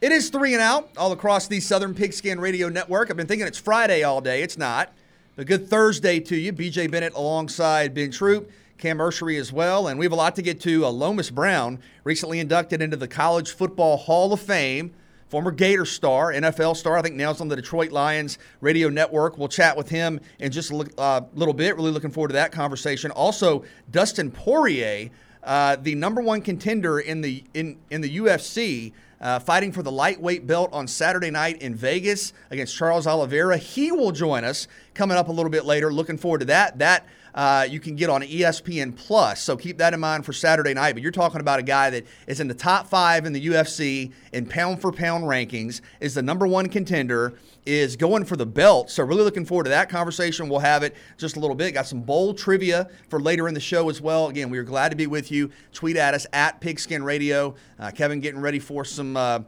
It 0.00 0.12
is 0.12 0.30
three 0.30 0.54
and 0.54 0.62
out 0.62 0.88
all 0.96 1.12
across 1.12 1.46
the 1.46 1.60
Southern 1.60 1.94
Pigskin 1.94 2.40
Radio 2.40 2.70
Network. 2.70 3.10
I've 3.10 3.18
been 3.18 3.26
thinking 3.26 3.46
it's 3.46 3.58
Friday 3.58 4.02
all 4.02 4.22
day. 4.22 4.42
It's 4.42 4.56
not. 4.56 4.94
A 5.36 5.44
good 5.44 5.68
Thursday 5.68 6.20
to 6.20 6.36
you. 6.36 6.54
BJ 6.54 6.90
Bennett 6.90 7.12
alongside 7.12 7.92
Ben 7.92 8.10
Troupe, 8.10 8.50
Cam 8.78 8.96
Mercery 8.96 9.36
as 9.36 9.52
well. 9.52 9.88
And 9.88 9.98
we 9.98 10.06
have 10.06 10.12
a 10.12 10.16
lot 10.16 10.36
to 10.36 10.42
get 10.42 10.58
to. 10.62 10.86
Uh, 10.86 10.90
Lomas 10.90 11.28
Brown, 11.28 11.80
recently 12.02 12.40
inducted 12.40 12.80
into 12.80 12.96
the 12.96 13.06
College 13.06 13.50
Football 13.50 13.98
Hall 13.98 14.32
of 14.32 14.40
Fame. 14.40 14.94
Former 15.28 15.50
Gator 15.50 15.84
star, 15.84 16.32
NFL 16.32 16.78
star, 16.78 16.96
I 16.96 17.02
think 17.02 17.16
now 17.16 17.34
on 17.38 17.48
the 17.48 17.56
Detroit 17.56 17.92
Lions 17.92 18.38
radio 18.62 18.88
network. 18.88 19.36
We'll 19.36 19.48
chat 19.48 19.76
with 19.76 19.90
him 19.90 20.18
in 20.38 20.50
just 20.50 20.70
a 20.70 20.88
uh, 20.96 21.20
little 21.34 21.52
bit. 21.52 21.76
Really 21.76 21.90
looking 21.90 22.10
forward 22.10 22.28
to 22.28 22.34
that 22.34 22.52
conversation. 22.52 23.10
Also, 23.10 23.64
Dustin 23.90 24.30
Poirier, 24.30 25.10
uh, 25.44 25.76
the 25.76 25.94
number 25.94 26.22
one 26.22 26.40
contender 26.40 27.00
in 27.00 27.20
the 27.20 27.44
in 27.52 27.76
in 27.90 28.00
the 28.00 28.16
UFC 28.16 28.92
uh, 29.20 29.38
fighting 29.38 29.72
for 29.72 29.82
the 29.82 29.92
lightweight 29.92 30.46
belt 30.46 30.70
on 30.72 30.86
Saturday 30.86 31.30
night 31.30 31.60
in 31.60 31.74
Vegas 31.74 32.32
against 32.50 32.76
Charles 32.76 33.06
Oliveira. 33.06 33.56
He 33.56 33.92
will 33.92 34.12
join 34.12 34.44
us 34.44 34.66
coming 34.94 35.16
up 35.16 35.28
a 35.28 35.32
little 35.32 35.50
bit 35.50 35.64
later. 35.64 35.92
Looking 35.92 36.16
forward 36.16 36.38
to 36.38 36.44
that. 36.46 36.78
That 36.78 37.06
uh, 37.34 37.66
you 37.68 37.80
can 37.80 37.96
get 37.96 38.10
on 38.10 38.22
ESPN 38.22 38.96
Plus. 38.96 39.40
So 39.42 39.56
keep 39.56 39.78
that 39.78 39.94
in 39.94 40.00
mind 40.00 40.24
for 40.24 40.32
Saturday 40.32 40.74
night. 40.74 40.94
But 40.94 41.02
you're 41.02 41.12
talking 41.12 41.40
about 41.40 41.60
a 41.60 41.62
guy 41.62 41.90
that 41.90 42.06
is 42.26 42.40
in 42.40 42.48
the 42.48 42.54
top 42.54 42.88
five 42.88 43.26
in 43.26 43.32
the 43.32 43.46
UFC 43.46 44.12
in 44.32 44.46
pound 44.46 44.80
for 44.80 44.92
pound 44.92 45.24
rankings, 45.24 45.80
is 46.00 46.14
the 46.14 46.22
number 46.22 46.46
one 46.46 46.68
contender, 46.68 47.34
is 47.66 47.96
going 47.96 48.24
for 48.24 48.36
the 48.36 48.46
belt. 48.46 48.90
So 48.90 49.02
really 49.04 49.22
looking 49.22 49.44
forward 49.44 49.64
to 49.64 49.70
that 49.70 49.88
conversation. 49.88 50.48
We'll 50.48 50.60
have 50.60 50.82
it 50.82 50.96
just 51.16 51.36
a 51.36 51.40
little 51.40 51.56
bit. 51.56 51.72
Got 51.72 51.86
some 51.86 52.02
bowl 52.02 52.34
trivia 52.34 52.88
for 53.08 53.20
later 53.20 53.48
in 53.48 53.54
the 53.54 53.60
show 53.60 53.88
as 53.90 54.00
well. 54.00 54.28
Again, 54.28 54.50
we 54.50 54.58
are 54.58 54.64
glad 54.64 54.90
to 54.90 54.96
be 54.96 55.06
with 55.06 55.30
you. 55.30 55.50
Tweet 55.72 55.96
at 55.96 56.14
us 56.14 56.26
at 56.32 56.60
Pigskin 56.60 57.04
Radio. 57.04 57.54
Uh, 57.78 57.90
Kevin 57.90 58.20
getting 58.20 58.40
ready 58.40 58.58
for 58.58 58.84
some. 58.84 59.16
Uh, 59.16 59.40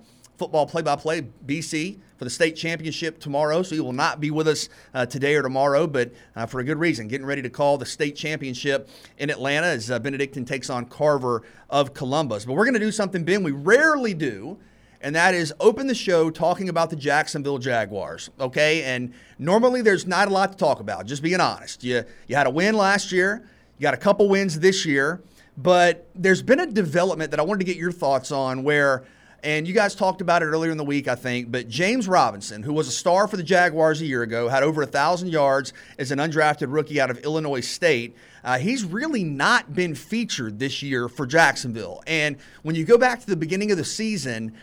football 0.42 0.66
play 0.66 0.82
by 0.82 0.96
play, 0.96 1.22
BC, 1.46 2.00
for 2.16 2.24
the 2.24 2.30
state 2.30 2.56
championship 2.56 3.20
tomorrow. 3.20 3.62
So 3.62 3.76
he 3.76 3.80
will 3.80 3.92
not 3.92 4.18
be 4.18 4.32
with 4.32 4.48
us 4.48 4.68
uh, 4.92 5.06
today 5.06 5.36
or 5.36 5.42
tomorrow, 5.42 5.86
but 5.86 6.12
uh, 6.34 6.46
for 6.46 6.58
a 6.58 6.64
good 6.64 6.78
reason. 6.78 7.06
Getting 7.06 7.26
ready 7.26 7.42
to 7.42 7.48
call 7.48 7.78
the 7.78 7.86
state 7.86 8.16
championship 8.16 8.88
in 9.18 9.30
Atlanta 9.30 9.68
as 9.68 9.88
uh, 9.88 10.00
Benedictine 10.00 10.44
takes 10.44 10.68
on 10.68 10.86
Carver 10.86 11.42
of 11.70 11.94
Columbus. 11.94 12.44
But 12.44 12.54
we're 12.54 12.64
going 12.64 12.74
to 12.74 12.80
do 12.80 12.90
something, 12.90 13.22
Ben, 13.22 13.44
we 13.44 13.52
rarely 13.52 14.14
do. 14.14 14.58
And 15.02 15.14
that 15.16 15.34
is 15.34 15.52
open 15.60 15.86
the 15.86 15.94
show 15.94 16.30
talking 16.30 16.68
about 16.68 16.90
the 16.90 16.96
Jacksonville 16.96 17.58
Jaguars. 17.58 18.30
Okay. 18.38 18.84
And 18.84 19.12
normally 19.38 19.82
there's 19.82 20.06
not 20.06 20.28
a 20.28 20.30
lot 20.30 20.52
to 20.52 20.58
talk 20.58 20.80
about, 20.80 21.06
just 21.06 21.22
being 21.22 21.40
honest. 21.40 21.82
You, 21.82 22.04
you 22.28 22.36
had 22.36 22.46
a 22.46 22.50
win 22.50 22.76
last 22.76 23.12
year, 23.12 23.48
you 23.78 23.82
got 23.82 23.94
a 23.94 23.98
couple 23.98 24.28
wins 24.28 24.60
this 24.60 24.86
year, 24.86 25.20
but 25.56 26.08
there's 26.14 26.42
been 26.42 26.60
a 26.60 26.66
development 26.66 27.30
that 27.32 27.40
I 27.40 27.42
wanted 27.42 27.60
to 27.60 27.66
get 27.66 27.76
your 27.76 27.92
thoughts 27.92 28.30
on 28.30 28.62
where 28.62 29.04
and 29.44 29.66
you 29.66 29.74
guys 29.74 29.94
talked 29.96 30.20
about 30.20 30.42
it 30.42 30.46
earlier 30.46 30.70
in 30.70 30.76
the 30.76 30.84
week, 30.84 31.08
I 31.08 31.16
think. 31.16 31.50
But 31.50 31.68
James 31.68 32.06
Robinson, 32.06 32.62
who 32.62 32.72
was 32.72 32.86
a 32.86 32.92
star 32.92 33.26
for 33.26 33.36
the 33.36 33.42
Jaguars 33.42 34.00
a 34.00 34.06
year 34.06 34.22
ago, 34.22 34.48
had 34.48 34.62
over 34.62 34.82
a 34.82 34.86
thousand 34.86 35.30
yards 35.30 35.72
as 35.98 36.12
an 36.12 36.20
undrafted 36.20 36.72
rookie 36.72 37.00
out 37.00 37.10
of 37.10 37.18
Illinois 37.18 37.60
State. 37.60 38.14
Uh, 38.44 38.58
he's 38.58 38.84
really 38.84 39.24
not 39.24 39.74
been 39.74 39.94
featured 39.96 40.60
this 40.60 40.82
year 40.82 41.08
for 41.08 41.26
Jacksonville. 41.26 42.02
And 42.06 42.36
when 42.62 42.76
you 42.76 42.84
go 42.84 42.96
back 42.96 43.20
to 43.20 43.26
the 43.26 43.36
beginning 43.36 43.72
of 43.72 43.78
the 43.78 43.84
season, 43.84 44.54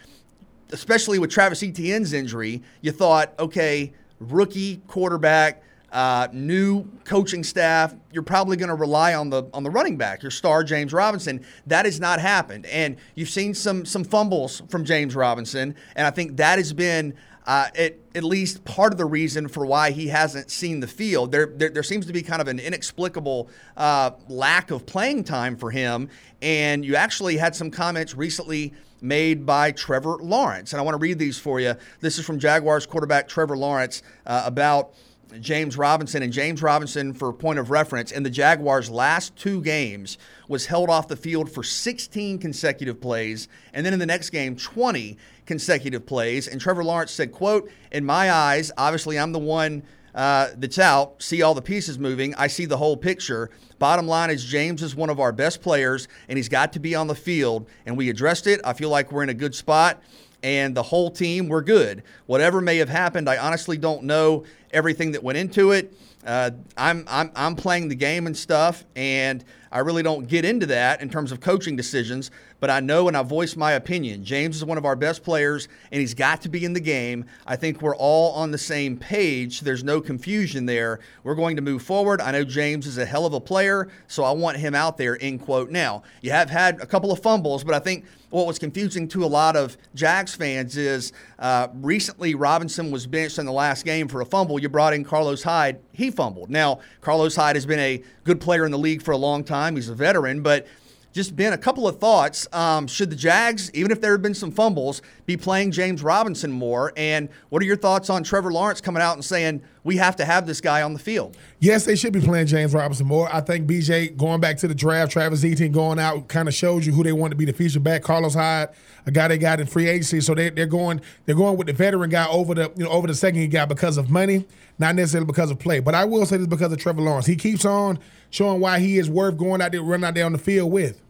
especially 0.71 1.19
with 1.19 1.29
Travis 1.29 1.63
Etienne's 1.63 2.13
injury, 2.13 2.61
you 2.81 2.91
thought, 2.91 3.33
okay, 3.39 3.93
rookie 4.19 4.77
quarterback 4.87 5.63
uh, 5.91 6.27
new 6.31 6.85
coaching 7.03 7.43
staff, 7.43 7.95
you're 8.11 8.21
probably 8.21 8.55
going 8.57 8.69
to 8.69 8.75
rely 8.75 9.15
on 9.15 9.29
the 9.29 9.43
on 9.53 9.63
the 9.63 9.71
running 9.71 9.97
back, 9.97 10.21
your 10.21 10.31
star 10.31 10.63
James 10.63 10.93
Robinson. 10.93 11.43
That 11.65 11.85
has 11.85 11.99
not 11.99 12.19
happened, 12.19 12.67
and 12.67 12.97
you've 13.15 13.29
seen 13.29 13.53
some 13.53 13.85
some 13.85 14.03
fumbles 14.03 14.61
from 14.69 14.85
James 14.85 15.15
Robinson, 15.15 15.75
and 15.95 16.05
I 16.05 16.11
think 16.11 16.37
that 16.37 16.59
has 16.59 16.73
been 16.73 17.15
uh, 17.49 17.67
at, 17.75 17.95
at 18.13 18.23
least 18.23 18.63
part 18.63 18.91
of 18.91 18.99
the 18.99 19.05
reason 19.05 19.47
for 19.47 19.65
why 19.65 19.89
he 19.89 20.07
hasn't 20.07 20.51
seen 20.51 20.79
the 20.79 20.87
field. 20.87 21.31
There, 21.31 21.47
there, 21.47 21.69
there 21.69 21.81
seems 21.81 22.05
to 22.05 22.13
be 22.13 22.21
kind 22.21 22.43
of 22.43 22.47
an 22.47 22.59
inexplicable 22.59 23.49
uh, 23.75 24.11
lack 24.27 24.69
of 24.69 24.85
playing 24.85 25.23
time 25.23 25.57
for 25.57 25.71
him. 25.71 26.09
And 26.43 26.85
you 26.85 26.95
actually 26.95 27.37
had 27.37 27.55
some 27.55 27.71
comments 27.71 28.15
recently 28.15 28.73
made 29.01 29.45
by 29.45 29.71
Trevor 29.71 30.17
Lawrence. 30.17 30.73
And 30.73 30.79
I 30.79 30.83
want 30.83 30.95
to 30.95 30.99
read 30.99 31.19
these 31.19 31.37
for 31.37 31.59
you. 31.59 31.75
This 32.01 32.17
is 32.17 32.25
from 32.25 32.39
Jaguars 32.39 32.85
quarterback 32.85 33.27
Trevor 33.27 33.57
Lawrence 33.57 34.03
uh, 34.25 34.43
about 34.45 34.93
James 35.39 35.77
Robinson. 35.77 36.23
And 36.23 36.33
James 36.33 36.61
Robinson, 36.61 37.13
for 37.13 37.31
point 37.31 37.59
of 37.59 37.69
reference, 37.69 38.11
in 38.11 38.23
the 38.23 38.29
Jaguars' 38.29 38.89
last 38.89 39.35
two 39.35 39.61
games, 39.61 40.17
was 40.47 40.65
held 40.65 40.89
off 40.89 41.07
the 41.07 41.15
field 41.15 41.51
for 41.51 41.63
16 41.63 42.39
consecutive 42.39 42.99
plays, 42.99 43.47
and 43.73 43.85
then 43.85 43.93
in 43.93 43.99
the 43.99 44.05
next 44.05 44.31
game, 44.31 44.55
20 44.55 45.17
consecutive 45.45 46.05
plays. 46.05 46.47
And 46.47 46.59
Trevor 46.59 46.83
Lawrence 46.83 47.11
said, 47.11 47.31
"quote 47.31 47.69
In 47.91 48.05
my 48.05 48.31
eyes, 48.31 48.71
obviously 48.77 49.17
I'm 49.17 49.31
the 49.31 49.39
one." 49.39 49.83
Uh, 50.19 50.49
that's 50.57 50.77
out, 50.77 51.23
see 51.23 51.41
all 51.41 51.53
the 51.53 51.61
pieces 51.61 51.97
moving. 51.97 52.35
I 52.35 52.47
see 52.47 52.65
the 52.65 52.75
whole 52.75 52.97
picture. 52.97 53.49
Bottom 53.77 54.05
line 54.05 54.29
is, 54.29 54.43
James 54.43 54.83
is 54.83 54.93
one 54.93 55.09
of 55.09 55.17
our 55.17 55.31
best 55.31 55.61
players, 55.61 56.09
and 56.27 56.35
he's 56.37 56.49
got 56.49 56.73
to 56.73 56.79
be 56.79 56.93
on 56.93 57.07
the 57.07 57.15
field. 57.15 57.69
And 57.85 57.95
we 57.95 58.09
addressed 58.09 58.45
it. 58.45 58.59
I 58.65 58.73
feel 58.73 58.89
like 58.89 59.13
we're 59.13 59.23
in 59.23 59.29
a 59.29 59.33
good 59.33 59.55
spot 59.55 60.03
and 60.43 60.75
the 60.75 60.83
whole 60.83 61.09
team 61.09 61.47
were 61.47 61.61
good. 61.61 62.03
Whatever 62.25 62.59
may 62.59 62.77
have 62.77 62.89
happened, 62.89 63.29
I 63.29 63.37
honestly 63.37 63.77
don't 63.77 64.03
know 64.03 64.43
everything 64.71 65.13
that 65.13 65.23
went 65.23 65.37
into 65.37 65.71
it. 65.71 65.93
Uh, 66.25 66.51
I'm, 66.77 67.05
I'm, 67.07 67.31
I'm 67.33 67.55
playing 67.55 67.87
the 67.87 67.95
game 67.95 68.27
and 68.27 68.35
stuff, 68.35 68.83
and 68.97 69.43
I 69.71 69.79
really 69.79 70.03
don't 70.03 70.27
get 70.27 70.45
into 70.45 70.65
that 70.67 71.01
in 71.01 71.09
terms 71.09 71.31
of 71.31 71.39
coaching 71.39 71.75
decisions, 71.75 72.31
but 72.59 72.69
I 72.69 72.79
know 72.79 73.07
and 73.07 73.15
I 73.15 73.23
voice 73.23 73.55
my 73.55 73.73
opinion. 73.73 74.23
James 74.23 74.55
is 74.55 74.65
one 74.65 74.77
of 74.77 74.85
our 74.85 74.95
best 74.95 75.23
players, 75.23 75.67
and 75.91 76.01
he's 76.01 76.13
got 76.13 76.41
to 76.41 76.49
be 76.49 76.65
in 76.65 76.73
the 76.73 76.79
game. 76.79 77.25
I 77.45 77.55
think 77.55 77.81
we're 77.81 77.95
all 77.95 78.33
on 78.33 78.51
the 78.51 78.57
same 78.57 78.97
page. 78.97 79.61
There's 79.61 79.83
no 79.83 80.01
confusion 80.01 80.65
there. 80.65 80.99
We're 81.23 81.35
going 81.35 81.55
to 81.55 81.61
move 81.61 81.83
forward. 81.83 82.19
I 82.19 82.31
know 82.31 82.43
James 82.43 82.87
is 82.87 82.97
a 82.97 83.05
hell 83.05 83.25
of 83.25 83.33
a 83.33 83.39
player, 83.39 83.89
so 84.07 84.23
I 84.23 84.31
want 84.31 84.57
him 84.57 84.73
out 84.73 84.97
there, 84.97 85.17
end 85.21 85.41
quote. 85.41 85.69
Now, 85.69 86.03
you 86.21 86.31
have 86.31 86.49
had 86.49 86.81
a 86.81 86.85
couple 86.85 87.11
of 87.11 87.21
fumbles, 87.21 87.63
but 87.63 87.75
I 87.75 87.79
think 87.79 88.05
what 88.29 88.45
was 88.45 88.59
confusing 88.59 89.07
to 89.09 89.23
a 89.23 89.27
lot 89.27 89.55
of 89.55 89.77
Jags 89.95 90.35
fans 90.35 90.77
is 90.77 91.13
uh, 91.39 91.67
recently 91.75 92.35
Robinson 92.35 92.91
was 92.91 93.07
benched 93.07 93.39
in 93.39 93.45
the 93.45 93.51
last 93.51 93.85
game 93.85 94.07
for 94.07 94.21
a 94.21 94.25
fumble. 94.25 94.59
You 94.59 94.69
brought 94.69 94.93
in 94.93 95.03
Carlos 95.03 95.41
Hyde. 95.41 95.79
He 95.93 96.11
fumbled. 96.11 96.49
Now, 96.49 96.79
Carlos 97.01 97.35
Hyde 97.35 97.55
has 97.55 97.65
been 97.65 97.79
a 97.79 98.03
good 98.23 98.39
player 98.39 98.65
in 98.65 98.71
the 98.71 98.77
league 98.77 99.01
for 99.01 99.11
a 99.11 99.17
long 99.17 99.43
time. 99.43 99.58
He's 99.75 99.89
a 99.89 99.95
veteran, 99.95 100.41
but 100.41 100.67
just 101.11 101.35
been 101.35 101.53
a 101.53 101.57
couple 101.57 101.87
of 101.87 101.99
thoughts. 101.99 102.47
Um, 102.53 102.87
should 102.87 103.09
the 103.09 103.15
Jags, 103.15 103.71
even 103.73 103.91
if 103.91 103.99
there 103.99 104.11
have 104.11 104.21
been 104.21 104.35
some 104.35 104.51
fumbles, 104.51 105.01
be 105.25 105.35
playing 105.35 105.71
James 105.71 106.03
Robinson 106.03 106.51
more? 106.51 106.93
And 106.95 107.29
what 107.49 107.61
are 107.61 107.65
your 107.65 107.77
thoughts 107.77 108.09
on 108.09 108.23
Trevor 108.23 108.51
Lawrence 108.51 108.79
coming 108.79 109.01
out 109.01 109.13
and 109.13 109.25
saying 109.25 109.61
we 109.83 109.97
have 109.97 110.15
to 110.17 110.25
have 110.25 110.45
this 110.45 110.61
guy 110.61 110.81
on 110.81 110.93
the 110.93 110.99
field? 110.99 111.37
Yes, 111.59 111.85
they 111.85 111.95
should 111.95 112.13
be 112.13 112.19
playing 112.19 112.47
James 112.47 112.73
Robinson 112.73 113.07
more. 113.07 113.33
I 113.33 113.41
think 113.41 113.67
BJ 113.67 114.15
going 114.15 114.41
back 114.41 114.57
to 114.57 114.67
the 114.67 114.75
draft, 114.75 115.11
Travis 115.11 115.43
Etienne 115.43 115.71
going 115.71 115.99
out 115.99 116.27
kind 116.27 116.47
of 116.47 116.53
shows 116.53 116.85
you 116.85 116.93
who 116.93 117.03
they 117.03 117.13
want 117.13 117.31
to 117.31 117.37
be 117.37 117.45
the 117.45 117.53
feature 117.53 117.79
back. 117.79 118.03
Carlos 118.03 118.33
Hyde, 118.33 118.69
a 119.05 119.11
guy 119.11 119.27
they 119.27 119.37
got 119.37 119.59
in 119.59 119.67
free 119.67 119.87
agency, 119.87 120.21
so 120.21 120.35
they, 120.35 120.49
they're 120.49 120.65
going 120.65 121.01
they're 121.25 121.35
going 121.35 121.57
with 121.57 121.67
the 121.67 121.73
veteran 121.73 122.09
guy 122.09 122.27
over 122.27 122.53
the 122.53 122.71
you 122.75 122.83
know 122.83 122.89
over 122.89 123.07
the 123.07 123.15
second 123.15 123.49
guy 123.51 123.65
because 123.65 123.97
of 123.97 124.09
money, 124.09 124.45
not 124.77 124.95
necessarily 124.95 125.25
because 125.25 125.51
of 125.51 125.59
play. 125.59 125.79
But 125.79 125.95
I 125.95 126.05
will 126.05 126.25
say 126.25 126.37
this 126.37 126.47
because 126.47 126.71
of 126.71 126.79
Trevor 126.79 127.01
Lawrence. 127.01 127.25
He 127.25 127.35
keeps 127.35 127.65
on 127.65 127.99
showing 128.29 128.59
why 128.59 128.79
he 128.79 128.97
is 128.97 129.09
worth 129.09 129.37
going 129.37 129.61
out 129.61 129.71
there, 129.71 129.81
running 129.81 130.05
out 130.05 130.13
there 130.13 130.25
on 130.25 130.33
the 130.33 130.37
field 130.37 130.71
with. 130.71 131.01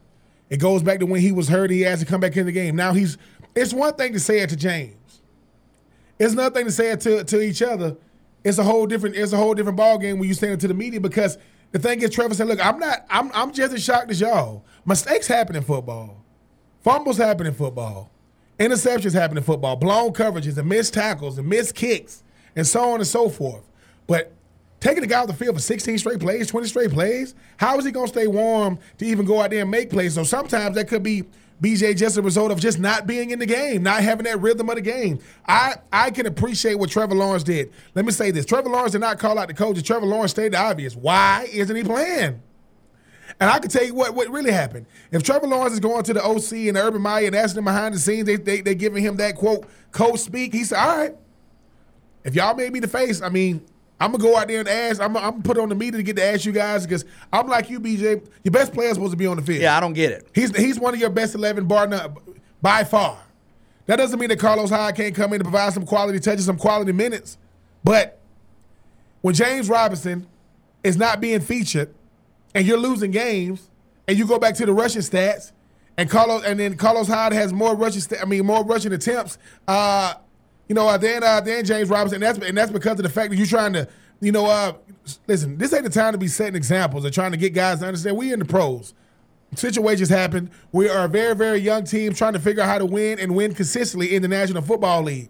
It 0.50 0.58
goes 0.58 0.82
back 0.82 1.00
to 1.00 1.06
when 1.06 1.22
he 1.22 1.32
was 1.32 1.48
hurt, 1.48 1.70
he 1.70 1.82
has 1.82 2.00
to 2.00 2.06
come 2.06 2.22
back 2.22 2.36
in 2.36 2.46
the 2.46 2.52
game. 2.52 2.76
Now 2.76 2.94
he's 2.94 3.18
it's 3.56 3.74
one 3.74 3.94
thing 3.96 4.14
to 4.14 4.20
say 4.20 4.40
it 4.40 4.50
to 4.50 4.56
James. 4.56 4.96
It's 6.18 6.34
another 6.34 6.54
thing 6.54 6.66
to 6.66 6.72
say 6.72 6.92
it 6.92 7.00
to, 7.02 7.24
to 7.24 7.42
each 7.42 7.62
other. 7.62 7.96
It's 8.44 8.58
a 8.58 8.64
whole 8.64 8.88
different, 8.88 9.16
it's 9.16 9.34
a 9.34 9.38
whole 9.38 9.54
different 9.54 9.78
ball 9.78 9.98
game 9.98 10.20
when 10.20 10.28
you 10.28 10.34
stand 10.34 10.54
it 10.54 10.60
to 10.62 10.68
the 10.68 10.74
media 10.74 11.00
because 11.00 11.38
the 11.72 11.80
thing 11.80 12.02
is 12.02 12.10
Trevor 12.10 12.34
said, 12.34 12.48
look, 12.48 12.66
I'm 12.66 12.80
not 12.80 13.06
I'm 13.10 13.32
I'm 13.34 13.52
just 13.52 13.74
as 13.74 13.84
shocked 13.84 14.12
as 14.12 14.22
y'all. 14.22 14.64
Mistakes 14.86 15.28
happen 15.28 15.56
in 15.56 15.64
football. 15.64 16.24
Fumbles 16.82 17.18
happen 17.18 17.46
in 17.46 17.54
football. 17.54 18.10
Interceptions 18.58 19.14
happen 19.14 19.38
in 19.38 19.44
football. 19.44 19.76
Blown 19.76 20.12
coverages 20.14 20.58
and 20.58 20.68
missed 20.68 20.94
tackles 20.94 21.38
and 21.38 21.48
missed 21.48 21.76
kicks 21.76 22.24
and 22.56 22.66
so 22.66 22.92
on 22.92 23.00
and 23.00 23.08
so 23.08 23.30
forth. 23.30 23.64
But 24.08 24.34
Taking 24.80 25.02
the 25.02 25.08
guy 25.08 25.20
off 25.20 25.28
the 25.28 25.34
field 25.34 25.56
for 25.56 25.62
16 25.62 25.98
straight 25.98 26.20
plays, 26.20 26.48
20 26.48 26.68
straight 26.68 26.92
plays, 26.92 27.36
how 27.58 27.78
is 27.78 27.86
he 27.86 27.92
to 27.92 28.08
stay 28.08 28.28
warm 28.28 28.80
to 28.98 29.06
even 29.06 29.26
go 29.26 29.42
out 29.42 29.50
there 29.50 29.62
and 29.62 29.72
make 29.72 29.90
plays? 29.90 30.14
So 30.14 30.24
sometimes 30.24 30.76
that 30.76 30.88
could 30.88 31.04
be 31.04 31.26
BJ 31.62 31.98
just 31.98 32.18
a 32.18 32.22
result 32.22 32.52
of 32.52 32.60
just 32.60 32.80
not 32.80 33.06
being 33.06 33.32
in 33.32 33.40
the 33.40 33.46
game, 33.46 33.84
not 33.84 34.02
having 34.02 34.24
that 34.26 34.40
rhythm 34.40 34.70
of 34.70 34.76
the 34.76 34.82
game. 34.82 35.20
I, 35.46 35.76
I 35.92 36.12
can 36.12 36.26
appreciate 36.26 36.76
what 36.76 36.90
Trevor 36.90 37.16
Lawrence 37.16 37.44
did. 37.44 37.72
Let 37.96 38.06
me 38.06 38.12
say 38.12 38.32
this 38.32 38.46
Trevor 38.46 38.70
Lawrence 38.70 38.94
did 38.94 39.02
not 39.02 39.20
call 39.20 39.38
out 39.38 39.50
the 39.50 39.54
coaches. 39.54 39.84
Trevor 39.84 40.06
Lawrence 40.06 40.32
stated 40.32 40.54
the 40.54 40.60
obvious. 40.60 40.96
Why 40.96 41.48
isn't 41.52 41.76
he 41.76 41.84
playing? 41.84 42.42
And 43.40 43.50
I 43.50 43.60
can 43.60 43.70
tell 43.70 43.86
you 43.86 43.94
what, 43.94 44.16
what 44.16 44.30
really 44.30 44.52
happened. 44.52 44.86
If 45.12 45.24
Trevor 45.24 45.48
Lawrence 45.48 45.74
is 45.74 45.80
going 45.80 46.04
to 46.04 46.14
the 46.14 46.24
OC 46.24 46.68
and 46.68 46.78
Urban 46.78 47.02
Meyer 47.02 47.28
and 47.28 47.36
asking 47.36 47.60
him 47.60 47.66
behind 47.66 47.96
the 47.96 48.00
scenes, 48.00 48.26
they, 48.26 48.36
they, 48.36 48.62
they 48.62 48.76
giving 48.76 49.04
him 49.04 49.18
that 49.18 49.36
quote, 49.36 49.66
coach 49.92 50.20
speak, 50.20 50.54
he 50.54 50.64
said, 50.64 50.78
all 50.78 50.98
right, 50.98 51.16
if 52.24 52.36
y'all 52.36 52.56
made 52.56 52.74
me 52.74 52.80
the 52.80 52.88
face, 52.88 53.22
I 53.22 53.30
mean, 53.30 53.66
I'm 54.00 54.12
gonna 54.12 54.24
go 54.24 54.38
out 54.38 54.48
there 54.48 54.60
and 54.60 54.70
ask. 54.70 55.02
I'm, 55.02 55.16
I'm 55.18 55.32
gonna 55.32 55.42
put 55.44 55.58
on 55.58 55.70
the 55.70 55.76
meter 55.76 55.98
to 55.98 56.04
get 56.04 56.16
to 56.16 56.24
ask 56.24 56.46
you 56.46 56.52
guys 56.52 56.86
because 56.86 57.04
I'm 57.34 57.48
like 57.48 57.70
you, 57.70 57.80
BJ. 57.80 58.26
Your 58.44 58.52
best 58.52 58.74
player 58.74 58.88
is 58.90 58.94
supposed 58.94 59.12
to 59.12 59.18
be 59.18 59.28
on 59.28 59.36
the 59.36 59.44
field. 59.44 59.62
Yeah, 59.62 59.76
I 59.76 59.80
don't 59.80 59.94
get 59.94 60.12
it. 60.12 60.28
He's 60.34 60.56
he's 60.56 60.80
one 60.80 60.94
of 60.94 61.00
your 61.00 61.10
best 61.10 61.36
eleven, 61.36 61.66
bar 61.66 61.88
none, 61.88 62.16
by 62.62 62.84
far. 62.84 63.20
That 63.88 63.98
doesn't 63.98 64.20
mean 64.20 64.30
that 64.30 64.40
Carlos 64.40 64.70
Hyde 64.70 64.96
can't 64.96 65.16
come 65.16 65.34
in 65.34 65.42
and 65.42 65.44
provide 65.44 65.74
some 65.74 65.86
quality 65.86 66.20
touches, 66.20 66.46
some 66.46 66.58
quality 66.58 66.92
minutes. 66.92 67.38
But 67.84 68.20
when 69.22 69.34
James 69.34 69.68
Robinson 69.68 70.28
is 70.84 70.96
not 70.96 71.20
being 71.20 71.42
featured 71.42 71.94
and 72.54 72.66
you're 72.66 72.78
losing 72.78 73.12
games 73.12 73.70
and 74.08 74.18
you 74.18 74.26
go 74.28 74.40
back 74.40 74.56
to 74.56 74.66
the 74.66 74.74
rushing 74.74 75.02
stats 75.02 75.52
and 75.98 76.10
Carlos 76.10 76.44
and 76.46 76.60
then 76.60 76.76
Carlos 76.78 77.08
Hyde 77.08 77.34
has 77.34 77.52
more 77.52 77.76
rushing 77.76 78.02
st- 78.02 78.22
I 78.22 78.26
mean 78.26 78.46
more 78.46 78.64
rushing 78.64 78.94
attempts 78.94 79.38
uh, 79.68 80.14
you 80.70 80.76
know 80.76 80.88
uh, 80.88 80.98
than 80.98 81.24
uh, 81.24 81.42
than 81.42 81.66
James 81.66 81.90
Robinson 81.90 82.24
and 82.24 82.24
that's 82.24 82.48
and 82.48 82.58
that's 82.58 82.72
because 82.72 82.94
of 82.94 83.04
the 83.04 83.10
fact 83.10 83.32
that 83.32 83.36
you're 83.36 83.46
trying 83.46 83.74
to 83.74 83.88
you 84.22 84.32
know 84.32 84.46
uh, 84.46 84.74
listen 85.28 85.58
this 85.58 85.74
ain't 85.74 85.84
the 85.84 85.90
time 85.90 86.14
to 86.14 86.18
be 86.18 86.30
setting 86.30 86.56
examples 86.56 87.06
or 87.06 87.10
trying 87.10 87.32
to 87.32 87.38
get 87.38 87.54
guys 87.54 87.80
to 87.80 87.88
understand 87.88 88.16
we 88.16 88.32
in 88.32 88.40
the 88.40 88.46
pros 88.46 88.94
situations 89.56 90.08
happen 90.08 90.50
we 90.72 90.88
are 90.88 91.06
a 91.06 91.10
very 91.10 91.36
very 91.36 91.60
young 91.60 91.84
team 91.84 92.14
trying 92.14 92.34
to 92.34 92.40
figure 92.40 92.64
out 92.64 92.70
how 92.70 92.78
to 92.78 92.86
win 92.86 93.20
and 93.20 93.36
win 93.36 93.54
consistently 93.54 94.16
in 94.16 94.22
the 94.22 94.28
National 94.30 94.62
Football 94.62 95.04
League 95.04 95.30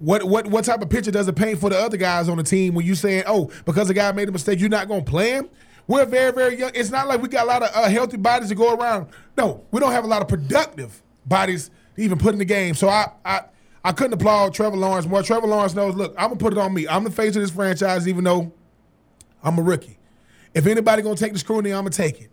what 0.00 0.24
what 0.24 0.46
what 0.46 0.64
type 0.64 0.82
of 0.82 0.88
picture 0.90 1.10
does 1.10 1.28
it 1.28 1.36
paint 1.36 1.58
for 1.58 1.70
the 1.70 1.78
other 1.78 1.96
guys 1.96 2.28
on 2.28 2.38
the 2.38 2.42
team 2.42 2.74
when 2.74 2.84
you 2.84 2.94
saying, 2.94 3.22
oh, 3.26 3.50
because 3.66 3.86
the 3.86 3.94
guy 3.94 4.10
made 4.12 4.28
a 4.28 4.32
mistake, 4.32 4.58
you're 4.58 4.68
not 4.68 4.88
going 4.88 5.04
to 5.04 5.10
play 5.10 5.32
him? 5.32 5.48
We're 5.86 6.06
very 6.06 6.32
very 6.32 6.58
young. 6.58 6.72
It's 6.74 6.90
not 6.90 7.06
like 7.06 7.20
we 7.20 7.28
got 7.28 7.44
a 7.44 7.46
lot 7.46 7.62
of 7.62 7.70
uh, 7.74 7.88
healthy 7.88 8.16
bodies 8.16 8.48
to 8.48 8.54
go 8.54 8.74
around. 8.74 9.08
No, 9.36 9.62
we 9.70 9.78
don't 9.78 9.92
have 9.92 10.04
a 10.04 10.06
lot 10.06 10.22
of 10.22 10.28
productive 10.28 11.02
bodies 11.26 11.70
to 11.96 12.02
even 12.02 12.18
put 12.18 12.32
in 12.32 12.38
the 12.38 12.44
game. 12.44 12.74
So 12.74 12.88
I 12.88 13.12
I. 13.24 13.42
I 13.84 13.92
couldn't 13.92 14.12
applaud 14.12 14.54
Trevor 14.54 14.76
Lawrence 14.76 15.06
more. 15.06 15.22
Trevor 15.22 15.46
Lawrence 15.46 15.74
knows, 15.74 15.94
look, 15.94 16.14
I'm 16.18 16.28
gonna 16.28 16.36
put 16.36 16.52
it 16.52 16.58
on 16.58 16.74
me. 16.74 16.86
I'm 16.86 17.04
the 17.04 17.10
face 17.10 17.34
of 17.36 17.42
this 17.42 17.50
franchise, 17.50 18.06
even 18.06 18.24
though 18.24 18.52
I'm 19.42 19.58
a 19.58 19.62
rookie. 19.62 19.98
If 20.54 20.66
anybody 20.66 21.02
gonna 21.02 21.16
take 21.16 21.32
the 21.32 21.38
scrutiny, 21.38 21.72
I'm 21.72 21.84
gonna 21.84 21.90
take 21.90 22.20
it. 22.20 22.30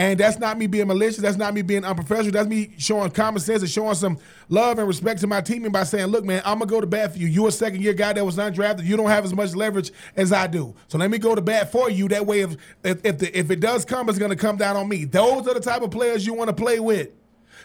And 0.00 0.18
that's 0.18 0.38
not 0.38 0.56
me 0.56 0.66
being 0.66 0.86
malicious. 0.86 1.18
That's 1.18 1.36
not 1.36 1.52
me 1.52 1.60
being 1.60 1.84
unprofessional. 1.84 2.32
That's 2.32 2.48
me 2.48 2.72
showing 2.78 3.10
common 3.10 3.38
sense 3.38 3.60
and 3.60 3.70
showing 3.70 3.94
some 3.96 4.18
love 4.48 4.78
and 4.78 4.88
respect 4.88 5.20
to 5.20 5.26
my 5.26 5.42
team 5.42 5.70
by 5.70 5.84
saying, 5.84 6.06
look, 6.06 6.24
man, 6.24 6.40
I'm 6.46 6.58
going 6.58 6.68
to 6.68 6.74
go 6.74 6.80
to 6.80 6.86
bat 6.86 7.12
for 7.12 7.18
you. 7.18 7.26
You're 7.26 7.48
a 7.48 7.52
second 7.52 7.82
year 7.82 7.92
guy 7.92 8.14
that 8.14 8.24
was 8.24 8.38
undrafted. 8.38 8.84
You 8.84 8.96
don't 8.96 9.10
have 9.10 9.26
as 9.26 9.34
much 9.34 9.54
leverage 9.54 9.92
as 10.16 10.32
I 10.32 10.46
do. 10.46 10.74
So 10.88 10.96
let 10.96 11.10
me 11.10 11.18
go 11.18 11.34
to 11.34 11.42
bat 11.42 11.70
for 11.70 11.90
you. 11.90 12.08
That 12.08 12.24
way, 12.24 12.40
if, 12.40 12.56
if, 12.82 13.04
if, 13.04 13.18
the, 13.18 13.38
if 13.38 13.50
it 13.50 13.60
does 13.60 13.84
come, 13.84 14.08
it's 14.08 14.18
going 14.18 14.30
to 14.30 14.36
come 14.36 14.56
down 14.56 14.74
on 14.74 14.88
me. 14.88 15.04
Those 15.04 15.46
are 15.46 15.52
the 15.52 15.60
type 15.60 15.82
of 15.82 15.90
players 15.90 16.26
you 16.26 16.32
want 16.32 16.48
to 16.48 16.54
play 16.54 16.80
with. 16.80 17.10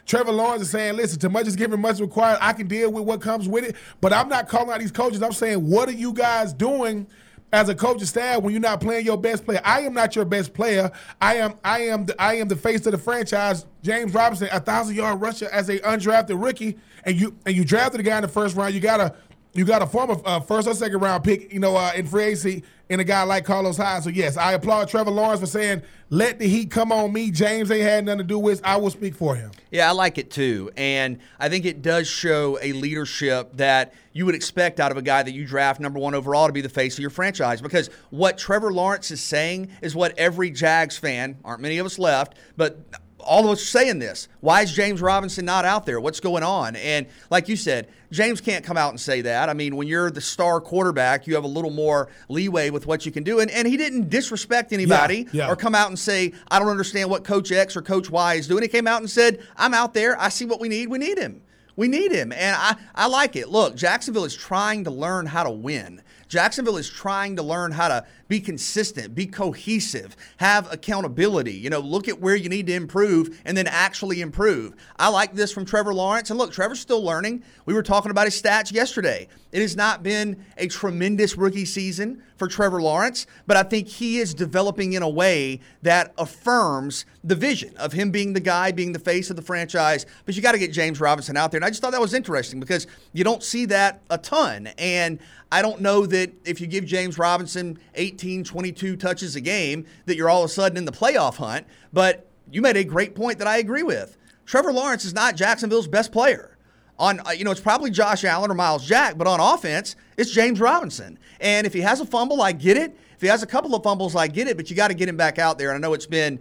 Trevor 0.06 0.32
Lawrence 0.32 0.64
is 0.64 0.70
saying, 0.70 0.96
listen, 0.96 1.20
too 1.20 1.30
much 1.30 1.48
is 1.48 1.56
given, 1.56 1.80
much 1.80 2.00
required. 2.00 2.38
I 2.42 2.54
can 2.54 2.68
deal 2.68 2.92
with 2.92 3.04
what 3.04 3.22
comes 3.22 3.48
with 3.48 3.64
it. 3.64 3.76
But 4.02 4.14
I'm 4.14 4.30
not 4.30 4.48
calling 4.48 4.70
out 4.70 4.80
these 4.80 4.92
coaches. 4.92 5.24
I'm 5.24 5.32
saying, 5.32 5.68
what 5.68 5.90
are 5.90 5.94
you 5.94 6.14
guys 6.14 6.54
doing– 6.54 7.08
as 7.56 7.70
a 7.70 7.76
coaching 7.76 8.06
staff 8.06 8.42
when 8.42 8.52
you're 8.54 8.62
not 8.62 8.82
playing 8.82 9.06
your 9.06 9.18
best 9.18 9.46
player. 9.46 9.62
I 9.64 9.82
am 9.82 9.94
not 9.94 10.16
your 10.16 10.26
best 10.26 10.54
player. 10.54 10.92
I 11.22 11.36
am 11.36 11.54
I 11.64 11.84
am 11.84 12.06
the, 12.06 12.22
I 12.22 12.36
am 12.36 12.48
the 12.48 12.56
face 12.56 12.86
of 12.86 12.92
the 12.92 12.98
franchise. 12.98 13.66
James 13.82 14.14
Robinson, 14.14 14.50
a 14.52 14.60
thousand 14.60 14.96
yard 14.96 15.22
rusher 15.22 15.48
as 15.52 15.70
a 15.70 15.80
undrafted 15.80 16.42
rookie, 16.42 16.78
and 17.06 17.20
you 17.20 17.36
and 17.46 17.56
you 17.56 17.64
drafted 17.64 18.00
a 18.00 18.04
guy 18.04 18.18
in 18.18 18.24
the 18.24 18.28
first 18.28 18.56
round. 18.56 18.74
You 18.74 18.82
got 18.82 19.00
a 19.00 19.16
you 19.56 19.66
got 19.66 19.82
a 19.82 19.88
former 19.88 20.18
uh, 20.26 20.40
first 20.42 20.68
or 20.68 20.74
second 20.74 21.00
round 21.00 21.24
pick, 21.24 21.52
you 21.54 21.60
know, 21.60 21.76
uh, 21.76 21.92
in 21.96 22.06
free 22.06 22.24
agency, 22.26 22.64
and 22.90 23.02
a 23.02 23.04
guy 23.04 23.24
like 23.24 23.46
Carlos 23.46 23.78
Hyde. 23.78 24.04
So 24.04 24.10
yes, 24.10 24.38
I 24.38 24.54
applaud 24.54 24.90
Trevor 24.90 25.12
Lawrence 25.12 25.40
for 25.40 25.46
saying, 25.46 25.82
"Let 26.10 26.40
the 26.40 26.48
heat 26.48 26.70
come 26.70 26.92
on 26.92 27.14
me." 27.14 27.32
James 27.32 27.72
ain't 27.72 27.84
had 27.84 28.06
nothing 28.06 28.20
to 28.20 28.24
do 28.26 28.38
with. 28.38 28.62
I 28.64 28.76
will 28.76 28.90
speak 28.90 29.16
for 29.16 29.36
him. 29.36 29.52
Yeah, 29.72 29.90
I 29.90 29.94
like 29.94 30.18
it 30.18 30.30
too, 30.30 30.72
and 30.76 31.20
I 31.40 31.50
think 31.50 31.66
it 31.66 31.82
does 31.82 32.08
show 32.08 32.60
a 32.62 32.74
leadership 32.74 33.56
that 33.58 33.94
you 34.12 34.26
would 34.26 34.36
expect 34.36 34.80
out 34.80 34.92
of 34.92 34.98
a 34.98 35.02
guy 35.02 35.24
that 35.24 35.34
you 35.34 35.46
draft 35.46 35.80
number 35.80 36.00
one 36.00 36.14
overall 36.14 36.48
to 36.48 36.54
be 36.54 36.62
the 36.62 36.70
face 36.70 36.96
of 36.96 37.00
your 37.00 37.10
franchise. 37.10 37.62
Because 37.62 37.90
what 38.10 38.38
Trevor 38.38 38.72
Lawrence 38.74 39.10
is 39.10 39.22
saying 39.22 39.70
is 39.82 39.96
what 39.96 40.18
every 40.18 40.52
Jags 40.52 40.98
fan, 40.98 41.38
aren't 41.44 41.62
many 41.62 41.78
of 41.78 41.86
us 41.86 41.98
left, 41.98 42.36
but 42.58 42.80
all 43.26 43.46
of 43.46 43.52
us 43.52 43.62
are 43.62 43.66
saying 43.66 44.00
this. 44.00 44.28
Why 44.40 44.62
is 44.62 44.72
James 44.72 45.02
Robinson 45.02 45.46
not 45.46 45.66
out 45.66 45.86
there? 45.86 46.00
What's 46.00 46.20
going 46.20 46.44
on? 46.44 46.76
And 46.76 47.08
like 47.30 47.50
you 47.50 47.56
said, 47.56 47.90
James 48.12 48.40
can't 48.40 48.64
come 48.64 48.78
out 48.78 48.92
and 48.92 49.00
say 49.00 49.22
that. 49.22 49.50
I 49.50 49.54
mean, 49.54 49.76
when 49.76 49.88
you're 49.88 50.12
the 50.12 50.22
star 50.22 50.62
quarterback, 50.62 51.28
you 51.28 51.36
have 51.36 51.44
a 51.44 51.48
little 51.48 51.72
more 51.72 52.10
leeway 52.30 52.70
with 52.70 52.88
what 52.88 53.06
you 53.06 53.12
can 53.12 53.24
do. 53.24 53.40
And, 53.40 53.52
and 53.52 53.68
he 53.68 53.78
didn't 53.78 54.10
disrespect 54.10 54.72
anybody 54.72 55.28
yeah, 55.32 55.46
yeah. 55.46 55.50
or 55.50 55.56
come 55.56 55.76
out 55.76 55.90
and 55.90 56.00
say, 56.00 56.34
I 56.50 56.60
don't 56.60 56.70
understand 56.70 57.10
what 57.10 57.24
Coach 57.24 57.52
X 57.52 57.76
or 57.76 57.82
Coach 57.82 58.10
Y 58.10 58.36
is 58.36 58.48
doing. 58.48 58.62
He 58.62 58.70
came 58.70 58.88
out 58.88 59.02
and 59.02 59.10
said, 59.10 59.42
I'm 59.58 59.74
out 59.74 59.94
there. 59.94 60.20
I 60.20 60.30
see 60.30 60.46
what 60.46 60.60
we 60.60 60.70
need. 60.70 60.88
We 60.88 61.00
need 61.00 61.18
him. 61.18 61.42
We 61.76 61.88
need 61.88 62.12
him. 62.12 62.32
And 62.32 62.56
I, 62.58 62.76
I 62.94 63.08
like 63.08 63.36
it. 63.36 63.50
Look, 63.50 63.76
Jacksonville 63.76 64.26
is 64.26 64.36
trying 64.36 64.86
to 64.86 64.92
learn 64.92 65.26
how 65.26 65.44
to 65.44 65.52
win. 65.52 66.02
Jacksonville 66.28 66.78
is 66.78 66.90
trying 66.90 67.36
to 67.36 67.44
learn 67.44 67.72
how 67.72 67.88
to 67.88 68.06
be 68.28 68.40
consistent, 68.40 69.14
be 69.14 69.26
cohesive, 69.26 70.16
have 70.38 70.72
accountability. 70.72 71.54
You 71.54 71.70
know, 71.70 71.80
look 71.80 72.08
at 72.08 72.20
where 72.20 72.36
you 72.36 72.50
need 72.50 72.68
to 72.68 72.74
improve 72.74 73.40
and 73.46 73.56
then 73.56 73.68
actually 73.68 74.22
improve. 74.22 74.76
I 74.98 75.10
like 75.10 75.34
this 75.34 75.52
from 75.52 75.66
Trevor 75.66 75.94
Lawrence. 75.94 76.30
And 76.30 76.40
look, 76.40 76.52
Trevor's 76.52 76.80
still 76.80 77.04
learning. 77.04 77.44
We 77.66 77.74
were 77.74 77.84
talking 77.84 78.12
about 78.12 78.26
his 78.26 78.42
stats 78.42 78.72
yesterday. 78.72 79.28
It 79.52 79.62
has 79.62 79.76
not 79.76 80.04
been 80.04 80.44
a 80.58 80.68
tremendous 80.68 81.38
rookie 81.38 81.66
season 81.66 82.24
for 82.38 82.48
Trevor 82.48 82.82
Lawrence, 82.82 83.28
but 83.48 83.58
I 83.58 83.64
think 83.64 83.88
he 83.88 84.18
is 84.20 84.34
developing 84.34 84.94
in 84.94 85.02
a 85.02 85.10
way 85.10 85.60
that 85.82 86.14
affirms 86.18 87.06
the 87.24 87.36
vision 87.36 87.76
of 87.78 87.94
him 87.94 88.12
being 88.12 88.34
the 88.34 88.40
guy, 88.40 88.72
being 88.72 88.92
the 88.92 89.00
face 89.00 89.30
of 89.30 89.36
the 89.36 89.42
franchise. 89.42 90.06
But 90.26 90.36
you 90.36 90.42
got 90.42 90.52
to 90.52 90.60
get 90.60 90.72
James 90.72 91.00
Robinson 91.00 91.38
out 91.38 91.52
there. 91.52 91.58
And 91.58 91.66
I 91.66 91.70
just 91.70 91.82
thought 91.82 91.92
that 91.92 92.02
was 92.02 92.14
interesting 92.14 92.60
because 92.60 92.88
you 93.14 93.24
don't 93.24 93.44
see 93.44 93.66
that 93.68 94.02
a 94.10 94.18
ton. 94.18 94.68
And 94.78 95.20
I 95.52 95.62
don't 95.62 95.82
know 95.82 96.06
that 96.06 96.32
if 96.46 96.60
you 96.60 96.68
give 96.68 96.86
James 96.86 97.18
Robinson 97.18 97.80
18, 97.96 98.44
22 98.44 98.96
touches 98.98 99.36
a 99.36 99.42
game, 99.42 99.86
that 100.06 100.16
you're 100.16 100.30
all 100.30 100.44
of 100.44 100.50
a 100.50 100.54
sudden 100.54 100.78
in 100.78 100.86
the 100.86 100.92
playoff 100.92 101.36
hunt. 101.36 101.66
But 101.94 102.28
you 102.52 102.62
made 102.62 102.78
a 102.78 102.84
great 102.84 103.16
point 103.16 103.40
that 103.40 103.48
I 103.48 103.58
agree 103.58 103.84
with. 103.84 104.18
Trevor 104.46 104.74
Lawrence 104.74 105.06
is 105.06 105.14
not 105.14 105.36
Jacksonville's 105.36 105.88
best 105.88 106.12
player. 106.12 106.55
On 106.98 107.20
uh, 107.28 107.32
you 107.32 107.44
know, 107.44 107.52
it's 107.52 107.60
probably 107.60 107.92
Josh 107.92 108.24
Allen 108.24 108.50
or 108.50 108.54
Myles 108.54 108.86
Jack, 108.86 109.18
but 109.18 109.28
on 109.28 109.40
offense, 109.40 109.96
it's 110.18 110.32
James 110.32 110.60
Robinson. 110.60 111.20
And 111.40 111.68
if 111.68 111.74
he 111.74 111.82
has 111.82 112.00
a 112.00 112.06
fumble, 112.06 112.42
I 112.42 112.54
get 112.54 112.78
it. 112.78 112.98
If 113.16 113.22
he 113.22 113.28
has 113.28 113.44
a 113.44 113.48
couple 113.48 113.76
of 113.76 113.84
fumbles, 113.84 114.16
I 114.16 114.28
get 114.28 114.48
it. 114.48 114.58
But 114.58 114.70
you 114.70 114.76
got 114.76 114.90
to 114.90 114.94
get 114.94 115.10
him 115.10 115.18
back 115.18 115.38
out 115.40 115.58
there. 115.58 115.70
And 115.72 115.78
I 115.78 115.86
know 115.86 115.94
it's 115.94 116.06
been 116.06 116.40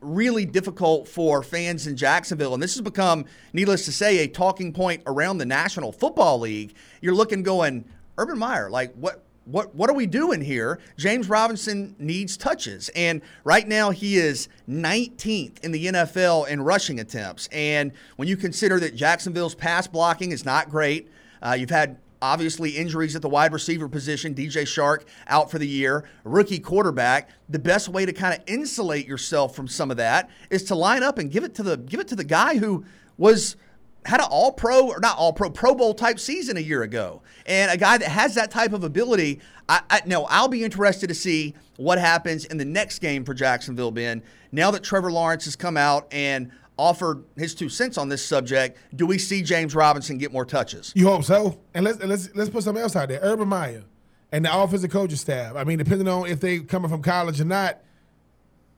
really 0.00 0.44
difficult 0.44 1.08
for 1.08 1.42
fans 1.42 1.86
in 1.86 1.96
Jacksonville. 1.96 2.54
And 2.54 2.62
this 2.62 2.74
has 2.74 2.82
become, 2.82 3.24
needless 3.52 3.84
to 3.86 3.92
say, 3.92 4.18
a 4.18 4.28
talking 4.28 4.72
point 4.72 5.02
around 5.06 5.38
the 5.38 5.46
National 5.46 5.92
Football 5.92 6.40
League. 6.40 6.74
You're 7.00 7.14
looking, 7.14 7.42
going, 7.42 7.84
Urban 8.18 8.38
Meyer, 8.38 8.70
like 8.70 8.94
what 8.94 9.23
what 9.44 9.74
what 9.74 9.90
are 9.90 9.94
we 9.94 10.06
doing 10.06 10.40
here? 10.40 10.80
James 10.96 11.28
Robinson 11.28 11.94
needs 11.98 12.36
touches, 12.36 12.88
and 12.90 13.20
right 13.44 13.66
now 13.66 13.90
he 13.90 14.16
is 14.16 14.48
19th 14.68 15.62
in 15.62 15.72
the 15.72 15.86
NFL 15.86 16.48
in 16.48 16.62
rushing 16.62 17.00
attempts. 17.00 17.48
And 17.52 17.92
when 18.16 18.28
you 18.28 18.36
consider 18.36 18.80
that 18.80 18.94
Jacksonville's 18.94 19.54
pass 19.54 19.86
blocking 19.86 20.32
is 20.32 20.44
not 20.44 20.70
great, 20.70 21.10
uh, 21.42 21.56
you've 21.58 21.70
had 21.70 21.98
obviously 22.22 22.70
injuries 22.70 23.14
at 23.14 23.20
the 23.20 23.28
wide 23.28 23.52
receiver 23.52 23.86
position. 23.86 24.34
DJ 24.34 24.62
Chark 24.62 25.02
out 25.26 25.50
for 25.50 25.58
the 25.58 25.68
year, 25.68 26.04
rookie 26.24 26.58
quarterback. 26.58 27.28
The 27.50 27.58
best 27.58 27.90
way 27.90 28.06
to 28.06 28.12
kind 28.14 28.34
of 28.34 28.42
insulate 28.46 29.06
yourself 29.06 29.54
from 29.54 29.68
some 29.68 29.90
of 29.90 29.98
that 29.98 30.30
is 30.48 30.64
to 30.64 30.74
line 30.74 31.02
up 31.02 31.18
and 31.18 31.30
give 31.30 31.44
it 31.44 31.54
to 31.56 31.62
the 31.62 31.76
give 31.76 32.00
it 32.00 32.08
to 32.08 32.16
the 32.16 32.24
guy 32.24 32.56
who 32.56 32.84
was 33.18 33.56
had 34.04 34.20
an 34.20 34.26
all 34.30 34.52
pro 34.52 34.88
or 34.88 35.00
not 35.00 35.16
all 35.16 35.32
pro 35.32 35.50
pro 35.50 35.74
bowl 35.74 35.94
type 35.94 36.18
season 36.18 36.56
a 36.56 36.60
year 36.60 36.82
ago. 36.82 37.22
And 37.46 37.70
a 37.70 37.76
guy 37.76 37.98
that 37.98 38.08
has 38.08 38.34
that 38.34 38.50
type 38.50 38.72
of 38.72 38.84
ability 38.84 39.40
i, 39.68 39.80
I 39.90 40.02
no 40.06 40.24
i'll 40.26 40.48
be 40.48 40.62
interested 40.64 41.08
to 41.08 41.14
see 41.14 41.54
what 41.76 41.98
happens 41.98 42.44
in 42.44 42.58
the 42.58 42.64
next 42.64 42.98
game 43.00 43.24
for 43.24 43.34
jacksonville 43.34 43.90
ben. 43.90 44.22
Now 44.52 44.70
that 44.70 44.82
trevor 44.84 45.10
lawrence 45.10 45.44
has 45.46 45.56
come 45.56 45.76
out 45.76 46.06
and 46.12 46.50
offered 46.76 47.24
his 47.36 47.54
two 47.54 47.68
cents 47.68 47.96
on 47.96 48.08
this 48.08 48.24
subject 48.24 48.78
do 48.96 49.06
we 49.06 49.16
see 49.16 49.42
james 49.42 49.74
robinson 49.74 50.18
get 50.18 50.32
more 50.32 50.44
touches? 50.44 50.92
You 50.94 51.06
hope 51.06 51.24
so. 51.24 51.58
And 51.72 51.84
let's 51.84 52.02
let's 52.02 52.34
let's 52.34 52.50
put 52.50 52.62
something 52.62 52.82
else 52.82 52.96
out 52.96 53.08
there. 53.08 53.20
Urban 53.22 53.48
meyer 53.48 53.84
and 54.32 54.44
the 54.44 54.56
offensive 54.56 54.90
coaching 54.90 55.16
staff. 55.16 55.56
I 55.56 55.64
mean 55.64 55.78
depending 55.78 56.08
on 56.08 56.26
if 56.26 56.40
they 56.40 56.60
coming 56.60 56.90
from 56.90 57.02
college 57.02 57.40
or 57.40 57.44
not 57.44 57.80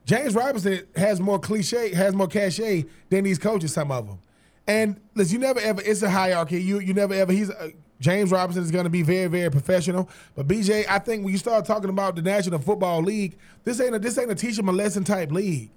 James 0.06 0.36
Robinson 0.36 0.86
has 0.94 1.18
more 1.18 1.40
cliche, 1.40 1.92
has 1.92 2.14
more 2.14 2.28
cachet 2.28 2.84
than 3.10 3.24
these 3.24 3.40
coaches. 3.40 3.72
Some 3.72 3.90
of 3.90 4.06
them, 4.06 4.20
and 4.66 5.00
listen, 5.14 5.34
you 5.34 5.38
never 5.38 5.60
ever. 5.60 5.80
It's 5.84 6.02
a 6.02 6.10
hierarchy. 6.10 6.62
You 6.62 6.80
you 6.80 6.94
never 6.94 7.14
ever. 7.14 7.32
He's 7.32 7.50
uh, 7.50 7.70
James 8.00 8.30
Robinson 8.30 8.62
is 8.62 8.70
going 8.70 8.84
to 8.84 8.90
be 8.90 9.02
very 9.02 9.28
very 9.28 9.50
professional. 9.50 10.08
But 10.34 10.48
BJ, 10.48 10.84
I 10.88 10.98
think 10.98 11.24
when 11.24 11.32
you 11.32 11.38
start 11.38 11.64
talking 11.64 11.90
about 11.90 12.16
the 12.16 12.22
National 12.22 12.58
Football 12.58 13.02
League, 13.02 13.38
this 13.64 13.80
ain't 13.80 13.94
a 13.94 13.98
this 13.98 14.18
ain't 14.18 14.30
a 14.30 14.34
teach 14.34 14.56
them 14.56 14.68
a 14.68 14.72
lesson 14.72 15.04
type 15.04 15.30
league. 15.30 15.70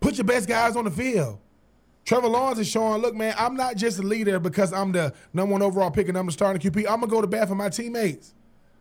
Put 0.00 0.18
your 0.18 0.24
best 0.24 0.48
guys 0.48 0.76
on 0.76 0.84
the 0.84 0.90
field. 0.90 1.38
Trevor 2.04 2.26
Lawrence 2.26 2.58
is 2.58 2.66
showing, 2.68 3.00
look, 3.00 3.14
man, 3.14 3.32
I'm 3.38 3.54
not 3.54 3.76
just 3.76 4.00
a 4.00 4.02
leader 4.02 4.40
because 4.40 4.72
I'm 4.72 4.90
the 4.90 5.14
number 5.32 5.52
one 5.52 5.62
overall 5.62 5.90
pick 5.92 6.08
and 6.08 6.18
I'm 6.18 6.26
the 6.26 6.32
starting 6.32 6.60
QB. 6.60 6.78
I'm 6.78 7.00
gonna 7.00 7.06
go 7.06 7.20
to 7.20 7.28
bat 7.28 7.48
for 7.48 7.54
my 7.54 7.68
teammates. 7.68 8.34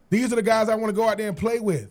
These 0.09 0.33
are 0.33 0.35
the 0.35 0.41
guys 0.41 0.69
I 0.69 0.75
want 0.75 0.87
to 0.87 0.93
go 0.93 1.07
out 1.07 1.17
there 1.17 1.27
and 1.27 1.37
play 1.37 1.59
with. 1.59 1.89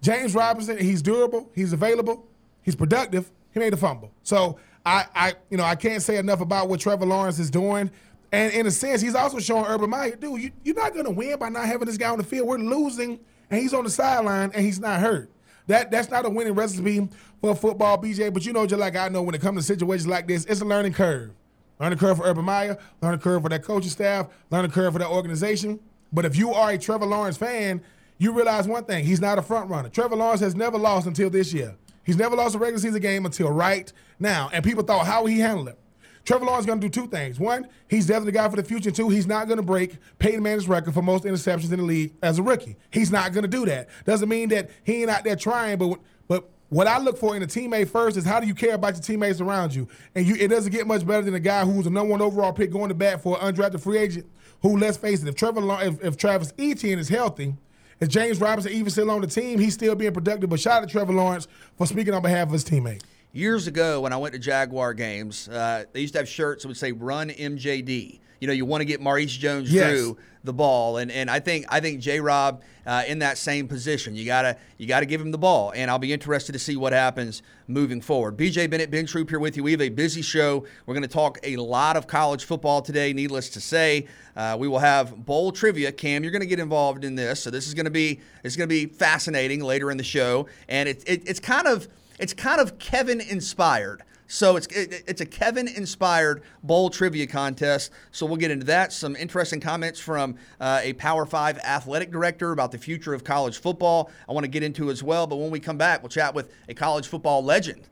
James 0.00 0.34
Robinson, 0.34 0.78
he's 0.78 1.00
durable, 1.02 1.50
he's 1.54 1.72
available, 1.72 2.26
he's 2.62 2.74
productive. 2.74 3.30
He 3.52 3.60
made 3.60 3.72
a 3.72 3.76
fumble. 3.76 4.10
So 4.22 4.58
I, 4.84 5.06
I, 5.14 5.34
you 5.50 5.56
know, 5.56 5.64
I 5.64 5.74
can't 5.74 6.02
say 6.02 6.16
enough 6.16 6.40
about 6.40 6.68
what 6.68 6.80
Trevor 6.80 7.06
Lawrence 7.06 7.38
is 7.38 7.50
doing. 7.50 7.90
And 8.32 8.52
in 8.52 8.66
a 8.66 8.70
sense, 8.70 9.00
he's 9.00 9.14
also 9.14 9.38
showing 9.38 9.66
Urban 9.66 9.90
Meyer, 9.90 10.16
dude, 10.16 10.40
you, 10.40 10.50
you're 10.64 10.74
not 10.74 10.94
going 10.94 11.04
to 11.04 11.10
win 11.10 11.38
by 11.38 11.50
not 11.50 11.66
having 11.66 11.86
this 11.86 11.98
guy 11.98 12.08
on 12.10 12.18
the 12.18 12.24
field. 12.24 12.48
We're 12.48 12.58
losing, 12.58 13.20
and 13.50 13.60
he's 13.60 13.74
on 13.74 13.84
the 13.84 13.90
sideline, 13.90 14.50
and 14.54 14.64
he's 14.64 14.80
not 14.80 15.00
hurt. 15.00 15.30
That 15.66 15.90
that's 15.90 16.10
not 16.10 16.24
a 16.24 16.30
winning 16.30 16.54
recipe 16.54 17.08
for 17.40 17.54
football, 17.54 17.98
BJ. 17.98 18.32
But 18.32 18.44
you 18.46 18.52
know, 18.52 18.66
just 18.66 18.80
like 18.80 18.96
I 18.96 19.08
know, 19.08 19.22
when 19.22 19.34
it 19.34 19.40
comes 19.40 19.58
to 19.58 19.62
situations 19.62 20.08
like 20.08 20.26
this, 20.26 20.44
it's 20.46 20.60
a 20.60 20.64
learning 20.64 20.94
curve. 20.94 21.30
Learning 21.78 21.98
curve 21.98 22.16
for 22.16 22.24
Urban 22.24 22.44
Meyer, 22.44 22.78
learning 23.00 23.20
curve 23.20 23.42
for 23.42 23.48
that 23.48 23.62
coaching 23.62 23.90
staff, 23.90 24.28
learning 24.50 24.70
curve 24.70 24.92
for 24.92 24.98
that 24.98 25.08
organization. 25.08 25.78
But 26.12 26.24
if 26.24 26.36
you 26.36 26.52
are 26.52 26.70
a 26.70 26.78
Trevor 26.78 27.06
Lawrence 27.06 27.36
fan, 27.36 27.82
you 28.18 28.32
realize 28.32 28.66
one 28.66 28.84
thing: 28.84 29.04
he's 29.04 29.20
not 29.20 29.38
a 29.38 29.42
front 29.42 29.70
runner. 29.70 29.88
Trevor 29.88 30.16
Lawrence 30.16 30.40
has 30.40 30.54
never 30.54 30.78
lost 30.78 31.06
until 31.06 31.30
this 31.30 31.52
year. 31.52 31.76
He's 32.04 32.16
never 32.16 32.36
lost 32.36 32.54
a 32.54 32.58
regular 32.58 32.80
season 32.80 33.00
game 33.00 33.26
until 33.26 33.50
right 33.50 33.92
now. 34.18 34.50
And 34.52 34.64
people 34.64 34.82
thought, 34.82 35.06
how 35.06 35.26
he 35.26 35.38
handle 35.38 35.68
it? 35.68 35.78
Trevor 36.24 36.44
Lawrence 36.44 36.62
is 36.62 36.66
going 36.66 36.80
to 36.80 36.88
do 36.88 37.00
two 37.00 37.08
things. 37.08 37.40
One, 37.40 37.66
he's 37.88 38.06
definitely 38.06 38.32
the 38.32 38.38
guy 38.38 38.48
for 38.48 38.56
the 38.56 38.62
future. 38.62 38.92
Two, 38.92 39.08
he's 39.08 39.26
not 39.26 39.48
going 39.48 39.56
to 39.56 39.62
break 39.62 39.96
Peyton 40.18 40.42
Manning's 40.42 40.68
record 40.68 40.94
for 40.94 41.02
most 41.02 41.24
interceptions 41.24 41.72
in 41.72 41.80
the 41.80 41.84
league 41.84 42.14
as 42.22 42.38
a 42.38 42.42
rookie. 42.42 42.76
He's 42.90 43.10
not 43.10 43.32
going 43.32 43.42
to 43.42 43.48
do 43.48 43.66
that. 43.66 43.88
Doesn't 44.04 44.28
mean 44.28 44.48
that 44.50 44.70
he 44.84 45.02
ain't 45.02 45.10
out 45.10 45.24
there 45.24 45.36
trying, 45.36 45.78
but 45.78 45.98
but 46.28 46.48
what 46.68 46.86
I 46.86 46.98
look 46.98 47.18
for 47.18 47.34
in 47.34 47.42
a 47.42 47.46
teammate 47.46 47.88
first 47.88 48.16
is 48.16 48.24
how 48.24 48.38
do 48.40 48.46
you 48.46 48.54
care 48.54 48.74
about 48.74 48.94
your 48.94 49.02
teammates 49.02 49.40
around 49.40 49.74
you? 49.74 49.88
And 50.14 50.24
you, 50.24 50.36
it 50.36 50.48
doesn't 50.48 50.70
get 50.72 50.86
much 50.86 51.04
better 51.06 51.22
than 51.22 51.34
a 51.34 51.40
guy 51.40 51.64
who's 51.64 51.86
a 51.86 51.90
number 51.90 52.12
one 52.12 52.22
overall 52.22 52.52
pick 52.52 52.70
going 52.70 52.88
to 52.88 52.94
bat 52.94 53.22
for 53.22 53.36
an 53.40 53.54
undrafted 53.54 53.80
free 53.80 53.98
agent. 53.98 54.26
Who, 54.62 54.78
let's 54.78 54.96
face 54.96 55.22
it, 55.22 55.28
if 55.28 55.34
Trevor, 55.34 55.60
if, 55.82 56.02
if 56.04 56.16
Travis 56.16 56.52
Etienne 56.56 57.00
is 57.00 57.08
healthy, 57.08 57.56
if 58.02 58.08
James 58.08 58.40
Robinson 58.40 58.72
even 58.72 58.90
still 58.90 59.10
on 59.12 59.20
the 59.20 59.28
team, 59.28 59.60
he's 59.60 59.74
still 59.74 59.94
being 59.94 60.12
productive. 60.12 60.50
But 60.50 60.58
shout 60.58 60.82
out 60.82 60.88
to 60.88 60.92
Trevor 60.92 61.12
Lawrence 61.12 61.46
for 61.78 61.86
speaking 61.86 62.12
on 62.12 62.20
behalf 62.20 62.48
of 62.48 62.52
his 62.52 62.64
teammate. 62.64 63.02
Years 63.32 63.68
ago, 63.68 64.00
when 64.00 64.12
I 64.12 64.16
went 64.16 64.34
to 64.34 64.40
Jaguar 64.40 64.92
games, 64.92 65.48
uh, 65.48 65.84
they 65.92 66.00
used 66.00 66.12
to 66.14 66.18
have 66.18 66.28
shirts 66.28 66.64
that 66.64 66.68
would 66.68 66.76
say 66.76 66.90
"Run 66.90 67.30
MJD." 67.30 68.18
You 68.40 68.48
know, 68.48 68.52
you 68.52 68.64
want 68.64 68.80
to 68.80 68.84
get 68.86 69.00
Maurice 69.00 69.30
Jones-Drew 69.30 69.78
yes. 69.78 70.14
The 70.44 70.52
ball, 70.52 70.96
and 70.96 71.10
and 71.10 71.30
I 71.30 71.38
think 71.38 71.66
I 71.68 71.78
think 71.78 72.00
J. 72.00 72.18
Rob 72.18 72.62
uh, 72.84 73.04
in 73.06 73.20
that 73.20 73.38
same 73.38 73.68
position. 73.68 74.16
You 74.16 74.24
gotta 74.24 74.56
you 74.76 74.86
gotta 74.86 75.06
give 75.06 75.20
him 75.20 75.30
the 75.30 75.38
ball, 75.38 75.72
and 75.74 75.90
I'll 75.90 76.00
be 76.00 76.12
interested 76.12 76.52
to 76.52 76.58
see 76.58 76.74
what 76.74 76.92
happens 76.92 77.42
moving 77.68 78.00
forward. 78.00 78.36
BJ 78.36 78.68
Bennett, 78.68 78.90
Ben 78.90 79.06
Troupe 79.06 79.30
here 79.30 79.38
with 79.38 79.56
you. 79.56 79.62
We 79.62 79.70
have 79.70 79.80
a 79.80 79.88
busy 79.88 80.22
show. 80.22 80.64
We're 80.86 80.94
going 80.94 81.02
to 81.02 81.08
talk 81.08 81.38
a 81.44 81.56
lot 81.56 81.96
of 81.96 82.06
college 82.06 82.44
football 82.44 82.82
today. 82.82 83.12
Needless 83.12 83.50
to 83.50 83.60
say, 83.60 84.06
uh, 84.36 84.56
we 84.58 84.68
will 84.68 84.80
have 84.80 85.24
bowl 85.24 85.52
trivia. 85.52 85.92
Cam, 85.92 86.22
you're 86.24 86.32
going 86.32 86.40
to 86.40 86.46
get 86.46 86.58
involved 86.58 87.04
in 87.04 87.14
this, 87.14 87.40
so 87.40 87.50
this 87.50 87.66
is 87.66 87.74
going 87.74 87.84
to 87.84 87.90
be 87.90 88.20
it's 88.42 88.56
going 88.56 88.68
to 88.68 88.74
be 88.74 88.86
fascinating 88.86 89.60
later 89.60 89.90
in 89.90 89.96
the 89.96 90.04
show, 90.04 90.48
and 90.68 90.88
it, 90.88 91.02
it 91.06 91.22
it's 91.28 91.40
kind 91.40 91.66
of 91.66 91.88
it's 92.18 92.34
kind 92.34 92.60
of 92.60 92.78
Kevin 92.78 93.20
inspired. 93.20 94.02
So 94.32 94.56
it's 94.56 94.66
it, 94.68 95.04
it's 95.06 95.20
a 95.20 95.26
Kevin 95.26 95.68
inspired 95.68 96.42
bowl 96.62 96.88
trivia 96.88 97.26
contest. 97.26 97.92
So 98.12 98.24
we'll 98.24 98.38
get 98.38 98.50
into 98.50 98.64
that. 98.64 98.90
Some 98.90 99.14
interesting 99.14 99.60
comments 99.60 100.00
from 100.00 100.36
uh, 100.58 100.80
a 100.82 100.94
Power 100.94 101.26
Five 101.26 101.58
athletic 101.58 102.10
director 102.10 102.50
about 102.50 102.72
the 102.72 102.78
future 102.78 103.12
of 103.12 103.24
college 103.24 103.58
football. 103.58 104.10
I 104.26 104.32
want 104.32 104.44
to 104.44 104.50
get 104.50 104.62
into 104.62 104.90
as 104.90 105.02
well. 105.02 105.26
But 105.26 105.36
when 105.36 105.50
we 105.50 105.60
come 105.60 105.76
back, 105.76 106.02
we'll 106.02 106.08
chat 106.08 106.34
with 106.34 106.50
a 106.66 106.72
college 106.72 107.08
football 107.08 107.44
legend. 107.44 107.82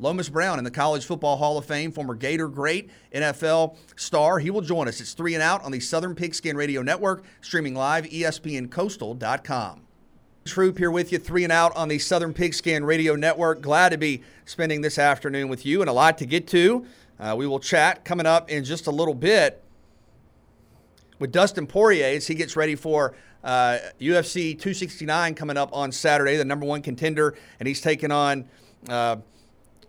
Lomas 0.00 0.28
Brown 0.28 0.58
in 0.58 0.64
the 0.64 0.70
College 0.72 1.04
Football 1.04 1.36
Hall 1.36 1.58
of 1.58 1.64
Fame, 1.64 1.92
former 1.92 2.16
Gator 2.16 2.48
great, 2.48 2.90
NFL 3.14 3.76
star. 3.94 4.40
He 4.40 4.50
will 4.50 4.62
join 4.62 4.88
us. 4.88 5.00
It's 5.00 5.12
three 5.12 5.34
and 5.34 5.42
out 5.42 5.62
on 5.62 5.70
the 5.70 5.80
Southern 5.80 6.16
Pigskin 6.16 6.56
Radio 6.56 6.82
Network, 6.82 7.24
streaming 7.40 7.76
live, 7.76 8.04
ESPNCoastal.com. 8.04 9.87
Troupe 10.48 10.78
here 10.78 10.90
with 10.90 11.12
you, 11.12 11.18
three 11.18 11.44
and 11.44 11.52
out 11.52 11.76
on 11.76 11.88
the 11.88 11.98
Southern 11.98 12.32
Pigskin 12.32 12.82
Radio 12.82 13.14
Network. 13.14 13.60
Glad 13.60 13.90
to 13.90 13.98
be 13.98 14.22
spending 14.46 14.80
this 14.80 14.98
afternoon 14.98 15.48
with 15.48 15.66
you 15.66 15.82
and 15.82 15.90
a 15.90 15.92
lot 15.92 16.16
to 16.18 16.26
get 16.26 16.46
to. 16.48 16.86
Uh, 17.20 17.34
we 17.36 17.46
will 17.46 17.60
chat 17.60 18.02
coming 18.02 18.24
up 18.24 18.50
in 18.50 18.64
just 18.64 18.86
a 18.86 18.90
little 18.90 19.12
bit 19.12 19.62
with 21.18 21.32
Dustin 21.32 21.66
Poirier 21.66 22.16
as 22.16 22.26
he 22.26 22.34
gets 22.34 22.56
ready 22.56 22.74
for 22.76 23.14
uh, 23.44 23.76
UFC 24.00 24.52
269 24.52 25.34
coming 25.34 25.58
up 25.58 25.68
on 25.74 25.92
Saturday, 25.92 26.36
the 26.36 26.46
number 26.46 26.64
one 26.64 26.80
contender, 26.80 27.36
and 27.60 27.68
he's 27.68 27.82
taking 27.82 28.10
on. 28.10 28.48
Uh, 28.88 29.16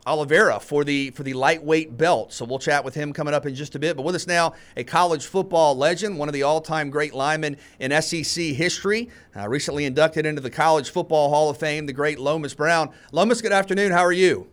Oliveira 0.06 0.60
for 0.60 0.84
the 0.84 1.12
for 1.12 1.24
the 1.24 1.34
lightweight 1.34 1.98
belt. 1.98 2.34
So 2.34 2.46
we'll 2.46 2.60
chat 2.60 2.84
with 2.84 2.96
him 2.96 3.14
coming 3.14 3.34
up 3.34 3.46
in 3.46 3.56
just 3.56 3.76
a 3.76 3.80
bit. 3.80 3.96
But 3.96 4.04
with 4.04 4.16
us 4.16 4.28
now, 4.28 4.54
a 4.76 4.84
college 4.84 5.26
football 5.26 5.76
legend, 5.76 6.18
one 6.18 6.30
of 6.30 6.34
the 6.34 6.44
all-time 6.44 6.90
great 6.90 7.14
linemen 7.14 7.58
in 7.80 8.02
SEC 8.02 8.44
history, 8.44 9.10
uh, 9.36 9.48
recently 9.48 9.86
inducted 9.86 10.26
into 10.26 10.42
the 10.42 10.50
College 10.50 10.90
Football 10.90 11.30
Hall 11.30 11.50
of 11.50 11.58
Fame, 11.58 11.86
the 11.86 11.94
great 11.94 12.20
Lomas 12.20 12.54
Brown. 12.54 12.90
Lomas, 13.12 13.42
good 13.42 13.52
afternoon. 13.52 13.92
How 13.92 14.04
are 14.04 14.12
you? 14.12 14.48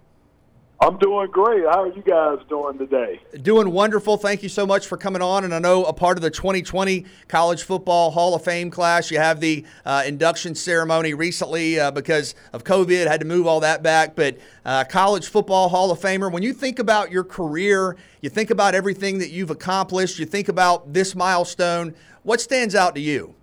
I'm 0.78 0.98
doing 0.98 1.30
great. 1.30 1.64
How 1.64 1.84
are 1.84 1.88
you 1.88 2.02
guys 2.02 2.38
doing 2.50 2.76
today? 2.76 3.18
Doing 3.40 3.70
wonderful. 3.70 4.18
Thank 4.18 4.42
you 4.42 4.50
so 4.50 4.66
much 4.66 4.86
for 4.86 4.98
coming 4.98 5.22
on. 5.22 5.44
And 5.44 5.54
I 5.54 5.58
know 5.58 5.84
a 5.84 5.92
part 5.92 6.18
of 6.18 6.22
the 6.22 6.30
2020 6.30 7.06
College 7.28 7.62
Football 7.62 8.10
Hall 8.10 8.34
of 8.34 8.44
Fame 8.44 8.70
class, 8.70 9.10
you 9.10 9.18
have 9.18 9.40
the 9.40 9.64
uh, 9.86 10.02
induction 10.06 10.54
ceremony 10.54 11.14
recently 11.14 11.80
uh, 11.80 11.90
because 11.92 12.34
of 12.52 12.62
COVID, 12.64 13.06
had 13.06 13.20
to 13.20 13.26
move 13.26 13.46
all 13.46 13.60
that 13.60 13.82
back. 13.82 14.14
But 14.14 14.36
uh, 14.66 14.84
College 14.84 15.28
Football 15.28 15.70
Hall 15.70 15.90
of 15.90 15.98
Famer, 15.98 16.30
when 16.30 16.42
you 16.42 16.52
think 16.52 16.78
about 16.78 17.10
your 17.10 17.24
career, 17.24 17.96
you 18.20 18.28
think 18.28 18.50
about 18.50 18.74
everything 18.74 19.18
that 19.18 19.30
you've 19.30 19.50
accomplished, 19.50 20.18
you 20.18 20.26
think 20.26 20.48
about 20.48 20.92
this 20.92 21.14
milestone, 21.14 21.94
what 22.22 22.38
stands 22.42 22.74
out 22.74 22.94
to 22.96 23.00
you? 23.00 23.34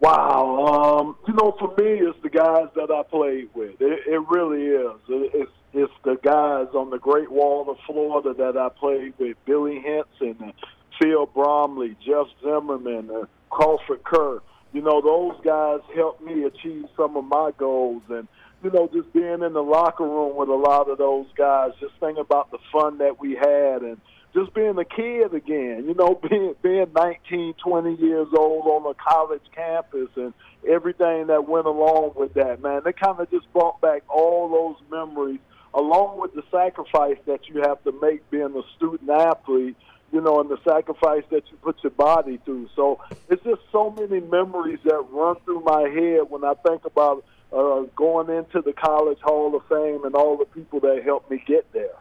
Wow. 0.00 1.00
Um, 1.00 1.16
you 1.26 1.34
know, 1.34 1.54
for 1.58 1.68
me, 1.76 2.00
it's 2.00 2.18
the 2.22 2.30
guys 2.30 2.68
that 2.76 2.90
I 2.90 3.02
played 3.02 3.50
with. 3.52 3.80
It, 3.80 4.06
it 4.06 4.28
really 4.28 4.62
is. 4.62 5.00
It, 5.08 5.32
it's 5.34 5.52
it's 5.72 5.92
the 6.04 6.16
guys 6.22 6.68
on 6.74 6.90
the 6.90 6.98
Great 6.98 7.30
Wall 7.30 7.68
of 7.70 7.76
Florida 7.86 8.34
that 8.34 8.56
I 8.56 8.68
played 8.70 9.14
with, 9.18 9.36
Billy 9.44 9.80
Hinson, 9.80 10.52
Phil 11.00 11.26
Bromley, 11.26 11.96
Jeff 12.04 12.26
Zimmerman, 12.42 13.26
Crawford 13.50 14.02
Ker. 14.04 14.42
You 14.72 14.82
know, 14.82 15.00
those 15.00 15.40
guys 15.44 15.80
helped 15.94 16.22
me 16.22 16.44
achieve 16.44 16.84
some 16.96 17.16
of 17.16 17.24
my 17.24 17.50
goals. 17.56 18.02
And, 18.08 18.28
you 18.62 18.70
know, 18.70 18.88
just 18.92 19.12
being 19.12 19.42
in 19.42 19.52
the 19.52 19.62
locker 19.62 20.04
room 20.04 20.36
with 20.36 20.48
a 20.48 20.54
lot 20.54 20.90
of 20.90 20.98
those 20.98 21.26
guys, 21.36 21.72
just 21.80 21.94
thinking 22.00 22.20
about 22.20 22.50
the 22.50 22.58
fun 22.72 22.98
that 22.98 23.20
we 23.20 23.34
had 23.34 23.82
and 23.82 24.00
just 24.34 24.52
being 24.54 24.78
a 24.78 24.84
kid 24.84 25.34
again, 25.34 25.84
you 25.86 25.94
know, 25.94 26.14
being, 26.28 26.54
being 26.62 26.86
19, 26.94 27.54
20 27.54 27.94
years 27.96 28.28
old 28.36 28.66
on 28.66 28.90
a 28.90 28.94
college 28.94 29.42
campus 29.54 30.08
and 30.16 30.34
everything 30.68 31.28
that 31.28 31.48
went 31.48 31.66
along 31.66 32.12
with 32.16 32.34
that, 32.34 32.62
man. 32.62 32.82
They 32.84 32.92
kind 32.92 33.20
of 33.20 33.30
just 33.30 33.50
brought 33.52 33.80
back 33.80 34.02
all 34.08 34.48
those 34.48 34.90
memories 34.90 35.40
along 35.74 36.20
with 36.20 36.34
the 36.34 36.42
sacrifice 36.50 37.18
that 37.26 37.48
you 37.48 37.62
have 37.62 37.82
to 37.84 37.92
make 38.00 38.28
being 38.30 38.54
a 38.56 38.62
student 38.76 39.10
athlete, 39.10 39.76
you 40.12 40.20
know, 40.20 40.40
and 40.40 40.50
the 40.50 40.58
sacrifice 40.66 41.24
that 41.30 41.42
you 41.50 41.56
put 41.62 41.76
your 41.82 41.90
body 41.90 42.38
through. 42.44 42.68
So 42.74 43.00
it's 43.28 43.42
just 43.44 43.60
so 43.70 43.90
many 43.90 44.20
memories 44.20 44.78
that 44.84 45.04
run 45.10 45.36
through 45.44 45.60
my 45.60 45.82
head 45.88 46.22
when 46.28 46.44
I 46.44 46.54
think 46.66 46.84
about 46.84 47.24
uh, 47.52 47.82
going 47.96 48.30
into 48.30 48.62
the 48.62 48.72
College 48.72 49.18
Hall 49.22 49.54
of 49.54 49.62
Fame 49.68 50.04
and 50.04 50.14
all 50.14 50.36
the 50.36 50.46
people 50.46 50.80
that 50.80 51.02
helped 51.04 51.30
me 51.30 51.42
get 51.46 51.70
there. 51.72 51.94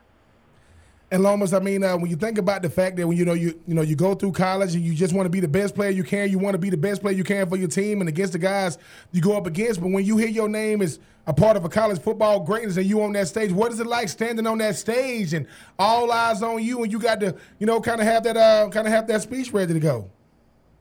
And 1.09 1.23
Lomas, 1.23 1.53
I 1.53 1.59
mean, 1.59 1.85
uh, 1.85 1.95
when 1.95 2.09
you 2.09 2.17
think 2.17 2.37
about 2.37 2.61
the 2.61 2.69
fact 2.69 2.97
that 2.97 3.07
when 3.07 3.15
you 3.15 3.23
know 3.23 3.33
you 3.33 3.57
you 3.65 3.73
know 3.73 3.81
you 3.81 3.95
go 3.95 4.13
through 4.13 4.33
college 4.33 4.75
and 4.75 4.83
you 4.83 4.93
just 4.93 5.13
want 5.13 5.25
to 5.25 5.29
be 5.29 5.39
the 5.39 5.47
best 5.47 5.73
player 5.73 5.89
you 5.89 6.03
can, 6.03 6.29
you 6.29 6.37
want 6.37 6.53
to 6.53 6.57
be 6.57 6.69
the 6.69 6.75
best 6.77 7.01
player 7.01 7.15
you 7.15 7.23
can 7.23 7.47
for 7.47 7.55
your 7.55 7.69
team 7.69 8.01
and 8.01 8.09
against 8.09 8.33
the 8.33 8.39
guys 8.39 8.77
you 9.13 9.21
go 9.21 9.37
up 9.37 9.47
against. 9.47 9.79
But 9.79 9.91
when 9.91 10.03
you 10.03 10.17
hear 10.17 10.27
your 10.27 10.49
name 10.49 10.81
is 10.81 10.99
a 11.25 11.33
part 11.33 11.55
of 11.55 11.63
a 11.63 11.69
college 11.69 12.01
football 12.01 12.41
greatness 12.41 12.75
and 12.75 12.85
you 12.85 13.01
on 13.01 13.13
that 13.13 13.29
stage, 13.29 13.53
what 13.53 13.71
is 13.71 13.79
it 13.79 13.87
like 13.87 14.09
standing 14.09 14.45
on 14.45 14.57
that 14.57 14.75
stage 14.75 15.33
and 15.33 15.47
all 15.79 16.11
eyes 16.11 16.43
on 16.43 16.61
you 16.61 16.83
and 16.83 16.91
you 16.91 16.99
got 16.99 17.21
to 17.21 17.33
you 17.57 17.65
know 17.65 17.79
kind 17.79 18.01
of 18.01 18.07
have 18.07 18.23
that 18.23 18.35
uh, 18.35 18.67
kind 18.67 18.85
of 18.85 18.91
have 18.91 19.07
that 19.07 19.21
speech 19.21 19.53
ready 19.53 19.73
to 19.73 19.79
go? 19.79 20.09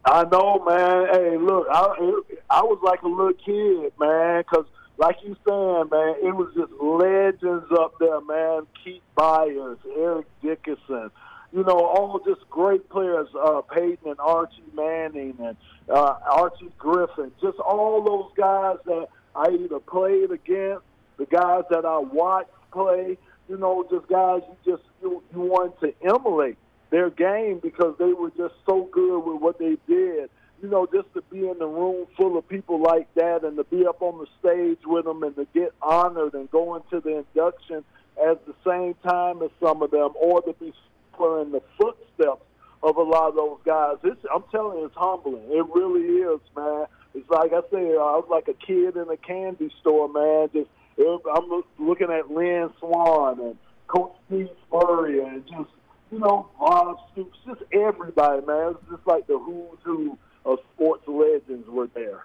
I 0.04 0.25
know, 0.25 0.61
man. 0.66 1.06
Hey, 1.12 1.37
look, 1.37 1.68
I 1.71 2.21
I 2.50 2.62
was 2.62 2.80
like 2.83 3.02
a 3.02 3.09
little 3.09 3.33
kid, 3.33 3.92
man, 4.00 4.42
because 4.42 4.66
like 4.99 5.17
you 5.23 5.37
saying, 5.47 5.88
man, 5.91 6.15
it 6.23 6.35
was 6.35 6.53
just 6.57 6.73
legends 6.81 7.67
up 7.79 7.95
there, 7.99 8.21
man. 8.23 8.67
Keith 8.83 9.03
Byars, 9.17 9.79
Eric 9.97 10.26
Dickerson, 10.43 11.11
you 11.53 11.62
know, 11.65 11.85
all 11.85 12.21
just 12.26 12.49
great 12.50 12.88
players, 12.88 13.29
uh, 13.38 13.61
Peyton 13.62 14.11
and 14.11 14.21
Archie 14.21 14.62
Manning 14.75 15.37
and 15.38 15.57
uh, 15.88 16.17
Archie 16.31 16.71
Griffin, 16.79 17.31
just 17.41 17.59
all 17.59 18.03
those 18.03 18.31
guys 18.37 18.79
that 18.87 19.09
I 19.35 19.50
either 19.50 19.81
played 19.81 20.31
against, 20.31 20.85
the 21.19 21.26
guys 21.26 21.65
that 21.71 21.85
I 21.85 21.99
watched 21.99 22.50
play, 22.73 23.19
you 23.49 23.57
know, 23.57 23.87
just 23.91 24.09
guys 24.09 24.43
you 24.49 24.73
just 24.73 24.83
you, 25.03 25.23
you 25.33 25.41
wanted 25.41 25.81
to 25.81 25.95
emulate 26.09 26.57
their 26.91 27.11
game 27.11 27.59
because 27.62 27.95
they 27.99 28.12
were 28.12 28.31
just 28.31 28.55
so 28.65 28.88
good 28.93 29.21
with 29.21 29.41
what 29.41 29.59
they 29.59 29.76
did 29.87 30.31
you 30.63 30.69
know, 30.69 30.87
just 30.93 31.13
to 31.15 31.23
be 31.31 31.49
in 31.49 31.59
the 31.59 31.67
room 31.67 32.07
full 32.17 32.39
of 32.39 32.49
people 32.49 32.81
like 32.81 33.13
that 33.15 33.45
and 33.45 33.57
to 33.57 33.65
be 33.65 33.87
up 33.87 34.01
on 34.03 34.19
the 34.19 34.27
stage 34.41 34.79
with 34.87 35.05
them 35.05 35.23
and 35.23 35.37
to 35.37 35.47
get 35.55 35.73
honored 35.83 36.35
and 36.35 36.51
go 36.51 36.77
into 36.77 37.01
the 37.01 37.19
induction 37.19 37.85
at 38.23 38.45
the 38.47 38.55
same 38.67 38.95
time 39.07 39.43
as 39.43 39.51
some 39.61 39.83
of 39.83 39.91
them 39.91 40.11
or 40.15 40.41
to 40.43 40.53
be 40.55 40.73
following 41.17 41.53
the 41.53 41.63
footsteps 41.79 42.43
of 42.83 42.97
a 42.97 43.03
lot 43.03 43.29
of 43.29 43.35
those 43.35 43.59
guys. 43.65 43.97
It's, 44.05 44.21
I'm 44.35 44.45
telling 44.51 44.79
you, 44.79 44.87
it's 44.87 44.95
humbling. 44.97 45.45
It 45.51 45.67
really 45.75 46.07
is, 46.23 46.41
man. 46.57 46.87
It's 47.15 47.29
like 47.31 47.53
I 47.53 47.61
say, 47.71 47.79
I 47.79 48.17
was 48.17 48.27
like 48.31 48.49
a 48.49 48.55
kid 48.55 48.97
in 48.97 49.09
a 49.11 49.17
candy 49.17 49.71
store, 49.81 50.09
man. 50.09 50.51
Just 50.53 50.69
I'm 50.99 51.63
looking 51.79 52.11
at 52.11 52.31
Lynn 52.31 52.71
Swann 52.79 53.41
and 53.41 53.57
Coach 53.87 54.13
Steve 54.27 54.49
Spurrier 54.67 55.27
and 55.27 55.47
just 55.47 55.71
you 56.11 56.19
know 56.19 56.49
Bob 56.59 56.99
Stoops, 57.13 57.39
just 57.47 57.63
everybody, 57.73 58.45
man. 58.47 58.75
It's 58.75 58.91
just 58.91 59.07
like 59.07 59.27
the 59.27 59.39
who's 59.39 59.79
who 59.83 60.19
of 60.47 60.61
sports 60.75 61.07
legends 61.07 61.69
were 61.69 61.88
there. 61.88 62.25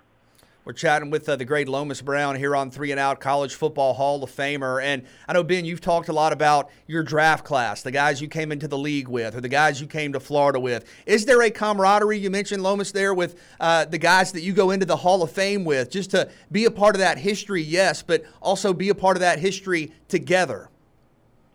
We're 0.63 0.74
chatting 0.74 1.10
with 1.10 1.28
uh, 1.28 1.38
the 1.38 1.44
great 1.44 1.68
Lomas 1.68 2.04
Brown 2.04 2.36
here 2.36 2.56
on 2.56 2.70
Three 2.70 2.92
and 2.92 3.00
Out, 3.00 3.20
College 3.20 3.56
Football 3.56 3.96
Hall 3.96 4.24
of 4.24 4.30
Famer. 4.30 4.80
And 4.82 5.08
I 5.28 5.34
know, 5.34 5.42
Ben, 5.42 5.66
you've 5.66 5.82
talked 5.82 6.08
a 6.08 6.13
lot 6.13 6.32
about 6.32 6.70
your 6.86 7.01
draft 7.01 7.44
class, 7.44 7.82
the 7.82 7.90
guys 7.90 8.22
you 8.22 8.28
came 8.28 8.51
into 8.51 8.68
the 8.68 8.78
league 8.78 9.08
with, 9.08 9.36
or 9.36 9.42
the 9.42 9.50
guys 9.50 9.82
you 9.82 9.88
came 9.88 10.13
to 10.13 10.20
Florida 10.20 10.60
with. 10.60 10.86
Is 11.08 11.25
there 11.25 11.42
a 11.42 11.50
camaraderie? 11.50 12.20
You 12.20 12.30
mentioned 12.30 12.62
Lomas 12.62 12.92
there 12.92 13.16
with 13.16 13.42
uh, 13.60 13.86
the 13.86 13.98
guys 13.98 14.32
that 14.34 14.42
you 14.42 14.54
go 14.54 14.70
into 14.70 14.86
the 14.86 14.98
Hall 14.98 15.24
of 15.24 15.32
Fame 15.32 15.66
with, 15.66 15.90
just 15.90 16.12
to 16.12 16.30
be 16.51 16.66
a 16.66 16.72
part 16.72 16.96
of 16.96 17.00
that 17.00 17.18
history, 17.18 17.63
yes, 17.63 18.04
but 18.04 18.24
also 18.40 18.72
be 18.72 18.90
a 18.90 18.96
part 18.96 19.18
of 19.18 19.22
that 19.22 19.40
history 19.40 19.92
together. 20.10 20.70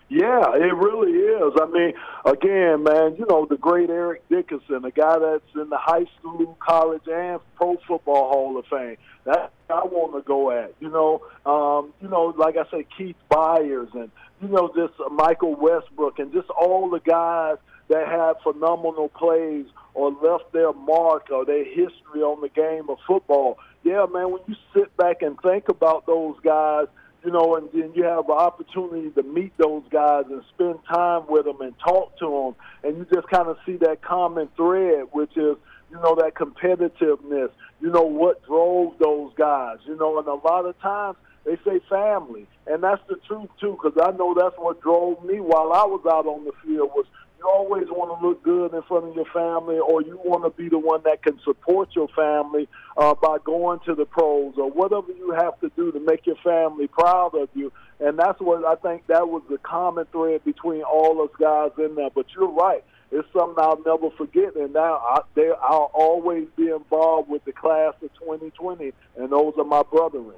Yeah, 0.08 0.52
it 0.54 0.74
really 0.74 1.15
is. 1.36 1.52
I 1.60 1.66
mean, 1.66 1.92
again, 2.24 2.82
man, 2.82 3.16
you 3.16 3.26
know, 3.28 3.46
the 3.46 3.56
great 3.56 3.90
Eric 3.90 4.28
Dickerson, 4.28 4.84
a 4.84 4.90
guy 4.90 5.18
that's 5.18 5.54
in 5.54 5.68
the 5.70 5.78
high 5.78 6.06
school, 6.18 6.56
college, 6.60 7.02
and 7.06 7.40
pro 7.56 7.76
football 7.86 8.30
Hall 8.30 8.58
of 8.58 8.66
Fame. 8.66 8.96
That 9.24 9.52
I 9.68 9.84
want 9.84 10.14
to 10.14 10.22
go 10.26 10.50
at. 10.50 10.74
You 10.80 10.88
know, 10.88 11.22
um, 11.44 11.92
you 12.00 12.08
know, 12.08 12.34
like 12.36 12.56
I 12.56 12.68
said, 12.70 12.84
Keith 12.96 13.16
Byars 13.30 13.92
and 13.94 14.10
you 14.40 14.48
know, 14.48 14.70
just 14.74 14.94
Michael 15.12 15.54
Westbrook 15.54 16.18
and 16.18 16.32
just 16.32 16.50
all 16.50 16.90
the 16.90 17.00
guys 17.00 17.56
that 17.88 18.06
have 18.08 18.36
phenomenal 18.42 19.08
plays 19.08 19.66
or 19.94 20.10
left 20.10 20.52
their 20.52 20.72
mark 20.72 21.30
or 21.30 21.44
their 21.44 21.64
history 21.64 22.20
on 22.20 22.40
the 22.40 22.48
game 22.48 22.90
of 22.90 22.98
football. 23.06 23.58
Yeah, 23.82 24.06
man, 24.12 24.32
when 24.32 24.42
you 24.46 24.56
sit 24.74 24.94
back 24.96 25.22
and 25.22 25.40
think 25.40 25.68
about 25.68 26.06
those 26.06 26.36
guys 26.42 26.86
you 27.26 27.32
know, 27.32 27.56
and 27.56 27.68
then 27.72 27.92
you 27.96 28.04
have 28.04 28.28
the 28.28 28.32
opportunity 28.32 29.10
to 29.10 29.22
meet 29.24 29.52
those 29.58 29.82
guys 29.90 30.26
and 30.30 30.42
spend 30.54 30.78
time 30.88 31.24
with 31.28 31.44
them 31.44 31.60
and 31.60 31.74
talk 31.80 32.16
to 32.20 32.24
them, 32.24 32.54
and 32.84 32.96
you 32.96 33.06
just 33.12 33.26
kind 33.28 33.48
of 33.48 33.56
see 33.66 33.76
that 33.78 34.00
common 34.00 34.48
thread, 34.56 35.06
which 35.10 35.32
is, 35.32 35.56
you 35.90 35.96
know, 35.96 36.14
that 36.14 36.34
competitiveness. 36.34 37.50
You 37.80 37.90
know 37.90 38.02
what 38.02 38.46
drove 38.46 38.96
those 39.00 39.32
guys. 39.36 39.78
You 39.86 39.96
know, 39.96 40.18
and 40.20 40.28
a 40.28 40.34
lot 40.34 40.66
of 40.66 40.78
times 40.80 41.16
they 41.44 41.56
say 41.64 41.80
family, 41.90 42.46
and 42.68 42.80
that's 42.80 43.02
the 43.08 43.16
truth 43.26 43.50
too, 43.60 43.76
because 43.82 44.00
I 44.00 44.16
know 44.16 44.32
that's 44.32 44.56
what 44.56 44.80
drove 44.80 45.24
me 45.24 45.40
while 45.40 45.72
I 45.72 45.84
was 45.84 46.02
out 46.06 46.26
on 46.26 46.44
the 46.44 46.52
field 46.64 46.90
was 46.94 47.06
always 47.46 47.86
want 47.88 48.18
to 48.18 48.26
look 48.26 48.42
good 48.42 48.74
in 48.74 48.82
front 48.82 49.06
of 49.06 49.14
your 49.14 49.26
family, 49.26 49.78
or 49.78 50.02
you 50.02 50.20
want 50.24 50.44
to 50.44 50.50
be 50.50 50.68
the 50.68 50.78
one 50.78 51.00
that 51.04 51.22
can 51.22 51.38
support 51.44 51.90
your 51.94 52.08
family 52.08 52.68
uh, 52.96 53.14
by 53.14 53.38
going 53.44 53.80
to 53.86 53.94
the 53.94 54.04
pros 54.04 54.54
or 54.56 54.70
whatever 54.70 55.12
you 55.12 55.32
have 55.32 55.58
to 55.60 55.70
do 55.76 55.92
to 55.92 56.00
make 56.00 56.26
your 56.26 56.36
family 56.44 56.86
proud 56.86 57.34
of 57.34 57.48
you. 57.54 57.72
And 58.00 58.18
that's 58.18 58.40
what 58.40 58.64
I 58.64 58.74
think 58.76 59.06
that 59.06 59.28
was 59.28 59.42
the 59.48 59.58
common 59.58 60.06
thread 60.12 60.44
between 60.44 60.82
all 60.82 61.22
us 61.22 61.30
guys 61.38 61.70
in 61.78 61.94
there. 61.94 62.10
But 62.10 62.26
you're 62.34 62.50
right. 62.50 62.84
It's 63.12 63.26
something 63.32 63.62
I'll 63.62 63.82
never 63.86 64.10
forget, 64.16 64.56
and 64.56 64.72
now 64.72 64.96
I, 64.96 65.20
they, 65.34 65.50
I'll 65.62 65.90
always 65.94 66.48
be 66.56 66.70
involved 66.70 67.30
with 67.30 67.44
the 67.44 67.52
class 67.52 67.94
of 68.02 68.12
2020, 68.18 68.92
and 69.16 69.30
those 69.30 69.54
are 69.56 69.64
my 69.64 69.82
brethren. 69.84 70.34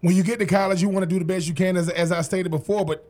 When 0.00 0.16
you 0.16 0.22
get 0.22 0.38
to 0.38 0.46
college, 0.46 0.80
you 0.80 0.88
want 0.88 1.02
to 1.02 1.06
do 1.08 1.18
the 1.18 1.24
best 1.26 1.46
you 1.46 1.52
can, 1.52 1.76
as, 1.76 1.90
as 1.90 2.12
I 2.12 2.22
stated 2.22 2.50
before, 2.50 2.86
but 2.86 3.06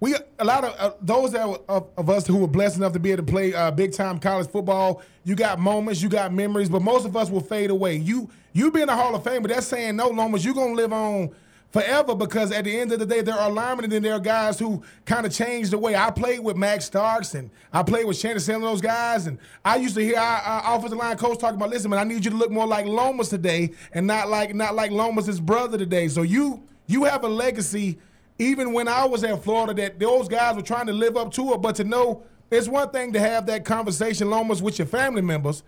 we 0.00 0.14
a 0.38 0.44
lot 0.44 0.64
of 0.64 0.74
uh, 0.78 0.94
those 1.00 1.32
that 1.32 1.48
were, 1.48 1.60
of, 1.68 1.88
of, 1.96 2.10
us 2.10 2.26
who 2.26 2.36
were 2.36 2.46
blessed 2.46 2.76
enough 2.76 2.92
to 2.92 2.98
be 2.98 3.12
able 3.12 3.24
to 3.24 3.32
play 3.32 3.54
uh, 3.54 3.70
big 3.70 3.92
time 3.92 4.18
college 4.18 4.48
football. 4.48 5.02
You 5.24 5.34
got 5.34 5.58
moments, 5.58 6.02
you 6.02 6.08
got 6.08 6.32
memories, 6.32 6.68
but 6.68 6.82
most 6.82 7.06
of 7.06 7.16
us 7.16 7.30
will 7.30 7.40
fade 7.40 7.70
away. 7.70 7.96
You 7.96 8.28
you 8.52 8.70
being 8.70 8.88
a 8.88 8.96
Hall 8.96 9.14
of 9.14 9.24
Fame, 9.24 9.42
but 9.42 9.50
that's 9.50 9.66
saying 9.66 9.96
no, 9.96 10.08
Lomas. 10.08 10.44
You're 10.44 10.54
gonna 10.54 10.74
live 10.74 10.92
on 10.92 11.30
forever 11.70 12.14
because 12.14 12.52
at 12.52 12.64
the 12.64 12.78
end 12.78 12.92
of 12.92 12.98
the 12.98 13.06
day, 13.06 13.22
there 13.22 13.34
are 13.34 13.50
linemen 13.50 13.90
and 13.90 14.04
there 14.04 14.14
are 14.14 14.20
guys 14.20 14.58
who 14.58 14.82
kind 15.04 15.26
of 15.26 15.32
changed 15.32 15.70
the 15.70 15.78
way 15.78 15.96
I 15.96 16.10
played 16.10 16.40
with 16.40 16.56
Max 16.56 16.84
Starks 16.84 17.34
and 17.34 17.50
I 17.72 17.82
played 17.82 18.06
with 18.06 18.16
Shannon 18.16 18.38
Sandler, 18.38 18.62
those 18.62 18.80
guys. 18.80 19.26
And 19.26 19.38
I 19.64 19.76
used 19.76 19.94
to 19.96 20.02
hear 20.02 20.18
our, 20.18 20.40
our 20.40 20.78
offensive 20.78 20.98
line 20.98 21.16
coach 21.16 21.38
talking 21.38 21.56
about, 21.56 21.70
listen, 21.70 21.90
man, 21.90 22.00
I 22.00 22.04
need 22.04 22.24
you 22.24 22.30
to 22.30 22.36
look 22.36 22.50
more 22.50 22.66
like 22.66 22.86
Lomas 22.86 23.28
today 23.28 23.72
and 23.92 24.06
not 24.06 24.28
like 24.28 24.54
not 24.54 24.74
like 24.74 24.90
Lomas's 24.90 25.40
brother 25.40 25.78
today. 25.78 26.08
So 26.08 26.22
you 26.22 26.62
you 26.86 27.04
have 27.04 27.24
a 27.24 27.28
legacy 27.28 27.98
even 28.38 28.72
when 28.72 28.88
I 28.88 29.04
was 29.04 29.24
at 29.24 29.42
Florida, 29.42 29.74
that 29.74 29.98
those 29.98 30.28
guys 30.28 30.56
were 30.56 30.62
trying 30.62 30.86
to 30.86 30.92
live 30.92 31.16
up 31.16 31.32
to 31.32 31.54
it. 31.54 31.62
But 31.62 31.76
to 31.76 31.84
know 31.84 32.24
it's 32.50 32.68
one 32.68 32.90
thing 32.90 33.12
to 33.14 33.20
have 33.20 33.46
that 33.46 33.64
conversation, 33.64 34.32
almost 34.32 34.62
with 34.62 34.78
your 34.78 34.86
family 34.86 35.22
members. 35.22 35.62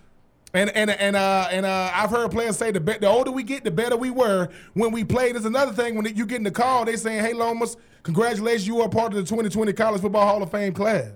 And 0.54 0.70
and 0.70 0.90
and 0.90 1.14
uh, 1.14 1.48
and 1.50 1.66
uh, 1.66 1.90
I've 1.92 2.10
heard 2.10 2.30
players 2.30 2.56
say 2.56 2.70
the 2.70 2.80
be- 2.80 2.96
the 2.96 3.06
older 3.06 3.30
we 3.30 3.42
get, 3.42 3.64
the 3.64 3.70
better 3.70 3.98
we 3.98 4.10
were 4.10 4.48
when 4.72 4.92
we 4.92 5.04
played. 5.04 5.34
There's 5.34 5.44
another 5.44 5.72
thing 5.72 5.94
when 5.94 6.06
you 6.16 6.24
get 6.24 6.38
in 6.38 6.44
the 6.44 6.50
call, 6.50 6.86
they 6.86 6.96
saying, 6.96 7.22
"Hey, 7.22 7.34
Lomas, 7.34 7.76
congratulations, 8.02 8.66
you 8.66 8.80
are 8.80 8.88
part 8.88 9.12
of 9.12 9.16
the 9.16 9.24
2020 9.24 9.74
College 9.74 10.00
Football 10.00 10.26
Hall 10.26 10.42
of 10.42 10.50
Fame 10.50 10.72
class." 10.72 11.10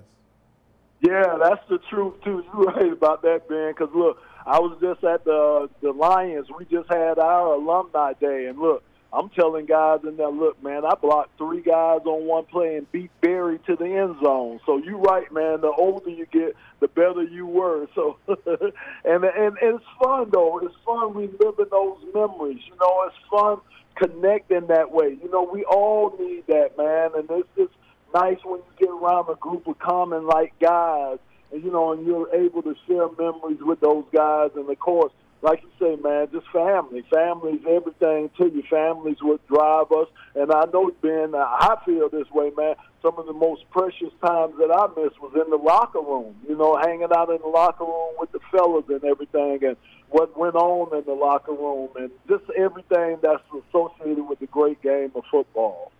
Yeah, 1.01 1.37
that's 1.41 1.67
the 1.67 1.79
truth 1.89 2.13
too. 2.23 2.43
You're 2.53 2.63
right 2.73 2.91
about 2.91 3.23
that, 3.23 3.49
Ben. 3.49 3.69
Because 3.69 3.89
look, 3.95 4.19
I 4.45 4.59
was 4.59 4.77
just 4.79 5.03
at 5.03 5.25
the 5.25 5.67
the 5.81 5.91
Lions. 5.91 6.47
We 6.55 6.65
just 6.65 6.87
had 6.89 7.17
our 7.17 7.55
alumni 7.55 8.13
day, 8.13 8.45
and 8.45 8.59
look, 8.59 8.83
I'm 9.13 9.29
telling 9.29 9.67
guys 9.67 9.99
in 10.03 10.17
there, 10.17 10.31
look, 10.31 10.61
man, 10.63 10.83
I 10.85 10.95
blocked 10.95 11.37
three 11.37 11.61
guys 11.61 11.99
on 12.05 12.25
one 12.25 12.45
play 12.45 12.77
and 12.77 12.91
beat 12.91 13.11
Barry 13.21 13.59
to 13.67 13.75
the 13.75 13.85
end 13.85 14.15
zone. 14.23 14.59
So 14.65 14.77
you're 14.77 14.97
right, 14.97 15.31
man. 15.31 15.61
The 15.61 15.71
older 15.71 16.09
you 16.09 16.25
get, 16.25 16.55
the 16.79 16.87
better 16.87 17.23
you 17.23 17.45
were. 17.45 17.87
So, 17.95 18.17
and, 18.27 19.23
and 19.23 19.23
and 19.23 19.57
it's 19.61 19.85
fun 20.03 20.29
though. 20.33 20.59
It's 20.59 20.73
fun 20.83 21.13
reliving 21.13 21.67
those 21.69 21.97
memories. 22.13 22.61
You 22.65 22.75
know, 22.81 23.03
it's 23.07 23.15
fun 23.29 23.59
connecting 23.95 24.67
that 24.67 24.91
way. 24.91 25.15
You 25.21 25.29
know, 25.31 25.43
we 25.43 25.63
all 25.63 26.15
need 26.19 26.45
that, 26.47 26.75
man. 26.75 27.11
And 27.15 27.29
it's 27.29 27.49
just 27.55 27.73
nice 28.15 28.39
when 28.43 28.61
you 28.61 28.73
get 28.79 28.89
around 28.89 29.29
a 29.29 29.35
group 29.35 29.67
of 29.67 29.77
common 29.77 30.25
like 30.25 30.53
guys, 30.59 31.19
and 31.51 31.63
you 31.63 31.71
know, 31.71 31.93
and 31.93 32.05
you're 32.05 32.33
able 32.33 32.63
to 32.63 32.75
share 32.87 33.07
memories 33.19 33.59
with 33.61 33.79
those 33.79 34.05
guys. 34.11 34.49
And 34.55 34.67
of 34.67 34.79
course 34.79 35.13
like 35.43 35.61
you 35.61 35.69
say, 35.77 36.01
man, 36.01 36.27
just 36.31 36.47
family. 36.51 37.03
Family's 37.11 37.61
everything 37.69 38.29
to 38.37 38.45
you. 38.45 38.63
Family's 38.69 39.21
what 39.21 39.45
drive 39.47 39.91
us. 39.91 40.07
And 40.35 40.51
I 40.51 40.63
know, 40.73 40.89
Ben, 41.01 41.35
I 41.35 41.75
feel 41.85 42.07
this 42.09 42.29
way, 42.31 42.51
man. 42.57 42.75
Some 43.01 43.19
of 43.19 43.25
the 43.25 43.33
most 43.33 43.69
precious 43.69 44.13
times 44.25 44.55
that 44.57 44.71
I 44.71 44.87
missed 44.99 45.21
was 45.21 45.33
in 45.35 45.49
the 45.49 45.57
locker 45.57 45.99
room. 45.99 46.33
You 46.47 46.57
know, 46.57 46.77
hanging 46.77 47.09
out 47.13 47.29
in 47.29 47.39
the 47.41 47.47
locker 47.47 47.83
room 47.83 48.13
with 48.17 48.31
the 48.31 48.39
fellas 48.51 48.85
and 48.87 49.03
everything, 49.03 49.59
and 49.65 49.75
what 50.09 50.37
went 50.39 50.55
on 50.55 50.97
in 50.97 51.03
the 51.03 51.13
locker 51.13 51.51
room, 51.51 51.89
and 51.97 52.09
just 52.29 52.45
everything 52.55 53.17
that's 53.21 53.43
associated 53.51 54.23
with 54.23 54.39
the 54.39 54.47
great 54.47 54.81
game 54.81 55.11
of 55.13 55.23
football. 55.29 55.91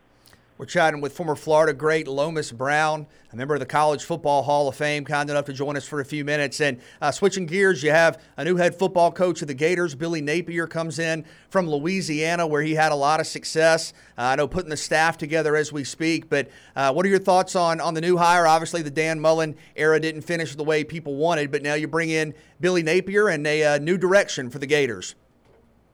We're 0.64 0.68
chatting 0.68 1.02
with 1.02 1.12
former 1.12 1.36
Florida 1.36 1.74
great 1.74 2.08
Lomas 2.08 2.50
Brown, 2.50 3.06
a 3.34 3.36
member 3.36 3.54
of 3.54 3.60
the 3.60 3.66
College 3.66 4.06
Football 4.06 4.44
Hall 4.44 4.70
of 4.70 4.76
Fame, 4.78 5.04
kind 5.04 5.30
enough 5.30 5.44
to 5.48 5.52
join 5.52 5.76
us 5.76 5.86
for 5.86 6.00
a 6.00 6.06
few 6.06 6.24
minutes. 6.24 6.62
And 6.62 6.80
uh, 7.02 7.12
switching 7.12 7.48
gears, 7.48 7.84
you 7.84 7.92
have 7.92 8.18
a 8.38 8.46
new 8.46 8.56
head 8.56 8.74
football 8.74 9.12
coach 9.12 9.42
of 9.42 9.50
the 9.50 9.54
Gators. 9.54 9.94
Billy 9.94 10.22
Napier 10.22 10.66
comes 10.66 11.00
in 11.00 11.26
from 11.50 11.70
Louisiana, 11.70 12.48
where 12.48 12.62
he 12.62 12.76
had 12.76 12.94
a 12.94 12.96
lot 12.96 13.20
of 13.20 13.28
success. 13.28 13.92
Uh, 14.18 14.22
I 14.22 14.36
know 14.38 14.48
putting 14.48 14.70
the 14.70 14.78
staff 14.78 15.18
together 15.18 15.58
as 15.58 15.74
we 15.74 15.84
speak. 15.84 16.30
But 16.30 16.50
uh, 16.78 16.94
what 16.94 17.06
are 17.06 17.10
your 17.10 17.20
thoughts 17.20 17.58
on 17.58 17.82
on 17.82 17.94
the 17.94 18.00
new 18.00 18.16
hire? 18.16 18.48
Obviously, 18.48 18.82
the 18.84 18.90
Dan 18.90 19.20
Mullen 19.20 19.58
era 19.76 20.00
didn't 20.00 20.22
finish 20.22 20.56
the 20.56 20.64
way 20.64 20.86
people 20.86 21.16
wanted, 21.16 21.52
but 21.52 21.62
now 21.62 21.74
you 21.74 21.90
bring 21.90 22.10
in 22.10 22.34
Billy 22.62 22.84
Napier 22.84 23.28
and 23.28 23.46
a 23.46 23.66
uh, 23.66 23.78
new 23.80 23.98
direction 23.98 24.50
for 24.50 24.60
the 24.60 24.68
Gators. 24.68 25.16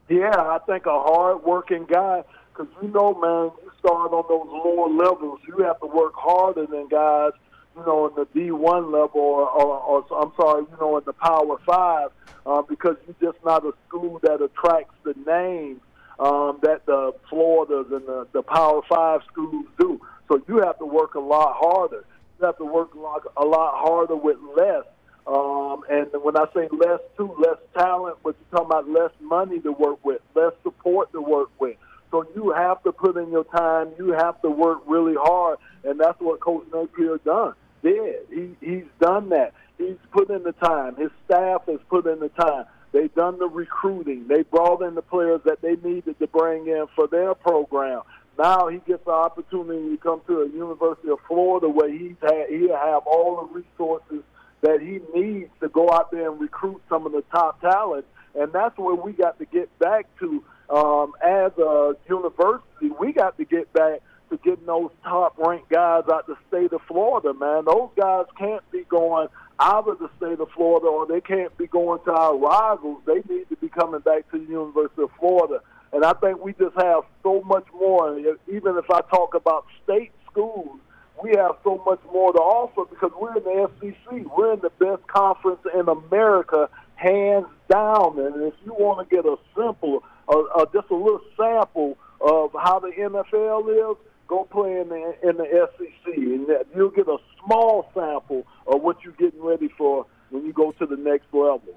Yeah, 0.10 0.30
I 0.30 0.60
think 0.68 0.86
a 0.86 0.92
hard-working 0.92 1.86
guy 1.86 2.24
because 2.60 2.72
you 2.84 2.90
know, 2.90 3.16
man, 3.16 3.69
start 3.80 4.12
on 4.12 4.24
those 4.28 4.48
lower 4.48 4.90
levels, 4.90 5.40
you 5.48 5.64
have 5.64 5.80
to 5.80 5.88
work 5.88 6.14
harder 6.16 6.66
than 6.66 6.88
guys, 6.88 7.32
you 7.76 7.86
know, 7.86 8.08
in 8.08 8.16
the 8.16 8.26
D1 8.28 8.92
level 8.92 9.22
or, 9.22 9.50
or, 9.50 9.80
or 9.80 10.22
I'm 10.22 10.32
sorry, 10.36 10.64
you 10.70 10.78
know, 10.80 10.98
in 10.98 11.04
the 11.06 11.14
Power 11.14 11.58
Five, 11.66 12.10
uh, 12.46 12.62
because 12.62 12.98
you're 13.06 13.32
just 13.32 13.44
not 13.44 13.66
a 13.66 13.74
school 13.88 14.20
that 14.24 14.42
attracts 14.42 14.96
the 15.04 15.14
name 15.26 15.82
um, 16.20 16.60
that 16.64 16.86
the 16.86 17.14
Floridas 17.30 17.92
and 17.92 18.06
the, 18.06 18.28
the 18.34 18.42
Power 18.42 18.82
Five 18.88 19.22
schools 19.32 19.66
do. 19.80 20.02
So 20.28 20.42
you 20.48 20.60
have 20.60 20.78
to 20.80 20.86
work 20.86 21.16
a 21.16 21.20
lot 21.20 21.56
harder. 21.58 22.04
You 22.40 22.46
have 22.46 22.58
to 22.58 22.66
work 22.66 22.94
a 22.94 23.00
lot, 23.00 23.24
a 23.38 23.46
lot 23.46 23.76
harder 23.76 24.16
with 24.16 24.38
less. 24.56 24.86
Um, 25.26 25.84
and 25.90 26.08
when 26.24 26.36
I 26.38 26.46
say 26.54 26.68
less, 26.72 27.00
too, 27.16 27.36
less 27.38 27.58
talent, 27.78 28.18
but 28.24 28.36
you're 28.40 28.60
talking 28.60 28.66
about 28.66 28.90
less 28.90 29.12
money 29.22 29.60
to 29.60 29.72
work 29.72 30.04
with, 30.04 30.22
less 30.36 30.54
support 30.64 31.12
to 31.14 31.22
work 31.22 31.50
with. 31.60 31.78
So 32.12 32.26
you 32.36 32.52
have 32.52 32.82
to 32.84 32.92
put 32.92 33.18
in 33.18 33.32
your 33.32 33.44
time. 33.44 33.92
You 33.98 34.12
have 34.12 34.42
to 34.42 34.50
work 34.50 34.82
really 34.88 35.16
hard, 35.16 35.60
and 35.84 36.00
that's 36.00 36.20
what 36.20 36.40
Coach 36.40 36.66
Napier 36.74 37.18
done. 37.24 37.54
Did 37.84 38.16
he? 38.30 38.56
He's 38.60 38.88
done 39.00 39.30
that. 39.30 39.54
He's 39.78 39.98
put 40.12 40.30
in 40.30 40.44
the 40.44 40.52
time. 40.54 40.96
His 40.96 41.12
staff 41.26 41.62
has 41.68 41.80
put 41.90 42.06
in 42.08 42.20
the 42.20 42.30
time. 42.30 42.66
They've 42.92 43.14
done 43.14 43.38
the 43.38 43.48
recruiting. 43.48 44.28
They 44.28 44.42
brought 44.42 44.82
in 44.82 44.96
the 44.96 45.02
players 45.02 45.42
that 45.46 45.62
they 45.62 45.76
needed 45.76 46.18
to 46.20 46.28
bring 46.28 46.68
in 46.68 46.88
for 46.96 47.08
their 47.08 47.36
program. 47.36 48.02
Now 48.38 48.68
he 48.68 48.80
gets 48.88 49.06
the 49.06 49.12
opportunity 49.12 49.96
to 49.96 49.98
come 49.98 50.22
to 50.28 50.42
a 50.42 50.50
University 50.50 51.10
of 51.10 51.20
Florida 51.28 51.70
where 51.70 51.92
he's 51.92 52.16
had, 52.22 52.50
he'll 52.50 52.76
have 52.76 53.06
all 53.06 53.48
the 53.48 53.62
resources 53.62 54.24
that 54.62 54.82
he 54.82 55.00
needs 55.14 55.50
to 55.62 55.70
go 55.70 55.90
out 55.92 56.12
there 56.12 56.32
and 56.32 56.40
recruit 56.42 56.82
some 56.90 57.06
of 57.06 57.12
the 57.12 57.24
top 57.32 57.62
talent. 57.62 58.06
And 58.36 58.52
that's 58.54 58.78
where 58.78 58.96
we 58.96 59.14
got 59.14 59.40
to 59.40 59.46
get 59.46 59.78
back 59.80 60.08
to 60.20 60.44
um, 60.70 61.14
as 61.24 61.52
a 61.58 61.96
university, 62.08 62.90
we 63.00 63.12
got 63.12 63.38
to 63.38 63.46
get 63.46 63.72
back 63.74 64.02
to 64.30 64.38
getting 64.38 64.66
those 64.66 64.92
top 65.04 65.38
ranked 65.38 65.70
guys 65.70 66.04
out 66.12 66.28
the 66.28 66.36
state 66.48 66.72
of 66.72 66.82
Florida, 66.88 67.34
man. 67.34 67.66
Those 67.66 67.90
guys 68.00 68.26
can't 68.38 68.70
be 68.72 68.84
going 68.84 69.28
out 69.60 69.88
of 69.88 70.00
the 70.00 70.10
state 70.18 70.40
of 70.40 70.50
Florida 70.52 70.88
or 70.88 71.08
they 71.08 71.22
can't 71.22 71.56
be 71.58 71.68
going 71.68 72.00
to 72.06 72.12
our 72.12 72.38
rivals. 72.38 73.02
They 73.06 73.22
need 73.28 73.50
to 73.50 73.56
be 73.60 73.70
coming 73.70 74.02
back 74.02 74.30
to 74.32 74.38
the 74.38 74.46
University 74.46 75.02
of 75.02 75.10
Florida. 75.20 75.62
And 75.92 76.06
I 76.06 76.14
think 76.14 76.44
we 76.44 76.54
just 76.54 76.76
have 76.78 77.04
so 77.24 77.42
much 77.42 77.66
more. 77.74 78.18
Even 78.20 78.78
if 78.78 78.90
I 78.92 79.02
talk 79.10 79.34
about 79.34 79.66
state 79.84 80.12
schools, 80.32 80.80
we 81.22 81.32
have 81.32 81.56
so 81.64 81.82
much 81.86 82.00
more 82.14 82.32
to 82.32 82.40
offer 82.40 82.86
because 82.86 83.12
we're 83.20 83.36
in 83.38 83.44
the 83.44 83.70
SEC. 83.82 84.38
We're 84.38 84.54
in 84.54 84.62
the 84.62 84.70
best 84.80 85.06
conference 85.08 85.62
in 85.74 85.90
America, 85.90 86.70
hands 86.96 87.48
down. 87.70 88.20
And 88.20 88.44
if 88.44 88.54
you 88.66 88.74
want 88.74 89.08
to 89.08 89.16
get 89.16 89.26
a 89.26 89.38
simple, 89.56 90.04
uh, 90.28 90.40
uh, 90.56 90.66
just 90.74 90.90
a 90.90 90.96
little 90.96 91.22
sample 91.38 91.98
of 92.22 92.52
how 92.54 92.80
the 92.80 92.90
NFL 92.90 93.92
is, 93.92 93.98
go 94.28 94.44
play 94.46 94.80
in 94.80 94.90
the 94.90 95.16
in 95.28 95.38
the 95.38 95.70
SEC, 95.78 96.16
and 96.16 96.48
you'll 96.76 96.90
get 96.90 97.08
a 97.08 97.18
small 97.46 97.90
sample 97.94 98.46
of 98.68 98.82
what 98.82 98.98
you're 99.04 99.14
getting 99.14 99.42
ready 99.42 99.70
for 99.78 100.06
when 100.30 100.46
you 100.46 100.54
go 100.54 100.72
to 100.74 100.86
the 100.86 100.98
next 100.98 101.26
level. 101.34 101.76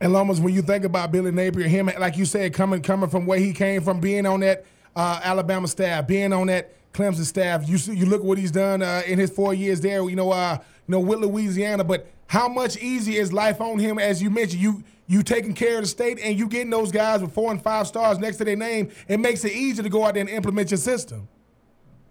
And 0.00 0.12
Lomas, 0.12 0.40
when 0.40 0.52
you 0.52 0.62
think 0.62 0.84
about 0.84 1.12
Billy 1.12 1.30
Napier, 1.30 1.68
him 1.68 1.90
like 1.98 2.16
you 2.16 2.24
said, 2.24 2.52
coming 2.52 2.82
coming 2.82 3.08
from 3.08 3.24
where 3.24 3.38
he 3.38 3.52
came 3.52 3.82
from, 3.82 4.00
being 4.00 4.26
on 4.26 4.40
that 4.40 4.64
uh, 4.96 5.20
Alabama 5.22 5.68
staff, 5.68 6.06
being 6.06 6.32
on 6.32 6.48
that 6.48 6.72
Clemson 6.92 7.24
staff, 7.24 7.68
you 7.68 7.78
you 7.94 8.06
look 8.06 8.22
what 8.22 8.36
he's 8.36 8.50
done 8.50 8.82
uh, 8.82 9.02
in 9.06 9.18
his 9.18 9.30
four 9.30 9.54
years 9.54 9.80
there. 9.80 10.08
You 10.08 10.16
know, 10.16 10.32
uh, 10.32 10.58
you 10.88 10.92
know 10.92 11.00
with 11.00 11.20
Louisiana, 11.20 11.84
but 11.84 12.08
how 12.26 12.48
much 12.48 12.76
easier 12.78 13.20
is 13.20 13.32
life 13.32 13.60
on 13.60 13.78
him? 13.78 13.98
As 13.98 14.22
you 14.22 14.30
mentioned, 14.30 14.62
you 14.62 14.82
you 15.12 15.22
taking 15.22 15.52
care 15.52 15.76
of 15.76 15.82
the 15.82 15.88
state 15.88 16.18
and 16.22 16.38
you 16.38 16.48
getting 16.48 16.70
those 16.70 16.90
guys 16.90 17.20
with 17.20 17.34
four 17.34 17.50
and 17.50 17.60
five 17.60 17.86
stars 17.86 18.18
next 18.18 18.38
to 18.38 18.44
their 18.44 18.56
name. 18.56 18.90
It 19.08 19.20
makes 19.20 19.44
it 19.44 19.52
easier 19.52 19.82
to 19.82 19.90
go 19.90 20.04
out 20.04 20.14
there 20.14 20.22
and 20.22 20.30
implement 20.30 20.70
your 20.70 20.78
system. 20.78 21.28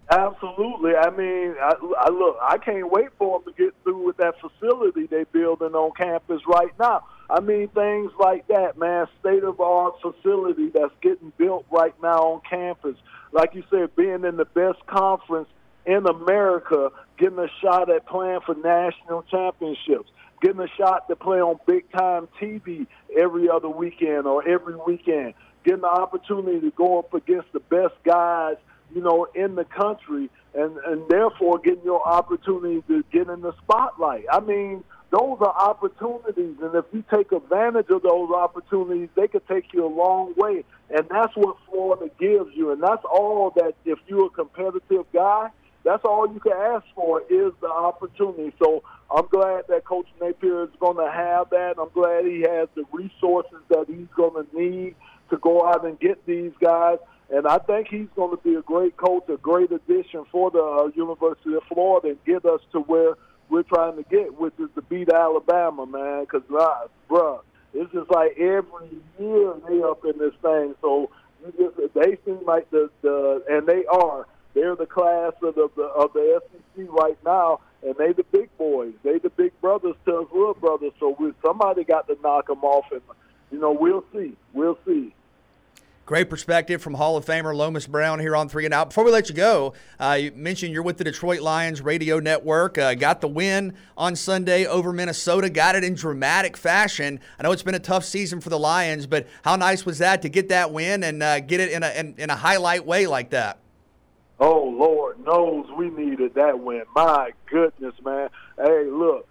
Absolutely. 0.08 0.94
I 0.94 1.10
mean, 1.10 1.54
I, 1.60 1.74
I 1.98 2.10
look. 2.10 2.36
I 2.40 2.58
can't 2.58 2.88
wait 2.92 3.08
for 3.18 3.40
them 3.40 3.52
to 3.52 3.60
get 3.60 3.74
through 3.82 4.06
with 4.06 4.18
that 4.18 4.34
facility 4.40 5.06
they're 5.06 5.24
building 5.24 5.74
on 5.74 5.90
campus 5.96 6.42
right 6.46 6.72
now. 6.78 7.04
I 7.28 7.40
mean, 7.40 7.68
things 7.68 8.12
like 8.20 8.46
that, 8.48 8.78
man. 8.78 9.06
State 9.20 9.42
of 9.42 9.60
art 9.60 9.94
facility 10.00 10.68
that's 10.68 10.92
getting 11.00 11.32
built 11.38 11.66
right 11.70 11.94
now 12.02 12.34
on 12.34 12.42
campus. 12.48 12.96
Like 13.32 13.54
you 13.54 13.64
said, 13.68 13.96
being 13.96 14.24
in 14.24 14.36
the 14.36 14.44
best 14.44 14.86
conference 14.86 15.48
in 15.86 16.06
America, 16.06 16.90
getting 17.18 17.38
a 17.38 17.48
shot 17.60 17.90
at 17.90 18.06
playing 18.06 18.40
for 18.46 18.54
national 18.54 19.22
championships, 19.24 20.10
getting 20.42 20.60
a 20.60 20.68
shot 20.76 21.08
to 21.08 21.16
play 21.16 21.40
on 21.40 21.58
big 21.66 21.90
time 21.92 22.28
TV 22.40 22.86
every 23.16 23.48
other 23.48 23.68
weekend 23.68 24.26
or 24.26 24.46
every 24.46 24.76
weekend, 24.76 25.34
getting 25.64 25.80
the 25.80 25.88
opportunity 25.88 26.60
to 26.60 26.70
go 26.72 26.98
up 26.98 27.14
against 27.14 27.52
the 27.52 27.60
best 27.60 27.94
guys 28.04 28.56
you 28.94 29.00
know, 29.00 29.26
in 29.34 29.54
the 29.54 29.64
country, 29.64 30.30
and 30.54 30.76
and 30.78 31.08
therefore 31.08 31.58
getting 31.58 31.84
your 31.84 32.06
opportunity 32.06 32.82
to 32.88 33.04
get 33.12 33.28
in 33.28 33.40
the 33.40 33.52
spotlight. 33.62 34.24
I 34.30 34.40
mean, 34.40 34.84
those 35.10 35.38
are 35.40 35.54
opportunities, 35.54 36.56
and 36.62 36.74
if 36.74 36.84
you 36.92 37.04
take 37.12 37.32
advantage 37.32 37.88
of 37.90 38.02
those 38.02 38.30
opportunities, 38.30 39.08
they 39.14 39.28
could 39.28 39.46
take 39.48 39.72
you 39.72 39.86
a 39.86 39.88
long 39.88 40.34
way. 40.36 40.64
And 40.90 41.06
that's 41.10 41.34
what 41.36 41.56
Florida 41.70 42.10
gives 42.18 42.54
you, 42.54 42.72
and 42.72 42.82
that's 42.82 43.04
all 43.04 43.50
that. 43.56 43.74
If 43.84 43.98
you're 44.06 44.26
a 44.26 44.30
competitive 44.30 45.06
guy, 45.12 45.50
that's 45.84 46.04
all 46.04 46.32
you 46.32 46.40
can 46.40 46.52
ask 46.52 46.84
for 46.94 47.22
is 47.22 47.52
the 47.60 47.68
opportunity. 47.68 48.52
So 48.58 48.82
I'm 49.10 49.26
glad 49.26 49.64
that 49.68 49.84
Coach 49.84 50.06
Napier 50.20 50.64
is 50.64 50.70
going 50.78 50.96
to 50.96 51.10
have 51.10 51.50
that. 51.50 51.74
I'm 51.80 51.90
glad 51.92 52.24
he 52.24 52.40
has 52.42 52.68
the 52.74 52.84
resources 52.92 53.58
that 53.68 53.86
he's 53.88 54.08
going 54.16 54.44
to 54.44 54.56
need 54.56 54.94
to 55.30 55.36
go 55.38 55.66
out 55.66 55.84
and 55.84 55.98
get 55.98 56.24
these 56.26 56.52
guys. 56.60 56.98
And 57.30 57.46
I 57.46 57.58
think 57.58 57.88
he's 57.88 58.08
going 58.14 58.36
to 58.36 58.42
be 58.42 58.54
a 58.54 58.62
great 58.62 58.96
coach, 58.96 59.24
a 59.28 59.38
great 59.38 59.72
addition 59.72 60.24
for 60.30 60.50
the 60.50 60.62
uh, 60.62 60.90
University 60.94 61.54
of 61.54 61.62
Florida 61.72 62.08
and 62.08 62.24
get 62.24 62.44
us 62.44 62.60
to 62.72 62.80
where 62.80 63.14
we're 63.48 63.62
trying 63.62 63.96
to 63.96 64.02
get, 64.04 64.38
which 64.38 64.54
is 64.58 64.68
to 64.74 64.82
beat 64.82 65.08
Alabama, 65.12 65.86
man. 65.86 66.24
Because, 66.24 66.42
uh, 66.56 66.86
bruh, 67.10 67.40
it's 67.74 67.90
just 67.92 68.10
like 68.10 68.38
every 68.38 68.90
year 69.18 69.54
they 69.68 69.82
up 69.82 70.04
in 70.04 70.18
this 70.18 70.34
thing. 70.42 70.74
So 70.82 71.10
you 71.44 71.52
just, 71.58 71.94
they 71.94 72.18
seem 72.24 72.44
like 72.46 72.70
the, 72.70 72.90
the 73.00 73.42
and 73.48 73.66
they 73.66 73.84
are. 73.86 74.26
They're 74.54 74.76
the 74.76 74.86
class 74.86 75.32
of 75.42 75.54
the, 75.54 75.68
the 75.76 75.82
of 75.82 76.12
the 76.12 76.42
SEC 76.52 76.86
right 76.90 77.18
now, 77.24 77.60
and 77.82 77.94
they 77.96 78.12
the 78.12 78.24
big 78.24 78.56
boys. 78.58 78.92
They 79.02 79.18
the 79.18 79.30
big 79.30 79.58
brothers 79.60 79.96
to 80.06 80.18
us 80.18 80.26
little 80.32 80.54
brothers. 80.54 80.92
So 81.00 81.16
we, 81.18 81.32
somebody 81.42 81.84
got 81.84 82.06
to 82.08 82.18
knock 82.22 82.48
them 82.48 82.62
off, 82.62 82.86
and 82.92 83.00
you 83.50 83.58
know 83.58 83.72
we'll 83.72 84.04
see. 84.12 84.36
We'll 84.52 84.78
see. 84.86 85.14
Great 86.04 86.28
perspective 86.28 86.82
from 86.82 86.94
Hall 86.94 87.16
of 87.16 87.24
Famer 87.24 87.54
Lomas 87.54 87.86
Brown 87.86 88.18
here 88.18 88.34
on 88.34 88.48
Three 88.48 88.64
and 88.64 88.74
Out. 88.74 88.88
Before 88.88 89.04
we 89.04 89.12
let 89.12 89.28
you 89.28 89.36
go, 89.36 89.72
uh, 90.00 90.18
you 90.20 90.32
mentioned 90.32 90.74
you're 90.74 90.82
with 90.82 90.98
the 90.98 91.04
Detroit 91.04 91.40
Lions 91.40 91.80
radio 91.80 92.18
network. 92.18 92.76
Uh, 92.76 92.94
got 92.94 93.20
the 93.20 93.28
win 93.28 93.74
on 93.96 94.16
Sunday 94.16 94.66
over 94.66 94.92
Minnesota. 94.92 95.48
Got 95.48 95.76
it 95.76 95.84
in 95.84 95.94
dramatic 95.94 96.56
fashion. 96.56 97.20
I 97.38 97.44
know 97.44 97.52
it's 97.52 97.62
been 97.62 97.76
a 97.76 97.78
tough 97.78 98.04
season 98.04 98.40
for 98.40 98.50
the 98.50 98.58
Lions, 98.58 99.06
but 99.06 99.28
how 99.44 99.54
nice 99.54 99.86
was 99.86 99.98
that 99.98 100.22
to 100.22 100.28
get 100.28 100.48
that 100.48 100.72
win 100.72 101.04
and 101.04 101.22
uh, 101.22 101.38
get 101.38 101.60
it 101.60 101.70
in 101.70 101.84
a 101.84 101.90
in, 101.92 102.14
in 102.18 102.30
a 102.30 102.36
highlight 102.36 102.84
way 102.84 103.06
like 103.06 103.30
that? 103.30 103.61
Oh 104.44 104.74
Lord 104.76 105.24
knows 105.24 105.66
we 105.78 105.88
needed 105.88 106.34
that 106.34 106.58
win. 106.58 106.82
My 106.96 107.30
goodness, 107.46 107.94
man. 108.04 108.28
Hey, 108.56 108.86
look, 108.90 109.28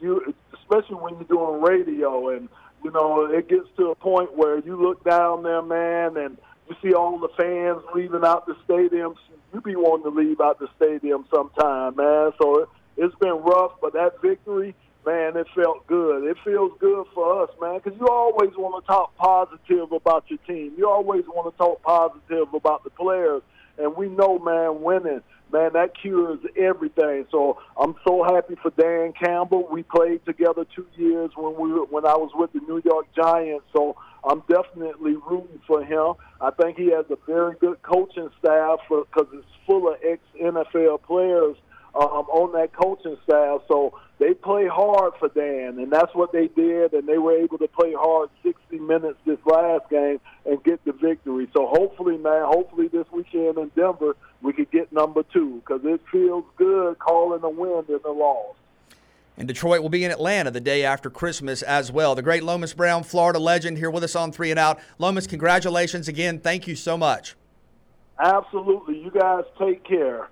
you 0.00 0.34
especially 0.54 0.96
when 0.96 1.14
you're 1.14 1.24
doing 1.24 1.62
radio 1.62 2.30
and 2.30 2.48
you 2.82 2.90
know, 2.90 3.26
it 3.26 3.48
gets 3.48 3.68
to 3.76 3.90
a 3.90 3.94
point 3.94 4.36
where 4.36 4.58
you 4.58 4.74
look 4.74 5.04
down 5.04 5.44
there, 5.44 5.62
man, 5.62 6.16
and 6.16 6.36
you 6.68 6.74
see 6.82 6.92
all 6.92 7.20
the 7.20 7.28
fans 7.36 7.84
leaving 7.94 8.24
out 8.24 8.46
the 8.46 8.56
stadium. 8.64 9.14
You 9.54 9.60
be 9.60 9.76
wanting 9.76 10.10
to 10.10 10.18
leave 10.18 10.40
out 10.40 10.58
the 10.58 10.66
stadium 10.74 11.24
sometime, 11.32 11.94
man. 11.94 12.32
So 12.40 12.62
it, 12.62 12.68
it's 12.96 13.14
been 13.20 13.36
rough, 13.44 13.74
but 13.80 13.92
that 13.92 14.20
victory, 14.20 14.74
man, 15.06 15.36
it 15.36 15.46
felt 15.54 15.86
good. 15.86 16.24
It 16.24 16.36
feels 16.44 16.72
good 16.80 17.06
for 17.14 17.44
us, 17.44 17.50
man, 17.60 17.78
because 17.78 17.96
you 18.00 18.08
always 18.08 18.50
want 18.56 18.82
to 18.82 18.88
talk 18.88 19.16
positive 19.18 19.92
about 19.92 20.24
your 20.26 20.40
team. 20.48 20.72
You 20.76 20.90
always 20.90 21.22
want 21.28 21.54
to 21.54 21.56
talk 21.56 21.80
positive 21.82 22.52
about 22.52 22.82
the 22.82 22.90
players. 22.90 23.42
And 23.78 23.96
we 23.96 24.08
know, 24.08 24.38
man, 24.38 24.82
winning 24.82 25.22
man, 25.52 25.70
that 25.74 25.90
cures 26.00 26.40
everything. 26.56 27.26
So 27.30 27.58
I'm 27.78 27.94
so 28.06 28.24
happy 28.24 28.56
for 28.60 28.70
Dan 28.70 29.12
Campbell. 29.12 29.68
We 29.70 29.82
played 29.82 30.24
together 30.24 30.64
two 30.74 30.86
years 30.96 31.30
when 31.36 31.54
we 31.54 31.70
when 31.90 32.06
I 32.06 32.16
was 32.16 32.30
with 32.34 32.52
the 32.52 32.60
New 32.60 32.80
York 32.84 33.06
Giants. 33.14 33.66
So 33.72 33.96
I'm 34.24 34.42
definitely 34.48 35.16
rooting 35.28 35.60
for 35.66 35.84
him. 35.84 36.14
I 36.40 36.50
think 36.50 36.78
he 36.78 36.90
has 36.92 37.04
a 37.10 37.18
very 37.26 37.54
good 37.60 37.80
coaching 37.82 38.30
staff 38.38 38.80
because 38.88 39.28
it's 39.32 39.46
full 39.66 39.88
of 39.88 39.96
ex 40.02 40.20
NFL 40.40 41.02
players 41.02 41.56
um, 41.94 42.26
on 42.30 42.52
that 42.52 42.72
coaching 42.72 43.16
staff. 43.24 43.62
So 43.68 43.98
they 44.18 44.34
play 44.34 44.66
hard 44.66 45.14
for 45.18 45.28
Dan, 45.28 45.78
and 45.78 45.90
that's 45.92 46.14
what 46.14 46.32
they 46.32 46.48
did, 46.48 46.92
and 46.92 47.08
they 47.08 47.18
were 47.18 47.36
able 47.36 47.58
to 47.58 47.68
play 47.68 47.92
hard 47.92 48.30
60 48.42 48.78
minutes 48.78 49.18
this 49.26 49.38
last 49.44 49.88
game 49.90 50.20
and 50.46 50.62
get 50.64 50.84
the 50.84 50.92
victory. 50.92 51.48
So 51.54 51.66
hopefully, 51.66 52.16
man, 52.16 52.44
hopefully 52.46 52.88
this 52.88 53.06
weekend 53.12 53.58
in 53.58 53.70
Denver 53.74 54.16
we 54.42 54.52
could 54.52 54.70
get 54.70 54.92
number 54.92 55.22
two 55.32 55.62
because 55.64 55.80
it 55.84 56.00
feels 56.10 56.44
good 56.56 56.98
calling 56.98 57.42
a 57.42 57.48
win 57.48 57.84
in 57.88 58.00
the 58.02 58.10
loss. 58.10 58.56
And 59.36 59.48
Detroit 59.48 59.80
will 59.80 59.88
be 59.88 60.04
in 60.04 60.10
Atlanta 60.10 60.50
the 60.50 60.60
day 60.60 60.84
after 60.84 61.08
Christmas 61.08 61.62
as 61.62 61.90
well. 61.90 62.14
The 62.14 62.22
great 62.22 62.42
Lomas 62.42 62.74
Brown, 62.74 63.02
Florida 63.02 63.38
legend, 63.38 63.78
here 63.78 63.90
with 63.90 64.04
us 64.04 64.14
on 64.14 64.30
Three 64.30 64.50
and 64.50 64.58
Out. 64.58 64.78
Lomas, 64.98 65.26
congratulations 65.26 66.06
again. 66.06 66.38
Thank 66.38 66.66
you 66.66 66.76
so 66.76 66.98
much. 66.98 67.34
Absolutely. 68.18 69.00
You 69.00 69.10
guys 69.10 69.44
take 69.58 69.84
care. 69.84 70.28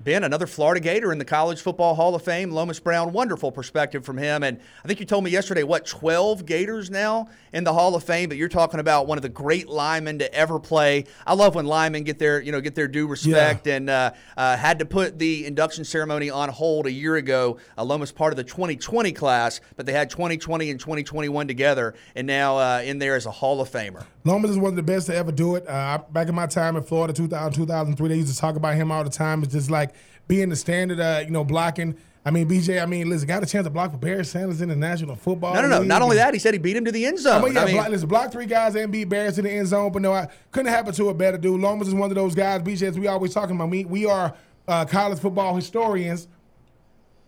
Ben, 0.00 0.22
another 0.22 0.46
Florida 0.46 0.80
Gator 0.80 1.10
in 1.10 1.18
the 1.18 1.24
College 1.24 1.60
Football 1.60 1.96
Hall 1.96 2.14
of 2.14 2.22
Fame. 2.22 2.52
Lomas 2.52 2.78
Brown, 2.78 3.12
wonderful 3.12 3.50
perspective 3.50 4.04
from 4.04 4.16
him. 4.16 4.44
And 4.44 4.60
I 4.84 4.86
think 4.86 5.00
you 5.00 5.06
told 5.06 5.24
me 5.24 5.30
yesterday, 5.32 5.64
what, 5.64 5.86
12 5.86 6.46
Gators 6.46 6.88
now 6.88 7.28
in 7.52 7.64
the 7.64 7.72
Hall 7.72 7.96
of 7.96 8.04
Fame? 8.04 8.28
But 8.28 8.38
you're 8.38 8.48
talking 8.48 8.78
about 8.78 9.08
one 9.08 9.18
of 9.18 9.22
the 9.22 9.28
great 9.28 9.68
linemen 9.68 10.20
to 10.20 10.32
ever 10.32 10.60
play. 10.60 11.04
I 11.26 11.34
love 11.34 11.56
when 11.56 11.66
linemen 11.66 12.04
get 12.04 12.20
their, 12.20 12.40
you 12.40 12.52
know, 12.52 12.60
get 12.60 12.76
their 12.76 12.86
due 12.86 13.08
respect. 13.08 13.66
Yeah. 13.66 13.74
And 13.74 13.90
uh, 13.90 14.12
uh, 14.36 14.56
had 14.56 14.78
to 14.78 14.84
put 14.84 15.18
the 15.18 15.46
induction 15.46 15.84
ceremony 15.84 16.30
on 16.30 16.48
hold 16.48 16.86
a 16.86 16.92
year 16.92 17.16
ago. 17.16 17.58
Uh, 17.76 17.82
Lomas 17.82 18.12
part 18.12 18.32
of 18.32 18.36
the 18.36 18.44
2020 18.44 19.10
class, 19.12 19.60
but 19.76 19.84
they 19.84 19.92
had 19.92 20.10
2020 20.10 20.70
and 20.70 20.78
2021 20.78 21.48
together, 21.48 21.94
and 22.14 22.26
now 22.26 22.56
uh, 22.56 22.82
in 22.84 23.00
there 23.00 23.16
as 23.16 23.26
a 23.26 23.32
Hall 23.32 23.60
of 23.60 23.68
Famer. 23.68 24.04
Lomas 24.24 24.50
is 24.50 24.58
one 24.58 24.70
of 24.70 24.76
the 24.76 24.82
best 24.82 25.06
to 25.06 25.16
ever 25.16 25.32
do 25.32 25.56
it. 25.56 25.66
Uh, 25.66 25.98
back 26.12 26.28
in 26.28 26.34
my 26.34 26.46
time 26.46 26.76
in 26.76 26.82
Florida, 26.82 27.12
2000, 27.12 27.52
2003, 27.52 28.08
they 28.08 28.16
used 28.16 28.32
to 28.32 28.38
talk 28.38 28.56
about 28.56 28.74
him 28.74 28.92
all 28.92 29.02
the 29.02 29.10
time. 29.10 29.42
It's 29.42 29.52
just 29.52 29.70
like 29.70 29.94
being 30.28 30.50
the 30.50 30.56
standard, 30.56 31.00
uh, 31.00 31.22
you 31.24 31.30
know, 31.30 31.42
blocking. 31.44 31.96
I 32.24 32.30
mean, 32.30 32.46
BJ, 32.46 32.82
I 32.82 32.86
mean, 32.86 33.08
listen, 33.08 33.26
got 33.26 33.42
a 33.42 33.46
chance 33.46 33.66
to 33.66 33.70
block 33.70 33.90
for 33.90 33.96
Barry 33.96 34.24
Sanders 34.24 34.60
in 34.60 34.68
the 34.68 34.76
National 34.76 35.16
Football 35.16 35.54
No, 35.54 35.62
no, 35.62 35.68
no. 35.68 35.78
League. 35.78 35.88
Not 35.88 36.02
only 36.02 36.16
that, 36.16 36.34
he 36.34 36.40
said 36.40 36.52
he 36.52 36.58
beat 36.58 36.76
him 36.76 36.84
to 36.84 36.92
the 36.92 37.06
end 37.06 37.18
zone. 37.18 37.40
I 37.40 37.44
mean, 37.44 37.54
yeah, 37.54 37.62
I 37.62 37.64
mean, 37.64 37.74
block, 37.76 37.88
listen, 37.88 38.08
block 38.08 38.32
three 38.32 38.44
guys 38.44 38.74
and 38.74 38.92
beat 38.92 39.04
Barry 39.08 39.32
to 39.32 39.40
the 39.40 39.50
end 39.50 39.68
zone, 39.68 39.90
but 39.92 40.02
no, 40.02 40.12
I 40.12 40.28
couldn't 40.52 40.70
happen 40.70 40.92
to 40.94 41.08
a 41.08 41.14
better 41.14 41.38
dude. 41.38 41.60
Lomas 41.60 41.88
is 41.88 41.94
one 41.94 42.10
of 42.10 42.14
those 42.16 42.34
guys, 42.34 42.60
BJ, 42.62 42.82
as 42.88 42.98
we 42.98 43.06
always 43.06 43.32
talking 43.32 43.56
about. 43.56 43.70
We, 43.70 43.86
we 43.86 44.04
are 44.04 44.34
uh, 44.66 44.84
college 44.84 45.18
football 45.20 45.56
historians. 45.56 46.28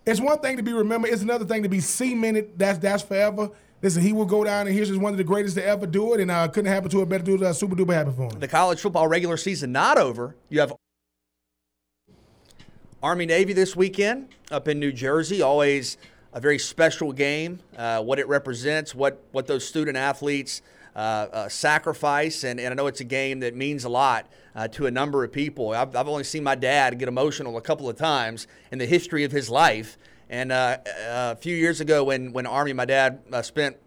It's 0.05 0.21
one 0.21 0.39
thing 0.41 0.59
to 0.59 0.63
be 0.63 0.73
remembered. 0.73 1.11
It's 1.13 1.23
another 1.23 1.45
thing 1.47 1.63
to 1.63 1.69
be 1.69 1.81
cemented. 1.81 2.59
That's 2.59 2.79
that's 2.79 3.03
forever. 3.03 3.51
Listen, 3.83 4.03
he 4.03 4.13
will 4.13 4.27
go 4.27 4.45
down 4.45 4.67
and 4.67 4.77
he's 4.77 4.89
just 4.89 5.01
one 5.01 5.13
of 5.13 5.19
the 5.19 5.25
greatest 5.25 5.57
to 5.57 5.65
ever 5.65 5.87
do 5.87 6.13
it, 6.15 6.21
and 6.21 6.31
uh, 6.31 6.49
couldn't 6.49 6.71
happen 6.71 6.91
to 6.91 7.01
a 7.01 7.07
better 7.07 7.25
dude. 7.25 7.43
Uh, 7.43 7.53
super 7.53 7.75
duper 7.77 7.95
happy 7.95 8.11
for 8.11 8.25
him. 8.25 8.39
The 8.41 8.49
college 8.49 8.81
football 8.81 9.09
regular 9.09 9.37
season 9.39 9.73
not 9.73 9.97
over. 9.97 10.37
You 10.51 10.61
have 10.61 10.73
Army 13.03 13.25
Navy 13.25 13.55
this 13.55 13.75
weekend 13.75 14.29
up 14.51 14.69
in 14.69 14.79
New 14.79 14.93
Jersey. 14.93 15.41
Always 15.41 15.97
a 16.35 16.41
very 16.41 16.59
special 16.59 17.13
game. 17.15 17.61
Uh, 17.75 18.03
what 18.03 18.19
it 18.19 18.29
represents, 18.29 18.95
what 18.95 19.25
what 19.33 19.47
those 19.47 19.67
student 19.67 19.97
athletes 19.97 20.61
uh, 20.95 20.99
uh, 20.99 21.49
sacrifice, 21.49 22.45
and, 22.45 22.61
and 22.61 22.73
I 22.73 22.75
know 22.75 22.89
it's 22.89 23.01
a 23.01 23.05
game 23.05 23.41
that 23.41 23.57
means 23.57 23.85
a 23.85 23.89
lot 23.89 24.27
uh, 24.55 24.69
to 24.69 24.85
a 24.85 24.91
number 24.91 25.25
of 25.25 25.33
people. 25.33 25.71
I've, 25.71 25.97
I've 25.97 26.09
only 26.09 26.25
seen 26.25 26.45
my 26.45 26.55
dad 26.55 26.99
get 26.99 27.09
emotional 27.09 27.57
a 27.57 27.63
couple 27.63 27.89
of 27.89 27.97
times 27.97 28.47
in 28.71 28.77
the 28.77 28.85
history 28.85 29.25
of 29.25 29.33
his 29.33 29.49
life. 29.49 29.97
And 30.29 30.53
uh, 30.53 30.77
a 31.09 31.37
few 31.37 31.57
years 31.57 31.81
ago, 31.81 32.05
when 32.05 32.35
when 32.35 32.45
Army, 32.45 32.75
my 32.75 32.85
dad 32.85 33.23
uh, 33.33 33.41
spent 33.41 33.79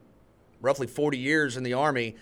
roughly 0.60 0.88
40 0.88 1.20
years 1.20 1.56
in 1.56 1.62
the 1.62 1.74
Army. 1.74 2.16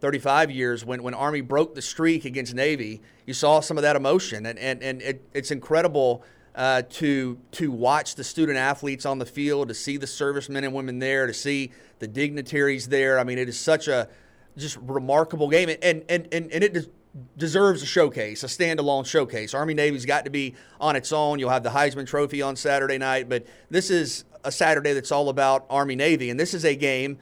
35 0.00 0.50
years 0.50 0.84
when, 0.84 1.02
when 1.02 1.14
Army 1.14 1.40
broke 1.40 1.74
the 1.74 1.82
streak 1.82 2.24
against 2.24 2.54
Navy, 2.54 3.00
you 3.26 3.34
saw 3.34 3.60
some 3.60 3.76
of 3.76 3.82
that 3.82 3.96
emotion. 3.96 4.46
And, 4.46 4.58
and, 4.58 4.82
and 4.82 5.02
it, 5.02 5.28
it's 5.34 5.50
incredible 5.50 6.22
uh, 6.54 6.82
to, 6.90 7.38
to 7.52 7.70
watch 7.70 8.14
the 8.14 8.24
student 8.24 8.58
athletes 8.58 9.06
on 9.06 9.18
the 9.18 9.26
field, 9.26 9.68
to 9.68 9.74
see 9.74 9.96
the 9.96 10.06
servicemen 10.06 10.64
and 10.64 10.72
women 10.72 10.98
there, 10.98 11.26
to 11.26 11.34
see 11.34 11.72
the 11.98 12.08
dignitaries 12.08 12.88
there. 12.88 13.18
I 13.18 13.24
mean, 13.24 13.38
it 13.38 13.48
is 13.48 13.58
such 13.58 13.88
a 13.88 14.08
just 14.56 14.76
remarkable 14.78 15.48
game. 15.48 15.68
And, 15.68 16.04
and, 16.08 16.28
and, 16.32 16.52
and 16.52 16.64
it 16.64 16.92
deserves 17.36 17.82
a 17.82 17.86
showcase, 17.86 18.42
a 18.44 18.46
standalone 18.46 19.06
showcase. 19.06 19.54
Army 19.54 19.74
Navy's 19.74 20.06
got 20.06 20.24
to 20.24 20.30
be 20.30 20.54
on 20.80 20.96
its 20.96 21.12
own. 21.12 21.38
You'll 21.38 21.50
have 21.50 21.62
the 21.62 21.70
Heisman 21.70 22.06
Trophy 22.06 22.42
on 22.42 22.56
Saturday 22.56 22.98
night, 22.98 23.28
but 23.28 23.46
this 23.70 23.90
is 23.90 24.24
a 24.44 24.52
Saturday 24.52 24.92
that's 24.92 25.12
all 25.12 25.28
about 25.28 25.66
Army 25.70 25.96
Navy. 25.96 26.30
And 26.30 26.38
this 26.38 26.54
is 26.54 26.64
a 26.64 26.74
game. 26.74 27.18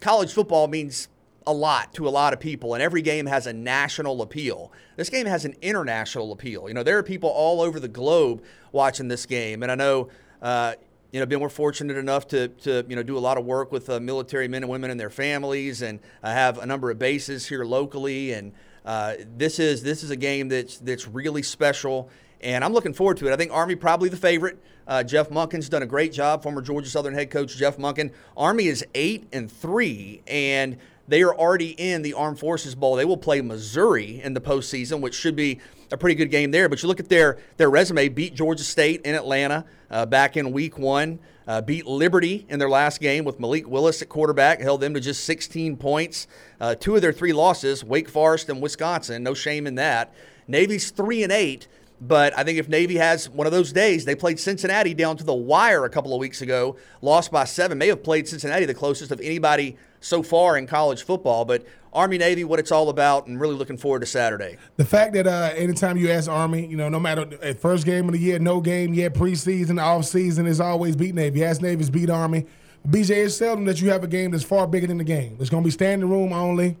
College 0.00 0.32
football 0.32 0.68
means 0.68 1.08
a 1.46 1.52
lot 1.52 1.92
to 1.94 2.08
a 2.08 2.10
lot 2.10 2.32
of 2.32 2.40
people, 2.40 2.74
and 2.74 2.82
every 2.82 3.02
game 3.02 3.26
has 3.26 3.46
a 3.46 3.52
national 3.52 4.22
appeal. 4.22 4.72
This 4.96 5.10
game 5.10 5.26
has 5.26 5.44
an 5.44 5.54
international 5.62 6.32
appeal. 6.32 6.68
You 6.68 6.74
know, 6.74 6.82
there 6.82 6.98
are 6.98 7.02
people 7.02 7.28
all 7.28 7.60
over 7.60 7.80
the 7.80 7.88
globe 7.88 8.42
watching 8.72 9.08
this 9.08 9.26
game, 9.26 9.62
and 9.62 9.70
I 9.70 9.74
know. 9.74 10.08
Uh, 10.40 10.74
you 11.12 11.20
know, 11.20 11.26
Ben, 11.26 11.40
we're 11.40 11.50
fortunate 11.50 11.98
enough 11.98 12.26
to, 12.28 12.48
to 12.48 12.86
you 12.88 12.96
know 12.96 13.02
do 13.02 13.18
a 13.18 13.20
lot 13.20 13.36
of 13.36 13.44
work 13.44 13.70
with 13.70 13.90
uh, 13.90 14.00
military 14.00 14.48
men 14.48 14.62
and 14.62 14.70
women 14.70 14.90
and 14.90 14.98
their 14.98 15.10
families, 15.10 15.82
and 15.82 16.00
I 16.22 16.32
have 16.32 16.56
a 16.56 16.64
number 16.64 16.90
of 16.90 16.98
bases 16.98 17.46
here 17.46 17.64
locally. 17.64 18.32
And 18.32 18.52
uh, 18.84 19.16
this 19.36 19.58
is 19.58 19.82
this 19.82 20.02
is 20.02 20.10
a 20.10 20.16
game 20.16 20.48
that's 20.48 20.78
that's 20.78 21.06
really 21.06 21.42
special, 21.42 22.08
and 22.40 22.64
I'm 22.64 22.72
looking 22.72 22.94
forward 22.94 23.18
to 23.18 23.28
it. 23.28 23.32
I 23.32 23.36
think 23.36 23.52
Army 23.52 23.74
probably 23.76 24.08
the 24.08 24.16
favorite. 24.16 24.58
Uh, 24.86 25.02
Jeff 25.02 25.28
Monken's 25.28 25.68
done 25.68 25.82
a 25.82 25.86
great 25.86 26.12
job. 26.12 26.42
Former 26.42 26.62
Georgia 26.62 26.88
Southern 26.88 27.14
head 27.14 27.30
coach 27.30 27.56
Jeff 27.56 27.76
Monken. 27.76 28.10
Army 28.36 28.66
is 28.66 28.84
eight 28.94 29.28
and 29.32 29.52
three, 29.52 30.22
and 30.26 30.78
they 31.08 31.22
are 31.22 31.34
already 31.34 31.70
in 31.70 32.02
the 32.02 32.14
Armed 32.14 32.38
Forces 32.38 32.74
Bowl. 32.74 32.96
They 32.96 33.04
will 33.04 33.16
play 33.16 33.40
Missouri 33.40 34.20
in 34.22 34.34
the 34.34 34.40
postseason, 34.40 35.00
which 35.00 35.14
should 35.14 35.36
be 35.36 35.60
a 35.90 35.96
pretty 35.96 36.14
good 36.14 36.30
game 36.30 36.50
there. 36.50 36.68
But 36.68 36.82
you 36.82 36.88
look 36.88 37.00
at 37.00 37.08
their 37.08 37.38
their 37.56 37.70
resume: 37.70 38.08
beat 38.08 38.34
Georgia 38.34 38.64
State 38.64 39.02
in 39.02 39.14
Atlanta 39.14 39.64
uh, 39.90 40.06
back 40.06 40.36
in 40.36 40.52
Week 40.52 40.78
One, 40.78 41.18
uh, 41.46 41.60
beat 41.60 41.86
Liberty 41.86 42.46
in 42.48 42.58
their 42.58 42.70
last 42.70 43.00
game 43.00 43.24
with 43.24 43.40
Malik 43.40 43.68
Willis 43.68 44.00
at 44.00 44.08
quarterback, 44.08 44.60
held 44.60 44.80
them 44.80 44.94
to 44.94 45.00
just 45.00 45.24
16 45.24 45.76
points. 45.76 46.26
Uh, 46.60 46.74
two 46.74 46.94
of 46.94 47.02
their 47.02 47.12
three 47.12 47.32
losses: 47.32 47.84
Wake 47.84 48.08
Forest 48.08 48.48
and 48.48 48.60
Wisconsin. 48.62 49.22
No 49.22 49.34
shame 49.34 49.66
in 49.66 49.74
that. 49.76 50.14
Navy's 50.46 50.90
three 50.90 51.22
and 51.22 51.32
eight. 51.32 51.68
But 52.04 52.36
I 52.36 52.42
think 52.42 52.58
if 52.58 52.68
Navy 52.68 52.96
has 52.96 53.30
one 53.30 53.46
of 53.46 53.52
those 53.52 53.72
days, 53.72 54.04
they 54.04 54.16
played 54.16 54.40
Cincinnati 54.40 54.92
down 54.92 55.16
to 55.18 55.24
the 55.24 55.32
wire 55.32 55.84
a 55.84 55.88
couple 55.88 56.12
of 56.12 56.18
weeks 56.18 56.42
ago, 56.42 56.76
lost 57.00 57.30
by 57.30 57.44
seven, 57.44 57.78
may 57.78 57.86
have 57.86 58.02
played 58.02 58.26
Cincinnati 58.26 58.64
the 58.64 58.74
closest 58.74 59.12
of 59.12 59.20
anybody 59.20 59.76
so 60.02 60.22
far 60.22 60.58
in 60.58 60.66
college 60.66 61.04
football. 61.04 61.44
But 61.44 61.64
Army 61.92 62.18
Navy, 62.18 62.44
what 62.44 62.58
it's 62.58 62.72
all 62.72 62.88
about, 62.88 63.26
and 63.26 63.40
really 63.40 63.54
looking 63.54 63.76
forward 63.76 64.00
to 64.00 64.06
Saturday. 64.06 64.56
The 64.76 64.84
fact 64.84 65.12
that 65.14 65.26
uh, 65.26 65.50
anytime 65.54 65.96
you 65.96 66.10
ask 66.10 66.30
Army, 66.30 66.66
you 66.66 66.76
know, 66.76 66.88
no 66.88 67.00
matter 67.00 67.54
first 67.54 67.86
game 67.86 68.06
of 68.06 68.12
the 68.12 68.18
year, 68.18 68.38
no 68.38 68.60
game 68.60 68.94
yet, 68.94 69.14
preseason, 69.14 69.82
off 69.82 70.04
season, 70.04 70.46
is 70.46 70.60
always 70.60 70.96
beat 70.96 71.14
Navy. 71.14 71.44
Ask 71.44 71.62
Navy's 71.62 71.90
beat 71.90 72.10
Army. 72.10 72.46
BJ, 72.88 73.24
it's 73.24 73.36
seldom 73.36 73.64
that 73.66 73.80
you 73.80 73.90
have 73.90 74.02
a 74.02 74.08
game 74.08 74.32
that's 74.32 74.42
far 74.42 74.66
bigger 74.66 74.88
than 74.88 74.98
the 74.98 75.04
game. 75.04 75.36
It's 75.38 75.50
going 75.50 75.62
to 75.62 75.66
be 75.66 75.70
standing 75.70 76.08
room 76.08 76.32
only, 76.32 76.76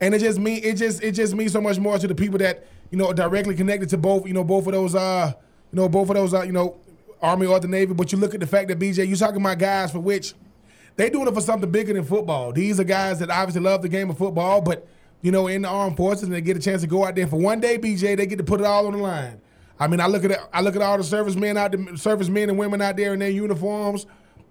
and 0.00 0.14
it 0.14 0.20
just 0.20 0.38
mean 0.38 0.60
it 0.64 0.74
just 0.74 1.02
it 1.02 1.12
just 1.12 1.34
means 1.34 1.52
so 1.52 1.60
much 1.60 1.78
more 1.78 1.98
to 1.98 2.08
the 2.08 2.14
people 2.14 2.38
that 2.38 2.66
you 2.90 2.96
know 2.96 3.12
directly 3.12 3.54
connected 3.54 3.90
to 3.90 3.98
both 3.98 4.26
you 4.26 4.32
know 4.32 4.44
both 4.44 4.66
of 4.66 4.72
those 4.72 4.94
uh 4.94 5.32
you 5.70 5.76
know 5.76 5.88
both 5.88 6.08
of 6.08 6.14
those 6.14 6.32
uh, 6.32 6.42
you 6.42 6.52
know 6.52 6.78
Army 7.20 7.46
or 7.46 7.60
the 7.60 7.68
Navy. 7.68 7.92
But 7.92 8.12
you 8.12 8.18
look 8.18 8.32
at 8.34 8.40
the 8.40 8.46
fact 8.46 8.68
that 8.68 8.78
BJ, 8.78 9.06
you 9.06 9.16
talking 9.16 9.40
about 9.40 9.58
guys 9.58 9.90
for 9.90 10.00
which 10.00 10.34
they 10.96 11.10
doing 11.10 11.26
it 11.26 11.34
for 11.34 11.40
something 11.40 11.70
bigger 11.70 11.92
than 11.92 12.04
football. 12.04 12.52
These 12.52 12.78
are 12.78 12.84
guys 12.84 13.18
that 13.18 13.30
obviously 13.30 13.62
love 13.62 13.82
the 13.82 13.88
game 13.88 14.10
of 14.10 14.18
football, 14.18 14.60
but 14.60 14.86
you 15.22 15.32
know, 15.32 15.46
in 15.46 15.62
the 15.62 15.68
armed 15.68 15.96
forces, 15.96 16.24
and 16.24 16.32
they 16.32 16.42
get 16.42 16.56
a 16.56 16.60
chance 16.60 16.82
to 16.82 16.86
go 16.86 17.04
out 17.04 17.14
there 17.14 17.26
for 17.26 17.36
one 17.38 17.58
day. 17.58 17.78
BJ, 17.78 18.16
they 18.16 18.26
get 18.26 18.36
to 18.36 18.44
put 18.44 18.60
it 18.60 18.66
all 18.66 18.86
on 18.86 18.92
the 18.92 18.98
line. 18.98 19.40
I 19.80 19.88
mean, 19.88 20.00
I 20.00 20.06
look 20.06 20.24
at 20.24 20.38
I 20.52 20.60
look 20.60 20.76
at 20.76 20.82
all 20.82 20.98
the 20.98 21.04
servicemen 21.04 21.56
out, 21.56 21.72
the 21.72 21.96
servicemen 21.96 22.50
and 22.50 22.58
women 22.58 22.80
out 22.82 22.96
there 22.96 23.14
in 23.14 23.20
their 23.20 23.30
uniforms. 23.30 24.06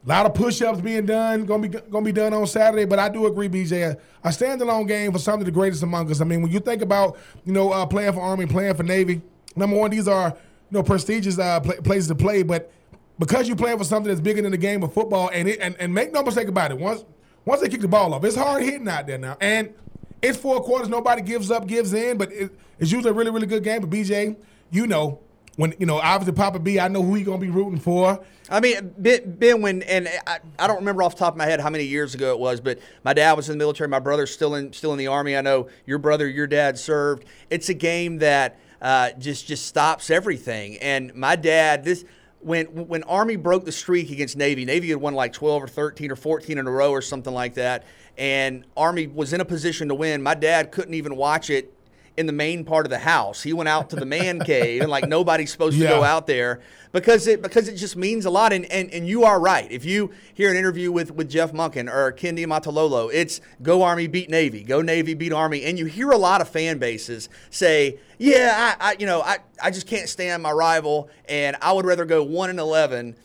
A 0.06 0.10
lot 0.10 0.26
of 0.26 0.34
push-ups 0.34 0.82
being 0.82 1.06
done, 1.06 1.46
gonna 1.46 1.68
be 1.68 1.78
gonna 1.80 2.04
be 2.04 2.12
done 2.12 2.34
on 2.34 2.46
Saturday. 2.46 2.86
But 2.86 3.00
I 3.00 3.08
do 3.08 3.26
agree, 3.28 3.48
BJ, 3.48 3.92
a, 3.92 4.28
a 4.28 4.32
standalone 4.32 4.88
game 4.88 5.14
for 5.14 5.20
some 5.20 5.40
of 5.40 5.46
the 5.46 5.52
greatest 5.52 5.84
among 5.84 6.12
us. 6.12 6.20
I 6.20 6.26
mean, 6.26 6.42
when 6.42 6.52
you 6.52 6.60
think 6.60 6.82
about 6.82 7.18
you 7.46 7.54
know 7.54 7.72
uh, 7.72 7.86
playing 7.86 8.12
for 8.14 8.20
Army, 8.20 8.46
playing 8.46 8.74
for 8.74 8.84
Navy, 8.84 9.22
number 9.56 9.78
one, 9.78 9.92
these 9.92 10.10
are 10.10 10.30
you 10.30 10.78
know 10.78 10.84
prestigious 10.84 11.40
uh, 11.40 11.62
places 11.62 12.08
to 12.08 12.16
play, 12.16 12.44
but 12.44 12.70
because 13.19 13.47
you're 13.47 13.58
playing 13.58 13.78
for 13.78 13.84
something 13.84 14.10
that's 14.10 14.21
bigger 14.21 14.41
than 14.41 14.52
the 14.52 14.58
game 14.58 14.84
of 14.84 14.93
football, 14.93 15.30
and 15.34 15.47
it, 15.47 15.60
and, 15.60 15.76
and 15.80 15.93
make 15.93 16.12
no 16.12 16.23
mistake 16.23 16.47
about 16.47 16.71
it, 16.71 16.78
once 16.78 17.06
once 17.45 17.62
they 17.62 17.69
kick 17.69 17.82
the 17.82 17.88
ball 17.88 18.13
off, 18.13 18.23
it's 18.23 18.36
hard 18.36 18.63
hitting 18.63 18.88
out 18.88 19.06
there 19.08 19.17
now, 19.17 19.38
and 19.41 19.73
it's 20.21 20.38
four 20.38 20.62
quarters. 20.62 20.89
Nobody 20.89 21.21
gives 21.21 21.52
up, 21.52 21.67
gives 21.67 21.93
in, 21.93 22.17
but 22.17 22.32
it, 22.32 22.52
it's 22.80 22.91
usually 22.91 23.12
a 23.12 23.13
really 23.13 23.32
really 23.32 23.47
good 23.47 23.63
game. 23.63 23.82
But 23.82 23.89
BJ, 23.89 24.38
you 24.71 24.88
know 24.88 25.19
when 25.56 25.73
you 25.78 25.86
know 25.86 25.99
obviously 25.99 26.34
Papa 26.34 26.60
B, 26.60 26.80
I 26.80 26.88
know 26.88 27.04
who 27.04 27.15
he's 27.15 27.26
gonna 27.26 27.38
be 27.38 27.49
rooting 27.49 27.80
for. 27.80 28.23
I 28.49 28.60
mean, 28.60 28.93
Ben, 28.97 29.36
Ben, 29.38 29.62
when 29.62 29.82
and 29.84 30.10
I, 30.28 30.39
I 30.60 30.67
don't 30.67 30.78
remember 30.78 31.04
off 31.04 31.15
the 31.15 31.19
top 31.19 31.34
of 31.34 31.38
my 31.38 31.45
head 31.45 31.60
how 31.60 31.69
many 31.69 31.86
years 31.86 32.15
ago 32.15 32.32
it 32.34 32.39
was, 32.39 32.60
but 32.60 32.80
my 33.04 33.13
dad 33.13 33.34
was 33.34 33.49
in 33.49 33.58
the 33.58 33.63
military. 33.63 33.88
My 33.88 33.99
brother's 33.99 34.32
still 34.32 34.56
in 34.56 34.73
still 34.73 34.91
in 34.91 34.97
the 34.97 35.08
army. 35.08 35.38
I 35.38 35.41
know 35.41 35.69
your 35.86 35.99
brother, 35.99 36.28
your 36.28 36.47
dad 36.47 36.78
served. 36.78 37.26
It's 37.49 37.69
a 37.69 37.73
game 37.73 38.19
that 38.19 38.60
uh, 38.82 39.12
just 39.12 39.47
just 39.47 39.65
stops 39.65 40.10
everything. 40.10 40.78
And 40.78 41.13
my 41.15 41.36
dad, 41.36 41.84
this 41.84 42.04
when 42.44 42.66
when 42.88 43.04
Army 43.04 43.36
broke 43.36 43.66
the 43.66 43.72
streak 43.72 44.12
against 44.12 44.38
Navy, 44.38 44.66
Navy 44.66 44.90
had 44.90 44.98
won 44.98 45.14
like 45.14 45.34
12 45.34 45.64
or 45.64 45.68
13 45.68 46.12
or 46.12 46.16
14 46.16 46.58
in 46.58 46.68
a 46.68 46.72
row 46.72 46.92
or 46.92 47.02
something 47.02 47.34
like 47.34 47.56
that, 47.56 47.86
and 48.18 48.66
Army 48.76 49.08
was 49.08 49.34
in 49.34 49.42
a 49.42 49.46
position 49.46 49.88
to 49.90 49.96
win. 49.96 50.22
My 50.22 50.36
dad 50.36 50.72
couldn't 50.72 50.94
even 50.94 51.16
watch 51.16 51.50
it 51.50 51.74
in 52.15 52.28
the 52.28 52.34
main 52.34 52.63
part 52.63 52.86
of 52.86 52.89
the 52.89 52.99
house. 52.99 53.41
He 53.41 53.54
went 53.54 53.69
out 53.69 53.89
to 53.91 53.95
the 53.95 54.06
man 54.06 54.39
cave, 54.45 54.82
and 54.82 54.89
like 54.89 55.08
nobody's 55.08 55.52
supposed 55.52 55.78
yeah. 55.78 55.89
to 55.89 55.95
go 55.95 56.04
out 56.04 56.28
there 56.28 56.62
because 56.91 57.28
it 57.28 57.41
because 57.41 57.67
it 57.67 57.76
just 57.76 57.95
means 57.95 58.26
a 58.26 58.30
lot. 58.30 58.54
And, 58.54 58.65
and 58.65 58.91
and 58.91 59.08
you 59.08 59.23
are 59.23 59.39
right. 59.39 59.69
If 59.71 59.86
you 59.86 60.12
hear 60.34 60.52
an 60.52 60.58
interview 60.58 60.91
with 60.91 61.12
with 61.12 61.30
Jeff 61.30 61.52
Monken 61.52 61.91
or 61.91 62.12
Ken 62.12 62.38
Niumatalolo, 62.38 63.10
it's 63.13 63.41
go 63.62 63.84
Army 63.84 64.08
beat 64.08 64.30
Navy, 64.30 64.63
go 64.63 64.82
Navy 64.82 65.13
beat 65.13 65.34
Army, 65.34 65.63
and 65.63 65.78
you 65.78 65.86
hear 65.86 66.12
a 66.12 66.17
lot 66.17 66.41
of 66.41 66.49
fan 66.49 66.78
bases 66.78 67.30
say, 67.49 67.99
yeah, 68.17 68.76
I, 68.80 68.91
I 68.91 68.95
you 68.99 69.06
know 69.06 69.21
I 69.21 69.38
I 69.62 69.71
just 69.71 69.88
can't 69.88 70.08
stand 70.08 70.43
my 70.43 70.52
rival, 70.52 71.10
and 71.28 71.56
I 71.62 71.73
would 71.73 71.86
rather 71.86 72.06
go 72.06 72.23
one 72.23 72.49
and 72.49 72.60
eleven 72.60 73.15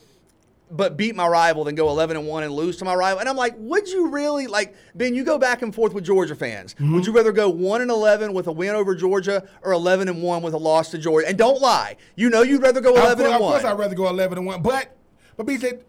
but 0.71 0.97
beat 0.97 1.15
my 1.15 1.27
rival 1.27 1.65
than 1.65 1.75
go 1.75 1.89
11 1.89 2.17
and 2.17 2.27
1 2.27 2.43
and 2.43 2.53
lose 2.53 2.77
to 2.79 2.85
my 2.85 2.95
rival. 2.95 3.21
And 3.21 3.29
I'm 3.29 3.37
like, 3.37 3.55
would 3.57 3.89
you 3.89 4.09
really 4.09 4.47
like 4.47 4.75
Ben, 4.95 5.15
you 5.15 5.25
go 5.25 5.39
back 5.39 5.63
and 5.63 5.75
forth 5.75 5.95
with 5.95 6.05
Georgia 6.05 6.35
fans. 6.35 6.75
Mm-hmm. 6.75 6.95
Would 6.95 7.07
you 7.07 7.13
rather 7.13 7.33
go 7.33 7.49
1 7.49 7.81
and 7.81 7.91
11 7.91 8.33
with 8.33 8.47
a 8.47 8.53
win 8.53 8.75
over 8.75 8.95
Georgia 8.95 9.49
or 9.63 9.73
11 9.73 10.09
and 10.09 10.23
1 10.23 10.43
with 10.43 10.55
a 10.55 10.59
loss 10.59 10.91
to 10.91 10.99
Georgia? 10.99 11.29
And 11.29 11.39
don't 11.39 11.61
lie. 11.61 11.97
You 12.17 12.31
know 12.31 12.43
you'd 12.43 12.63
rather 12.63 12.81
go 12.81 12.95
11 12.97 13.25
and 13.25 13.33
1. 13.33 13.35
Of 13.35 13.41
course 13.41 13.65
I'd 13.65 13.79
rather 13.79 13.95
go 13.95 14.09
11 14.09 14.39
and 14.39 14.47
1. 14.47 14.63
But 14.63 14.97
but 15.37 15.47
B 15.47 15.57
said 15.57 15.85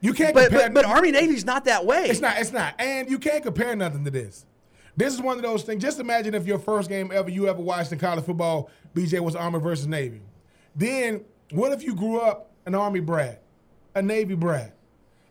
you 0.00 0.12
can't 0.12 0.34
but, 0.34 0.50
compare 0.50 0.70
but, 0.70 0.82
but 0.82 0.84
Army 0.84 1.10
Navy's 1.10 1.44
not 1.44 1.64
that 1.64 1.86
way. 1.86 2.06
It's 2.06 2.20
not 2.20 2.38
it's 2.38 2.52
not. 2.52 2.74
And 2.78 3.10
you 3.10 3.18
can't 3.18 3.42
compare 3.42 3.74
nothing 3.74 4.04
to 4.04 4.10
this. 4.10 4.46
This 4.96 5.12
is 5.12 5.20
one 5.20 5.36
of 5.36 5.42
those 5.42 5.64
things. 5.64 5.82
Just 5.82 5.98
imagine 5.98 6.34
if 6.34 6.46
your 6.46 6.58
first 6.58 6.88
game 6.88 7.10
ever 7.12 7.30
you 7.30 7.48
ever 7.48 7.60
watched 7.60 7.92
in 7.92 7.98
college 7.98 8.24
football, 8.24 8.70
BJ 8.94 9.20
was 9.20 9.34
Army 9.34 9.58
versus 9.60 9.86
Navy. 9.86 10.20
Then 10.76 11.24
what 11.50 11.72
if 11.72 11.82
you 11.82 11.94
grew 11.94 12.20
up 12.20 12.50
an 12.66 12.74
Army 12.74 13.00
brat? 13.00 13.43
A 13.94 14.02
Navy 14.02 14.34
brat. 14.34 14.74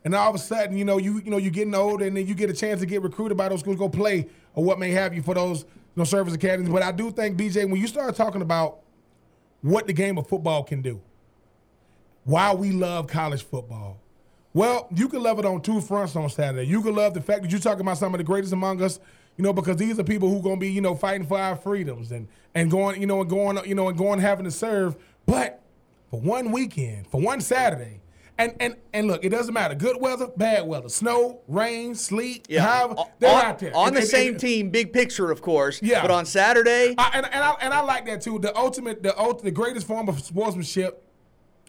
And 0.06 0.13
all 0.13 0.30
of 0.30 0.36
a 0.36 0.39
sudden, 0.39 0.78
you 0.78 0.86
know, 0.86 0.97
you 0.97 1.21
you 1.23 1.32
know, 1.32 1.38
you're 1.38 1.52
getting 1.52 1.76
older 1.76 2.06
and 2.06 2.15
then 2.15 2.28
you 2.28 2.36
get 2.36 2.49
a 2.49 2.54
chance 2.54 2.80
to 2.82 2.86
get 2.86 3.02
recruited 3.02 3.38
by 3.38 3.49
those 3.49 3.62
schools, 3.62 3.78
go 3.78 3.89
play 3.89 4.28
or 4.54 4.63
what 4.63 4.80
may 4.80 4.91
have 4.91 5.13
you 5.13 5.21
for 5.21 5.34
those 5.34 5.62
you 5.62 5.67
know, 5.95 6.04
service 6.04 6.34
academies. 6.34 6.69
But 6.69 6.84
I 6.84 6.91
do 6.91 7.12
think, 7.12 7.38
BJ, 7.38 7.69
when 7.69 7.80
you 7.80 7.88
start 7.88 8.15
talking 8.15 8.41
about 8.41 8.80
what 9.62 9.88
the 9.88 9.93
game 9.93 10.17
of 10.17 10.28
football 10.28 10.63
can 10.63 10.82
do, 10.82 11.02
why 12.26 12.54
we 12.54 12.71
love 12.71 13.08
college 13.08 13.43
football. 13.43 13.99
Well, 14.54 14.88
you 14.93 15.08
can 15.08 15.23
love 15.23 15.39
it 15.39 15.45
on 15.45 15.62
two 15.62 15.82
fronts 15.82 16.15
on 16.15 16.30
Saturday. 16.30 16.67
You 16.67 16.82
can 16.82 16.95
love 16.95 17.13
the 17.13 17.21
fact 17.21 17.41
that 17.41 17.52
you're 17.52 17.60
talking 17.60 17.82
about 17.82 17.97
some 17.97 18.13
of 18.13 18.19
the 18.19 18.23
greatest 18.23 18.54
among 18.54 18.82
us, 18.82 18.99
you 19.36 19.43
know, 19.43 19.52
because 19.52 19.78
these 19.78 19.97
are 19.97 20.04
people 20.04 20.30
who 20.30 20.39
are 20.39 20.43
gonna 20.43 20.58
be, 20.58 20.69
you 20.69 20.82
know, 20.82 20.95
fighting 20.95 21.26
for 21.26 21.39
our 21.39 21.56
freedoms 21.56 22.12
and 22.12 22.28
and 22.54 22.69
going, 22.69 23.02
you 23.02 23.08
know, 23.08 23.21
and 23.21 23.30
going, 23.30 23.58
you 23.65 23.73
know, 23.73 23.88
and 23.89 23.97
going 23.97 24.19
having 24.19 24.45
to 24.45 24.52
serve. 24.52 24.95
But 25.26 25.62
for 26.12 26.19
one 26.19 26.52
weekend, 26.52 27.08
for 27.08 27.19
one 27.19 27.41
Saturday, 27.41 28.03
And 28.38 28.54
and 28.60 28.76
and 28.93 29.08
look, 29.08 29.24
it 29.24 29.30
doesn't 29.30 29.54
matter. 29.54 29.76
Good 29.76 30.02
weather, 30.02 30.28
bad 30.36 30.65
weather, 30.65 30.89
snow, 30.89 31.41
rain, 31.48 31.93
sleet, 31.93 32.48
Yeah, 32.50 32.62
however, 32.62 32.96
they're 33.19 33.30
on- 33.32 33.46
out 33.46 33.60
there 33.60 33.76
on 33.76 33.88
And- 33.89 33.96
the 33.96 34.00
and- 34.02 34.10
same 34.10 34.32
and- 34.34 34.39
team. 34.41 34.69
Big 34.72 34.91
picture, 34.91 35.30
of 35.30 35.41
course. 35.43 35.80
Yeah. 35.84 36.02
But 36.02 36.10
on 36.12 36.26
Saturday, 36.26 36.96
I, 36.98 37.12
and, 37.13 37.26
and 37.28 37.43
I 37.43 37.52
and 37.62 37.74
I 37.74 37.82
like 37.82 38.06
that 38.08 38.22
too. 38.22 38.39
The 38.39 38.56
ultimate, 38.58 39.04
the 39.04 39.15
ult- 39.19 39.43
the 39.43 39.52
greatest 39.52 39.86
form 39.86 40.10
of 40.10 40.19
sportsmanship 40.19 41.04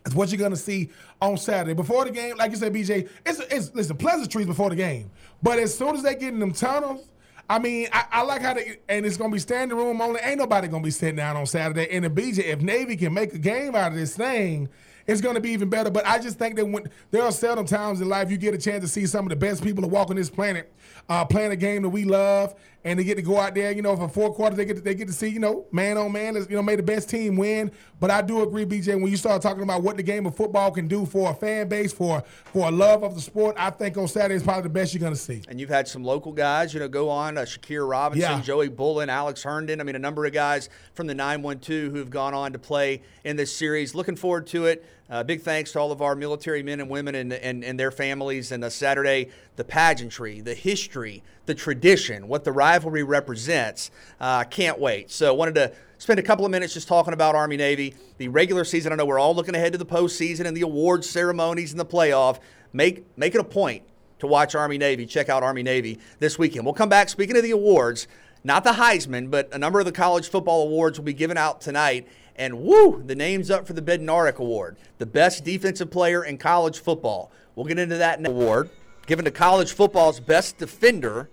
is 0.07 0.15
what 0.15 0.31
you're 0.33 0.39
gonna 0.39 0.57
see 0.57 0.91
on 1.21 1.37
Saturday 1.37 1.75
before 1.75 2.05
the 2.07 2.11
game. 2.11 2.37
Like 2.39 2.51
you 2.51 2.57
said, 2.57 2.73
BJ, 2.73 3.09
it's 3.27 3.41
it's 3.51 3.75
listen 3.75 3.97
pleasantries 3.99 4.47
before 4.47 4.71
the 4.71 4.77
game, 4.77 5.11
but 5.43 5.59
as 5.59 5.77
soon 5.77 5.95
as 5.95 6.03
they 6.03 6.15
get 6.15 6.33
in 6.33 6.39
them 6.41 6.53
tunnels. 6.53 7.09
I 7.47 7.59
mean, 7.59 7.89
I, 7.93 8.05
I 8.11 8.23
like 8.23 8.41
how 8.41 8.55
they, 8.55 8.79
and 8.89 9.05
it's 9.05 9.19
gonna 9.19 9.31
be 9.31 9.39
standing 9.39 9.77
room 9.77 10.01
only. 10.01 10.19
Ain't 10.23 10.39
nobody 10.39 10.67
gonna 10.67 10.83
be 10.83 10.91
sitting 10.91 11.17
down 11.17 11.37
on 11.37 11.45
Saturday. 11.45 11.87
And 11.91 12.07
the 12.07 12.09
BJ, 12.09 12.39
if 12.39 12.63
Navy 12.63 12.97
can 12.97 13.13
make 13.13 13.35
a 13.35 13.39
game 13.39 13.75
out 13.75 13.93
of 13.93 13.99
this 13.99 14.17
thing, 14.17 14.71
it's 15.07 15.21
gonna 15.21 15.41
be 15.41 15.51
even 15.51 15.69
better. 15.69 15.91
But 15.91 16.07
I 16.07 16.19
just 16.19 16.39
think 16.39 16.57
that 16.57 16.67
when 16.67 16.85
there 17.11 17.23
are 17.23 17.33
seldom 17.33 17.67
times 17.67 18.01
in 18.01 18.09
life 18.09 18.31
you 18.31 18.37
get 18.37 18.55
a 18.55 18.59
chance 18.59 18.83
to 18.83 18.89
see 18.89 19.07
some 19.07 19.25
of 19.27 19.31
the 19.31 19.37
best 19.37 19.63
people 19.63 19.83
that 19.83 19.89
walk 19.89 20.11
on 20.11 20.17
this 20.17 20.31
planet 20.31 20.73
uh, 21.09 21.25
playing 21.25 21.53
a 21.53 21.57
game 21.57 21.83
that 21.83 21.89
we 21.91 22.05
love, 22.05 22.55
and 22.85 22.99
they 22.99 23.05
get 23.05 23.15
to 23.17 23.23
go 23.23 23.39
out 23.39 23.55
there. 23.55 23.73
You 23.73 23.81
know, 23.83 23.97
for 23.97 24.09
four 24.09 24.35
quarters, 24.35 24.57
they 24.59 24.65
get 24.67 24.77
to, 24.77 24.83
they 24.83 24.95
get 24.95 25.07
to 25.09 25.13
see 25.13 25.29
you 25.29 25.41
know 25.41 25.67
man 25.73 25.97
on 25.99 26.13
man. 26.13 26.35
You 26.35 26.57
know, 26.57 26.63
may 26.63 26.77
the 26.77 26.83
best 26.83 27.09
team 27.11 27.37
win. 27.37 27.71
But 28.01 28.11
I 28.11 28.21
do 28.21 28.43
agree, 28.43 28.67
BJ, 28.67 29.01
when 29.01 29.11
you 29.11 29.17
start 29.17 29.41
talking 29.41 29.63
about 29.63 29.83
what 29.83 29.97
the 29.97 30.03
game 30.03 30.27
of 30.27 30.37
football 30.37 30.71
can 30.71 30.89
do 30.89 31.07
for 31.07 31.31
a 31.31 31.35
fan 31.35 31.69
base, 31.69 31.93
for 31.93 32.23
for 32.45 32.69
a 32.69 32.71
love 32.71 33.03
of 33.03 33.15
the 33.15 33.21
sport, 33.21 33.57
I 33.59 33.71
think 33.71 33.97
on 33.97 34.09
Saturday 34.09 34.35
is 34.35 34.43
probably 34.43 34.65
the 34.65 34.69
best 34.71 34.93
you're 34.95 35.03
gonna 35.03 35.17
see. 35.17 35.43
and 35.49 35.59
you've 35.61 35.71
had 35.71 35.89
some 35.89 36.05
local 36.05 36.33
guys, 36.33 36.75
you 36.75 36.81
know, 36.81 36.89
go 36.89 37.09
on. 37.09 37.39
Uh, 37.39 37.43
Shakir 37.43 37.89
Robinson, 37.89 38.31
Yeah. 38.31 38.41
Joey 38.41 38.69
Bullen, 38.69 39.09
Alex 39.09 39.43
Herndon. 39.43 39.81
I 39.81 39.85
mean, 39.85 39.97
a 39.97 39.99
number 40.01 40.27
of 40.27 40.33
guys 40.33 40.69
from 40.95 41.07
the 41.07 41.15
912 41.15 41.93
who 41.93 41.99
have 41.99 42.11
gone 42.11 42.35
on 42.35 42.53
to 42.53 42.59
play 42.59 43.03
in 43.25 43.37
this 43.37 43.55
series. 43.55 43.95
Looking 43.95 44.17
forward 44.17 44.47
to 44.49 44.67
it. 44.67 44.85
Uh, 45.15 45.23
big 45.23 45.43
thanks 45.43 45.71
to 45.71 45.79
all 45.79 45.93
of 45.93 46.03
our 46.03 46.17
military 46.17 46.61
men 46.61 46.81
and 46.81 46.91
women 46.91 47.15
and, 47.15 47.33
and, 47.33 47.63
and 47.63 47.79
their 47.79 47.93
families. 47.93 48.51
And 48.51 48.61
the 48.61 48.71
Saturday, 48.71 49.29
the 49.55 49.63
pageantry, 49.63 50.41
the 50.41 50.55
history, 50.55 51.23
the 51.47 51.55
tradition, 51.55 52.27
what 52.27 52.43
the 52.43 52.51
rivalry 52.51 53.05
represents. 53.05 53.93
Uh, 54.19 54.43
can't 54.43 54.81
wait. 54.81 55.13
So, 55.13 55.29
I 55.29 55.31
wanted 55.37 55.55
to 55.55 55.73
spend 55.99 56.19
a 56.19 56.23
couple 56.25 56.45
of 56.45 56.51
minutes 56.51 56.75
just 56.75 56.89
talking 56.89 57.15
about 57.15 57.37
Army 57.37 57.57
Navy. 57.57 57.95
The 58.19 58.27
regular 58.27 58.65
season, 58.65 58.93
I 58.93 58.97
know 58.97 59.07
we're 59.07 59.21
all 59.21 59.37
looking 59.37 59.55
ahead 59.55 59.71
to 59.71 59.79
the 59.79 59.87
postseason 59.87 60.47
and 60.47 60.57
the 60.57 60.63
awards 60.63 61.09
ceremonies 61.09 61.71
and 61.71 61.79
the 61.79 61.87
playoff. 61.87 62.41
Make, 62.73 63.07
make 63.17 63.37
it 63.37 63.41
a 63.41 63.45
point 63.45 63.85
to 64.19 64.27
watch 64.27 64.57
Army 64.57 64.79
Navy. 64.79 65.07
Check 65.07 65.29
out 65.29 65.45
Army 65.45 65.63
Navy 65.63 66.01
this 66.19 66.41
weekend. 66.41 66.65
We'll 66.65 66.75
come 66.75 66.89
back. 66.89 67.09
Speaking 67.09 67.37
of 67.37 67.45
the 67.45 67.53
awards, 67.53 68.09
not 68.43 68.65
the 68.65 68.73
Heisman, 68.73 69.31
but 69.31 69.49
a 69.53 69.59
number 69.59 69.79
of 69.79 69.87
the 69.87 69.93
college 69.93 70.29
football 70.29 70.65
awards 70.65 70.99
will 70.99 71.05
be 71.05 71.15
given 71.15 71.39
out 71.39 71.61
tonight. 71.61 72.09
And 72.37 72.61
woo, 72.61 73.03
the 73.05 73.15
name's 73.15 73.51
up 73.51 73.67
for 73.67 73.73
the 73.73 73.83
Bednarik 73.83 74.37
Award, 74.37 74.77
the 74.99 75.07
best 75.07 75.45
defensive 75.45 75.91
player 75.91 76.25
in 76.25 76.39
college 76.39 76.81
football. 76.81 77.31
We'll 77.55 77.67
get 77.67 77.79
into 77.79 77.97
that 77.97 78.21
next 78.21 78.33
award, 78.33 78.71
given 79.07 79.25
to 79.25 79.31
college 79.31 79.73
football's 79.73 80.21
best 80.21 80.59
defender. 80.59 81.29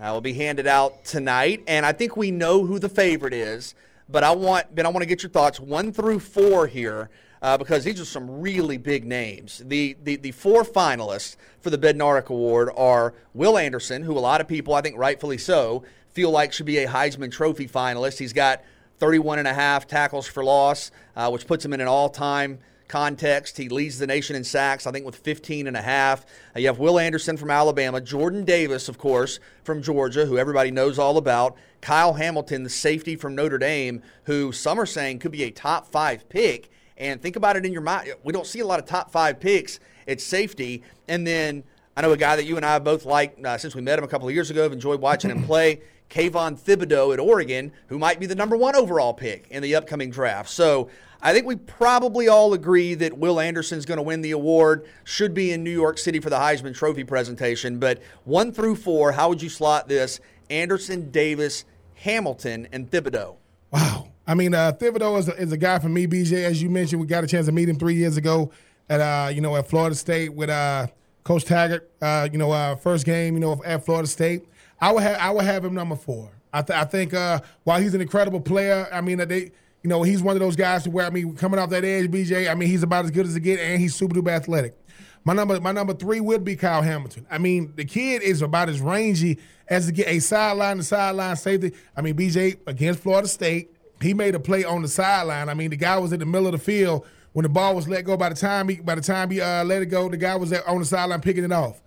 Uh, 0.00 0.12
will 0.12 0.20
be 0.20 0.32
handed 0.32 0.66
out 0.66 1.04
tonight, 1.04 1.62
and 1.68 1.86
I 1.86 1.92
think 1.92 2.16
we 2.16 2.32
know 2.32 2.66
who 2.66 2.80
the 2.80 2.88
favorite 2.88 3.32
is. 3.32 3.76
But 4.08 4.24
I 4.24 4.32
want, 4.32 4.74
Ben, 4.74 4.84
I 4.84 4.88
want 4.88 5.02
to 5.02 5.06
get 5.06 5.22
your 5.22 5.30
thoughts 5.30 5.60
one 5.60 5.92
through 5.92 6.18
four 6.18 6.66
here 6.66 7.08
uh, 7.40 7.56
because 7.56 7.84
these 7.84 8.00
are 8.00 8.04
some 8.04 8.40
really 8.40 8.76
big 8.76 9.04
names. 9.04 9.62
The, 9.64 9.96
the 10.02 10.16
the 10.16 10.32
four 10.32 10.64
finalists 10.64 11.36
for 11.60 11.70
the 11.70 11.78
Bednarik 11.78 12.26
Award 12.26 12.70
are 12.76 13.14
Will 13.32 13.56
Anderson, 13.56 14.02
who 14.02 14.18
a 14.18 14.20
lot 14.20 14.40
of 14.40 14.48
people, 14.48 14.74
I 14.74 14.80
think 14.80 14.98
rightfully 14.98 15.38
so, 15.38 15.84
feel 16.10 16.30
like 16.30 16.52
should 16.52 16.66
be 16.66 16.78
a 16.78 16.88
Heisman 16.88 17.32
Trophy 17.32 17.66
finalist. 17.66 18.18
He's 18.18 18.32
got 18.32 18.62
31 19.02 19.40
and 19.40 19.48
a 19.48 19.52
half 19.52 19.88
tackles 19.88 20.28
for 20.28 20.44
loss, 20.44 20.92
uh, 21.16 21.28
which 21.28 21.48
puts 21.48 21.64
him 21.64 21.72
in 21.72 21.80
an 21.80 21.88
all-time 21.88 22.60
context. 22.86 23.56
He 23.56 23.68
leads 23.68 23.98
the 23.98 24.06
nation 24.06 24.36
in 24.36 24.44
sacks, 24.44 24.86
I 24.86 24.92
think, 24.92 25.04
with 25.04 25.16
15 25.16 25.66
and 25.66 25.76
a 25.76 25.82
half. 25.82 26.24
Uh, 26.54 26.60
you 26.60 26.68
have 26.68 26.78
Will 26.78 27.00
Anderson 27.00 27.36
from 27.36 27.50
Alabama, 27.50 28.00
Jordan 28.00 28.44
Davis, 28.44 28.88
of 28.88 28.98
course, 28.98 29.40
from 29.64 29.82
Georgia, 29.82 30.24
who 30.24 30.38
everybody 30.38 30.70
knows 30.70 31.00
all 31.00 31.16
about. 31.16 31.56
Kyle 31.80 32.12
Hamilton, 32.12 32.62
the 32.62 32.70
safety 32.70 33.16
from 33.16 33.34
Notre 33.34 33.58
Dame, 33.58 34.02
who 34.26 34.52
some 34.52 34.78
are 34.78 34.86
saying 34.86 35.18
could 35.18 35.32
be 35.32 35.42
a 35.42 35.50
top 35.50 35.90
five 35.90 36.28
pick. 36.28 36.70
And 36.96 37.20
think 37.20 37.34
about 37.34 37.56
it 37.56 37.66
in 37.66 37.72
your 37.72 37.82
mind. 37.82 38.14
We 38.22 38.32
don't 38.32 38.46
see 38.46 38.60
a 38.60 38.66
lot 38.66 38.78
of 38.78 38.86
top 38.86 39.10
five 39.10 39.40
picks 39.40 39.80
at 40.06 40.20
safety. 40.20 40.84
And 41.08 41.26
then 41.26 41.64
I 41.96 42.02
know 42.02 42.12
a 42.12 42.16
guy 42.16 42.36
that 42.36 42.44
you 42.44 42.56
and 42.56 42.64
I 42.64 42.78
both 42.78 43.04
like 43.04 43.36
uh, 43.44 43.58
since 43.58 43.74
we 43.74 43.82
met 43.82 43.98
him 43.98 44.04
a 44.04 44.08
couple 44.08 44.28
of 44.28 44.34
years 44.34 44.48
ago, 44.48 44.62
have 44.62 44.72
enjoyed 44.72 45.00
watching 45.00 45.32
him 45.32 45.42
play. 45.42 45.80
Kayvon 46.12 46.60
Thibodeaux 46.60 47.14
at 47.14 47.18
Oregon, 47.18 47.72
who 47.86 47.98
might 47.98 48.20
be 48.20 48.26
the 48.26 48.34
number 48.34 48.54
one 48.54 48.76
overall 48.76 49.14
pick 49.14 49.46
in 49.50 49.62
the 49.62 49.74
upcoming 49.74 50.10
draft. 50.10 50.50
So 50.50 50.90
I 51.22 51.32
think 51.32 51.46
we 51.46 51.56
probably 51.56 52.28
all 52.28 52.52
agree 52.52 52.94
that 52.94 53.16
Will 53.16 53.40
Anderson's 53.40 53.86
going 53.86 53.96
to 53.96 54.02
win 54.02 54.20
the 54.20 54.32
award, 54.32 54.86
should 55.04 55.32
be 55.32 55.52
in 55.52 55.64
New 55.64 55.70
York 55.70 55.96
City 55.96 56.20
for 56.20 56.28
the 56.28 56.36
Heisman 56.36 56.74
Trophy 56.74 57.04
presentation. 57.04 57.78
But 57.78 58.02
one 58.24 58.52
through 58.52 58.76
four, 58.76 59.12
how 59.12 59.30
would 59.30 59.40
you 59.40 59.48
slot 59.48 59.88
this? 59.88 60.20
Anderson, 60.50 61.10
Davis, 61.10 61.64
Hamilton, 61.94 62.68
and 62.72 62.90
Thibodeaux. 62.90 63.36
Wow. 63.70 64.08
I 64.26 64.34
mean, 64.34 64.54
uh, 64.54 64.72
Thibodeaux 64.72 65.18
is 65.18 65.28
a, 65.28 65.36
is 65.36 65.52
a 65.52 65.56
guy 65.56 65.78
for 65.78 65.88
me, 65.88 66.06
BJ. 66.06 66.44
As 66.44 66.62
you 66.62 66.68
mentioned, 66.68 67.00
we 67.00 67.06
got 67.06 67.24
a 67.24 67.26
chance 67.26 67.46
to 67.46 67.52
meet 67.52 67.70
him 67.70 67.78
three 67.78 67.94
years 67.94 68.18
ago 68.18 68.50
at 68.90 69.00
uh, 69.00 69.30
you 69.30 69.40
know 69.40 69.56
at 69.56 69.68
Florida 69.68 69.96
State 69.96 70.34
with 70.34 70.50
uh, 70.50 70.88
Coach 71.24 71.46
Taggart. 71.46 71.90
Uh, 72.00 72.28
you 72.30 72.38
know, 72.38 72.52
uh, 72.52 72.76
first 72.76 73.06
game, 73.06 73.34
you 73.34 73.40
know, 73.40 73.62
at 73.64 73.84
Florida 73.84 74.06
State. 74.06 74.44
I 74.82 74.90
would 74.90 75.04
have 75.04 75.16
I 75.18 75.30
would 75.30 75.44
have 75.44 75.64
him 75.64 75.74
number 75.74 75.94
four. 75.94 76.32
I, 76.52 76.60
th- 76.60 76.76
I 76.76 76.84
think 76.84 77.14
uh, 77.14 77.40
while 77.62 77.80
he's 77.80 77.94
an 77.94 78.00
incredible 78.00 78.40
player, 78.40 78.88
I 78.92 79.00
mean, 79.00 79.18
they 79.28 79.52
you 79.82 79.88
know 79.88 80.02
he's 80.02 80.22
one 80.22 80.34
of 80.34 80.40
those 80.40 80.56
guys 80.56 80.88
where 80.88 81.06
I 81.06 81.10
mean, 81.10 81.36
coming 81.36 81.60
off 81.60 81.70
that 81.70 81.84
edge, 81.84 82.10
BJ. 82.10 82.50
I 82.50 82.54
mean, 82.54 82.68
he's 82.68 82.82
about 82.82 83.04
as 83.04 83.12
good 83.12 83.24
as 83.24 83.36
it 83.36 83.40
get, 83.40 83.60
and 83.60 83.80
he's 83.80 83.94
super 83.94 84.16
duper 84.16 84.32
athletic. 84.32 84.76
My 85.24 85.34
number 85.34 85.60
my 85.60 85.70
number 85.70 85.94
three 85.94 86.20
would 86.20 86.44
be 86.44 86.56
Kyle 86.56 86.82
Hamilton. 86.82 87.26
I 87.30 87.38
mean, 87.38 87.72
the 87.76 87.84
kid 87.84 88.22
is 88.22 88.42
about 88.42 88.68
as 88.68 88.80
rangy 88.80 89.38
as 89.68 89.86
to 89.86 89.92
get 89.92 90.08
a 90.08 90.18
sideline 90.18 90.78
to 90.78 90.82
sideline 90.82 91.36
safety. 91.36 91.72
I 91.96 92.02
mean, 92.02 92.16
BJ 92.16 92.58
against 92.66 93.00
Florida 93.00 93.28
State, 93.28 93.70
he 94.00 94.14
made 94.14 94.34
a 94.34 94.40
play 94.40 94.64
on 94.64 94.82
the 94.82 94.88
sideline. 94.88 95.48
I 95.48 95.54
mean, 95.54 95.70
the 95.70 95.76
guy 95.76 95.96
was 95.98 96.12
in 96.12 96.18
the 96.18 96.26
middle 96.26 96.48
of 96.48 96.52
the 96.52 96.58
field 96.58 97.06
when 97.34 97.44
the 97.44 97.48
ball 97.48 97.76
was 97.76 97.88
let 97.88 98.04
go. 98.04 98.16
By 98.16 98.30
the 98.30 98.34
time 98.34 98.68
he 98.68 98.76
by 98.80 98.96
the 98.96 99.00
time 99.00 99.30
he 99.30 99.40
uh, 99.40 99.62
let 99.62 99.80
it 99.80 99.86
go, 99.86 100.08
the 100.08 100.16
guy 100.16 100.34
was 100.34 100.52
on 100.52 100.80
the 100.80 100.84
sideline 100.84 101.20
picking 101.20 101.44
it 101.44 101.52
off. 101.52 101.80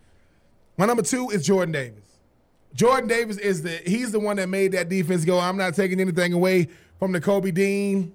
My 0.77 0.85
number 0.85 1.03
two 1.03 1.29
is 1.31 1.45
Jordan 1.45 1.73
Davis. 1.73 2.04
Jordan 2.75 3.07
Davis 3.07 3.37
is 3.37 3.63
the 3.63 3.77
he's 3.85 4.11
the 4.11 4.19
one 4.19 4.35
that 4.37 4.49
made 4.49 4.73
that 4.73 4.89
defense 4.89 5.25
go. 5.25 5.39
I'm 5.39 5.57
not 5.57 5.73
taking 5.75 5.99
anything 5.99 6.33
away 6.33 6.67
from 6.99 7.13
the 7.13 7.21
Kobe 7.21 7.51
Dean, 7.51 8.13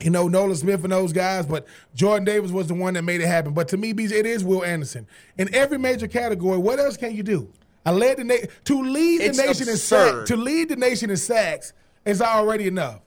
you 0.00 0.10
know, 0.10 0.28
Nolan 0.28 0.54
Smith 0.56 0.84
and 0.84 0.92
those 0.92 1.12
guys, 1.12 1.46
but 1.46 1.66
Jordan 1.94 2.24
Davis 2.24 2.50
was 2.50 2.66
the 2.66 2.74
one 2.74 2.94
that 2.94 3.02
made 3.02 3.20
it 3.20 3.26
happen. 3.26 3.52
But 3.54 3.68
to 3.68 3.76
me, 3.76 3.92
BJ, 3.94 4.12
it 4.12 4.26
is 4.26 4.44
Will 4.44 4.64
Anderson. 4.64 5.06
In 5.38 5.52
every 5.54 5.78
major 5.78 6.06
category, 6.06 6.58
what 6.58 6.78
else 6.78 6.96
can 6.96 7.14
you 7.14 7.22
do? 7.22 7.50
I 7.84 7.92
led 7.92 8.18
the 8.18 8.24
na- 8.24 8.34
to 8.64 8.82
lead 8.82 9.22
the 9.22 9.24
It's 9.24 9.38
nation 9.38 9.68
in 9.68 9.76
sacks. 9.76 10.28
To 10.28 10.36
lead 10.36 10.68
the 10.68 10.76
nation 10.76 11.08
in 11.10 11.16
sacks 11.16 11.72
is 12.04 12.20
already 12.20 12.66
enough. 12.66 13.00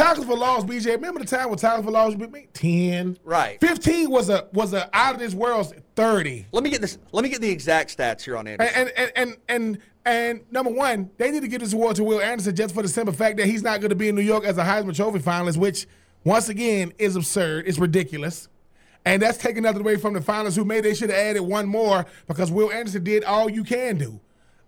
Tackles 0.00 0.26
for 0.26 0.36
loss, 0.36 0.64
BJ. 0.64 0.92
Remember 0.92 1.20
the 1.20 1.26
time 1.26 1.50
when 1.50 1.58
tackles 1.58 1.84
for 1.84 1.90
loss 1.90 2.14
was 2.14 2.28
ten, 2.54 3.18
Right. 3.22 3.60
Fifteen 3.60 4.10
was 4.10 4.30
a 4.30 4.48
was 4.52 4.72
a 4.72 4.88
out 4.96 5.14
of 5.14 5.20
this 5.20 5.34
world 5.34 5.74
thirty. 5.94 6.46
Let 6.52 6.64
me 6.64 6.70
get 6.70 6.80
this. 6.80 6.96
Let 7.12 7.22
me 7.22 7.28
get 7.28 7.42
the 7.42 7.50
exact 7.50 7.96
stats 7.96 8.22
here 8.22 8.38
on 8.38 8.46
Anderson. 8.46 8.74
And 8.74 8.92
and 8.96 9.12
and 9.14 9.36
and 9.48 9.78
and 10.06 10.40
number 10.50 10.70
one, 10.70 11.10
they 11.18 11.30
need 11.30 11.42
to 11.42 11.48
give 11.48 11.60
this 11.60 11.74
award 11.74 11.96
to 11.96 12.04
Will 12.04 12.20
Anderson 12.20 12.56
just 12.56 12.74
for 12.74 12.80
the 12.82 12.88
simple 12.88 13.12
fact 13.12 13.36
that 13.36 13.46
he's 13.46 13.62
not 13.62 13.80
going 13.80 13.90
to 13.90 13.94
be 13.94 14.08
in 14.08 14.14
New 14.14 14.22
York 14.22 14.44
as 14.44 14.56
a 14.56 14.64
Heisman 14.64 14.96
Trophy 14.96 15.18
finalist, 15.18 15.58
which 15.58 15.86
once 16.24 16.48
again 16.48 16.94
is 16.98 17.14
absurd. 17.14 17.68
It's 17.68 17.78
ridiculous. 17.78 18.48
And 19.04 19.20
that's 19.20 19.36
taking 19.36 19.64
nothing 19.64 19.80
away 19.80 19.96
from 19.96 20.14
the 20.14 20.20
finalists 20.20 20.56
who 20.56 20.64
maybe 20.64 20.88
they 20.88 20.94
should 20.94 21.10
have 21.10 21.18
added 21.18 21.42
one 21.42 21.66
more 21.66 22.06
because 22.26 22.50
Will 22.50 22.70
Anderson 22.70 23.04
did 23.04 23.24
all 23.24 23.50
you 23.50 23.64
can 23.64 23.98
do. 23.98 24.20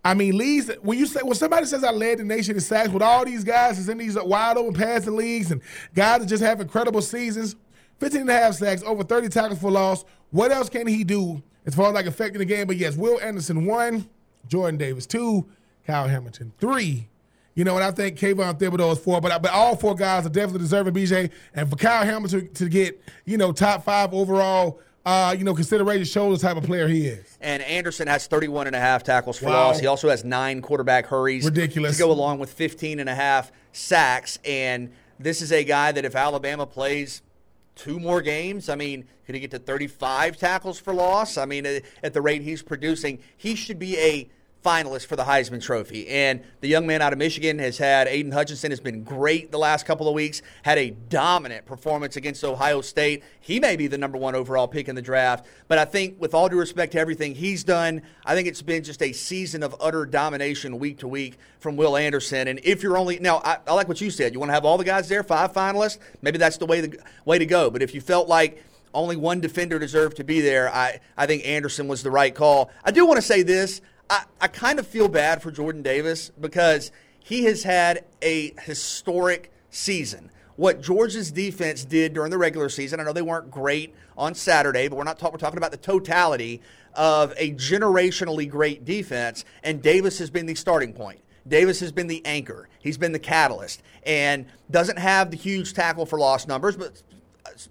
I 0.05 0.15
mean, 0.15 0.37
leads 0.37 0.69
when 0.83 0.99
you 0.99 1.07
say 1.07 1.21
when 1.23 1.35
somebody 1.35 1.67
says 1.67 1.85
I 1.85 1.93
led 1.93 2.19
the 2.19 2.25
nation 2.25 2.55
in 2.57 2.61
sacks 2.61 2.89
with 2.89 3.03
all 3.03 3.25
these 3.25 3.45
guys 3.45 3.77
that's 3.77 3.89
in 3.89 3.99
these 3.99 4.21
wide 4.21 4.57
open 4.57 4.75
passing 4.75 5.15
leagues 5.15 5.53
and 5.53 5.63
guys 5.95 6.21
that 6.21 6.27
just 6.27 6.43
have 6.43 6.61
incredible 6.61 7.03
seasons, 7.03 7.55
15 8.01 8.23
and 8.23 8.31
a 8.31 8.33
half 8.33 8.55
sacks, 8.55 8.83
over 8.83 9.05
30 9.05 9.29
tackles 9.29 9.61
for 9.61 9.71
loss. 9.71 10.05
What 10.31 10.51
else 10.51 10.69
can 10.69 10.89
he 10.89 11.05
do 11.05 11.43
as 11.67 11.75
far 11.75 11.89
as 11.89 11.95
like 11.95 12.07
affecting 12.07 12.41
the 12.41 12.45
game? 12.45 12.67
But 12.67 12.79
yes, 12.79 12.97
Will 12.97 13.21
Anderson 13.21 13.65
one, 13.65 14.09
Jordan 14.49 14.77
Davis 14.77 15.07
two, 15.07 15.47
Kyle 15.87 16.09
Hamilton 16.09 16.53
three. 16.59 17.09
You 17.55 17.65
know, 17.65 17.77
and 17.77 17.85
I 17.85 17.91
think 17.91 18.19
Kayvon 18.19 18.59
Thibodeaux 18.59 18.93
is 18.93 18.99
four, 18.99 19.21
but 19.21 19.41
but 19.43 19.53
all 19.53 19.77
four 19.77 19.95
guys 19.95 20.27
are 20.27 20.31
definitely 20.31 20.61
deserving 20.61 20.95
BJ. 20.95 21.31
And 21.55 21.69
for 21.71 21.77
Kyle 21.77 22.05
Hamilton 22.05 22.53
to 22.55 22.69
get 22.69 23.01
you 23.25 23.37
know 23.37 23.53
top 23.53 23.85
five 23.85 24.13
overall, 24.15 24.81
uh, 25.05 25.35
you 25.37 25.45
know 25.45 25.55
consideration 25.55 26.05
shows 26.05 26.41
the 26.41 26.47
type 26.47 26.57
of 26.57 26.65
player 26.65 26.87
he 26.89 27.07
is. 27.07 27.37
And 27.41 27.63
Anderson 27.63 28.07
has 28.09 28.27
31 28.27 28.67
and 28.69 28.77
a 28.77 28.81
half 28.81 29.03
tackles 29.03 29.39
for 29.39 29.47
Wow. 29.47 29.69
loss. 29.69 29.81
He 29.81 29.87
also 29.87 30.09
has 30.11 30.25
nine 30.25 30.63
quarterback 30.63 31.07
hurries. 31.07 31.45
Ridiculous. 31.45 31.97
To 31.97 32.05
go 32.05 32.11
along 32.13 32.39
with 32.39 32.53
15 32.53 33.01
and 33.01 33.09
a 33.09 33.15
half 33.15 33.51
sacks. 33.73 34.39
And 34.45 34.93
this 35.19 35.43
is 35.43 35.53
a 35.53 35.65
guy 35.65 35.93
that 35.93 36.05
if 36.05 36.15
Alabama 36.15 36.67
plays 36.67 37.23
two 37.75 37.99
more 37.99 38.21
games, 38.23 38.69
I 38.69 38.75
mean, 38.77 39.05
could 39.27 39.35
he 39.35 39.41
get 39.41 39.51
to 39.53 39.59
35 39.59 40.37
tackles 40.37 40.79
for 40.79 40.93
loss? 40.93 41.37
I 41.39 41.47
mean, 41.47 41.67
at 42.03 42.13
the 42.13 42.21
rate 42.21 42.43
he's 42.43 42.63
producing, 42.63 43.19
he 43.37 43.55
should 43.55 43.79
be 43.79 43.97
a 43.99 44.29
finalist 44.63 45.07
for 45.07 45.17
the 45.17 45.25
Heisman 45.25 45.63
Trophy. 45.63 46.09
And 46.09 46.43
the 46.61 46.69
young 46.69 46.87
man 46.87 47.03
out 47.03 47.13
of 47.13 47.19
Michigan 47.19 47.59
has 47.59 47.79
had 47.79 48.07
Aidan 48.09 48.33
Hutchinson 48.33 48.71
has 48.71 48.81
been 48.81 49.03
great 49.03 49.51
the 49.51 49.59
last 49.59 49.87
couple 49.87 50.09
of 50.09 50.15
weeks. 50.15 50.43
Had 50.63 50.79
a 50.79 50.91
dominant 50.91 51.67
performance 51.67 52.17
against 52.17 52.45
Ohio 52.45 52.81
State. 52.81 53.23
He 53.41 53.61
may 53.61 53.77
be 53.77 53.87
the 53.87 53.99
number 53.99 54.19
one 54.19 54.35
overall 54.35 54.69
pick 54.69 54.89
in 54.89 54.95
the 54.95 55.03
draft. 55.03 55.47
But 55.69 55.79
I 55.79 55.85
think, 55.85 56.21
with 56.21 56.35
all 56.35 56.49
due 56.49 56.59
respect 56.59 56.93
to 56.93 56.99
everything 56.99 57.35
he's 57.35 57.65
done, 57.65 58.03
I 58.25 58.35
think 58.35 58.49
it's 58.49 58.63
been 58.63 58.85
just 58.85 59.03
a 59.03 59.13
season 59.13 59.63
of 59.63 59.75
utter 59.81 60.07
domination 60.07 60.79
week 60.79 60.99
to 60.99 61.09
week 61.09 61.39
from 61.59 61.77
Will 61.77 61.97
Anderson. 61.97 62.49
And 62.49 62.61
if 62.63 62.83
you're 62.83 62.97
only 62.97 63.19
now, 63.19 63.39
I, 63.45 63.59
I 63.67 63.75
like 63.75 63.89
what 63.89 64.01
you 64.01 64.11
said. 64.11 64.33
You 64.33 64.39
want 64.39 64.51
to 64.51 64.55
have 64.55 64.65
all 64.65 64.79
the 64.79 64.85
guys 64.85 65.09
there, 65.09 65.23
five 65.23 65.53
finalists. 65.53 65.99
Maybe 66.21 66.39
that's 66.39 66.59
the 66.59 66.67
way 66.67 66.81
the 66.81 66.99
way 67.25 67.39
to 67.39 67.47
go. 67.47 67.71
But 67.71 67.83
if 67.83 67.95
you 67.95 68.01
felt 68.01 68.29
like 68.29 68.63
only 68.95 69.17
one 69.17 69.41
defender 69.41 69.79
deserved 69.79 70.17
to 70.19 70.25
be 70.25 70.41
there. 70.41 70.73
I, 70.73 71.01
I 71.17 71.27
think 71.27 71.47
Anderson 71.47 71.89
was 71.89 72.03
the 72.03 72.11
right 72.11 72.35
call. 72.35 72.71
I 72.85 72.91
do 72.91 73.07
want 73.07 73.17
to 73.17 73.23
say 73.23 73.43
this. 73.43 73.81
I, 74.13 74.25
I 74.43 74.49
kind 74.49 74.79
of 74.79 74.87
feel 74.87 75.09
bad 75.09 75.41
for 75.41 75.51
Jordan 75.51 75.81
Davis 75.81 76.31
because 76.39 76.93
he 77.19 77.45
has 77.45 77.63
had 77.63 78.05
a 78.21 78.53
historic 78.61 79.51
season. 79.71 80.31
What 80.57 80.83
Georgia's 80.83 81.31
defense 81.31 81.83
did 81.87 82.13
during 82.13 82.31
the 82.31 82.37
regular 82.37 82.69
season, 82.69 83.01
I 83.01 83.05
know 83.05 83.15
they 83.15 83.23
weren't 83.23 83.51
great 83.51 83.95
on 84.19 84.35
Saturday, 84.35 84.89
but 84.89 84.97
we're 84.97 85.05
not 85.05 85.19
talking. 85.19 85.33
We're 85.33 85.39
talking 85.39 85.57
about 85.57 85.71
the 85.71 85.79
totality 85.79 86.61
of 86.93 87.33
a 87.39 87.53
generationally 87.53 88.47
great 88.47 88.85
defense, 88.85 89.47
and 89.63 89.81
Davis 89.81 90.19
has 90.19 90.29
been 90.29 90.45
the 90.45 90.57
starting 90.57 90.93
point. 90.93 91.21
Davis 91.49 91.81
has 91.81 91.91
been 91.91 92.07
the 92.07 92.21
anchor. 92.27 92.69
He's 92.81 92.99
been 92.99 93.13
the 93.13 93.19
catalyst, 93.19 93.83
and 94.05 94.45
doesn't 94.71 94.99
have 94.99 95.31
the 95.31 95.39
huge 95.39 95.73
tackle 95.73 96.05
for 96.05 96.19
loss 96.19 96.47
numbers, 96.47 96.77
but 96.77 97.03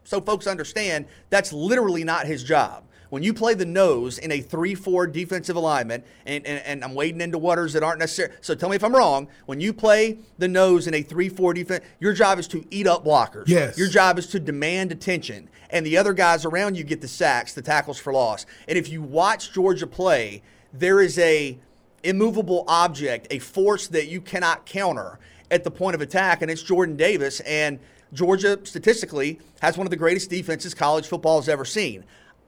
so 0.06 0.20
folks 0.20 0.48
understand 0.48 1.06
that's 1.30 1.54
literally 1.54 2.04
not 2.04 2.26
his 2.26 2.44
job. 2.44 2.84
When 3.12 3.24
you 3.24 3.34
play 3.34 3.56
the 3.56 3.66
nose 3.66 4.18
in 4.18 4.32
a 4.32 4.40
3 4.40 4.74
4 4.74 5.06
defensive 5.08 5.58
alignment, 5.58 6.06
and, 6.26 6.46
and, 6.48 6.64
and, 6.66 6.82
I'm 6.82 6.96
wading 6.96 7.20
into 7.20 7.38
waters 7.38 7.74
that 7.74 7.84
aren't 7.84 8.00
necessary. 8.00 8.32
So 8.40 8.56
tell 8.56 8.70
me 8.70 8.78
if 8.78 8.86
I'm 8.86 8.96
wrong. 8.96 9.28
When 9.48 9.60
you 9.60 9.74
play 9.74 10.20
the 10.38 10.48
nose 10.48 10.88
in 10.88 10.94
a 10.94 11.02
3 11.02 11.28
4 11.28 11.54
defense, 11.54 11.84
your 12.00 12.14
job 12.14 12.40
is 12.40 12.48
to 12.48 12.66
eat 12.72 12.88
up 12.88 13.04
blockers. 13.04 13.44
Yes. 13.48 13.78
Your 13.78 13.90
job 13.90 14.18
is 14.18 14.28
to 14.28 14.40
demand 14.40 14.94
attention. 14.94 15.50
And 15.72 15.86
the 15.86 15.98
other 15.98 16.14
guys 16.14 16.46
around 16.46 16.78
you 16.78 16.86
get 16.86 17.02
the 17.02 17.08
sacks, 17.10 17.54
the 17.54 17.62
tackles 17.62 18.00
for 18.00 18.14
loss. 18.14 18.46
And 18.70 18.78
if 18.78 18.88
you 18.88 19.02
watch 19.02 19.52
Georgia 19.52 19.88
play, 19.88 20.42
there 20.72 21.02
is 21.02 21.20
a 21.20 21.60
immovable 22.04 22.64
object, 22.70 23.28
a 23.30 23.40
force 23.40 23.88
that 23.88 24.08
you 24.08 24.22
cannot 24.22 24.66
counter 24.66 25.20
at 25.52 25.66
the 25.66 25.72
point 25.72 25.96
of 25.96 26.02
attack, 26.02 26.42
and 26.42 26.50
it's 26.50 26.64
Jordan 26.64 26.96
Davis. 26.96 27.42
And 27.42 27.78
Georgia, 28.14 28.58
statistically, 28.64 29.40
has 29.62 29.78
one 29.78 29.86
of 29.86 29.92
the 29.92 29.98
greatest 29.98 30.30
defenses 30.30 30.74
college 30.74 31.08
football 31.08 31.42
has 31.42 31.50
ever 31.50 31.66
seen. 31.66 32.06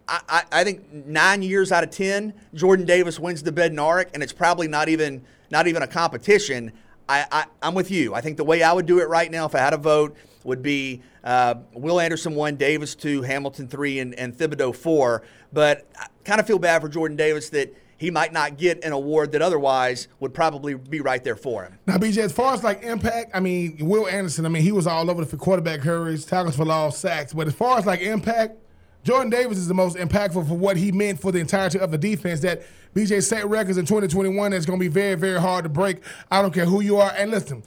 I, 0.07 0.43
I, 0.51 0.63
think 0.63 0.91
nine 0.91 1.41
years 1.41 1.71
out 1.71 1.83
of 1.83 1.89
ten, 1.89 2.33
Jordan 2.53 2.85
Davis 2.85 3.19
wins 3.19 3.43
the 3.43 3.51
Bednarik, 3.51 4.09
and 4.13 4.21
it's 4.21 4.33
probably 4.33 4.67
not 4.67 4.89
even 4.89 5.23
not 5.49 5.67
even 5.67 5.81
a 5.81 5.87
competition. 5.87 6.73
I, 7.07 7.25
I, 7.31 7.67
am 7.67 7.73
with 7.73 7.91
you. 7.91 8.13
I 8.13 8.21
think 8.21 8.37
the 8.37 8.43
way 8.43 8.63
I 8.63 8.73
would 8.73 8.85
do 8.85 8.99
it 8.99 9.09
right 9.09 9.29
now, 9.29 9.45
if 9.45 9.55
I 9.55 9.59
had 9.59 9.73
a 9.73 9.77
vote, 9.77 10.15
would 10.43 10.61
be 10.61 11.01
uh, 11.23 11.55
Will 11.73 11.99
Anderson 11.99 12.35
one, 12.35 12.55
Davis 12.55 12.95
two, 12.95 13.21
Hamilton 13.21 13.67
three, 13.67 13.99
and, 13.99 14.13
and 14.15 14.35
Thibodeaux 14.35 14.75
four. 14.75 15.23
But 15.51 15.87
I 15.99 16.07
kind 16.23 16.39
of 16.39 16.47
feel 16.47 16.59
bad 16.59 16.81
for 16.81 16.89
Jordan 16.89 17.17
Davis 17.17 17.49
that 17.49 17.75
he 17.97 18.11
might 18.11 18.33
not 18.33 18.57
get 18.57 18.83
an 18.83 18.91
award 18.91 19.31
that 19.31 19.41
otherwise 19.41 20.09
would 20.19 20.33
probably 20.33 20.73
be 20.73 20.99
right 20.99 21.23
there 21.23 21.37
for 21.37 21.63
him. 21.63 21.77
Now, 21.87 21.97
BJ, 21.97 22.17
as 22.17 22.33
far 22.33 22.53
as 22.53 22.63
like 22.63 22.83
impact, 22.83 23.31
I 23.33 23.39
mean, 23.39 23.77
Will 23.79 24.07
Anderson, 24.07 24.45
I 24.45 24.49
mean, 24.49 24.63
he 24.63 24.73
was 24.73 24.87
all 24.87 25.09
over 25.09 25.23
the 25.23 25.37
quarterback 25.37 25.79
hurries, 25.79 26.25
tackles 26.25 26.57
for 26.57 26.65
loss, 26.65 26.97
sacks. 26.97 27.31
But 27.33 27.47
as 27.47 27.53
far 27.53 27.77
as 27.77 27.85
like 27.85 28.01
impact, 28.01 28.57
Jordan 29.03 29.29
Davis 29.29 29.57
is 29.57 29.67
the 29.67 29.73
most 29.73 29.97
impactful 29.97 30.47
for 30.47 30.57
what 30.57 30.77
he 30.77 30.91
meant 30.91 31.19
for 31.19 31.31
the 31.31 31.39
entirety 31.39 31.77
of 31.79 31.91
the 31.91 31.97
defense. 31.97 32.39
That 32.39 32.63
BJ 32.95 33.21
set 33.21 33.47
records 33.49 33.77
in 33.77 33.85
2021 33.85 34.51
that's 34.51 34.65
going 34.65 34.79
to 34.79 34.83
be 34.83 34.87
very, 34.87 35.15
very 35.15 35.39
hard 35.39 35.63
to 35.63 35.69
break. 35.69 35.97
I 36.31 36.41
don't 36.41 36.53
care 36.53 36.65
who 36.65 36.81
you 36.81 36.97
are. 36.97 37.11
And 37.17 37.31
listen, 37.31 37.63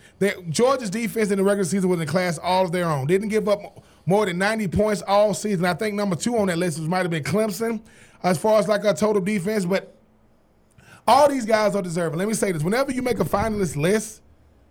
Georgia's 0.49 0.91
defense 0.91 1.31
in 1.31 1.39
the 1.39 1.45
regular 1.45 1.65
season 1.65 1.91
was 1.91 2.01
in 2.01 2.07
class 2.07 2.39
all 2.39 2.65
of 2.65 2.73
their 2.73 2.87
own. 2.87 3.07
Didn't 3.07 3.29
give 3.29 3.49
up 3.49 3.85
more 4.07 4.25
than 4.25 4.39
90 4.39 4.69
points 4.69 5.03
all 5.03 5.35
season. 5.35 5.65
I 5.65 5.75
think 5.75 5.95
number 5.95 6.17
two 6.17 6.37
on 6.39 6.47
that 6.47 6.59
list 6.59 6.81
might 6.81 7.03
have 7.03 7.11
been 7.11 7.25
Clemson 7.25 7.83
as 8.23 8.39
far 8.39 8.59
as 8.59 8.69
like 8.69 8.85
a 8.85 8.95
total 8.95 9.21
defense. 9.21 9.67
But 9.67 9.95
all 11.07 11.29
these 11.29 11.45
guys 11.45 11.75
are 11.75 11.83
deserving. 11.83 12.19
Let 12.19 12.29
me 12.29 12.35
say 12.35 12.53
this: 12.53 12.63
whenever 12.63 12.93
you 12.93 13.03
make 13.03 13.21
a 13.21 13.25
finalist 13.25 13.77
list, 13.77 14.23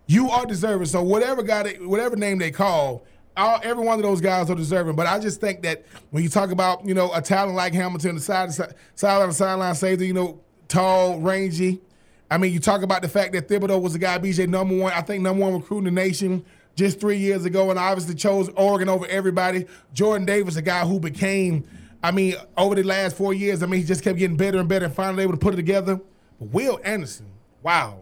you 0.08 0.30
are 0.30 0.46
deserving. 0.46 0.88
So 0.88 1.04
whatever 1.04 1.44
guy, 1.44 1.64
they, 1.64 1.74
whatever 1.76 2.16
name 2.16 2.38
they 2.38 2.52
call, 2.52 3.06
all, 3.38 3.60
every 3.64 3.84
one 3.84 4.00
of 4.00 4.04
those 4.04 4.22
guys 4.22 4.50
are 4.50 4.56
deserving. 4.56 4.96
But 4.96 5.08
I 5.08 5.20
just 5.20 5.42
think 5.42 5.62
that 5.64 5.86
when 6.12 6.24
you 6.24 6.30
talk 6.30 6.52
about 6.52 6.86
you 6.86 6.94
know 6.94 7.14
a 7.14 7.22
talent 7.22 7.56
like 7.56 7.74
Hamilton, 7.74 8.16
the 8.16 8.22
side 8.22 8.54
side 8.54 8.74
on 9.22 9.30
the 9.30 9.34
sideline 9.34 9.76
safety, 9.76 10.08
you 10.08 10.14
know, 10.14 10.40
tall, 10.68 11.20
rangy. 11.20 11.82
I 12.30 12.38
mean, 12.38 12.52
you 12.54 12.60
talk 12.60 12.82
about 12.82 13.02
the 13.02 13.10
fact 13.10 13.34
that 13.34 13.48
Thibodeaux 13.48 13.82
was 13.82 13.94
the 13.94 14.00
guy 14.00 14.18
BJ 14.18 14.48
number 14.48 14.76
one, 14.76 14.92
I 14.94 15.02
think 15.02 15.22
number 15.22 15.44
one 15.44 15.54
recruit 15.54 15.80
in 15.80 15.84
the 15.86 15.92
nation 15.92 16.44
just 16.76 17.00
three 17.00 17.18
years 17.18 17.46
ago, 17.46 17.70
and 17.70 17.80
obviously 17.80 18.16
chose 18.16 18.50
Oregon 18.56 18.90
over 18.90 19.06
everybody. 19.08 19.66
Jordan 19.94 20.26
Davis, 20.26 20.56
a 20.56 20.62
guy 20.62 20.86
who 20.86 21.00
became, 21.00 21.64
I 22.04 22.12
mean, 22.12 22.36
over 22.58 22.76
the 22.76 22.84
last 22.84 23.16
four 23.16 23.34
years, 23.34 23.64
I 23.64 23.68
mean, 23.68 23.80
he 23.80 23.86
just 23.86 24.04
kept 24.04 24.18
getting 24.18 24.38
better 24.38 24.60
and 24.60 24.68
better, 24.68 24.86
and 24.86 24.94
finally 24.94 25.24
able 25.24 25.34
to 25.34 25.40
put 25.40 25.54
it 25.54 25.58
together. 25.58 26.00
But 26.40 26.50
Will 26.50 26.80
Anderson, 26.84 27.28
wow. 27.64 28.00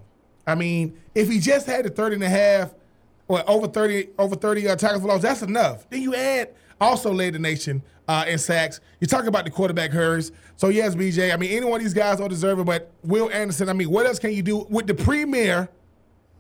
I 0.47 0.55
mean, 0.55 0.99
if 1.13 1.29
he 1.29 1.39
just 1.39 1.67
had 1.67 1.85
the 1.85 1.89
30 1.89 2.15
and 2.15 2.23
a 2.23 2.29
half 2.29 2.73
or 3.27 3.47
over 3.49 3.67
30 3.67 4.09
over 4.19 4.35
30 4.35 4.67
uh, 4.67 4.75
tackles 4.75 5.01
for 5.01 5.07
loss, 5.07 5.21
that's 5.21 5.41
enough. 5.41 5.89
Then 5.89 6.01
you 6.01 6.15
add 6.15 6.49
also 6.81 7.11
led 7.13 7.33
the 7.33 7.39
nation 7.39 7.81
uh, 8.07 8.25
in 8.27 8.37
sacks. 8.37 8.79
You 8.99 9.07
talk 9.07 9.25
about 9.25 9.45
the 9.45 9.51
quarterback 9.51 9.91
hurries. 9.91 10.31
So 10.57 10.69
yes, 10.69 10.95
BJ. 10.95 11.33
I 11.33 11.37
mean, 11.37 11.51
any 11.51 11.65
one 11.65 11.79
of 11.79 11.83
these 11.83 11.93
guys 11.93 12.19
are 12.19 12.29
deserving, 12.29 12.65
but 12.65 12.91
Will 13.03 13.29
Anderson. 13.31 13.69
I 13.69 13.73
mean, 13.73 13.89
what 13.89 14.05
else 14.05 14.19
can 14.19 14.31
you 14.31 14.43
do 14.43 14.65
with 14.69 14.87
the 14.87 14.93
premier? 14.93 15.69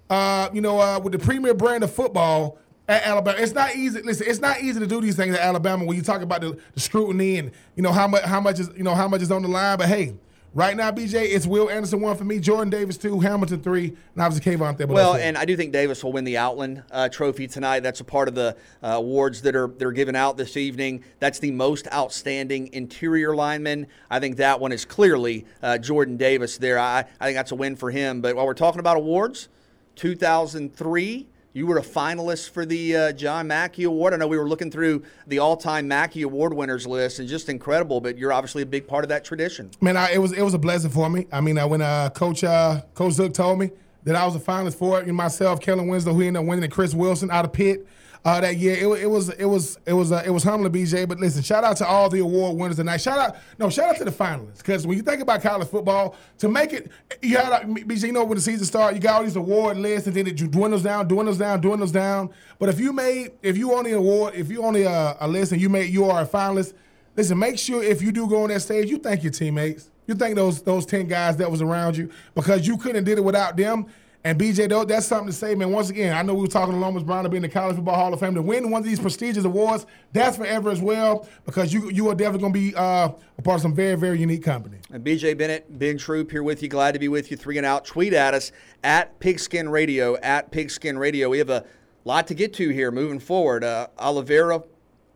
Uh, 0.09 0.49
you 0.53 0.61
know, 0.61 0.79
uh, 0.79 0.99
with 0.99 1.13
the 1.13 1.19
premier 1.19 1.53
brand 1.53 1.83
of 1.83 1.91
football 1.91 2.59
at 2.87 3.03
Alabama. 3.03 3.37
It's 3.39 3.53
not 3.53 3.75
easy. 3.75 4.01
Listen, 4.01 4.27
it's 4.29 4.39
not 4.41 4.61
easy 4.61 4.79
to 4.79 4.87
do 4.87 5.01
these 5.01 5.15
things 5.15 5.35
at 5.35 5.41
Alabama 5.41 5.85
when 5.85 5.95
you 5.95 6.03
talk 6.03 6.21
about 6.21 6.41
the, 6.41 6.57
the 6.73 6.79
scrutiny 6.79 7.37
and 7.37 7.51
you 7.75 7.83
know 7.83 7.91
how 7.91 8.07
much 8.07 8.23
how 8.23 8.41
much 8.41 8.59
is 8.59 8.69
you 8.75 8.83
know 8.83 8.95
how 8.95 9.07
much 9.07 9.21
is 9.21 9.31
on 9.31 9.41
the 9.41 9.47
line. 9.47 9.77
But 9.77 9.87
hey, 9.87 10.13
Right 10.55 10.77
now, 10.77 10.91
BJ, 10.91 11.33
it's 11.33 11.47
Will 11.47 11.67
Anderson 11.67 11.99
one 11.99 12.15
for 12.15 12.25
me, 12.25 12.37
Jordan 12.37 12.69
Davis 12.69 12.95
two, 12.95 13.19
Hamilton 13.19 13.63
three, 13.63 13.87
and 13.87 14.21
obviously 14.23 14.51
Kayvon 14.51 14.77
Thibodeaux. 14.77 14.93
Well, 14.93 15.15
and 15.15 15.35
I 15.35 15.45
do 15.45 15.57
think 15.57 15.73
Davis 15.73 16.03
will 16.03 16.11
win 16.11 16.25
the 16.25 16.37
Outland 16.37 16.83
uh, 16.91 17.09
Trophy 17.09 17.47
tonight. 17.47 17.79
That's 17.79 18.01
a 18.01 18.03
part 18.03 18.27
of 18.27 18.35
the 18.35 18.55
uh, 18.83 18.89
awards 18.89 19.41
that 19.41 19.55
are 19.55 19.67
that 19.67 19.83
are 19.83 19.91
given 19.91 20.15
out 20.15 20.37
this 20.37 20.55
evening. 20.55 21.03
That's 21.17 21.39
the 21.39 21.49
most 21.49 21.87
outstanding 21.91 22.71
interior 22.71 23.35
lineman. 23.35 23.87
I 24.11 24.19
think 24.19 24.37
that 24.37 24.59
one 24.59 24.71
is 24.71 24.85
clearly 24.85 25.47
uh, 25.63 25.79
Jordan 25.79 26.17
Davis. 26.17 26.59
There, 26.59 26.77
I, 26.77 27.05
I 27.19 27.25
think 27.25 27.35
that's 27.35 27.51
a 27.51 27.55
win 27.55 27.75
for 27.75 27.89
him. 27.89 28.21
But 28.21 28.35
while 28.35 28.45
we're 28.45 28.53
talking 28.53 28.79
about 28.79 28.97
awards, 28.97 29.49
2003 29.95 31.27
you 31.53 31.67
were 31.67 31.77
a 31.77 31.83
finalist 31.83 32.49
for 32.49 32.65
the 32.65 32.95
uh, 32.95 33.11
John 33.13 33.47
Mackey 33.47 33.83
Award. 33.83 34.13
I 34.13 34.17
know 34.17 34.27
we 34.27 34.37
were 34.37 34.49
looking 34.49 34.71
through 34.71 35.03
the 35.27 35.39
all-time 35.39 35.87
Mackey 35.87 36.23
Award 36.23 36.53
winners 36.53 36.87
list, 36.87 37.19
and 37.19 37.29
just 37.29 37.47
incredible. 37.47 38.01
But 38.01 38.17
you're 38.17 38.33
obviously 38.33 38.63
a 38.63 38.65
big 38.65 38.87
part 38.87 39.05
of 39.05 39.09
that 39.09 39.23
tradition. 39.23 39.69
Man, 39.79 39.95
I, 39.95 40.11
it 40.13 40.17
was 40.17 40.33
it 40.33 40.41
was 40.41 40.53
a 40.53 40.59
blessing 40.59 40.89
for 40.89 41.09
me. 41.09 41.27
I 41.31 41.41
mean, 41.41 41.57
uh, 41.57 41.67
when 41.67 41.81
uh, 41.81 42.09
Coach 42.09 42.43
uh, 42.43 42.81
Coach 42.95 43.13
Zook 43.13 43.33
told 43.33 43.59
me 43.59 43.71
that 44.03 44.15
I 44.15 44.25
was 44.25 44.35
a 44.35 44.39
finalist 44.39 44.75
for 44.75 44.99
it, 44.99 45.07
and 45.07 45.15
myself, 45.15 45.61
Kellen 45.61 45.87
Winslow, 45.87 46.13
who 46.13 46.21
ended 46.21 46.41
up 46.41 46.47
winning, 46.47 46.63
and 46.63 46.73
Chris 46.73 46.93
Wilson 46.93 47.31
out 47.31 47.45
of 47.45 47.53
Pitt 47.53 47.87
uh, 48.25 48.39
that 48.41 48.57
year. 48.57 48.73
It, 48.73 49.03
it, 49.03 49.07
was 49.07 49.29
it 49.29 49.45
was 49.45 49.77
it 49.85 49.93
was 49.93 50.11
uh, 50.11 50.23
it 50.25 50.29
was 50.29 50.43
humbling, 50.43 50.71
BJ. 50.71 51.07
But 51.07 51.19
listen, 51.19 51.43
shout 51.43 51.63
out 51.63 51.77
to 51.77 51.87
all 51.87 52.09
the 52.09 52.19
award 52.19 52.57
winners 52.57 52.77
tonight. 52.77 52.97
Shout 52.97 53.17
out 53.17 53.37
no, 53.59 53.69
shout 53.69 53.89
out 53.89 53.97
to 53.97 54.05
the 54.05 54.11
finalists 54.11 54.57
because 54.57 54.87
when 54.87 54.97
you 54.97 55.03
think 55.03 55.21
about 55.21 55.41
college 55.41 55.67
football, 55.67 56.15
to 56.39 56.49
make 56.49 56.73
it, 56.73 56.91
you 57.21 57.37
had 57.37 57.63
BJ. 57.63 58.07
You 58.07 58.13
know 58.13 58.23
when 58.23 58.37
the 58.37 58.41
season 58.41 58.65
starts, 58.65 58.95
you 58.95 59.01
got 59.01 59.15
all 59.15 59.23
these 59.23 59.35
award 59.35 59.77
lists, 59.77 60.07
and 60.07 60.15
then 60.15 60.27
it 60.27 60.35
dwindles 60.35 60.83
down, 60.83 61.07
dwindles 61.07 61.37
down, 61.37 61.61
dwindles 61.61 61.91
down. 61.91 62.29
But 62.59 62.69
if 62.69 62.79
you 62.79 62.93
made, 62.93 63.31
if 63.41 63.57
you 63.57 63.73
only 63.73 63.91
award, 63.91 64.35
if 64.35 64.49
you 64.49 64.63
only 64.63 64.85
uh, 64.85 65.15
a 65.19 65.27
list, 65.27 65.51
and 65.51 65.61
you 65.61 65.69
made, 65.69 65.91
you 65.91 66.05
are 66.05 66.21
a 66.21 66.25
finalist. 66.25 66.73
Listen, 67.15 67.37
make 67.37 67.59
sure 67.59 67.83
if 67.83 68.01
you 68.01 68.11
do 68.11 68.27
go 68.27 68.43
on 68.43 68.49
that 68.49 68.61
stage, 68.61 68.89
you 68.89 68.97
thank 68.97 69.23
your 69.23 69.31
teammates. 69.31 69.89
You 70.07 70.15
thank 70.15 70.35
those 70.35 70.61
those 70.61 70.85
ten 70.85 71.07
guys 71.07 71.37
that 71.37 71.49
was 71.49 71.61
around 71.61 71.95
you 71.95 72.09
because 72.35 72.67
you 72.67 72.77
couldn't 72.77 72.95
have 72.95 73.05
did 73.05 73.17
it 73.17 73.23
without 73.23 73.55
them. 73.55 73.87
And 74.25 74.39
BJ, 74.39 74.69
though, 74.69 74.85
that's 74.85 75.05
something 75.05 75.27
to 75.27 75.33
say, 75.33 75.53
man. 75.53 75.71
Once 75.71 75.89
again, 75.89 76.15
I 76.15 76.21
know 76.21 76.33
we 76.33 76.41
were 76.41 76.47
talking 76.47 76.73
to 76.73 76.79
Lomas 76.79 77.03
Brown 77.03 77.25
to 77.25 77.29
be 77.29 77.39
the 77.39 77.49
College 77.49 77.75
Football 77.75 77.95
Hall 77.95 78.13
of 78.13 78.21
Fame 78.21 78.35
to 78.35 78.41
win 78.41 78.71
one 78.71 78.79
of 78.79 78.85
these 78.85 78.99
prestigious 78.99 79.43
awards. 79.43 79.85
That's 80.13 80.37
forever 80.37 80.71
as 80.71 80.81
well 80.81 81.27
because 81.45 81.73
you 81.73 81.89
you 81.89 82.07
are 82.07 82.15
definitely 82.15 82.39
going 82.39 82.53
to 82.53 82.59
be 82.59 82.75
uh, 82.75 83.09
a 83.37 83.41
part 83.41 83.55
of 83.55 83.61
some 83.61 83.75
very 83.75 83.95
very 83.95 84.19
unique 84.19 84.43
company. 84.43 84.77
And 84.93 85.03
BJ 85.03 85.37
Bennett, 85.37 85.77
Ben 85.77 85.97
Troupe 85.97 86.31
here 86.31 86.41
with 86.41 86.63
you. 86.63 86.69
Glad 86.69 86.93
to 86.93 86.99
be 86.99 87.09
with 87.09 87.31
you. 87.31 87.37
Three 87.37 87.57
and 87.57 87.65
out. 87.65 87.83
Tweet 87.83 88.13
at 88.13 88.33
us 88.33 88.53
at 88.81 89.19
Pigskin 89.19 89.67
Radio 89.67 90.15
at 90.17 90.51
Pigskin 90.51 90.97
Radio. 90.97 91.29
We 91.29 91.39
have 91.39 91.49
a 91.49 91.65
lot 92.05 92.25
to 92.27 92.33
get 92.33 92.53
to 92.53 92.69
here 92.69 92.91
moving 92.91 93.19
forward. 93.19 93.63
Uh, 93.63 93.87
Oliveira 93.99 94.63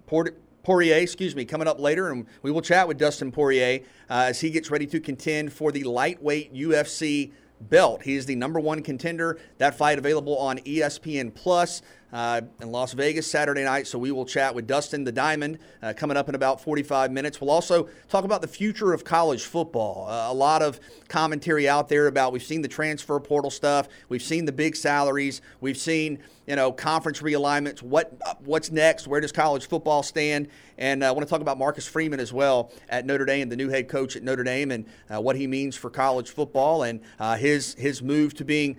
Port. 0.05 0.37
Poirier, 0.63 0.95
excuse 0.97 1.33
me, 1.33 1.45
coming 1.45 1.65
up 1.65 1.79
later, 1.79 2.11
and 2.11 2.25
we 2.41 2.51
will 2.51 2.61
chat 2.61 2.89
with 2.89 2.97
Dustin 2.97 3.31
Poirier 3.31 3.79
uh, 4.09 4.25
as 4.27 4.41
he 4.41 4.49
gets 4.49 4.69
ready 4.69 4.85
to 4.87 4.99
contend 4.99 5.53
for 5.53 5.71
the 5.71 5.85
lightweight 5.85 6.53
UFC 6.53 7.31
belt. 7.61 8.03
He 8.03 8.15
is 8.15 8.25
the 8.25 8.35
number 8.35 8.59
one 8.59 8.83
contender. 8.83 9.39
That 9.57 9.77
fight 9.77 9.97
available 9.97 10.37
on 10.37 10.59
ESPN 10.59 11.33
Plus. 11.33 11.81
Uh, 12.13 12.41
in 12.61 12.71
Las 12.71 12.93
Vegas 12.93 13.29
Saturday 13.29 13.63
night. 13.63 13.87
So 13.87 13.97
we 13.99 14.11
will 14.11 14.25
chat 14.25 14.55
with 14.55 14.67
Dustin 14.67 15.03
the 15.03 15.11
Diamond 15.11 15.59
uh, 15.81 15.93
coming 15.95 16.17
up 16.17 16.29
in 16.29 16.35
about 16.35 16.61
45 16.61 17.11
minutes. 17.11 17.41
We'll 17.41 17.49
also 17.49 17.89
talk 18.09 18.23
about 18.23 18.41
the 18.41 18.47
future 18.47 18.93
of 18.93 19.03
college 19.03 19.43
football. 19.43 20.07
Uh, 20.09 20.31
a 20.31 20.33
lot 20.33 20.61
of 20.61 20.79
commentary 21.07 21.67
out 21.67 21.89
there 21.89 22.07
about 22.07 22.33
we've 22.33 22.43
seen 22.43 22.61
the 22.61 22.67
transfer 22.67 23.19
portal 23.19 23.51
stuff, 23.51 23.87
we've 24.09 24.21
seen 24.21 24.45
the 24.45 24.51
big 24.51 24.75
salaries, 24.75 25.41
we've 25.61 25.77
seen 25.77 26.19
you 26.47 26.55
know 26.55 26.71
conference 26.71 27.21
realignments. 27.21 27.81
What 27.81 28.13
what's 28.43 28.71
next? 28.71 29.07
Where 29.07 29.19
does 29.19 29.31
college 29.31 29.67
football 29.67 30.01
stand? 30.01 30.47
And 30.77 31.03
uh, 31.03 31.09
I 31.09 31.11
want 31.11 31.27
to 31.27 31.29
talk 31.29 31.41
about 31.41 31.57
Marcus 31.57 31.87
Freeman 31.87 32.19
as 32.19 32.31
well 32.31 32.71
at 32.89 33.05
Notre 33.05 33.25
Dame, 33.25 33.49
the 33.49 33.55
new 33.55 33.69
head 33.69 33.87
coach 33.89 34.15
at 34.15 34.23
Notre 34.23 34.43
Dame, 34.43 34.71
and 34.71 34.85
uh, 35.13 35.21
what 35.21 35.35
he 35.35 35.47
means 35.47 35.75
for 35.75 35.89
college 35.89 36.29
football 36.29 36.83
and 36.83 37.01
uh, 37.19 37.35
his 37.35 37.73
his 37.75 38.01
move 38.01 38.33
to 38.35 38.45
being 38.45 38.77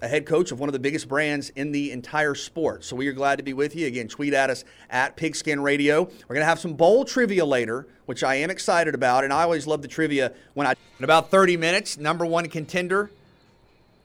a 0.00 0.08
head 0.08 0.26
coach 0.26 0.52
of 0.52 0.60
one 0.60 0.68
of 0.68 0.72
the 0.72 0.78
biggest 0.78 1.08
brands 1.08 1.50
in 1.50 1.72
the 1.72 1.90
entire 1.90 2.34
sport. 2.34 2.84
So 2.84 2.94
we 2.94 3.08
are 3.08 3.12
glad 3.12 3.36
to 3.36 3.42
be 3.42 3.52
with 3.52 3.74
you. 3.74 3.86
Again, 3.86 4.08
tweet 4.08 4.32
at 4.32 4.48
us 4.50 4.64
at 4.90 5.16
Pigskin 5.16 5.60
Radio. 5.60 6.04
We're 6.04 6.34
going 6.34 6.42
to 6.42 6.48
have 6.48 6.60
some 6.60 6.74
bowl 6.74 7.04
trivia 7.04 7.44
later, 7.44 7.86
which 8.06 8.22
I 8.22 8.36
am 8.36 8.50
excited 8.50 8.94
about. 8.94 9.24
And 9.24 9.32
I 9.32 9.42
always 9.42 9.66
love 9.66 9.82
the 9.82 9.88
trivia 9.88 10.32
when 10.54 10.66
I, 10.66 10.74
in 10.98 11.04
about 11.04 11.30
30 11.30 11.56
minutes, 11.56 11.98
number 11.98 12.24
one 12.24 12.48
contender 12.48 13.10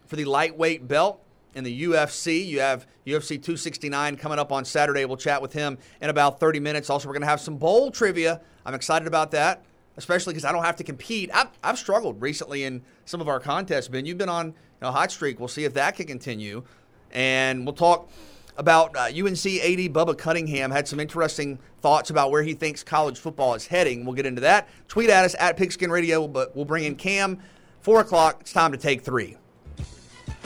for 0.07 0.15
the 0.15 0.25
lightweight 0.25 0.87
belt 0.87 1.21
in 1.55 1.63
the 1.63 1.83
UFC. 1.83 2.45
You 2.45 2.61
have 2.61 2.87
UFC 3.05 3.29
269 3.29 4.17
coming 4.17 4.39
up 4.39 4.51
on 4.51 4.65
Saturday. 4.65 5.05
We'll 5.05 5.17
chat 5.17 5.41
with 5.41 5.53
him 5.53 5.77
in 6.01 6.09
about 6.09 6.39
30 6.39 6.59
minutes. 6.59 6.89
Also, 6.89 7.07
we're 7.07 7.13
going 7.13 7.21
to 7.21 7.27
have 7.27 7.41
some 7.41 7.57
bowl 7.57 7.91
trivia. 7.91 8.41
I'm 8.65 8.73
excited 8.73 9.07
about 9.07 9.31
that, 9.31 9.63
especially 9.97 10.33
because 10.33 10.45
I 10.45 10.51
don't 10.51 10.63
have 10.63 10.77
to 10.77 10.83
compete. 10.83 11.29
I've, 11.33 11.49
I've 11.63 11.77
struggled 11.77 12.21
recently 12.21 12.63
in 12.63 12.81
some 13.05 13.21
of 13.21 13.27
our 13.27 13.39
contests, 13.39 13.87
Ben. 13.87 14.05
You've 14.05 14.17
been 14.17 14.29
on 14.29 14.55
know, 14.83 14.91
hot 14.91 15.11
streak. 15.11 15.39
We'll 15.39 15.47
see 15.47 15.65
if 15.65 15.73
that 15.73 15.95
can 15.95 16.05
continue. 16.05 16.63
And 17.11 17.65
we'll 17.65 17.75
talk 17.75 18.09
about 18.57 18.95
uh, 18.95 19.05
UNC 19.05 19.45
AD 19.45 19.93
Bubba 19.93 20.17
Cunningham 20.17 20.71
had 20.71 20.87
some 20.87 20.99
interesting 20.99 21.57
thoughts 21.81 22.09
about 22.09 22.31
where 22.31 22.43
he 22.43 22.53
thinks 22.53 22.83
college 22.83 23.17
football 23.17 23.55
is 23.55 23.67
heading. 23.67 24.05
We'll 24.05 24.15
get 24.15 24.25
into 24.25 24.41
that. 24.41 24.69
Tweet 24.87 25.09
at 25.09 25.25
us 25.25 25.35
at 25.39 25.57
Pigskin 25.57 25.89
Radio, 25.89 26.27
but 26.27 26.55
we'll 26.55 26.65
bring 26.65 26.83
in 26.83 26.95
Cam. 26.95 27.39
Four 27.81 27.99
o'clock. 28.01 28.41
It's 28.41 28.53
time 28.53 28.71
to 28.71 28.77
take 28.77 29.01
three. 29.01 29.37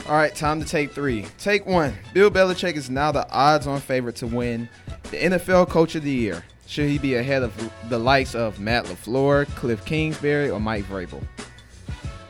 All 0.08 0.14
right, 0.14 0.34
time 0.34 0.60
to 0.60 0.66
take 0.66 0.92
three. 0.92 1.26
Take 1.38 1.66
one. 1.66 1.92
Bill 2.14 2.30
Belichick 2.30 2.76
is 2.76 2.88
now 2.88 3.12
the 3.12 3.28
odds-on 3.30 3.80
favorite 3.80 4.16
to 4.16 4.26
win 4.26 4.68
the 5.10 5.18
NFL 5.18 5.68
Coach 5.68 5.94
of 5.96 6.02
the 6.02 6.10
Year. 6.10 6.42
Should 6.66 6.88
he 6.88 6.98
be 6.98 7.14
ahead 7.16 7.42
of 7.42 7.72
the 7.88 7.98
likes 7.98 8.34
of 8.34 8.58
Matt 8.58 8.86
LaFleur, 8.86 9.46
Cliff 9.54 9.84
Kingsbury, 9.84 10.50
or 10.50 10.60
Mike 10.60 10.84
Vrabel? 10.84 11.22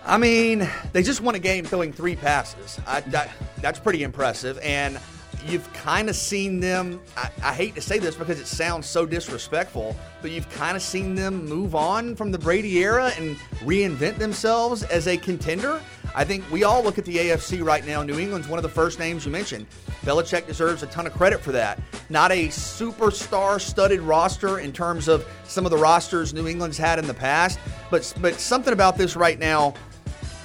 I 0.09 0.17
mean, 0.17 0.67
they 0.95 1.03
just 1.03 1.21
won 1.21 1.35
a 1.35 1.39
game 1.39 1.67
throwing 1.67 1.93
three 1.93 2.17
passes. 2.17 2.81
I, 2.87 3.03
that, 3.03 3.31
that's 3.61 3.79
pretty 3.79 4.05
impressive. 4.05 4.59
And 4.63 4.99
you've 5.47 5.71
kind 5.75 6.09
of 6.09 6.17
seen 6.17 6.61
them. 6.61 6.99
I, 7.15 7.31
I, 7.45 7.53
hate 7.53 7.75
to 7.75 7.83
say 7.83 7.99
this 7.99 8.17
because 8.17 8.41
it 8.41 8.47
sounds 8.47 8.87
so 8.87 9.05
disrespectful, 9.05 9.95
but 10.23 10.31
you've 10.31 10.49
kind 10.49 10.77
of 10.79 10.83
seen 10.83 11.15
them 11.15 11.45
move 11.45 11.75
on 11.75 12.17
from 12.17 12.33
the 12.33 12.39
Brady 12.39 12.79
era 12.79 13.13
and 13.19 13.37
reinvent 13.61 14.17
themselves 14.17 14.83
as 14.85 15.07
a 15.09 15.19
contender. 15.19 15.79
I 16.15 16.25
think 16.25 16.51
we 16.51 16.65
all 16.65 16.83
look 16.83 16.97
at 16.97 17.05
the 17.05 17.17
AFC 17.17 17.63
right 17.63 17.87
now. 17.87 18.03
New 18.03 18.19
England's 18.19 18.49
one 18.49 18.59
of 18.59 18.63
the 18.63 18.69
first 18.69 18.99
names 18.99 19.27
you 19.27 19.31
mentioned. 19.31 19.67
Belichick 20.03 20.47
deserves 20.47 20.83
a 20.83 20.87
ton 20.87 21.07
of 21.07 21.13
credit 21.13 21.41
for 21.41 21.53
that. 21.53 21.81
Not 22.09 22.33
a 22.33 22.49
superstar 22.49 23.61
studded 23.61 24.01
roster 24.01 24.61
in 24.61 24.73
terms 24.73 25.07
of 25.07 25.29
some 25.45 25.67
of 25.67 25.71
the 25.71 25.77
rosters 25.77 26.33
New 26.33 26.49
England's 26.49 26.79
had 26.79 26.99
in 26.99 27.07
the 27.07 27.15
past, 27.15 27.59
but 27.91 28.13
but 28.21 28.35
something 28.41 28.73
about 28.73 28.97
this 28.97 29.17
right 29.17 29.39
now 29.39 29.75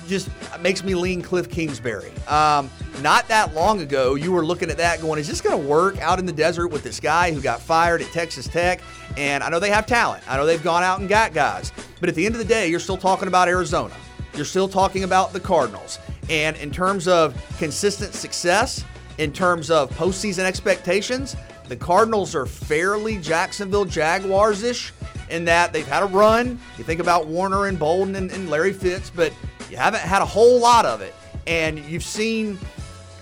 just 0.08 0.30
makes 0.62 0.84
me 0.84 0.96
lean 0.96 1.22
Cliff 1.22 1.50
Kingsbury. 1.50 2.12
Um, 2.28 2.70
not 3.02 3.28
that 3.28 3.54
long 3.54 3.82
ago, 3.82 4.16
you 4.16 4.32
were 4.32 4.46
looking 4.46 4.70
at 4.70 4.78
that 4.78 5.02
going, 5.02 5.20
is 5.20 5.28
this 5.28 5.42
going 5.42 5.60
to 5.60 5.68
work 5.68 6.00
out 6.00 6.20
in 6.20 6.26
the 6.26 6.34
desert 6.34 6.68
with 6.70 6.84
this 6.84 7.00
guy 7.00 7.32
who 7.32 7.42
got 7.42 7.62
fired 7.62 8.02
at 8.02 8.12
Texas 8.12 8.48
Tech? 8.48 8.82
And 9.18 9.44
I 9.44 9.50
know 9.50 9.60
they 9.60 9.70
have 9.70 9.86
talent. 9.86 10.24
I 10.30 10.38
know 10.38 10.46
they've 10.46 10.64
gone 10.64 10.84
out 10.84 11.00
and 11.00 11.10
got 11.10 11.34
guys. 11.34 11.72
But 12.00 12.10
at 12.10 12.16
the 12.16 12.26
end 12.26 12.36
of 12.36 12.40
the 12.40 12.48
day, 12.48 12.68
you're 12.70 12.80
still 12.80 12.98
talking 12.98 13.28
about 13.28 13.48
Arizona. 13.48 13.94
You're 14.36 14.46
still 14.46 14.68
talking 14.68 15.04
about 15.04 15.34
the 15.34 15.40
Cardinals. 15.40 16.00
And 16.30 16.56
in 16.58 16.72
terms 16.72 17.08
of 17.08 17.36
consistent 17.58 18.14
success, 18.14 18.84
in 19.18 19.32
terms 19.32 19.70
of 19.70 19.92
postseason 19.92 20.46
expectations, 20.46 21.36
the 21.68 21.76
Cardinals 21.76 22.36
are 22.36 22.46
fairly 22.46 23.18
Jacksonville 23.18 23.86
Jaguars 23.86 24.64
ish 24.64 24.92
in 25.30 25.46
that 25.46 25.74
they've 25.74 25.88
had 25.88 26.04
a 26.04 26.08
run. 26.08 26.60
You 26.78 26.84
think 26.84 27.00
about 27.00 27.28
Warner 27.28 27.68
and 27.68 27.78
Bolden 27.80 28.16
and, 28.16 28.32
and 28.32 28.50
Larry 28.50 28.74
Fitz, 28.74 29.10
but 29.10 29.34
you 29.74 29.80
haven't 29.80 30.02
had 30.02 30.22
a 30.22 30.26
whole 30.26 30.60
lot 30.60 30.86
of 30.86 31.02
it. 31.02 31.16
And 31.48 31.80
you've 31.80 32.04
seen 32.04 32.60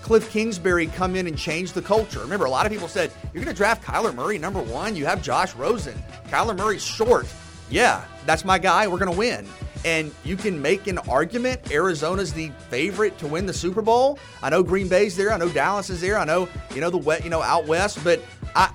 Cliff 0.02 0.30
Kingsbury 0.30 0.86
come 0.88 1.16
in 1.16 1.26
and 1.26 1.36
change 1.36 1.72
the 1.72 1.80
culture. 1.80 2.20
Remember, 2.20 2.44
a 2.44 2.50
lot 2.50 2.66
of 2.66 2.72
people 2.72 2.88
said, 2.88 3.10
You're 3.32 3.42
going 3.42 3.54
to 3.54 3.56
draft 3.56 3.82
Kyler 3.82 4.14
Murray 4.14 4.36
number 4.36 4.60
one. 4.60 4.94
You 4.94 5.06
have 5.06 5.22
Josh 5.22 5.54
Rosen. 5.54 5.94
Kyler 6.28 6.54
Murray's 6.54 6.84
short. 6.84 7.26
Yeah, 7.70 8.04
that's 8.26 8.44
my 8.44 8.58
guy. 8.58 8.86
We're 8.86 8.98
going 8.98 9.10
to 9.10 9.16
win. 9.16 9.48
And 9.86 10.12
you 10.24 10.36
can 10.36 10.60
make 10.60 10.88
an 10.88 10.98
argument 10.98 11.72
Arizona's 11.72 12.34
the 12.34 12.50
favorite 12.68 13.16
to 13.18 13.26
win 13.26 13.46
the 13.46 13.54
Super 13.54 13.80
Bowl. 13.80 14.18
I 14.42 14.50
know 14.50 14.62
Green 14.62 14.88
Bay's 14.88 15.16
there. 15.16 15.32
I 15.32 15.38
know 15.38 15.48
Dallas 15.48 15.88
is 15.88 16.02
there. 16.02 16.18
I 16.18 16.26
know, 16.26 16.50
you 16.74 16.82
know, 16.82 16.90
the 16.90 16.98
wet, 16.98 17.24
you 17.24 17.30
know, 17.30 17.40
out 17.40 17.66
west. 17.66 18.04
But 18.04 18.20
I 18.54 18.70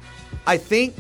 I 0.48 0.58
think 0.58 0.96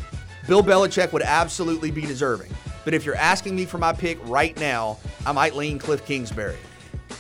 Bill 0.46 0.62
Belichick 0.62 1.12
would 1.12 1.24
absolutely 1.24 1.90
be 1.90 2.02
deserving. 2.02 2.52
But 2.86 2.94
if 2.94 3.04
you're 3.04 3.16
asking 3.16 3.56
me 3.56 3.66
for 3.66 3.80
my 3.80 3.94
pick 3.94 4.20
right 4.26 4.56
now, 4.60 5.00
I 5.26 5.32
might 5.32 5.56
lean 5.56 5.80
Cliff 5.80 6.06
Kingsbury. 6.06 6.58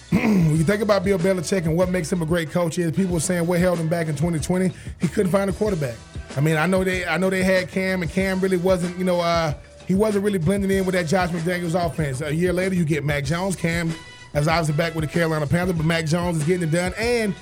when 0.11 0.55
you 0.55 0.63
think 0.63 0.81
about 0.81 1.03
Bill 1.03 1.19
Belichick 1.19 1.65
and 1.65 1.75
what 1.75 1.89
makes 1.89 2.11
him 2.11 2.21
a 2.21 2.25
great 2.25 2.49
coach 2.49 2.77
is 2.77 2.91
people 2.91 3.13
were 3.13 3.19
saying 3.19 3.45
what 3.45 3.59
held 3.59 3.77
him 3.77 3.89
back 3.89 4.07
in 4.07 4.15
2020. 4.15 4.71
He 5.01 5.07
couldn't 5.09 5.31
find 5.31 5.49
a 5.49 5.53
quarterback. 5.53 5.95
I 6.37 6.39
mean, 6.39 6.55
I 6.55 6.65
know 6.65 6.83
they 6.83 7.05
I 7.05 7.17
know 7.17 7.29
they 7.29 7.43
had 7.43 7.69
Cam 7.69 8.01
and 8.01 8.09
Cam 8.09 8.39
really 8.39 8.57
wasn't, 8.57 8.97
you 8.97 9.03
know, 9.03 9.19
uh, 9.19 9.53
he 9.85 9.95
wasn't 9.95 10.23
really 10.23 10.37
blending 10.37 10.71
in 10.71 10.85
with 10.85 10.93
that 10.95 11.07
Josh 11.07 11.29
McDaniels 11.29 11.75
offense. 11.75 12.21
A 12.21 12.33
year 12.33 12.53
later, 12.53 12.75
you 12.75 12.85
get 12.85 13.03
Mac 13.03 13.25
Jones. 13.25 13.55
Cam 13.55 13.91
as 14.33 14.47
obviously 14.47 14.75
back 14.75 14.95
with 14.95 15.03
the 15.03 15.11
Carolina 15.11 15.47
Panthers, 15.47 15.75
but 15.75 15.85
Mac 15.85 16.05
Jones 16.05 16.37
is 16.37 16.43
getting 16.43 16.67
it 16.67 16.71
done. 16.71 16.93
And 16.97 17.33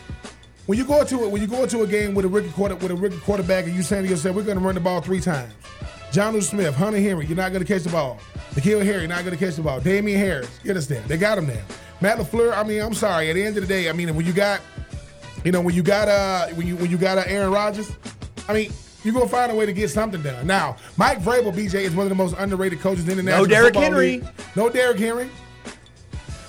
when 0.66 0.78
you 0.78 0.86
go 0.86 1.02
into 1.02 1.24
it, 1.24 1.32
when 1.32 1.42
you 1.42 1.48
go 1.48 1.64
into 1.64 1.82
a 1.82 1.88
game 1.88 2.16
with 2.16 2.26
a 2.26 2.30
rookie 2.30 2.50
quarter 2.50 2.76
with 2.76 2.92
a 2.92 2.96
rookie 2.96 3.20
quarterback, 3.20 3.66
and 3.66 3.76
you 3.76 3.84
saying 3.84 4.06
to 4.06 4.10
yourself, 4.10 4.36
"We're 4.36 4.44
going 4.44 4.58
to 4.58 4.64
run 4.64 4.76
the 4.76 4.82
ball 4.82 5.02
three 5.02 5.20
times." 5.20 5.54
Jonnu 6.12 6.42
Smith, 6.42 6.74
Hunter 6.74 7.00
Henry, 7.00 7.26
you're 7.26 7.36
not 7.36 7.52
going 7.52 7.64
to 7.64 7.72
catch 7.72 7.84
the 7.84 7.90
ball. 7.90 8.18
N'Keal 8.54 8.86
Harry, 8.86 9.06
not 9.06 9.26
going 9.26 9.38
to 9.38 9.46
catch 9.46 9.58
the 9.58 9.62
ball. 9.62 9.82
Damien 9.82 10.18
Harris, 10.18 10.60
get 10.64 10.78
us 10.78 10.88
there. 10.88 11.02
They 11.02 11.18
got 11.18 11.38
him 11.38 11.46
there. 11.46 11.64
Matt 12.02 12.18
LaFleur, 12.18 12.56
I 12.56 12.64
mean, 12.64 12.82
I'm 12.82 12.94
sorry. 12.94 13.30
At 13.30 13.34
the 13.34 13.44
end 13.44 13.58
of 13.58 13.64
the 13.64 13.68
day, 13.68 13.90
I 13.90 13.94
mean, 13.94 14.14
when 14.16 14.26
you 14.26 14.34
got, 14.34 14.62
you 15.44 15.52
know, 15.52 15.62
when 15.62 15.76
you 15.76 15.84
got 15.84 16.08
uh, 16.08 16.48
when 16.56 16.68
you 16.68 16.76
when 16.76 16.92
you 16.92 16.98
got 16.98 17.18
uh, 17.18 17.24
Aaron 17.26 17.52
Rodgers, 17.52 17.92
I 18.48 18.54
mean, 18.54 18.72
you're 19.04 19.14
gonna 19.14 19.28
find 19.28 19.52
a 19.52 19.56
way 19.56 19.66
to 19.66 19.74
get 19.74 19.90
something 19.90 20.22
done. 20.22 20.46
Now, 20.48 20.78
Mike 20.98 21.20
Vrabel, 21.20 21.54
BJ, 21.54 21.82
is 21.82 21.96
one 21.96 22.06
of 22.06 22.10
the 22.10 22.16
most 22.16 22.36
underrated 22.38 22.80
coaches 22.80 23.08
in 23.08 23.18
the 23.18 23.24
national. 23.24 23.46
No 23.46 23.50
Derrick 23.50 23.76
Henry. 23.76 24.18
League. 24.18 24.28
No 24.56 24.70
Derrick 24.70 25.00
Henry. 25.00 25.30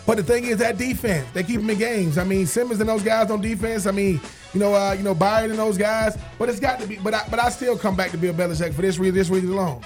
But 0.07 0.19
the 0.19 0.23
thing 0.23 0.45
is 0.45 0.59
that 0.59 0.79
defense, 0.79 1.29
they 1.33 1.43
keep 1.43 1.61
him 1.61 1.69
in 1.69 1.79
games. 1.79 2.17
I 2.17 2.25
mean, 2.25 2.47
Simmons 2.47 2.81
and 2.81 2.89
those 2.89 3.03
guys 3.03 3.31
on 3.31 3.41
defense. 3.41 3.87
I 3.87 3.91
mean, 3.91 4.21
you 4.55 4.61
know, 4.61 4.73
uh, 4.73 4.93
you 4.93 5.03
know, 5.03 5.15
Byard 5.15 5.51
and 5.51 5.59
those 5.59 5.77
guys. 5.77 6.17
But 6.39 6.49
it's 6.49 6.61
got 6.61 6.81
to 6.81 6.87
be. 6.87 6.97
But 6.97 7.15
I, 7.15 7.27
but 7.29 7.41
I 7.41 7.51
still 7.51 7.77
come 7.77 7.97
back 7.97 8.13
to 8.13 8.19
Bill 8.19 8.33
Belichick 8.33 8.73
for 8.73 8.83
this 8.83 8.99
reason. 8.99 9.15
This 9.17 9.29
reason 9.29 9.51
alone. 9.51 9.83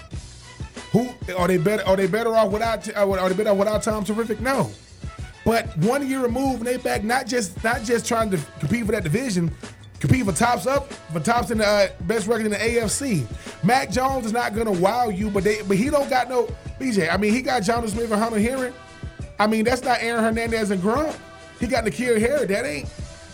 Who 0.93 1.09
are 1.37 1.49
they 1.49 1.57
better? 1.57 1.87
Are 1.87 1.97
they 1.97 2.07
better 2.07 2.37
off 2.37 2.53
without? 2.53 2.87
Uh, 2.95 3.11
are 3.11 3.29
they 3.29 3.35
better 3.35 3.51
off 3.51 3.59
without 3.59 3.83
Tom 3.83 4.05
Terrific? 4.05 4.41
No. 4.41 4.71
But 5.51 5.77
one 5.79 6.09
year 6.09 6.23
removed, 6.23 6.59
and 6.59 6.67
they 6.69 6.77
back 6.77 7.03
not 7.03 7.27
just 7.27 7.65
not 7.65 7.83
just 7.83 8.07
trying 8.07 8.31
to 8.31 8.39
compete 8.61 8.87
for 8.87 8.93
that 8.93 9.03
division, 9.03 9.51
compete 9.99 10.25
for 10.25 10.31
tops 10.31 10.65
up, 10.65 10.93
for 11.13 11.19
tops 11.19 11.51
in 11.51 11.59
the 11.59 11.67
uh, 11.67 11.89
best 12.03 12.29
record 12.29 12.47
in 12.47 12.53
the 12.53 12.57
AFC. 12.57 13.27
Mac 13.65 13.91
Jones 13.91 14.27
is 14.27 14.33
not 14.33 14.55
gonna 14.55 14.71
wow 14.71 15.09
you, 15.09 15.29
but 15.29 15.43
they 15.43 15.63
but 15.63 15.77
he 15.77 15.91
don't 15.91 16.09
got 16.09 16.29
no 16.29 16.47
BJ. 16.79 17.13
I 17.13 17.17
mean, 17.17 17.33
he 17.33 17.43
got 17.43 17.63
Jonnu 17.63 17.89
Smith 17.89 18.13
and 18.13 18.23
Hunter 18.23 18.39
Henry. 18.39 18.73
I 19.41 19.49
mean, 19.49 19.65
that's 19.65 19.83
not 19.83 20.01
Aaron 20.01 20.23
Hernandez 20.23 20.71
and 20.71 20.81
Grunt. 20.81 21.19
He 21.59 21.67
got 21.67 21.83
N'Keal 21.85 22.21
Harry. 22.21 22.47
That 22.47 22.65
ain't 22.65 22.89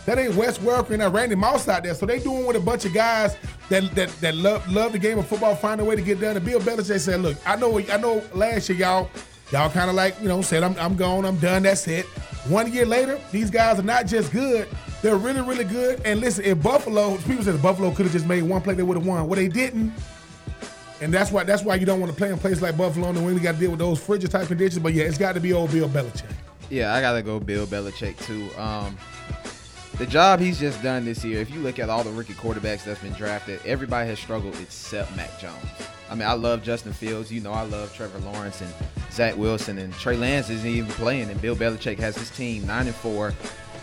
that 0.07 0.17
ain't 0.17 0.33
Wes 0.33 0.57
Welker 0.57 0.99
and 0.99 1.13
Randy 1.13 1.35
Moss 1.35 1.67
out 1.67 1.83
there. 1.83 1.93
So 1.93 2.07
they 2.07 2.17
doing 2.17 2.47
with 2.47 2.55
a 2.55 2.59
bunch 2.59 2.85
of 2.85 2.95
guys 2.95 3.37
that 3.69 3.93
that 3.93 4.09
that 4.21 4.33
love 4.33 4.67
love 4.71 4.91
the 4.91 4.97
game 4.97 5.19
of 5.19 5.27
football, 5.27 5.55
find 5.55 5.79
a 5.81 5.85
way 5.85 5.95
to 5.95 6.01
get 6.01 6.19
done. 6.19 6.35
And 6.35 6.43
Bill 6.43 6.59
Belichick 6.61 6.99
said, 6.99 7.21
"Look, 7.21 7.37
I 7.45 7.57
know 7.57 7.77
I 7.77 7.97
know 7.97 8.23
last 8.33 8.69
year 8.69 8.79
y'all 8.79 9.11
y'all 9.51 9.69
kind 9.69 9.89
of 9.89 9.95
like 9.95 10.19
you 10.21 10.27
know 10.27 10.41
said 10.41 10.63
I'm 10.63 10.77
I'm 10.79 10.95
gone, 10.95 11.25
I'm 11.25 11.37
done, 11.37 11.63
that's 11.63 11.87
it." 11.87 12.05
One 12.47 12.71
year 12.71 12.85
later, 12.85 13.19
these 13.31 13.49
guys 13.49 13.79
are 13.79 13.83
not 13.83 14.07
just 14.07 14.31
good; 14.31 14.67
they're 15.01 15.17
really 15.17 15.41
really 15.41 15.63
good. 15.63 16.01
And 16.05 16.19
listen, 16.19 16.45
if 16.45 16.61
Buffalo, 16.61 17.17
people 17.17 17.43
said 17.43 17.61
Buffalo 17.61 17.91
could 17.91 18.05
have 18.05 18.13
just 18.13 18.27
made 18.27 18.43
one 18.43 18.61
play, 18.61 18.73
they 18.73 18.83
would 18.83 18.97
have 18.97 19.05
won. 19.05 19.27
Well, 19.27 19.37
they 19.37 19.47
didn't. 19.47 19.93
And 20.99 21.13
that's 21.13 21.31
why 21.31 21.43
that's 21.43 21.63
why 21.63 21.75
you 21.75 21.85
don't 21.85 21.99
want 21.99 22.11
to 22.11 22.17
play 22.17 22.31
in 22.31 22.37
places 22.37 22.61
like 22.61 22.77
Buffalo 22.77 23.09
and 23.09 23.23
when 23.23 23.33
you 23.33 23.39
got 23.39 23.53
to 23.53 23.59
deal 23.59 23.69
with 23.69 23.79
those 23.79 23.99
frigid 23.99 24.31
type 24.31 24.47
conditions. 24.47 24.81
But 24.81 24.93
yeah, 24.93 25.03
it's 25.03 25.17
got 25.17 25.33
to 25.33 25.39
be 25.39 25.53
old 25.53 25.71
Bill 25.71 25.87
Belichick. 25.87 26.31
Yeah, 26.69 26.93
I 26.93 27.01
gotta 27.01 27.21
go 27.21 27.39
Bill 27.39 27.65
Belichick 27.65 28.17
too. 28.25 28.49
Um, 28.59 28.97
the 29.97 30.05
job 30.05 30.39
he's 30.39 30.59
just 30.59 30.81
done 30.83 31.05
this 31.05 31.23
year, 31.23 31.39
if 31.39 31.49
you 31.49 31.59
look 31.59 31.79
at 31.79 31.89
all 31.89 32.03
the 32.03 32.11
rookie 32.11 32.33
quarterbacks 32.33 32.83
that's 32.83 33.01
been 33.01 33.13
drafted, 33.13 33.59
everybody 33.65 34.07
has 34.09 34.19
struggled 34.19 34.55
except 34.59 35.15
Mac 35.15 35.39
Jones. 35.39 35.55
I 36.09 36.15
mean, 36.15 36.27
I 36.27 36.33
love 36.33 36.63
Justin 36.63 36.93
Fields. 36.93 37.31
You 37.31 37.41
know, 37.41 37.51
I 37.51 37.63
love 37.63 37.93
Trevor 37.93 38.19
Lawrence 38.19 38.61
and 38.61 38.73
Zach 39.11 39.35
Wilson 39.35 39.77
and 39.77 39.93
Trey 39.93 40.17
Lance 40.17 40.49
isn't 40.49 40.69
even 40.69 40.89
playing. 40.91 41.29
And 41.29 41.41
Bill 41.41 41.55
Belichick 41.55 41.99
has 41.99 42.15
his 42.15 42.29
team 42.29 42.65
nine 42.65 42.87
and 42.87 42.95
four, 42.95 43.33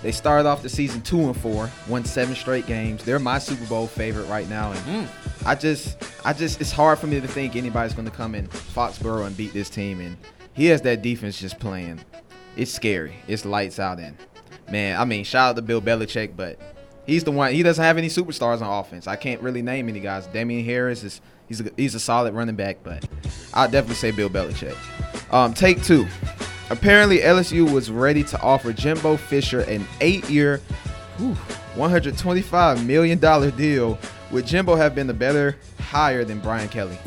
They 0.04 0.12
started 0.12 0.46
off 0.46 0.62
the 0.62 0.68
season 0.68 1.00
two 1.00 1.18
and 1.18 1.34
four, 1.34 1.70
won 1.88 2.04
seven 2.04 2.34
straight 2.34 2.66
games. 2.66 3.02
They're 3.02 3.18
my 3.18 3.38
Super 3.38 3.64
Bowl 3.64 3.86
favorite 3.86 4.26
right 4.26 4.46
now, 4.50 4.70
and 4.72 4.80
mm. 4.80 5.46
I 5.46 5.54
just, 5.54 5.96
I 6.26 6.34
just, 6.34 6.60
it's 6.60 6.72
hard 6.72 6.98
for 6.98 7.06
me 7.06 7.22
to 7.22 7.26
think 7.26 7.56
anybody's 7.56 7.94
going 7.94 8.04
to 8.04 8.14
come 8.14 8.34
in 8.34 8.46
Foxborough 8.46 9.26
and 9.26 9.34
beat 9.34 9.54
this 9.54 9.70
team. 9.70 10.00
And 10.00 10.18
he 10.52 10.66
has 10.66 10.82
that 10.82 11.00
defense 11.00 11.38
just 11.38 11.58
playing. 11.58 12.04
It's 12.54 12.70
scary. 12.70 13.16
It's 13.26 13.46
lights 13.46 13.78
out 13.78 13.98
in. 13.98 14.14
Man, 14.70 15.00
I 15.00 15.06
mean, 15.06 15.24
shout 15.24 15.50
out 15.50 15.56
to 15.56 15.62
Bill 15.62 15.80
Belichick, 15.80 16.36
but 16.36 16.58
he's 17.06 17.24
the 17.24 17.32
one. 17.32 17.54
He 17.54 17.62
doesn't 17.62 17.82
have 17.82 17.96
any 17.96 18.08
superstars 18.08 18.60
on 18.60 18.80
offense. 18.80 19.06
I 19.06 19.16
can't 19.16 19.40
really 19.40 19.62
name 19.62 19.88
any 19.88 20.00
guys. 20.00 20.26
Damien 20.26 20.66
Harris 20.66 21.02
is 21.02 21.22
he's 21.49 21.61
a, 21.61 21.70
he's 21.76 21.95
a 21.95 22.01
solid 22.01 22.34
running 22.34 22.57
back, 22.57 22.78
but 22.82 23.05
I'd 23.53 23.70
definitely 23.70 23.97
say 23.97 24.11
Bill 24.11 24.30
Belichick. 24.30 24.76
Um, 25.32 25.55
take 25.55 25.82
two. 25.82 26.07
Apparently, 26.70 27.18
LSU 27.18 27.70
was 27.70 27.90
ready 27.90 28.24
to 28.24 28.40
offer 28.40 28.72
Jimbo 28.72 29.16
Fisher 29.16 29.61
an 29.61 29.86
eight-year, 30.01 30.59
whew, 31.18 31.36
$125 31.76 32.84
million 32.86 33.18
deal. 33.57 33.99
Would 34.30 34.47
Jimbo 34.47 34.74
have 34.74 34.95
been 34.95 35.07
the 35.07 35.14
better 35.14 35.57
hire 35.78 36.24
than 36.24 36.40
Brian 36.40 36.68
Kelly? 36.68 36.99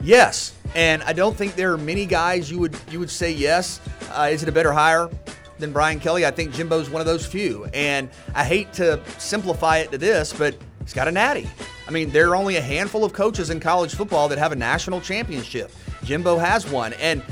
Yes, 0.00 0.54
and 0.74 1.02
I 1.02 1.12
don't 1.12 1.36
think 1.36 1.54
there 1.54 1.72
are 1.72 1.78
many 1.78 2.06
guys 2.06 2.50
you 2.50 2.58
would 2.58 2.76
you 2.90 2.98
would 2.98 3.10
say 3.10 3.32
yes. 3.32 3.80
Uh, 4.10 4.28
is 4.30 4.42
it 4.42 4.48
a 4.48 4.52
better 4.52 4.72
hire 4.72 5.08
than 5.58 5.72
Brian 5.72 6.00
Kelly? 6.00 6.26
I 6.26 6.30
think 6.30 6.52
Jimbo's 6.52 6.90
one 6.90 7.00
of 7.00 7.06
those 7.06 7.26
few, 7.26 7.64
and 7.72 8.08
I 8.34 8.44
hate 8.44 8.72
to 8.74 9.00
simplify 9.18 9.78
it 9.78 9.90
to 9.92 9.98
this, 9.98 10.32
but 10.32 10.54
he's 10.86 10.94
got 10.94 11.08
a 11.08 11.12
natty. 11.12 11.50
I 11.88 11.90
mean, 11.90 12.10
there 12.10 12.30
are 12.30 12.36
only 12.36 12.56
a 12.56 12.60
handful 12.60 13.04
of 13.04 13.12
coaches 13.12 13.50
in 13.50 13.58
college 13.58 13.96
football 13.96 14.28
that 14.28 14.38
have 14.38 14.52
a 14.52 14.56
national 14.56 15.00
championship. 15.00 15.72
Jimbo 16.04 16.38
has 16.38 16.64
one, 16.70 16.92
and 16.94 17.24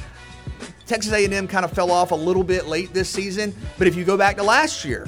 Texas 0.86 1.12
A&M 1.12 1.46
kind 1.46 1.64
of 1.64 1.70
fell 1.70 1.92
off 1.92 2.11
a 2.11 2.16
little 2.16 2.42
bit 2.42 2.66
late 2.66 2.92
this 2.92 3.09
season, 3.09 3.55
but 3.78 3.86
if 3.86 3.94
you 3.94 4.05
go 4.05 4.16
back 4.16 4.36
to 4.36 4.42
last 4.42 4.84
year 4.84 5.07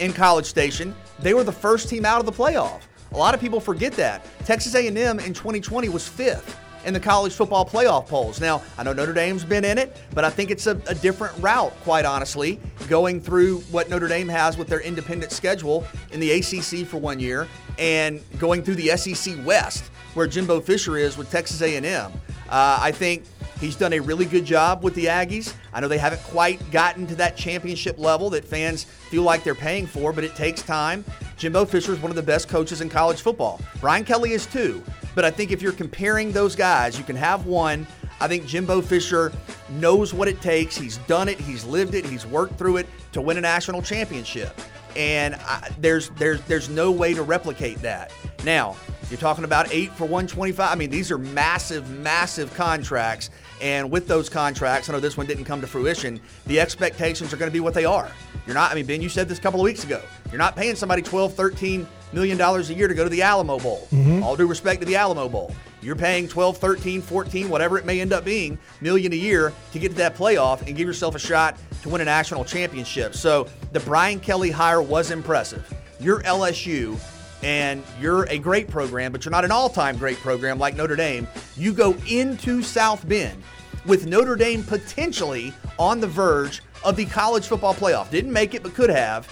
in 0.00 0.12
College 0.12 0.46
Station, 0.46 0.92
they 1.20 1.34
were 1.34 1.44
the 1.44 1.52
first 1.52 1.88
team 1.88 2.04
out 2.04 2.18
of 2.18 2.26
the 2.26 2.32
playoff. 2.32 2.80
A 3.12 3.16
lot 3.16 3.32
of 3.32 3.40
people 3.40 3.60
forget 3.60 3.92
that. 3.92 4.26
Texas 4.44 4.74
A&M 4.74 4.96
in 4.96 5.32
2020 5.32 5.88
was 5.88 6.08
fifth 6.08 6.58
in 6.84 6.92
the 6.92 7.00
college 7.00 7.32
football 7.32 7.64
playoff 7.64 8.06
polls. 8.06 8.40
Now, 8.40 8.62
I 8.76 8.82
know 8.82 8.92
Notre 8.92 9.12
Dame's 9.12 9.44
been 9.44 9.64
in 9.64 9.78
it, 9.78 9.96
but 10.14 10.24
I 10.24 10.30
think 10.30 10.50
it's 10.50 10.66
a, 10.66 10.78
a, 10.86 10.94
different 10.94 11.34
route, 11.38 11.72
quite 11.82 12.04
honestly, 12.04 12.60
going 12.88 13.20
through 13.20 13.58
what 13.70 13.88
Notre 13.88 14.08
Dame 14.08 14.28
has 14.28 14.56
with 14.56 14.68
their 14.68 14.80
independent 14.80 15.32
schedule 15.32 15.86
in 16.12 16.20
the 16.20 16.32
ACC 16.32 16.86
for 16.86 16.98
one 16.98 17.18
year 17.18 17.48
and 17.78 18.20
going 18.38 18.62
through 18.62 18.76
the 18.76 18.96
SEC 18.96 19.36
West, 19.44 19.84
where 20.14 20.26
Jimbo 20.26 20.60
Fisher 20.60 20.96
is 20.96 21.16
with 21.16 21.30
Texas 21.30 21.60
A&M. 21.62 22.12
Uh, 22.48 22.78
I 22.80 22.92
think 22.92 23.24
He's 23.60 23.76
done 23.76 23.92
a 23.92 24.00
really 24.00 24.26
good 24.26 24.44
job 24.44 24.82
with 24.82 24.94
the 24.94 25.06
Aggies. 25.06 25.54
I 25.72 25.80
know 25.80 25.88
they 25.88 25.96
haven't 25.96 26.22
quite 26.24 26.70
gotten 26.70 27.06
to 27.06 27.14
that 27.16 27.36
championship 27.36 27.98
level 27.98 28.28
that 28.30 28.44
fans 28.44 28.84
feel 28.84 29.22
like 29.22 29.44
they're 29.44 29.54
paying 29.54 29.86
for, 29.86 30.12
but 30.12 30.24
it 30.24 30.34
takes 30.34 30.60
time. 30.60 31.04
Jimbo 31.36 31.64
Fisher 31.64 31.92
is 31.92 32.00
one 32.00 32.10
of 32.10 32.16
the 32.16 32.22
best 32.22 32.48
coaches 32.48 32.80
in 32.80 32.88
college 32.90 33.22
football. 33.22 33.60
Brian 33.80 34.04
Kelly 34.04 34.32
is 34.32 34.44
too. 34.46 34.82
But 35.14 35.24
I 35.24 35.30
think 35.30 35.52
if 35.52 35.62
you're 35.62 35.72
comparing 35.72 36.32
those 36.32 36.56
guys, 36.56 36.98
you 36.98 37.04
can 37.04 37.16
have 37.16 37.46
one. 37.46 37.86
I 38.20 38.28
think 38.28 38.46
Jimbo 38.46 38.80
Fisher 38.80 39.32
knows 39.70 40.14
what 40.14 40.28
it 40.28 40.40
takes. 40.40 40.76
He's 40.76 40.98
done 40.98 41.28
it, 41.28 41.38
he's 41.38 41.64
lived 41.64 41.94
it, 41.94 42.06
he's 42.06 42.26
worked 42.26 42.56
through 42.58 42.78
it 42.78 42.86
to 43.12 43.20
win 43.20 43.38
a 43.38 43.40
national 43.40 43.82
championship. 43.82 44.58
And 44.96 45.34
I, 45.34 45.70
there's 45.78 46.10
there's 46.10 46.40
there's 46.42 46.68
no 46.68 46.92
way 46.92 47.14
to 47.14 47.22
replicate 47.22 47.78
that. 47.78 48.12
Now, 48.44 48.76
you're 49.10 49.18
talking 49.18 49.44
about 49.44 49.72
8 49.72 49.90
for 49.92 50.04
125. 50.04 50.70
I 50.70 50.74
mean, 50.76 50.90
these 50.90 51.10
are 51.10 51.18
massive 51.18 51.90
massive 51.90 52.54
contracts 52.54 53.30
and 53.60 53.90
with 53.90 54.06
those 54.06 54.28
contracts, 54.28 54.88
I 54.88 54.92
know 54.92 55.00
this 55.00 55.16
one 55.16 55.26
didn't 55.26 55.44
come 55.44 55.60
to 55.60 55.66
fruition, 55.66 56.20
the 56.46 56.60
expectations 56.60 57.32
are 57.32 57.36
going 57.36 57.50
to 57.50 57.52
be 57.52 57.60
what 57.60 57.74
they 57.74 57.84
are. 57.84 58.10
You're 58.46 58.54
not, 58.54 58.70
I 58.70 58.74
mean, 58.74 58.84
Ben, 58.84 59.00
you 59.00 59.08
said 59.08 59.28
this 59.28 59.38
a 59.38 59.40
couple 59.40 59.60
of 59.60 59.64
weeks 59.64 59.84
ago. 59.84 60.02
You're 60.30 60.38
not 60.38 60.56
paying 60.56 60.76
somebody 60.76 61.02
12, 61.02 61.34
13 61.34 61.86
million 62.12 62.36
dollars 62.36 62.70
a 62.70 62.74
year 62.74 62.88
to 62.88 62.94
go 62.94 63.04
to 63.04 63.10
the 63.10 63.22
Alamo 63.22 63.58
Bowl. 63.58 63.88
Mm-hmm. 63.90 64.22
All 64.22 64.36
due 64.36 64.46
respect 64.46 64.80
to 64.80 64.86
the 64.86 64.96
Alamo 64.96 65.28
Bowl. 65.28 65.54
You're 65.84 65.96
paying 65.96 66.28
12, 66.28 66.56
13, 66.56 67.02
14, 67.02 67.50
whatever 67.50 67.76
it 67.76 67.84
may 67.84 68.00
end 68.00 68.14
up 68.14 68.24
being, 68.24 68.58
million 68.80 69.12
a 69.12 69.16
year 69.16 69.52
to 69.72 69.78
get 69.78 69.90
to 69.90 69.94
that 69.96 70.16
playoff 70.16 70.66
and 70.66 70.74
give 70.74 70.86
yourself 70.86 71.14
a 71.14 71.18
shot 71.18 71.58
to 71.82 71.90
win 71.90 72.00
a 72.00 72.06
national 72.06 72.42
championship. 72.42 73.14
So 73.14 73.46
the 73.72 73.80
Brian 73.80 74.18
Kelly 74.18 74.50
hire 74.50 74.80
was 74.80 75.10
impressive. 75.10 75.70
You're 76.00 76.22
LSU 76.22 76.98
and 77.42 77.82
you're 78.00 78.24
a 78.30 78.38
great 78.38 78.68
program, 78.68 79.12
but 79.12 79.26
you're 79.26 79.30
not 79.30 79.44
an 79.44 79.50
all 79.52 79.68
time 79.68 79.98
great 79.98 80.16
program 80.16 80.58
like 80.58 80.74
Notre 80.74 80.96
Dame. 80.96 81.28
You 81.54 81.74
go 81.74 81.94
into 82.08 82.62
South 82.62 83.06
Bend 83.06 83.42
with 83.84 84.06
Notre 84.06 84.36
Dame 84.36 84.64
potentially 84.64 85.52
on 85.78 86.00
the 86.00 86.06
verge 86.06 86.62
of 86.82 86.96
the 86.96 87.04
college 87.04 87.46
football 87.46 87.74
playoff. 87.74 88.08
Didn't 88.08 88.32
make 88.32 88.54
it, 88.54 88.62
but 88.62 88.72
could 88.72 88.88
have. 88.88 89.28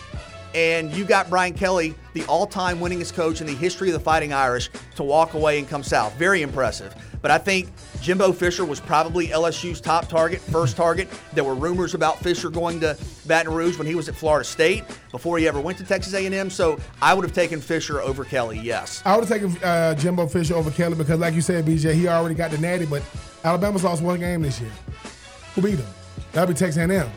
And 0.54 0.92
you 0.92 1.04
got 1.04 1.30
Brian 1.30 1.54
Kelly, 1.54 1.94
the 2.12 2.24
all 2.24 2.46
time 2.46 2.78
winningest 2.78 3.14
coach 3.14 3.40
in 3.40 3.46
the 3.46 3.54
history 3.54 3.88
of 3.88 3.94
the 3.94 4.00
Fighting 4.00 4.32
Irish, 4.32 4.70
to 4.96 5.02
walk 5.02 5.34
away 5.34 5.58
and 5.58 5.68
come 5.68 5.82
south. 5.82 6.14
Very 6.16 6.42
impressive. 6.42 6.94
But 7.22 7.30
I 7.30 7.38
think 7.38 7.68
Jimbo 8.00 8.32
Fisher 8.32 8.64
was 8.64 8.80
probably 8.80 9.28
LSU's 9.28 9.80
top 9.80 10.08
target, 10.08 10.40
first 10.40 10.76
target. 10.76 11.08
There 11.32 11.44
were 11.44 11.54
rumors 11.54 11.94
about 11.94 12.18
Fisher 12.18 12.50
going 12.50 12.80
to 12.80 12.98
Baton 13.26 13.54
Rouge 13.54 13.78
when 13.78 13.86
he 13.86 13.94
was 13.94 14.08
at 14.08 14.16
Florida 14.16 14.44
State 14.44 14.82
before 15.12 15.38
he 15.38 15.46
ever 15.46 15.60
went 15.60 15.78
to 15.78 15.84
Texas 15.84 16.12
A&M. 16.14 16.50
So 16.50 16.78
I 17.00 17.14
would 17.14 17.24
have 17.24 17.32
taken 17.32 17.60
Fisher 17.60 18.00
over 18.00 18.24
Kelly. 18.24 18.58
Yes, 18.58 19.02
I 19.04 19.16
would 19.16 19.28
have 19.28 19.40
taken 19.40 19.56
uh, 19.62 19.94
Jimbo 19.94 20.26
Fisher 20.26 20.54
over 20.54 20.72
Kelly 20.72 20.96
because, 20.96 21.20
like 21.20 21.34
you 21.34 21.40
said, 21.40 21.64
BJ, 21.64 21.94
he 21.94 22.08
already 22.08 22.34
got 22.34 22.50
the 22.50 22.58
natty. 22.58 22.86
But 22.86 23.02
Alabama's 23.44 23.84
lost 23.84 24.02
one 24.02 24.18
game 24.18 24.42
this 24.42 24.60
year. 24.60 24.72
Who 25.54 25.62
beat 25.62 25.76
them? 25.76 25.86
That'll 26.32 26.52
be 26.52 26.58
Texas 26.58 26.78
A&M. 26.78 27.08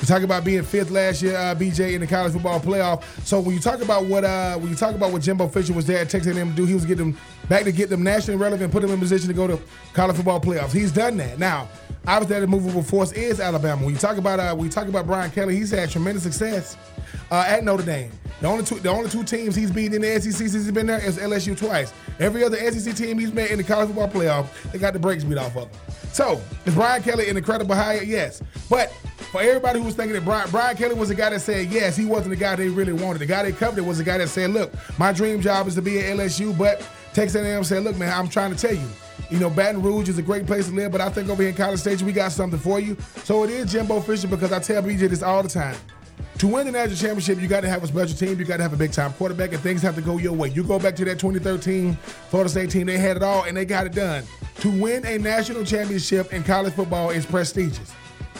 You 0.00 0.06
talk 0.06 0.22
about 0.22 0.44
being 0.44 0.62
fifth 0.62 0.90
last 0.90 1.20
year, 1.20 1.36
uh, 1.36 1.54
BJ, 1.54 1.92
in 1.92 2.00
the 2.00 2.06
college 2.06 2.32
football 2.32 2.58
playoff. 2.58 3.02
So 3.26 3.38
when 3.38 3.54
you 3.54 3.60
talk 3.60 3.82
about 3.82 4.06
what 4.06 4.24
uh, 4.24 4.56
when 4.56 4.70
you 4.70 4.76
talk 4.76 4.94
about 4.94 5.12
what 5.12 5.20
Jimbo 5.20 5.48
Fisher 5.48 5.74
was 5.74 5.84
there 5.84 5.98
at 5.98 6.08
Texas 6.08 6.34
A&M 6.34 6.50
to 6.50 6.56
do, 6.56 6.64
he 6.64 6.72
was 6.72 6.86
getting 6.86 7.12
them 7.12 7.20
back 7.50 7.64
to 7.64 7.72
get 7.72 7.90
them 7.90 8.02
nationally 8.02 8.40
relevant, 8.40 8.72
put 8.72 8.80
them 8.80 8.90
in 8.90 8.98
position 8.98 9.28
to 9.28 9.34
go 9.34 9.46
to 9.46 9.60
college 9.92 10.16
football 10.16 10.40
playoffs. 10.40 10.72
He's 10.72 10.90
done 10.90 11.18
that. 11.18 11.38
Now, 11.38 11.68
obviously, 12.16 12.40
the 12.40 12.46
movable 12.46 12.82
force 12.82 13.12
is 13.12 13.40
Alabama. 13.40 13.84
When 13.84 13.94
you 13.94 14.00
talk 14.00 14.16
about 14.16 14.40
uh, 14.40 14.56
you 14.60 14.68
talk 14.68 14.88
about 14.88 15.06
Brian 15.06 15.30
Kelly, 15.30 15.56
he's 15.56 15.70
had 15.70 15.90
tremendous 15.90 16.22
success 16.22 16.76
uh, 17.30 17.44
at 17.46 17.64
Notre 17.64 17.84
Dame. 17.84 18.10
The 18.40 18.46
only 18.46 18.64
two 18.64 18.80
the 18.80 18.88
only 18.88 19.10
two 19.10 19.24
teams 19.24 19.54
he's 19.54 19.70
beaten 19.70 19.94
in 19.94 20.02
the 20.02 20.20
SEC 20.20 20.32
since 20.32 20.52
he's 20.52 20.70
been 20.70 20.86
there 20.86 21.04
is 21.04 21.18
LSU 21.18 21.56
twice. 21.56 21.92
Every 22.18 22.42
other 22.42 22.56
SEC 22.70 22.94
team 22.94 23.18
he's 23.18 23.32
met 23.32 23.50
in 23.50 23.58
the 23.58 23.64
college 23.64 23.88
football 23.88 24.08
playoff, 24.08 24.72
they 24.72 24.78
got 24.78 24.92
the 24.92 24.98
brakes 24.98 25.24
beat 25.24 25.38
off 25.38 25.56
of 25.56 25.70
them. 25.70 25.80
So, 26.12 26.40
is 26.64 26.74
Brian 26.74 27.02
Kelly 27.02 27.28
an 27.28 27.36
incredible 27.36 27.74
hire? 27.74 28.02
Yes. 28.02 28.42
But 28.68 28.90
for 29.30 29.40
everybody 29.40 29.78
who 29.78 29.84
was 29.84 29.94
thinking 29.94 30.14
that 30.14 30.24
Brian, 30.24 30.50
Brian 30.50 30.76
Kelly 30.76 30.94
was 30.94 31.10
the 31.10 31.14
guy 31.14 31.30
that 31.30 31.40
said 31.40 31.70
yes, 31.70 31.96
he 31.96 32.04
wasn't 32.04 32.30
the 32.30 32.36
guy 32.36 32.56
they 32.56 32.68
really 32.68 32.92
wanted. 32.92 33.20
The 33.20 33.26
guy 33.26 33.42
they 33.44 33.52
covered 33.52 33.84
was 33.84 33.98
the 33.98 34.04
guy 34.04 34.18
that 34.18 34.28
said, 34.28 34.50
look, 34.50 34.72
my 34.98 35.12
dream 35.12 35.40
job 35.40 35.68
is 35.68 35.74
to 35.76 35.82
be 35.82 36.00
at 36.00 36.16
LSU, 36.16 36.56
but 36.56 36.86
Texas 37.12 37.40
A&M 37.40 37.62
said, 37.62 37.84
look, 37.84 37.96
man, 37.96 38.12
I'm 38.12 38.28
trying 38.28 38.54
to 38.54 38.58
tell 38.58 38.74
you, 38.74 38.88
you 39.30 39.38
know, 39.38 39.48
Baton 39.48 39.82
Rouge 39.82 40.08
is 40.08 40.18
a 40.18 40.22
great 40.22 40.46
place 40.46 40.66
to 40.66 40.74
live, 40.74 40.90
but 40.92 41.00
I 41.00 41.08
think 41.08 41.28
over 41.28 41.42
here 41.42 41.50
in 41.50 41.56
College 41.56 41.80
Station, 41.80 42.06
we 42.06 42.12
got 42.12 42.32
something 42.32 42.58
for 42.58 42.80
you. 42.80 42.96
So 43.24 43.44
it 43.44 43.50
is 43.50 43.70
Jimbo 43.70 44.00
Fisher 44.00 44.28
because 44.28 44.52
I 44.52 44.58
tell 44.58 44.82
BJ 44.82 45.08
this 45.08 45.22
all 45.22 45.42
the 45.42 45.48
time. 45.48 45.76
To 46.38 46.48
win 46.48 46.66
the 46.66 46.72
national 46.72 46.96
championship, 46.96 47.38
you 47.38 47.48
got 47.48 47.60
to 47.60 47.68
have 47.68 47.84
a 47.84 47.86
special 47.86 48.16
team. 48.16 48.38
You 48.38 48.46
got 48.46 48.56
to 48.56 48.62
have 48.62 48.72
a 48.72 48.76
big 48.76 48.92
time 48.92 49.12
quarterback, 49.12 49.52
and 49.52 49.62
things 49.62 49.82
have 49.82 49.94
to 49.96 50.00
go 50.00 50.16
your 50.16 50.32
way. 50.32 50.48
You 50.48 50.64
go 50.64 50.78
back 50.78 50.96
to 50.96 51.04
that 51.04 51.18
2013 51.18 51.94
Florida 51.94 52.48
State 52.48 52.70
team; 52.70 52.86
they 52.86 52.98
had 52.98 53.18
it 53.18 53.22
all, 53.22 53.44
and 53.44 53.56
they 53.56 53.66
got 53.66 53.86
it 53.86 53.92
done. 53.92 54.24
To 54.60 54.70
win 54.70 55.04
a 55.04 55.18
national 55.18 55.64
championship 55.64 56.32
in 56.32 56.42
college 56.42 56.72
football 56.72 57.10
is 57.10 57.26
prestigious. 57.26 57.92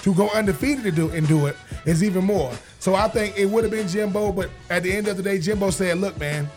To 0.02 0.14
go 0.14 0.30
undefeated 0.30 0.84
to 0.84 0.90
do 0.90 1.10
and 1.10 1.28
do 1.28 1.44
it 1.46 1.56
is 1.84 2.02
even 2.02 2.24
more. 2.24 2.52
So 2.78 2.94
I 2.94 3.06
think 3.08 3.36
it 3.36 3.44
would 3.44 3.64
have 3.64 3.70
been 3.70 3.86
Jimbo, 3.86 4.32
but 4.32 4.48
at 4.70 4.82
the 4.82 4.90
end 4.90 5.06
of 5.06 5.18
the 5.18 5.22
day, 5.22 5.38
Jimbo 5.38 5.68
said, 5.68 5.98
"Look, 5.98 6.18
man, 6.18 6.48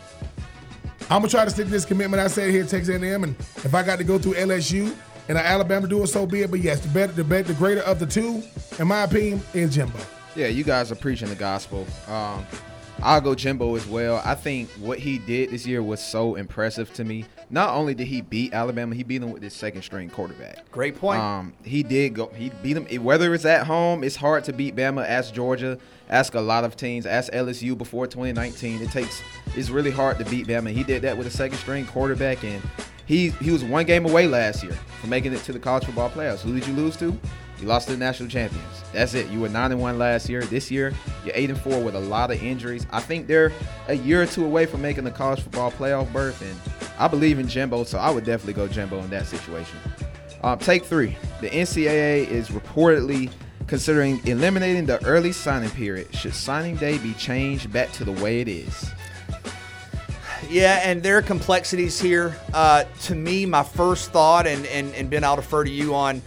I'm 1.09 1.21
gonna 1.21 1.29
try 1.29 1.45
to 1.45 1.51
stick 1.51 1.65
to 1.65 1.71
this 1.71 1.85
commitment 1.85 2.21
I 2.21 2.27
said 2.27 2.49
here 2.49 2.63
at 2.63 2.69
Texas 2.69 2.89
A&M, 2.89 3.23
and 3.23 3.35
if 3.39 3.73
I 3.75 3.83
got 3.83 3.97
to 3.97 4.03
go 4.03 4.17
through 4.17 4.33
LSU 4.33 4.95
and 5.27 5.37
Alabama 5.37 5.87
do 5.87 6.01
it, 6.03 6.07
so 6.07 6.25
be 6.25 6.41
it. 6.41 6.51
But 6.51 6.61
yes, 6.61 6.79
the 6.79 6.89
better, 6.89 7.13
the 7.13 7.23
better, 7.23 7.49
the 7.49 7.53
greater 7.53 7.81
of 7.81 7.99
the 7.99 8.05
two, 8.05 8.43
in 8.79 8.87
my 8.87 9.03
opinion, 9.03 9.41
is 9.53 9.75
Jimbo." 9.75 9.99
Yeah, 10.35 10.47
you 10.47 10.63
guys 10.63 10.91
are 10.91 10.95
preaching 10.95 11.29
the 11.29 11.35
gospel. 11.35 11.85
Um, 12.07 12.45
I'll 13.01 13.21
go 13.21 13.35
Jimbo 13.35 13.75
as 13.75 13.85
well. 13.85 14.21
I 14.23 14.35
think 14.35 14.69
what 14.79 14.97
he 14.97 15.19
did 15.19 15.51
this 15.51 15.67
year 15.67 15.83
was 15.83 16.01
so 16.01 16.35
impressive 16.35 16.93
to 16.93 17.03
me. 17.03 17.25
Not 17.49 17.69
only 17.75 17.93
did 17.93 18.07
he 18.07 18.21
beat 18.21 18.53
Alabama, 18.53 18.95
he 18.95 19.03
beat 19.03 19.19
them 19.19 19.31
with 19.31 19.43
his 19.43 19.53
second 19.53 19.81
string 19.83 20.09
quarterback. 20.09 20.69
Great 20.71 20.97
point. 20.97 21.21
Um, 21.21 21.53
he 21.63 21.83
did 21.83 22.15
go. 22.15 22.27
He 22.35 22.51
beat 22.61 22.73
them. 22.73 22.85
Whether 23.03 23.33
it's 23.33 23.45
at 23.45 23.65
home, 23.67 24.03
it's 24.03 24.15
hard 24.15 24.43
to 24.45 24.53
beat 24.53 24.75
Bama. 24.75 25.07
Ask 25.07 25.33
Georgia. 25.33 25.77
Ask 26.09 26.35
a 26.35 26.41
lot 26.41 26.63
of 26.63 26.75
teams. 26.75 27.05
Ask 27.05 27.31
LSU 27.31 27.77
before 27.77 28.07
2019. 28.07 28.81
It 28.81 28.91
takes. 28.91 29.21
It's 29.55 29.69
really 29.69 29.91
hard 29.91 30.17
to 30.19 30.25
beat 30.25 30.47
Bama. 30.47 30.71
He 30.71 30.83
did 30.83 31.01
that 31.03 31.17
with 31.17 31.27
a 31.27 31.31
second 31.31 31.57
string 31.57 31.85
quarterback, 31.85 32.43
and 32.43 32.61
he 33.05 33.29
he 33.29 33.51
was 33.51 33.63
one 33.63 33.85
game 33.85 34.05
away 34.05 34.27
last 34.27 34.63
year 34.63 34.77
from 34.99 35.09
making 35.09 35.33
it 35.33 35.43
to 35.43 35.53
the 35.53 35.59
college 35.59 35.85
football 35.85 36.09
playoffs. 36.09 36.41
Who 36.41 36.53
did 36.53 36.67
you 36.67 36.73
lose 36.73 36.97
to? 36.97 37.17
You 37.59 37.67
lost 37.67 37.87
to 37.87 37.93
the 37.93 37.99
national 37.99 38.29
champions. 38.29 38.83
That's 38.91 39.13
it. 39.13 39.29
You 39.29 39.39
were 39.39 39.49
nine 39.49 39.71
and 39.71 39.79
one 39.79 39.97
last 39.97 40.27
year. 40.29 40.43
This 40.43 40.69
year, 40.69 40.93
you're 41.23 41.33
eight 41.35 41.49
and 41.49 41.59
four 41.59 41.81
with 41.81 41.95
a 41.95 41.99
lot 41.99 42.31
of 42.31 42.41
injuries. 42.43 42.85
I 42.91 42.99
think 42.99 43.27
they're 43.27 43.51
a 43.87 43.95
year 43.95 44.21
or 44.21 44.25
two 44.25 44.45
away 44.45 44.65
from 44.65 44.81
making 44.81 45.03
the 45.03 45.11
college 45.11 45.41
football 45.41 45.71
playoff 45.71 46.11
berth, 46.11 46.41
and 46.41 46.55
I 46.99 47.07
believe 47.07 47.39
in 47.39 47.47
Jimbo, 47.47 47.83
so 47.85 47.97
I 47.97 48.09
would 48.11 48.25
definitely 48.25 48.53
go 48.53 48.67
Jimbo 48.67 48.99
in 48.99 49.09
that 49.11 49.27
situation. 49.27 49.77
Um, 50.43 50.59
take 50.59 50.83
three. 50.83 51.15
The 51.39 51.49
NCAA 51.49 52.27
is 52.27 52.49
reportedly 52.49 53.31
Considering 53.67 54.21
eliminating 54.25 54.85
the 54.85 55.03
early 55.05 55.31
signing 55.31 55.69
period, 55.69 56.13
should 56.13 56.33
signing 56.33 56.75
day 56.75 56.97
be 56.97 57.13
changed 57.13 57.71
back 57.71 57.91
to 57.93 58.03
the 58.03 58.11
way 58.11 58.41
it 58.41 58.47
is? 58.47 58.91
Yeah, 60.49 60.81
and 60.83 61.01
there 61.01 61.17
are 61.17 61.21
complexities 61.21 61.99
here. 61.99 62.35
Uh, 62.53 62.83
to 63.03 63.15
me, 63.15 63.45
my 63.45 63.63
first 63.63 64.11
thought, 64.11 64.45
and, 64.45 64.65
and, 64.67 64.93
and 64.93 65.09
Ben, 65.09 65.23
I'll 65.23 65.37
defer 65.37 65.63
to 65.63 65.71
you 65.71 65.95
on, 65.95 66.21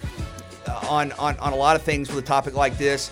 on, 0.89 1.12
on, 1.12 1.37
on 1.39 1.53
a 1.53 1.57
lot 1.57 1.77
of 1.77 1.83
things 1.83 2.09
with 2.09 2.25
a 2.25 2.27
topic 2.27 2.55
like 2.55 2.77
this, 2.79 3.11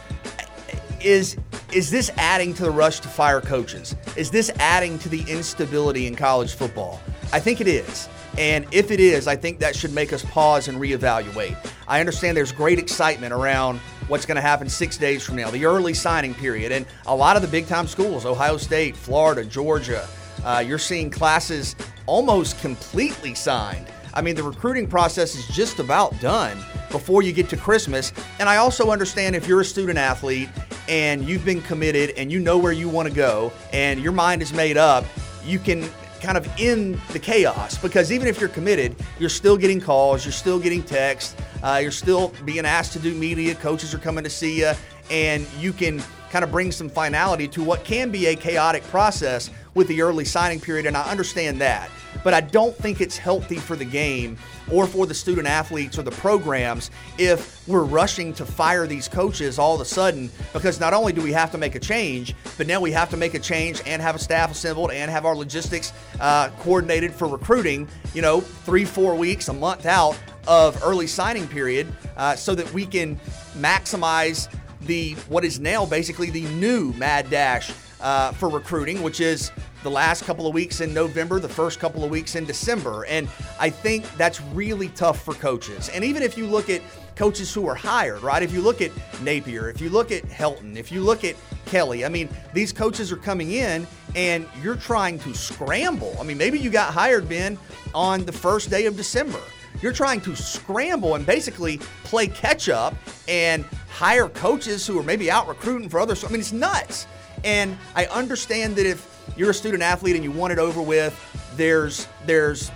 is 1.00 1.36
is 1.72 1.90
this 1.90 2.08
adding 2.18 2.54
to 2.54 2.62
the 2.62 2.70
rush 2.70 3.00
to 3.00 3.08
fire 3.08 3.40
coaches? 3.40 3.96
Is 4.16 4.30
this 4.30 4.48
adding 4.60 4.96
to 5.00 5.08
the 5.08 5.22
instability 5.22 6.06
in 6.06 6.14
college 6.14 6.54
football? 6.54 7.00
I 7.32 7.40
think 7.40 7.60
it 7.60 7.66
is. 7.66 8.08
And 8.38 8.64
if 8.70 8.92
it 8.92 9.00
is, 9.00 9.26
I 9.26 9.34
think 9.34 9.58
that 9.58 9.74
should 9.74 9.92
make 9.92 10.12
us 10.12 10.24
pause 10.24 10.68
and 10.68 10.78
reevaluate. 10.78 11.56
I 11.88 11.98
understand 11.98 12.36
there's 12.36 12.52
great 12.52 12.78
excitement 12.78 13.32
around 13.32 13.80
what's 14.06 14.24
going 14.24 14.36
to 14.36 14.42
happen 14.42 14.68
six 14.68 14.96
days 14.96 15.24
from 15.24 15.36
now, 15.36 15.50
the 15.50 15.64
early 15.64 15.94
signing 15.94 16.34
period. 16.34 16.70
And 16.70 16.86
a 17.06 17.14
lot 17.14 17.34
of 17.34 17.42
the 17.42 17.48
big 17.48 17.66
time 17.66 17.88
schools, 17.88 18.24
Ohio 18.24 18.56
State, 18.56 18.96
Florida, 18.96 19.44
Georgia, 19.44 20.06
uh, 20.44 20.62
you're 20.64 20.78
seeing 20.78 21.10
classes 21.10 21.74
almost 22.06 22.60
completely 22.60 23.34
signed. 23.34 23.86
I 24.14 24.22
mean, 24.22 24.36
the 24.36 24.42
recruiting 24.42 24.86
process 24.86 25.34
is 25.34 25.46
just 25.48 25.80
about 25.80 26.18
done 26.20 26.56
before 26.90 27.22
you 27.22 27.32
get 27.32 27.48
to 27.48 27.56
Christmas. 27.56 28.12
And 28.38 28.48
I 28.48 28.56
also 28.56 28.90
understand 28.90 29.34
if 29.34 29.48
you're 29.48 29.60
a 29.60 29.64
student 29.64 29.98
athlete 29.98 30.48
and 30.88 31.24
you've 31.24 31.44
been 31.44 31.60
committed 31.62 32.10
and 32.16 32.30
you 32.30 32.38
know 32.38 32.56
where 32.56 32.72
you 32.72 32.88
want 32.88 33.08
to 33.08 33.14
go 33.14 33.52
and 33.72 34.00
your 34.00 34.12
mind 34.12 34.40
is 34.40 34.52
made 34.52 34.76
up, 34.76 35.04
you 35.44 35.58
can 35.58 35.88
kind 36.22 36.38
of 36.38 36.48
end 36.58 36.98
the 37.12 37.18
chaos 37.18 37.76
because 37.76 38.12
even 38.12 38.28
if 38.28 38.40
you're 38.40 38.48
committed, 38.48 38.94
you're 39.18 39.28
still 39.28 39.56
getting 39.56 39.80
calls, 39.80 40.24
you're 40.24 40.32
still 40.32 40.58
getting 40.58 40.82
texts, 40.82 41.36
uh, 41.62 41.78
you're 41.82 41.90
still 41.90 42.32
being 42.44 42.64
asked 42.64 42.92
to 42.92 42.98
do 42.98 43.14
media, 43.14 43.54
coaches 43.56 43.92
are 43.92 43.98
coming 43.98 44.24
to 44.24 44.30
see 44.30 44.60
you, 44.60 44.72
and 45.10 45.46
you 45.58 45.72
can 45.72 46.02
kind 46.30 46.44
of 46.44 46.50
bring 46.50 46.72
some 46.72 46.88
finality 46.88 47.46
to 47.46 47.62
what 47.62 47.84
can 47.84 48.10
be 48.10 48.26
a 48.26 48.36
chaotic 48.36 48.82
process 48.84 49.50
with 49.74 49.86
the 49.88 50.00
early 50.00 50.24
signing 50.24 50.60
period, 50.60 50.86
and 50.86 50.96
I 50.96 51.02
understand 51.10 51.60
that. 51.60 51.90
But 52.24 52.34
I 52.34 52.40
don't 52.40 52.74
think 52.74 53.00
it's 53.00 53.16
healthy 53.16 53.58
for 53.58 53.76
the 53.76 53.84
game 53.84 54.36
or 54.72 54.86
for 54.86 55.06
the 55.06 55.14
student 55.14 55.46
athletes 55.46 55.98
or 55.98 56.02
the 56.02 56.10
programs 56.10 56.90
if 57.18 57.68
we're 57.68 57.84
rushing 57.84 58.32
to 58.34 58.46
fire 58.46 58.86
these 58.86 59.06
coaches 59.06 59.58
all 59.58 59.74
of 59.74 59.80
a 59.80 59.84
sudden 59.84 60.30
because 60.52 60.80
not 60.80 60.94
only 60.94 61.12
do 61.12 61.22
we 61.22 61.32
have 61.32 61.52
to 61.52 61.58
make 61.58 61.74
a 61.74 61.80
change, 61.80 62.34
but 62.58 62.66
now 62.66 62.80
we 62.80 62.90
have 62.90 63.10
to 63.10 63.16
make 63.16 63.34
a 63.34 63.38
change 63.38 63.80
and 63.86 64.02
have 64.02 64.16
a 64.16 64.18
staff 64.18 64.50
assembled 64.50 64.90
and 64.90 65.10
have 65.10 65.24
our 65.24 65.36
logistics 65.36 65.92
uh, 66.18 66.48
coordinated 66.60 67.12
for 67.12 67.28
recruiting, 67.28 67.86
you 68.14 68.22
know, 68.22 68.40
three, 68.40 68.84
four 68.84 69.14
weeks, 69.14 69.48
a 69.48 69.52
month 69.52 69.86
out 69.86 70.18
of 70.46 70.82
early 70.82 71.06
signing 71.06 71.46
period 71.46 71.86
uh, 72.16 72.34
so 72.34 72.54
that 72.54 72.70
we 72.72 72.86
can 72.86 73.18
maximize 73.56 74.48
the 74.82 75.12
what 75.28 75.44
is 75.44 75.60
now 75.60 75.86
basically 75.86 76.30
the 76.30 76.44
new 76.54 76.92
Mad 76.94 77.30
Dash 77.30 77.72
uh, 78.00 78.32
for 78.32 78.48
recruiting, 78.48 79.02
which 79.02 79.20
is 79.20 79.50
the 79.84 79.90
last 79.90 80.24
couple 80.24 80.46
of 80.46 80.54
weeks 80.54 80.80
in 80.80 80.92
November, 80.92 81.38
the 81.38 81.48
first 81.48 81.78
couple 81.78 82.02
of 82.02 82.10
weeks 82.10 82.34
in 82.34 82.46
December. 82.46 83.04
And 83.04 83.28
I 83.60 83.68
think 83.70 84.10
that's 84.16 84.40
really 84.40 84.88
tough 84.88 85.22
for 85.22 85.34
coaches. 85.34 85.90
And 85.90 86.02
even 86.02 86.22
if 86.22 86.36
you 86.36 86.46
look 86.46 86.70
at 86.70 86.80
coaches 87.16 87.52
who 87.52 87.68
are 87.68 87.74
hired, 87.74 88.22
right? 88.22 88.42
If 88.42 88.50
you 88.50 88.62
look 88.62 88.80
at 88.80 88.90
Napier, 89.22 89.68
if 89.68 89.80
you 89.80 89.90
look 89.90 90.10
at 90.10 90.24
Helton, 90.24 90.76
if 90.76 90.90
you 90.90 91.02
look 91.02 91.22
at 91.22 91.36
Kelly, 91.66 92.04
I 92.04 92.08
mean, 92.08 92.30
these 92.54 92.72
coaches 92.72 93.12
are 93.12 93.16
coming 93.16 93.52
in 93.52 93.86
and 94.16 94.48
you're 94.62 94.74
trying 94.74 95.18
to 95.20 95.34
scramble. 95.34 96.16
I 96.18 96.24
mean, 96.24 96.38
maybe 96.38 96.58
you 96.58 96.70
got 96.70 96.92
hired, 96.92 97.28
Ben, 97.28 97.58
on 97.94 98.24
the 98.24 98.32
first 98.32 98.70
day 98.70 98.86
of 98.86 98.96
December. 98.96 99.40
You're 99.82 99.92
trying 99.92 100.22
to 100.22 100.34
scramble 100.34 101.14
and 101.14 101.26
basically 101.26 101.78
play 102.04 102.26
catch 102.26 102.70
up 102.70 102.94
and 103.28 103.64
hire 103.90 104.30
coaches 104.30 104.86
who 104.86 104.98
are 104.98 105.02
maybe 105.02 105.30
out 105.30 105.46
recruiting 105.46 105.90
for 105.90 106.00
others. 106.00 106.24
I 106.24 106.28
mean, 106.28 106.40
it's 106.40 106.52
nuts. 106.52 107.06
And 107.44 107.76
I 107.94 108.06
understand 108.06 108.76
that 108.76 108.86
if 108.86 109.13
you're 109.36 109.50
a 109.50 109.54
student 109.54 109.82
athlete 109.82 110.14
and 110.14 110.24
you 110.24 110.30
want 110.30 110.52
it 110.52 110.58
over 110.58 110.80
with, 110.80 111.18
there's 111.56 112.08
there's 112.26 112.70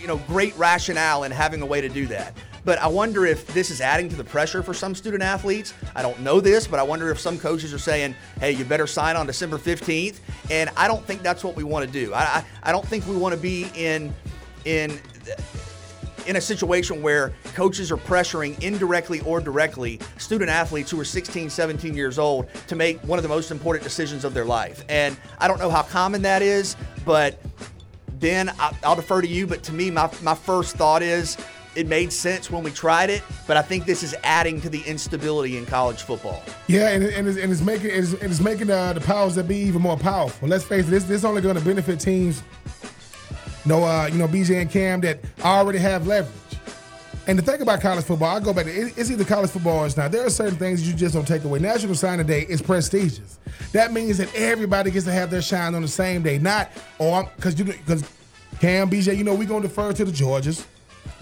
you 0.00 0.06
know 0.06 0.18
great 0.26 0.56
rationale 0.56 1.24
in 1.24 1.32
having 1.32 1.62
a 1.62 1.66
way 1.66 1.80
to 1.80 1.88
do 1.88 2.06
that. 2.06 2.34
But 2.64 2.78
I 2.78 2.86
wonder 2.86 3.26
if 3.26 3.46
this 3.48 3.70
is 3.70 3.80
adding 3.80 4.08
to 4.08 4.16
the 4.16 4.24
pressure 4.24 4.62
for 4.62 4.72
some 4.72 4.94
student 4.94 5.22
athletes. 5.22 5.74
I 5.94 6.02
don't 6.02 6.20
know 6.20 6.40
this, 6.40 6.66
but 6.66 6.80
I 6.80 6.82
wonder 6.82 7.10
if 7.10 7.20
some 7.20 7.38
coaches 7.38 7.74
are 7.74 7.78
saying, 7.78 8.14
hey, 8.40 8.52
you 8.52 8.64
better 8.64 8.86
sign 8.86 9.16
on 9.16 9.26
December 9.26 9.58
15th. 9.58 10.20
And 10.50 10.70
I 10.76 10.88
don't 10.88 11.04
think 11.04 11.22
that's 11.22 11.44
what 11.44 11.56
we 11.56 11.64
want 11.64 11.84
to 11.84 11.92
do. 11.92 12.14
I, 12.14 12.20
I, 12.20 12.44
I 12.62 12.72
don't 12.72 12.86
think 12.86 13.06
we 13.06 13.16
want 13.16 13.34
to 13.34 13.40
be 13.40 13.70
in 13.74 14.14
in 14.64 14.98
in 16.26 16.36
a 16.36 16.40
situation 16.40 17.02
where 17.02 17.32
coaches 17.54 17.90
are 17.90 17.96
pressuring 17.96 18.60
indirectly 18.62 19.20
or 19.20 19.40
directly 19.40 20.00
student 20.18 20.50
athletes 20.50 20.90
who 20.90 21.00
are 21.00 21.04
16, 21.04 21.50
17 21.50 21.94
years 21.94 22.18
old 22.18 22.48
to 22.66 22.76
make 22.76 22.98
one 23.00 23.18
of 23.18 23.22
the 23.22 23.28
most 23.28 23.50
important 23.50 23.84
decisions 23.84 24.24
of 24.24 24.34
their 24.34 24.44
life. 24.44 24.84
And 24.88 25.16
I 25.38 25.48
don't 25.48 25.58
know 25.58 25.70
how 25.70 25.82
common 25.82 26.22
that 26.22 26.42
is, 26.42 26.76
but 27.04 27.40
Ben, 28.18 28.50
I'll 28.82 28.96
defer 28.96 29.20
to 29.20 29.28
you. 29.28 29.46
But 29.46 29.62
to 29.64 29.72
me, 29.72 29.90
my, 29.90 30.10
my 30.22 30.34
first 30.34 30.76
thought 30.76 31.02
is 31.02 31.36
it 31.74 31.86
made 31.88 32.12
sense 32.12 32.50
when 32.50 32.62
we 32.62 32.70
tried 32.70 33.10
it, 33.10 33.22
but 33.46 33.56
I 33.56 33.62
think 33.62 33.84
this 33.84 34.02
is 34.02 34.14
adding 34.22 34.60
to 34.60 34.68
the 34.68 34.80
instability 34.82 35.56
in 35.56 35.66
college 35.66 36.02
football. 36.02 36.42
Yeah, 36.68 36.90
and, 36.90 37.04
and, 37.04 37.26
it's, 37.28 37.38
and 37.38 37.50
it's 37.50 37.60
making 37.60 37.90
it's, 37.92 38.12
it's 38.12 38.40
making 38.40 38.70
uh, 38.70 38.92
the 38.92 39.00
powers 39.00 39.34
that 39.34 39.48
be 39.48 39.56
even 39.56 39.82
more 39.82 39.96
powerful. 39.96 40.48
Let's 40.48 40.64
face 40.64 40.86
it, 40.86 40.90
this 40.90 41.04
this 41.04 41.24
only 41.24 41.42
going 41.42 41.56
to 41.56 41.64
benefit 41.64 42.00
teams 42.00 42.42
know, 43.64 43.84
uh, 43.84 44.06
you 44.06 44.18
know, 44.18 44.28
BJ 44.28 44.60
and 44.60 44.70
Cam 44.70 45.00
that 45.02 45.20
already 45.42 45.78
have 45.78 46.06
leverage. 46.06 46.34
And 47.26 47.38
the 47.38 47.42
thing 47.42 47.62
about 47.62 47.80
college 47.80 48.04
football, 48.04 48.36
I 48.36 48.40
go 48.40 48.52
back 48.52 48.66
to 48.66 48.70
it's 48.70 49.10
either 49.10 49.24
college 49.24 49.50
football 49.50 49.78
or 49.78 49.86
it's 49.86 49.96
not. 49.96 50.12
There 50.12 50.26
are 50.26 50.30
certain 50.30 50.58
things 50.58 50.86
you 50.86 50.94
just 50.94 51.14
don't 51.14 51.26
take 51.26 51.44
away. 51.44 51.58
National 51.58 51.94
Signing 51.94 52.26
Day 52.26 52.42
is 52.42 52.60
prestigious. 52.60 53.38
That 53.72 53.92
means 53.92 54.18
that 54.18 54.34
everybody 54.34 54.90
gets 54.90 55.06
to 55.06 55.12
have 55.12 55.30
their 55.30 55.40
shine 55.40 55.74
on 55.74 55.80
the 55.80 55.88
same 55.88 56.22
day, 56.22 56.38
not 56.38 56.70
or 56.98 57.28
because 57.36 57.58
you 57.58 57.64
because 57.64 58.04
Cam, 58.60 58.90
BJ, 58.90 59.16
you 59.16 59.24
know, 59.24 59.34
we're 59.34 59.48
gonna 59.48 59.62
defer 59.62 59.92
to 59.92 60.04
the 60.04 60.12
Georgias, 60.12 60.66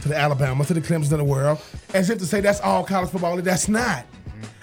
to 0.01 0.09
the 0.09 0.17
Alabama, 0.17 0.65
to 0.65 0.75
the 0.75 0.81
Clemson 0.81 1.13
of 1.13 1.19
the 1.19 1.25
world, 1.25 1.61
as 1.95 2.11
if 2.11 2.19
to 2.19 2.27
say 2.27 2.41
that's 2.41 2.61
all 2.61 2.85
college 2.85 3.11
football. 3.11 3.37
That's 3.37 3.69
not. 3.69 4.05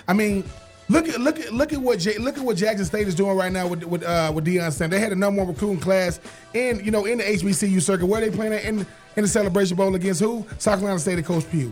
I 0.10 0.14
mean, 0.14 0.44
Look 0.90 1.08
at 1.08 1.22
look 1.22 1.40
at 1.40 1.54
look 1.54 1.72
at 1.72 1.80
what 1.80 2.04
look 2.20 2.38
at 2.38 2.44
what 2.44 2.58
Jackson 2.58 2.84
State 2.84 3.08
is 3.08 3.14
doing 3.14 3.38
right 3.38 3.52
now 3.52 3.68
with 3.68 3.84
with 3.84 4.04
uh, 4.04 4.32
with 4.34 4.46
Deion 4.46 4.72
Sanders. 4.72 4.98
They 4.98 5.04
had 5.04 5.12
a 5.12 5.16
number 5.16 5.44
one 5.44 5.54
recruiting 5.54 5.80
class 5.80 6.20
in 6.56 6.84
you 6.84 6.90
know 6.90 7.06
in 7.06 7.20
the 7.20 7.24
HBCU 7.24 7.80
circuit. 7.82 8.08
Where 8.08 8.22
they 8.22 8.36
playing 8.36 8.54
in 8.54 8.88
in 9.16 9.22
the 9.22 9.28
Celebration 9.28 9.78
Bowl 9.78 9.94
against 9.94 10.20
who? 10.20 10.46
South 10.58 10.80
Carolina 10.80 11.00
State 11.00 11.20
and 11.20 11.26
Coach 11.26 11.50
Pough. 11.52 11.72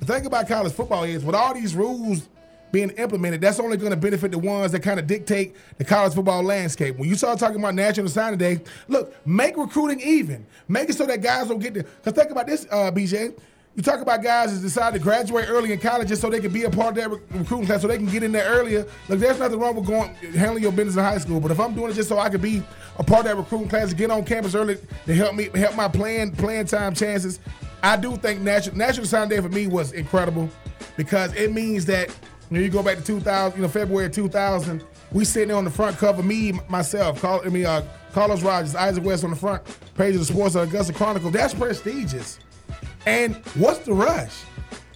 The 0.00 0.06
thing 0.06 0.26
about 0.26 0.48
college 0.48 0.72
football 0.72 1.04
is 1.04 1.24
with 1.24 1.36
all 1.36 1.54
these 1.54 1.76
rules 1.76 2.28
being 2.72 2.90
implemented, 2.90 3.40
that's 3.40 3.60
only 3.60 3.76
going 3.76 3.92
to 3.92 3.96
benefit 3.96 4.30
the 4.30 4.38
ones 4.38 4.72
that 4.72 4.80
kind 4.80 4.98
of 4.98 5.06
dictate 5.06 5.54
the 5.78 5.84
college 5.84 6.14
football 6.14 6.42
landscape. 6.42 6.96
When 6.96 7.08
you 7.08 7.14
start 7.14 7.38
talking 7.38 7.58
about 7.58 7.74
National 7.74 8.08
Signing 8.08 8.38
Day, 8.38 8.60
look, 8.88 9.14
make 9.26 9.56
recruiting 9.56 10.00
even. 10.00 10.44
Make 10.68 10.90
it 10.90 10.96
so 10.96 11.06
that 11.06 11.22
guys 11.22 11.48
don't 11.48 11.58
get 11.58 11.74
the. 11.74 11.84
Because 11.84 12.12
think 12.12 12.30
about 12.30 12.46
this, 12.46 12.66
uh, 12.70 12.90
BJ. 12.90 13.38
You 13.76 13.82
talk 13.82 14.00
about 14.00 14.22
guys 14.22 14.54
that 14.54 14.66
decide 14.66 14.94
to 14.94 14.98
graduate 14.98 15.50
early 15.50 15.70
in 15.70 15.78
college 15.78 16.08
just 16.08 16.22
so 16.22 16.30
they 16.30 16.40
can 16.40 16.50
be 16.50 16.64
a 16.64 16.70
part 16.70 16.96
of 16.96 17.04
that 17.04 17.10
recruiting 17.10 17.66
class, 17.66 17.82
so 17.82 17.88
they 17.88 17.98
can 17.98 18.06
get 18.06 18.22
in 18.22 18.32
there 18.32 18.48
earlier. 18.48 18.86
Look, 19.10 19.20
there's 19.20 19.38
nothing 19.38 19.58
wrong 19.58 19.76
with 19.76 19.84
going 19.84 20.14
handling 20.14 20.62
your 20.62 20.72
business 20.72 20.96
in 20.96 21.04
high 21.04 21.18
school, 21.18 21.40
but 21.40 21.50
if 21.50 21.60
I'm 21.60 21.74
doing 21.74 21.90
it 21.90 21.94
just 21.94 22.08
so 22.08 22.18
I 22.18 22.30
can 22.30 22.40
be 22.40 22.62
a 22.98 23.04
part 23.04 23.20
of 23.20 23.24
that 23.26 23.36
recruiting 23.36 23.68
class, 23.68 23.92
get 23.92 24.10
on 24.10 24.24
campus 24.24 24.54
early 24.54 24.78
to 25.04 25.14
help 25.14 25.34
me 25.34 25.50
help 25.54 25.76
my 25.76 25.88
playing 25.88 26.32
playing 26.32 26.64
time 26.64 26.94
chances, 26.94 27.38
I 27.82 27.98
do 27.98 28.16
think 28.16 28.40
National 28.40 28.76
National 28.76 29.04
Sign 29.04 29.28
Day 29.28 29.42
for 29.42 29.50
me 29.50 29.66
was 29.66 29.92
incredible 29.92 30.48
because 30.96 31.34
it 31.34 31.52
means 31.52 31.84
that 31.84 32.08
you 32.48 32.56
know 32.56 32.60
you 32.60 32.70
go 32.70 32.82
back 32.82 32.96
to 32.96 33.04
2000, 33.04 33.58
you 33.58 33.62
know 33.62 33.68
February 33.68 34.08
2000, 34.08 34.82
we 35.12 35.26
sitting 35.26 35.48
there 35.48 35.56
on 35.58 35.64
the 35.64 35.70
front 35.70 35.98
cover, 35.98 36.22
me 36.22 36.52
myself, 36.70 37.20
call 37.20 37.42
I 37.44 37.50
mean 37.50 37.66
uh, 37.66 37.82
Carlos 38.14 38.42
Rogers, 38.42 38.74
Isaac 38.74 39.04
West 39.04 39.22
on 39.22 39.28
the 39.28 39.36
front 39.36 39.62
page 39.96 40.14
of 40.14 40.20
the 40.20 40.24
Sports 40.24 40.54
Augusta 40.54 40.94
Chronicle. 40.94 41.30
That's 41.30 41.52
prestigious. 41.52 42.38
And 43.06 43.36
what's 43.54 43.78
the 43.80 43.94
rush? 43.94 44.42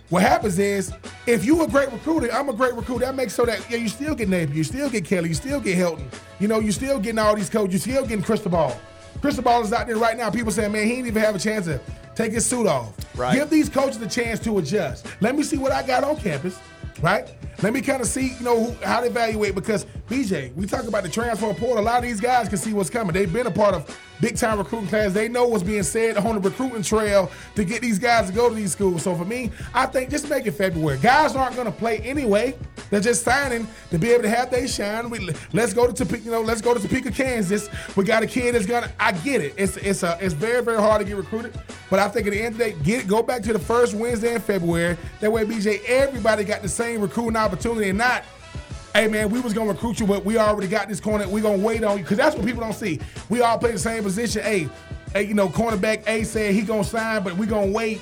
What 0.08 0.22
happens 0.22 0.58
is, 0.58 0.92
if 1.26 1.44
you 1.44 1.62
a 1.62 1.68
great 1.68 1.90
recruiter, 1.92 2.32
I'm 2.32 2.48
a 2.48 2.52
great 2.52 2.74
recruiter. 2.74 3.06
That 3.06 3.14
makes 3.14 3.32
so 3.32 3.46
that 3.46 3.64
yeah, 3.70 3.76
you 3.76 3.88
still 3.88 4.16
get 4.16 4.28
Napier, 4.28 4.56
you 4.56 4.64
still 4.64 4.90
get 4.90 5.04
Kelly, 5.04 5.28
you 5.28 5.34
still 5.36 5.60
get 5.60 5.78
Helton. 5.78 6.06
You 6.40 6.48
know, 6.48 6.58
you 6.58 6.72
still 6.72 6.98
getting 6.98 7.20
all 7.20 7.36
these 7.36 7.48
coaches, 7.48 7.74
you 7.86 7.92
still 7.92 8.04
getting 8.04 8.24
Cristobal. 8.24 8.76
Cristobal 9.20 9.62
is 9.62 9.72
out 9.72 9.86
there 9.86 9.96
right 9.96 10.16
now. 10.16 10.28
People 10.30 10.50
saying, 10.50 10.72
man, 10.72 10.84
he 10.84 10.96
didn't 10.96 11.06
even 11.08 11.22
have 11.22 11.36
a 11.36 11.38
chance 11.38 11.66
to 11.66 11.80
take 12.16 12.32
his 12.32 12.44
suit 12.44 12.66
off. 12.66 12.96
Right. 13.14 13.34
Give 13.34 13.48
these 13.48 13.68
coaches 13.68 14.02
a 14.02 14.08
chance 14.08 14.40
to 14.40 14.58
adjust. 14.58 15.06
Let 15.20 15.36
me 15.36 15.44
see 15.44 15.58
what 15.58 15.70
I 15.70 15.86
got 15.86 16.02
on 16.02 16.16
campus, 16.16 16.58
right? 17.00 17.28
Let 17.62 17.74
me 17.74 17.82
kind 17.82 18.00
of 18.00 18.08
see, 18.08 18.34
you 18.38 18.44
know, 18.44 18.64
who, 18.64 18.84
how 18.84 19.00
to 19.00 19.06
evaluate 19.06 19.54
because 19.54 19.84
BJ, 20.08 20.54
we 20.54 20.66
talk 20.66 20.88
about 20.88 21.02
the 21.02 21.10
transfer 21.10 21.52
portal. 21.52 21.78
A 21.78 21.80
lot 21.80 21.98
of 21.98 22.04
these 22.04 22.20
guys 22.20 22.48
can 22.48 22.56
see 22.56 22.72
what's 22.72 22.88
coming. 22.88 23.12
They've 23.12 23.30
been 23.30 23.46
a 23.46 23.50
part 23.50 23.74
of 23.74 23.98
big 24.20 24.36
time 24.36 24.58
recruiting 24.58 24.88
class. 24.88 25.12
They 25.12 25.28
know 25.28 25.46
what's 25.46 25.62
being 25.62 25.82
said 25.82 26.16
on 26.16 26.36
the 26.36 26.40
recruiting 26.40 26.82
trail 26.82 27.30
to 27.54 27.64
get 27.64 27.82
these 27.82 27.98
guys 27.98 28.28
to 28.28 28.32
go 28.32 28.48
to 28.48 28.54
these 28.54 28.72
schools. 28.72 29.02
So 29.02 29.14
for 29.14 29.24
me, 29.24 29.50
I 29.74 29.86
think 29.86 30.10
just 30.10 30.28
make 30.30 30.46
it 30.46 30.52
February. 30.52 30.98
Guys 30.98 31.36
aren't 31.36 31.54
going 31.54 31.66
to 31.66 31.72
play 31.72 31.98
anyway. 31.98 32.56
They're 32.90 33.00
just 33.00 33.24
signing 33.24 33.68
to 33.90 33.98
be 33.98 34.10
able 34.10 34.24
to 34.24 34.30
have 34.30 34.50
they 34.50 34.66
shine. 34.66 35.10
We, 35.10 35.30
let's 35.52 35.72
go 35.72 35.86
to 35.86 35.92
Topeka, 35.92 36.24
you 36.24 36.30
know, 36.30 36.40
let's 36.40 36.60
go 36.60 36.74
to 36.74 36.80
Topeka, 36.80 37.12
Kansas. 37.12 37.68
We 37.96 38.04
got 38.04 38.22
a 38.22 38.26
kid 38.26 38.54
that's 38.54 38.66
gonna. 38.66 38.92
I 38.98 39.12
get 39.12 39.40
it. 39.42 39.54
It's 39.56 39.76
it's 39.76 40.02
a 40.02 40.18
it's 40.20 40.34
very 40.34 40.62
very 40.62 40.78
hard 40.78 41.00
to 41.00 41.06
get 41.06 41.16
recruited, 41.16 41.58
but 41.88 41.98
I 41.98 42.08
think 42.08 42.26
at 42.26 42.32
the 42.32 42.42
end 42.42 42.54
of 42.54 42.58
the 42.58 42.64
day, 42.72 42.76
get 42.82 43.06
go 43.06 43.22
back 43.22 43.42
to 43.42 43.52
the 43.52 43.58
first 43.58 43.94
Wednesday 43.94 44.34
in 44.34 44.40
February. 44.40 44.96
That 45.20 45.30
way, 45.30 45.44
BJ, 45.44 45.84
everybody 45.84 46.44
got 46.44 46.62
the 46.62 46.68
same 46.68 47.00
recruiting 47.00 47.36
opportunity, 47.36 47.49
and 47.52 47.98
not 47.98 48.24
hey 48.94 49.08
man, 49.08 49.30
we 49.30 49.40
was 49.40 49.52
gonna 49.52 49.70
recruit 49.70 50.00
you, 50.00 50.06
but 50.06 50.24
we 50.24 50.38
already 50.38 50.68
got 50.68 50.88
this 50.88 51.00
corner. 51.00 51.28
We 51.28 51.40
gonna 51.40 51.62
wait 51.62 51.84
on 51.84 51.98
you 51.98 52.02
because 52.02 52.18
that's 52.18 52.36
what 52.36 52.44
people 52.44 52.60
don't 52.60 52.72
see. 52.72 53.00
We 53.28 53.40
all 53.40 53.58
play 53.58 53.72
the 53.72 53.78
same 53.78 54.02
position. 54.02 54.42
Hey, 54.42 54.68
hey, 55.12 55.22
you 55.24 55.34
know, 55.34 55.48
cornerback 55.48 56.06
A 56.08 56.24
said 56.24 56.54
he 56.54 56.62
gonna 56.62 56.84
sign, 56.84 57.22
but 57.22 57.36
we 57.36 57.46
gonna 57.46 57.70
wait 57.70 58.00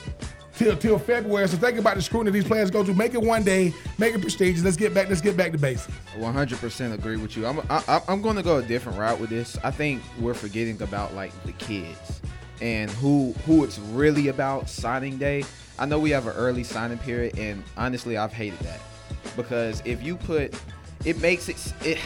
till 0.54 0.76
till 0.76 0.98
February. 0.98 1.48
So 1.48 1.56
think 1.56 1.78
about 1.78 1.96
the 1.96 2.02
scrutiny 2.02 2.32
these 2.32 2.48
players 2.48 2.70
go 2.70 2.84
through. 2.84 2.94
Make 2.94 3.14
it 3.14 3.22
one 3.22 3.42
day, 3.42 3.72
make 3.98 4.14
it 4.14 4.20
prestigious. 4.20 4.64
Let's 4.64 4.76
get 4.76 4.94
back. 4.94 5.08
Let's 5.08 5.20
get 5.20 5.36
back 5.36 5.52
to 5.52 5.58
basics. 5.58 5.94
100% 6.16 6.92
agree 6.92 7.16
with 7.16 7.36
you. 7.36 7.46
I'm 7.46 7.60
I, 7.70 8.02
I'm 8.08 8.22
going 8.22 8.36
to 8.36 8.42
go 8.42 8.58
a 8.58 8.62
different 8.62 8.98
route 8.98 9.20
with 9.20 9.30
this. 9.30 9.56
I 9.62 9.70
think 9.70 10.02
we're 10.18 10.34
forgetting 10.34 10.80
about 10.82 11.14
like 11.14 11.32
the 11.44 11.52
kids 11.52 12.20
and 12.60 12.90
who 12.90 13.32
who 13.46 13.64
it's 13.64 13.78
really 13.78 14.28
about 14.28 14.68
signing 14.68 15.18
day. 15.18 15.44
I 15.78 15.86
know 15.86 16.00
we 16.00 16.10
have 16.10 16.26
an 16.26 16.34
early 16.34 16.64
signing 16.64 16.98
period, 16.98 17.38
and 17.38 17.62
honestly, 17.76 18.16
I've 18.16 18.32
hated 18.32 18.58
that 18.60 18.80
because 19.36 19.82
if 19.84 20.02
you 20.02 20.16
put 20.16 20.54
it 21.04 21.20
makes 21.20 21.48
it 21.48 21.74
it 21.84 21.98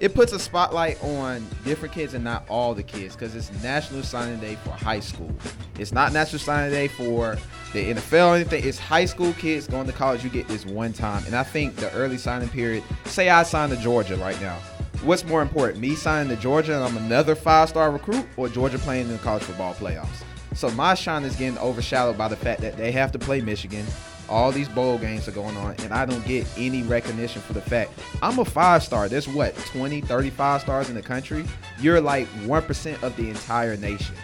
it 0.00 0.14
puts 0.14 0.32
a 0.32 0.38
spotlight 0.38 1.02
on 1.04 1.46
different 1.62 1.94
kids 1.94 2.14
and 2.14 2.24
not 2.24 2.48
all 2.48 2.74
the 2.74 2.82
kids 2.82 3.14
because 3.14 3.34
it's 3.34 3.52
National 3.62 4.02
Signing 4.02 4.40
Day 4.40 4.56
for 4.64 4.70
high 4.70 5.00
school. 5.00 5.30
It's 5.78 5.92
not 5.92 6.14
National 6.14 6.38
Signing 6.38 6.70
Day 6.70 6.88
for 6.88 7.36
the 7.74 7.92
NFL 7.92 8.30
or 8.30 8.34
anything. 8.36 8.64
It's 8.64 8.78
high 8.78 9.04
school 9.04 9.34
kids 9.34 9.66
going 9.66 9.86
to 9.86 9.92
college. 9.92 10.24
You 10.24 10.30
get 10.30 10.48
this 10.48 10.64
one 10.64 10.94
time, 10.94 11.22
and 11.26 11.34
I 11.34 11.42
think 11.42 11.76
the 11.76 11.92
early 11.92 12.16
signing 12.16 12.48
period. 12.48 12.82
Say 13.04 13.28
I 13.28 13.42
sign 13.42 13.68
to 13.70 13.76
Georgia 13.76 14.16
right 14.16 14.40
now. 14.40 14.56
What's 15.02 15.24
more 15.24 15.42
important, 15.42 15.80
me 15.80 15.94
signing 15.94 16.34
to 16.34 16.42
Georgia 16.42 16.74
and 16.74 16.84
I'm 16.84 16.96
another 17.04 17.34
five-star 17.34 17.90
recruit, 17.90 18.26
or 18.38 18.48
Georgia 18.48 18.78
playing 18.78 19.06
in 19.06 19.12
the 19.12 19.18
college 19.18 19.42
football 19.42 19.74
playoffs? 19.74 20.24
So 20.54 20.70
my 20.70 20.94
shine 20.94 21.24
is 21.24 21.36
getting 21.36 21.58
overshadowed 21.58 22.18
by 22.18 22.28
the 22.28 22.36
fact 22.36 22.60
that 22.62 22.76
they 22.76 22.92
have 22.92 23.12
to 23.12 23.18
play 23.18 23.40
Michigan 23.40 23.86
all 24.30 24.52
these 24.52 24.68
bowl 24.68 24.96
games 24.96 25.28
are 25.28 25.32
going 25.32 25.56
on, 25.56 25.74
and 25.80 25.92
I 25.92 26.06
don't 26.06 26.24
get 26.26 26.46
any 26.56 26.82
recognition 26.82 27.42
for 27.42 27.52
the 27.52 27.60
fact 27.60 27.92
I'm 28.22 28.38
a 28.38 28.44
five 28.44 28.82
star. 28.82 29.08
There's 29.08 29.28
what 29.28 29.54
20, 29.56 30.00
35 30.02 30.60
stars 30.62 30.88
in 30.88 30.94
the 30.94 31.02
country. 31.02 31.44
You're 31.80 32.00
like 32.00 32.26
one 32.46 32.62
percent 32.62 33.02
of 33.02 33.16
the 33.16 33.28
entire 33.28 33.76
nation. 33.76 34.14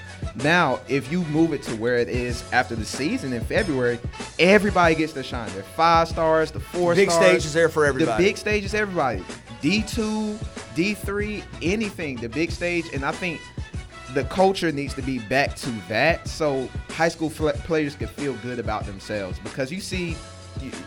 Now, 0.42 0.80
if 0.88 1.10
you 1.10 1.22
move 1.24 1.52
it 1.52 1.62
to 1.64 1.76
where 1.76 1.96
it 1.96 2.08
is 2.08 2.42
after 2.52 2.74
the 2.74 2.84
season 2.84 3.32
in 3.32 3.42
February, 3.44 3.98
everybody 4.38 4.94
gets 4.94 5.12
to 5.14 5.22
shine. 5.22 5.50
They're 5.52 5.62
five 5.62 6.08
stars, 6.08 6.50
the 6.50 6.60
four 6.60 6.94
big 6.94 7.10
stars. 7.10 7.26
stage 7.26 7.44
is 7.44 7.52
there 7.52 7.68
for 7.68 7.84
everybody. 7.84 8.22
The 8.22 8.28
big 8.30 8.36
stage 8.36 8.64
is 8.64 8.74
everybody. 8.74 9.24
D 9.60 9.82
two, 9.82 10.38
D 10.74 10.94
three, 10.94 11.42
anything. 11.62 12.16
The 12.16 12.28
big 12.28 12.50
stage, 12.50 12.84
and 12.92 13.04
I 13.04 13.12
think 13.12 13.40
the 14.16 14.24
culture 14.24 14.72
needs 14.72 14.94
to 14.94 15.02
be 15.02 15.18
back 15.18 15.54
to 15.54 15.68
that 15.88 16.26
so 16.26 16.66
high 16.88 17.08
school 17.08 17.28
players 17.28 17.94
can 17.94 18.08
feel 18.08 18.32
good 18.36 18.58
about 18.58 18.86
themselves. 18.86 19.38
Because 19.40 19.70
you 19.70 19.78
see 19.78 20.16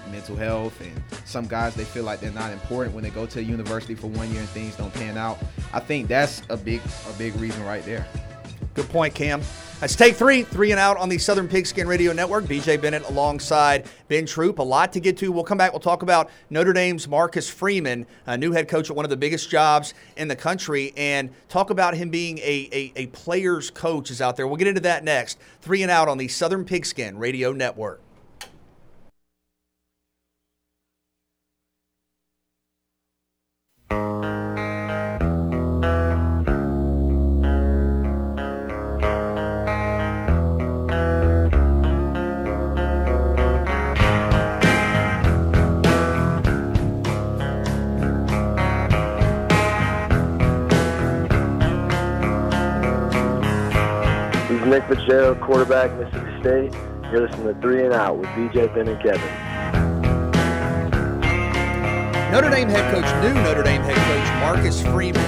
mental 0.09 0.35
health 0.35 0.81
and 0.81 0.99
some 1.25 1.45
guys 1.45 1.75
they 1.75 1.83
feel 1.83 2.03
like 2.03 2.19
they're 2.19 2.31
not 2.31 2.51
important 2.51 2.95
when 2.95 3.03
they 3.03 3.11
go 3.11 3.27
to 3.27 3.43
university 3.43 3.93
for 3.93 4.07
one 4.07 4.31
year 4.31 4.39
and 4.39 4.49
things 4.49 4.75
don't 4.75 4.91
pan 4.95 5.15
out. 5.15 5.37
I 5.73 5.79
think 5.79 6.07
that's 6.07 6.41
a 6.49 6.57
big 6.57 6.81
a 7.07 7.13
big 7.19 7.35
reason 7.35 7.63
right 7.65 7.85
there 7.85 8.07
good 8.73 8.89
point 8.89 9.13
cam 9.13 9.41
Let's 9.81 9.95
take 9.95 10.17
three, 10.17 10.43
three 10.43 10.71
and 10.71 10.79
out 10.79 10.97
on 10.97 11.07
the 11.07 11.17
Southern 11.17 11.47
Pigskin 11.47 11.87
Radio 11.87 12.11
Network. 12.11 12.43
BJ 12.43 12.81
Bennett 12.81 13.07
alongside 13.07 13.87
Ben 14.09 14.25
Troupe. 14.25 14.59
A 14.59 14.63
lot 14.63 14.91
to 14.91 14.99
get 14.99 15.15
to. 15.19 15.31
We'll 15.31 15.45
come 15.45 15.57
back. 15.57 15.71
We'll 15.71 15.79
talk 15.79 16.01
about 16.01 16.29
Notre 16.49 16.73
Dame's 16.73 17.07
Marcus 17.07 17.49
Freeman, 17.49 18.05
a 18.25 18.37
new 18.37 18.51
head 18.51 18.67
coach 18.67 18.89
at 18.89 18.95
one 18.97 19.05
of 19.05 19.09
the 19.09 19.15
biggest 19.15 19.49
jobs 19.49 19.93
in 20.17 20.27
the 20.27 20.35
country, 20.35 20.91
and 20.97 21.29
talk 21.47 21.69
about 21.69 21.95
him 21.95 22.09
being 22.09 22.39
a, 22.39 22.67
a, 22.73 22.91
a 22.97 23.07
player's 23.07 23.71
coach 23.71 24.11
is 24.11 24.21
out 24.21 24.35
there. 24.35 24.47
We'll 24.47 24.57
get 24.57 24.67
into 24.67 24.81
that 24.81 25.05
next. 25.05 25.39
Three 25.61 25.81
and 25.81 25.89
out 25.89 26.09
on 26.09 26.17
the 26.17 26.27
Southern 26.27 26.65
Pigskin 26.65 27.17
Radio 27.17 27.53
Network. 27.53 28.01
Nick 54.69 54.87
Fitzgerald, 54.87 55.41
quarterback, 55.41 55.91
Mississippi 55.97 56.39
State. 56.41 56.73
You're 57.11 57.27
listening 57.27 57.55
to 57.55 57.59
Three 57.59 57.83
and 57.85 57.91
Out 57.91 58.19
with 58.19 58.27
BJ, 58.29 58.71
Ben, 58.75 58.87
and 58.87 59.01
Kevin. 59.01 59.19
Notre 62.31 62.51
Dame 62.51 62.69
head 62.69 62.93
coach, 62.93 63.23
new 63.23 63.33
Notre 63.41 63.63
Dame 63.63 63.81
head 63.81 63.95
coach 63.95 64.41
Marcus 64.41 64.83
Freeman, 64.83 65.23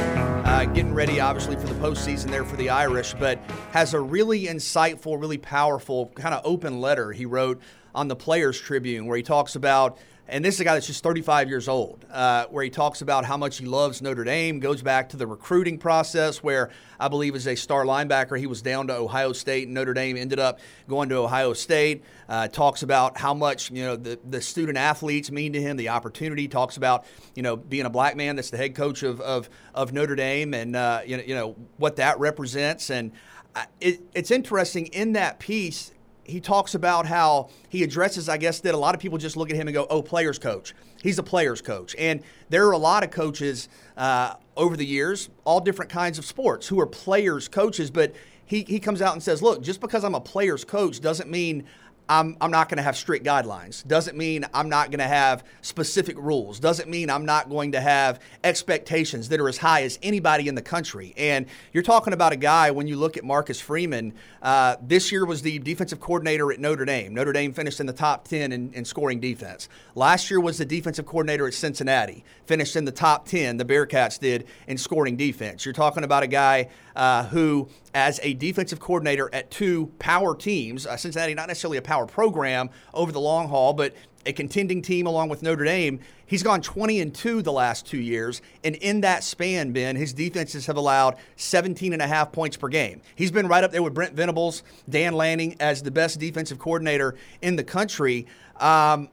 uh, 0.45 0.65
getting 0.65 0.93
ready 0.93 1.19
obviously 1.19 1.55
for 1.55 1.65
the 1.65 1.73
postseason 1.73 2.29
there 2.29 2.45
for 2.45 2.55
the 2.55 2.69
Irish, 2.69 3.15
but 3.15 3.39
has 3.71 3.95
a 3.95 3.99
really 3.99 4.43
insightful, 4.43 5.19
really 5.19 5.39
powerful 5.39 6.11
kind 6.13 6.35
of 6.35 6.41
open 6.45 6.79
letter 6.79 7.11
he 7.11 7.25
wrote 7.25 7.59
on 7.95 8.07
the 8.07 8.15
Players 8.15 8.59
Tribune 8.59 9.07
where 9.07 9.17
he 9.17 9.23
talks 9.23 9.55
about 9.55 9.97
and 10.31 10.45
this 10.45 10.55
is 10.55 10.61
a 10.61 10.63
guy 10.63 10.75
that's 10.75 10.87
just 10.87 11.03
35 11.03 11.49
years 11.49 11.67
old, 11.67 12.05
uh, 12.09 12.45
where 12.45 12.63
he 12.63 12.69
talks 12.69 13.01
about 13.01 13.25
how 13.25 13.35
much 13.35 13.57
he 13.57 13.65
loves 13.65 14.01
Notre 14.01 14.23
Dame, 14.23 14.61
goes 14.61 14.81
back 14.81 15.09
to 15.09 15.17
the 15.17 15.27
recruiting 15.27 15.77
process, 15.77 16.41
where 16.41 16.71
I 17.01 17.09
believe 17.09 17.35
as 17.35 17.47
a 17.47 17.55
star 17.55 17.83
linebacker, 17.83 18.39
he 18.39 18.47
was 18.47 18.61
down 18.61 18.87
to 18.87 18.95
Ohio 18.95 19.33
State, 19.33 19.65
and 19.65 19.73
Notre 19.73 19.93
Dame 19.93 20.15
ended 20.15 20.39
up 20.39 20.61
going 20.87 21.09
to 21.09 21.15
Ohio 21.15 21.51
State. 21.51 22.03
Uh, 22.29 22.47
talks 22.47 22.81
about 22.81 23.17
how 23.17 23.33
much 23.33 23.71
you 23.71 23.83
know 23.83 23.97
the, 23.97 24.17
the 24.29 24.41
student 24.41 24.77
athletes 24.77 25.29
mean 25.29 25.51
to 25.51 25.61
him, 25.61 25.75
the 25.75 25.89
opportunity. 25.89 26.47
Talks 26.47 26.77
about 26.77 27.05
you 27.35 27.43
know 27.43 27.57
being 27.57 27.85
a 27.85 27.89
black 27.89 28.15
man 28.15 28.37
that's 28.37 28.51
the 28.51 28.57
head 28.57 28.73
coach 28.73 29.03
of 29.03 29.19
of, 29.19 29.49
of 29.75 29.91
Notre 29.91 30.15
Dame, 30.15 30.53
and 30.53 30.77
uh, 30.77 31.01
you 31.05 31.17
know 31.17 31.23
you 31.23 31.35
know 31.35 31.55
what 31.75 31.97
that 31.97 32.17
represents. 32.19 32.89
And 32.89 33.11
uh, 33.53 33.65
it, 33.81 34.01
it's 34.15 34.31
interesting 34.31 34.85
in 34.87 35.11
that 35.13 35.39
piece 35.39 35.91
he 36.23 36.39
talks 36.39 36.75
about 36.75 37.05
how 37.05 37.49
he 37.69 37.83
addresses, 37.83 38.29
I 38.29 38.37
guess, 38.37 38.59
that 38.61 38.73
a 38.73 38.77
lot 38.77 38.95
of 38.95 39.01
people 39.01 39.17
just 39.17 39.35
look 39.35 39.49
at 39.49 39.55
him 39.55 39.67
and 39.67 39.73
go, 39.73 39.87
oh, 39.89 40.01
players 40.01 40.39
coach. 40.39 40.73
He's 41.01 41.17
a 41.17 41.23
players 41.23 41.61
coach. 41.61 41.95
And 41.97 42.21
there 42.49 42.67
are 42.67 42.71
a 42.71 42.77
lot 42.77 43.03
of 43.03 43.11
coaches 43.11 43.69
uh, 43.97 44.35
over 44.55 44.77
the 44.77 44.85
years, 44.85 45.29
all 45.45 45.59
different 45.59 45.91
kinds 45.91 46.17
of 46.19 46.25
sports, 46.25 46.67
who 46.67 46.79
are 46.79 46.85
players 46.85 47.47
coaches. 47.47 47.89
But 47.89 48.13
he, 48.45 48.63
he 48.63 48.79
comes 48.79 49.01
out 49.01 49.13
and 49.13 49.23
says, 49.23 49.41
look, 49.41 49.61
just 49.63 49.81
because 49.81 50.03
I'm 50.03 50.15
a 50.15 50.21
players 50.21 50.63
coach 50.63 50.99
doesn't 50.99 51.29
mean 51.29 51.65
I'm, 52.09 52.35
I'm 52.41 52.51
not 52.51 52.67
going 52.67 52.77
to 52.77 52.83
have 52.83 52.97
strict 52.97 53.25
guidelines. 53.25 53.87
Doesn't 53.87 54.17
mean 54.17 54.45
I'm 54.53 54.67
not 54.67 54.91
going 54.91 54.99
to 54.99 55.07
have 55.07 55.45
specific 55.61 56.17
rules. 56.17 56.59
Doesn't 56.59 56.89
mean 56.89 57.09
I'm 57.09 57.25
not 57.25 57.49
going 57.49 57.71
to 57.71 57.81
have 57.81 58.19
expectations 58.43 59.29
that 59.29 59.39
are 59.39 59.47
as 59.47 59.57
high 59.57 59.83
as 59.83 59.97
anybody 60.03 60.47
in 60.47 60.55
the 60.55 60.61
country. 60.61 61.13
And 61.15 61.45
you're 61.71 61.83
talking 61.83 62.13
about 62.13 62.33
a 62.33 62.35
guy, 62.35 62.71
when 62.71 62.87
you 62.87 62.97
look 62.97 63.15
at 63.15 63.23
Marcus 63.23 63.61
Freeman, 63.61 64.13
uh, 64.41 64.75
this 64.81 65.11
year 65.11 65.25
was 65.25 65.41
the 65.41 65.59
defensive 65.59 65.99
coordinator 65.99 66.51
at 66.51 66.59
Notre 66.59 66.85
Dame. 66.85 67.13
Notre 67.13 67.31
Dame 67.31 67.53
finished 67.53 67.79
in 67.79 67.85
the 67.85 67.93
top 67.93 68.27
10 68.27 68.51
in, 68.51 68.73
in 68.73 68.83
scoring 68.83 69.19
defense. 69.19 69.69
Last 69.95 70.29
year 70.29 70.41
was 70.41 70.57
the 70.57 70.65
defensive 70.65 71.05
coordinator 71.05 71.47
at 71.47 71.53
Cincinnati, 71.53 72.25
finished 72.45 72.75
in 72.75 72.85
the 72.85 72.91
top 72.91 73.25
10, 73.25 73.57
the 73.57 73.65
Bearcats 73.65 74.19
did, 74.19 74.47
in 74.67 74.77
scoring 74.77 75.15
defense. 75.15 75.65
You're 75.65 75.73
talking 75.73 76.03
about 76.03 76.23
a 76.23 76.27
guy 76.27 76.69
uh, 76.95 77.25
who, 77.25 77.69
as 77.93 78.19
a 78.23 78.33
defensive 78.33 78.79
coordinator 78.79 79.29
at 79.33 79.51
two 79.51 79.91
power 79.99 80.35
teams, 80.35 80.85
uh, 80.85 80.97
Cincinnati 80.97 81.33
not 81.33 81.47
necessarily 81.47 81.77
a 81.77 81.81
power 81.81 82.05
program 82.05 82.69
over 82.93 83.11
the 83.11 83.19
long 83.19 83.47
haul, 83.47 83.73
but 83.73 83.93
a 84.25 84.33
contending 84.33 84.81
team 84.81 85.07
along 85.07 85.29
with 85.29 85.41
Notre 85.41 85.65
Dame. 85.65 85.99
He's 86.25 86.43
gone 86.43 86.61
20 86.61 87.01
and 87.01 87.13
2 87.13 87.41
the 87.41 87.51
last 87.51 87.85
two 87.85 87.97
years. 87.97 88.41
And 88.63 88.75
in 88.75 89.01
that 89.01 89.23
span, 89.23 89.71
Ben, 89.71 89.95
his 89.95 90.13
defenses 90.13 90.65
have 90.67 90.77
allowed 90.77 91.17
17 91.35 91.93
and 91.93 92.01
a 92.01 92.07
half 92.07 92.31
points 92.31 92.55
per 92.55 92.67
game. 92.67 93.01
He's 93.15 93.31
been 93.31 93.47
right 93.47 93.63
up 93.63 93.71
there 93.71 93.83
with 93.83 93.93
Brent 93.93 94.13
Venables, 94.13 94.63
Dan 94.89 95.13
Lanning 95.13 95.55
as 95.59 95.83
the 95.83 95.91
best 95.91 96.19
defensive 96.19 96.59
coordinator 96.59 97.15
in 97.41 97.55
the 97.55 97.63
country. 97.63 98.27
Um, 98.57 99.09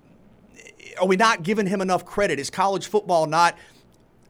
are 1.00 1.06
we 1.06 1.16
not 1.16 1.42
giving 1.42 1.66
him 1.66 1.80
enough 1.80 2.04
credit? 2.04 2.38
Is 2.38 2.50
college 2.50 2.86
football 2.86 3.26
not 3.26 3.56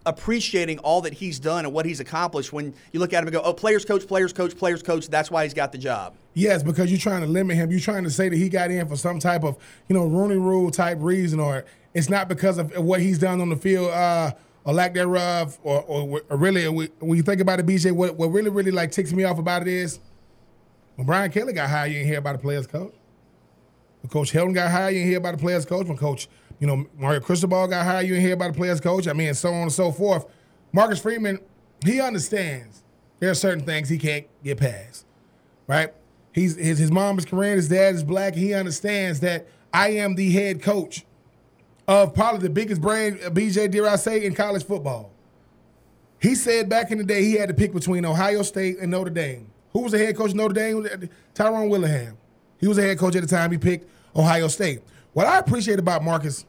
appreciating 0.08 0.78
all 0.78 1.02
that 1.02 1.12
he's 1.12 1.38
done 1.38 1.64
and 1.64 1.74
what 1.74 1.84
he's 1.84 2.00
accomplished 2.00 2.52
when 2.52 2.74
you 2.92 3.00
look 3.00 3.12
at 3.12 3.22
him 3.22 3.28
and 3.28 3.34
go, 3.34 3.42
oh, 3.42 3.52
players 3.52 3.84
coach, 3.84 4.06
players 4.06 4.32
coach, 4.32 4.56
players 4.56 4.82
coach. 4.82 5.08
That's 5.08 5.30
why 5.30 5.44
he's 5.44 5.54
got 5.54 5.70
the 5.70 5.78
job. 5.78 6.14
Yes, 6.34 6.62
because 6.62 6.90
you're 6.90 6.98
trying 6.98 7.20
to 7.20 7.26
limit 7.26 7.56
him. 7.56 7.70
You're 7.70 7.80
trying 7.80 8.04
to 8.04 8.10
say 8.10 8.28
that 8.28 8.36
he 8.36 8.48
got 8.48 8.70
in 8.70 8.88
for 8.88 8.96
some 8.96 9.18
type 9.18 9.44
of, 9.44 9.58
you 9.88 9.94
know, 9.94 10.06
Rooney 10.06 10.36
Rule 10.36 10.70
type 10.70 10.98
reason, 11.00 11.40
or 11.40 11.64
it's 11.92 12.08
not 12.08 12.28
because 12.28 12.58
of 12.58 12.76
what 12.78 13.00
he's 13.00 13.18
done 13.18 13.40
on 13.40 13.50
the 13.50 13.56
field 13.56 13.90
uh, 13.90 14.32
or 14.64 14.72
lack 14.72 14.94
thereof, 14.94 15.58
or, 15.62 15.82
or, 15.82 16.22
or 16.28 16.36
really, 16.36 16.66
when 16.66 17.16
you 17.16 17.22
think 17.22 17.40
about 17.40 17.60
it, 17.60 17.66
BJ, 17.66 17.92
what, 17.92 18.16
what 18.16 18.28
really, 18.28 18.50
really 18.50 18.70
like 18.70 18.90
ticks 18.90 19.12
me 19.12 19.24
off 19.24 19.38
about 19.38 19.62
it 19.62 19.68
is 19.68 20.00
when 20.96 21.06
Brian 21.06 21.30
Kelly 21.30 21.52
got 21.52 21.68
hired, 21.68 21.90
you 21.92 21.98
didn't 21.98 22.08
hear 22.08 22.18
about 22.18 22.32
the 22.32 22.38
players 22.38 22.66
coach. 22.66 22.94
When 24.02 24.10
Coach 24.10 24.32
Helton 24.32 24.54
got 24.54 24.70
hired, 24.70 24.94
you 24.94 25.00
didn't 25.00 25.10
hear 25.10 25.18
about 25.18 25.32
the 25.32 25.42
players 25.42 25.66
coach. 25.66 25.86
When 25.86 25.96
Coach 25.96 26.28
You 26.58 26.66
know, 26.66 26.86
Mario 26.96 27.20
Cristobal 27.20 27.68
got 27.68 27.84
hired. 27.84 28.06
You 28.06 28.14
in 28.14 28.20
here 28.20 28.36
by 28.36 28.48
the 28.48 28.54
players 28.54 28.80
coach. 28.80 29.06
I 29.06 29.12
mean, 29.12 29.32
so 29.34 29.52
on 29.52 29.62
and 29.62 29.72
so 29.72 29.92
forth. 29.92 30.26
Marcus 30.72 31.00
Freeman, 31.00 31.38
he 31.84 32.00
understands 32.00 32.82
there 33.20 33.30
are 33.30 33.34
certain 33.34 33.64
things 33.64 33.88
he 33.88 33.98
can't 33.98 34.26
get 34.42 34.58
past, 34.58 35.06
right? 35.66 35.92
He's 36.32 36.56
his 36.56 36.78
his 36.78 36.90
mom 36.90 37.18
is 37.18 37.24
Korean, 37.24 37.56
his 37.56 37.68
dad 37.68 37.94
is 37.94 38.02
black. 38.02 38.34
He 38.34 38.54
understands 38.54 39.20
that 39.20 39.46
I 39.72 39.90
am 39.90 40.14
the 40.14 40.30
head 40.30 40.62
coach 40.62 41.04
of 41.86 42.14
probably 42.14 42.40
the 42.40 42.50
biggest 42.50 42.80
brand, 42.80 43.18
uh, 43.24 43.30
BJ, 43.30 43.70
dare 43.70 43.88
I 43.88 43.96
say, 43.96 44.24
in 44.24 44.34
college 44.34 44.64
football. 44.64 45.10
He 46.20 46.34
said 46.34 46.68
back 46.68 46.90
in 46.90 46.98
the 46.98 47.04
day 47.04 47.22
he 47.22 47.34
had 47.34 47.48
to 47.48 47.54
pick 47.54 47.72
between 47.72 48.04
Ohio 48.04 48.42
State 48.42 48.78
and 48.78 48.90
Notre 48.90 49.10
Dame. 49.10 49.50
Who 49.72 49.80
was 49.80 49.92
the 49.92 49.98
head 49.98 50.16
coach 50.16 50.30
of 50.30 50.36
Notre 50.36 50.54
Dame? 50.54 51.08
Tyrone 51.34 51.68
Willingham. 51.68 52.18
He 52.58 52.66
was 52.66 52.76
the 52.76 52.82
head 52.82 52.98
coach 52.98 53.14
at 53.14 53.22
the 53.22 53.28
time. 53.28 53.52
He 53.52 53.58
picked 53.58 53.88
Ohio 54.16 54.48
State. 54.48 54.82
What 55.12 55.26
I 55.26 55.38
appreciate 55.38 55.78
about 55.78 56.02
Marcus 56.04 56.44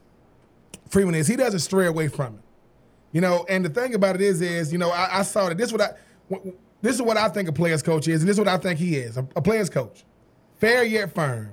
Freeman 0.90 1.16
is 1.16 1.28
he 1.28 1.36
doesn't 1.36 1.60
stray 1.60 1.86
away 1.86 2.08
from 2.08 2.36
it. 2.36 2.42
You 3.12 3.22
know, 3.22 3.46
and 3.50 3.64
the 3.64 3.70
thing 3.70 3.96
about 3.96 4.16
it 4.16 4.22
is, 4.22 4.42
is 4.42 4.72
you 4.72 4.78
know, 4.78 4.90
I, 4.90 5.20
I 5.20 5.22
saw 5.24 5.50
that 5.50 5.58
this 5.58 5.68
is 5.68 5.74
what 5.74 5.82
I 5.82 5.92
this 6.82 6.96
is 6.96 7.02
what 7.02 7.18
I 7.18 7.30
think 7.30 7.50
a 7.50 7.54
player's 7.54 7.82
coach 7.82 8.08
is, 8.08 8.22
and 8.22 8.30
this 8.30 8.36
is 8.36 8.40
what 8.40 8.48
I 8.48 8.58
think 8.58 8.80
he 8.80 8.98
is 8.98 9.18
a, 9.18 9.28
a 9.36 9.42
player's 9.42 9.70
coach. 9.70 10.06
Fair 10.60 10.84
yet 10.84 11.14
firm, 11.14 11.52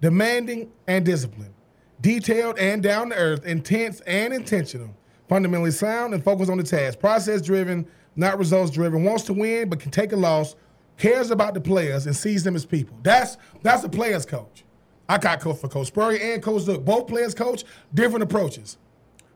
demanding 0.00 0.72
and 0.86 1.04
disciplined, 1.04 1.54
detailed 2.00 2.58
and 2.58 2.82
down 2.82 3.10
to 3.10 3.16
earth, 3.16 3.44
intense 3.44 4.00
and 4.00 4.32
intentional, 4.32 4.94
fundamentally 5.28 5.70
sound 5.70 6.14
and 6.14 6.24
focused 6.24 6.50
on 6.50 6.58
the 6.58 6.64
task, 6.64 6.98
process 6.98 7.40
driven, 7.40 7.86
not 8.16 8.38
results 8.38 8.70
driven, 8.70 9.04
wants 9.04 9.24
to 9.24 9.32
win 9.32 9.68
but 9.68 9.78
can 9.78 9.90
take 9.90 10.12
a 10.12 10.16
loss, 10.16 10.56
cares 10.98 11.30
about 11.30 11.54
the 11.54 11.60
players 11.60 12.06
and 12.06 12.16
sees 12.16 12.42
them 12.42 12.56
as 12.56 12.64
people. 12.64 12.98
That's 13.02 13.36
that's 13.62 13.84
a 13.84 13.88
player's 13.88 14.26
coach. 14.26 14.64
I 15.08 15.18
got 15.18 15.40
coach 15.40 15.58
for 15.58 15.68
Coach 15.68 15.88
Spurrier 15.88 16.34
and 16.34 16.42
Coach 16.42 16.62
Zook. 16.62 16.84
Both 16.84 17.06
players 17.06 17.34
coach, 17.34 17.64
different 17.94 18.22
approaches. 18.22 18.76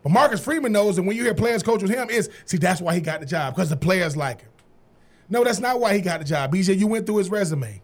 But 0.03 0.11
Marcus 0.11 0.43
Freeman 0.43 0.73
knows 0.73 0.97
that 0.97 1.03
when 1.03 1.17
you 1.17 1.23
hear 1.23 1.35
players 1.35 1.63
coach 1.63 1.83
with 1.83 1.91
him, 1.91 2.09
is 2.11 2.31
see 2.45 2.57
that's 2.57 2.81
why 2.81 2.95
he 2.95 3.01
got 3.01 3.21
the 3.21 3.27
job 3.27 3.55
because 3.55 3.69
the 3.69 3.77
players 3.77 4.17
like 4.17 4.41
him. 4.41 4.51
No, 5.29 5.45
that's 5.45 5.61
not 5.61 5.79
why 5.79 5.95
he 5.95 6.01
got 6.01 6.19
the 6.19 6.25
job. 6.25 6.53
BJ, 6.53 6.79
you 6.79 6.87
went 6.87 7.07
through 7.07 7.19
his 7.19 7.31
resume. 7.31 7.81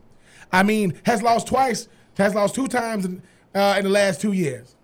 I 0.52 0.62
mean, 0.62 0.98
has 1.04 1.22
lost 1.22 1.46
twice, 1.46 1.88
has 2.16 2.34
lost 2.34 2.54
two 2.54 2.66
times 2.66 3.04
in, 3.04 3.22
uh, 3.54 3.76
in 3.78 3.84
the 3.84 3.90
last 3.90 4.20
two 4.20 4.32
years. 4.32 4.74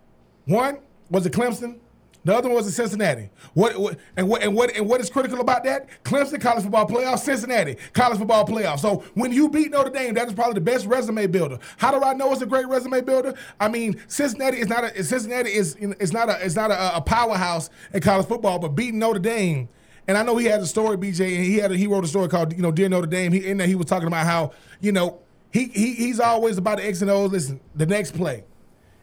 One 0.44 0.78
was 1.10 1.26
at 1.26 1.32
Clemson. 1.32 1.78
The 2.24 2.34
other 2.36 2.48
one 2.48 2.56
was 2.56 2.66
in 2.66 2.72
Cincinnati. 2.72 3.30
What, 3.54 3.76
what, 3.78 3.98
and 4.16 4.28
what 4.28 4.42
and 4.42 4.54
what 4.54 4.76
and 4.76 4.88
what 4.88 5.00
is 5.00 5.10
critical 5.10 5.40
about 5.40 5.64
that? 5.64 5.88
Clemson 6.04 6.40
college 6.40 6.62
football 6.62 6.86
playoff, 6.86 7.18
Cincinnati 7.18 7.76
college 7.92 8.18
football 8.18 8.46
playoff. 8.46 8.78
So 8.78 9.04
when 9.14 9.32
you 9.32 9.48
beat 9.48 9.72
Notre 9.72 9.90
Dame, 9.90 10.14
that 10.14 10.28
is 10.28 10.34
probably 10.34 10.54
the 10.54 10.60
best 10.60 10.86
resume 10.86 11.26
builder. 11.26 11.58
How 11.78 11.90
do 11.90 12.04
I 12.04 12.14
know 12.14 12.32
it's 12.32 12.42
a 12.42 12.46
great 12.46 12.68
resume 12.68 13.00
builder? 13.00 13.34
I 13.58 13.68
mean, 13.68 14.00
Cincinnati 14.06 14.58
is 14.58 14.68
not 14.68 14.84
a 14.84 15.02
Cincinnati 15.02 15.50
is 15.50 15.74
is 15.76 16.12
not 16.12 16.28
a 16.28 16.38
is 16.44 16.54
not 16.54 16.70
a, 16.70 16.96
a 16.96 17.00
powerhouse 17.00 17.70
in 17.92 18.00
college 18.00 18.26
football, 18.26 18.58
but 18.58 18.70
beating 18.70 19.00
Notre 19.00 19.18
Dame. 19.18 19.68
And 20.06 20.18
I 20.18 20.22
know 20.22 20.36
he 20.36 20.46
had 20.46 20.60
a 20.60 20.66
story, 20.66 20.96
BJ, 20.96 21.36
and 21.36 21.44
he 21.44 21.58
had 21.58 21.70
a, 21.72 21.76
he 21.76 21.86
wrote 21.86 22.04
a 22.04 22.08
story 22.08 22.28
called 22.28 22.52
you 22.54 22.62
know 22.62 22.70
Dear 22.72 22.88
Notre 22.88 23.06
Dame. 23.06 23.32
He 23.32 23.46
in 23.46 23.56
there 23.56 23.66
he 23.66 23.74
was 23.74 23.86
talking 23.86 24.06
about 24.06 24.26
how 24.26 24.52
you 24.80 24.92
know 24.92 25.20
he 25.50 25.66
he 25.66 25.94
he's 25.94 26.20
always 26.20 26.56
about 26.56 26.78
the 26.78 26.86
X 26.86 27.02
and 27.02 27.10
O's. 27.10 27.32
Listen, 27.32 27.60
the 27.74 27.86
next 27.86 28.12
play. 28.12 28.44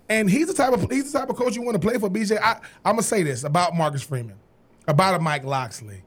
And 0.09 0.29
he's 0.29 0.47
the 0.47 0.53
type 0.53 0.73
of 0.73 0.89
he's 0.91 1.11
the 1.11 1.19
type 1.19 1.29
of 1.29 1.35
coach 1.35 1.55
you 1.55 1.61
want 1.61 1.79
to 1.79 1.87
play 1.87 1.97
for, 1.97 2.09
BJ. 2.09 2.39
I, 2.41 2.59
I'm 2.83 2.93
gonna 2.93 3.03
say 3.03 3.23
this 3.23 3.43
about 3.43 3.75
Marcus 3.75 4.01
Freeman, 4.01 4.37
about 4.87 5.13
a 5.15 5.19
Mike 5.19 5.43
Locksley. 5.43 6.01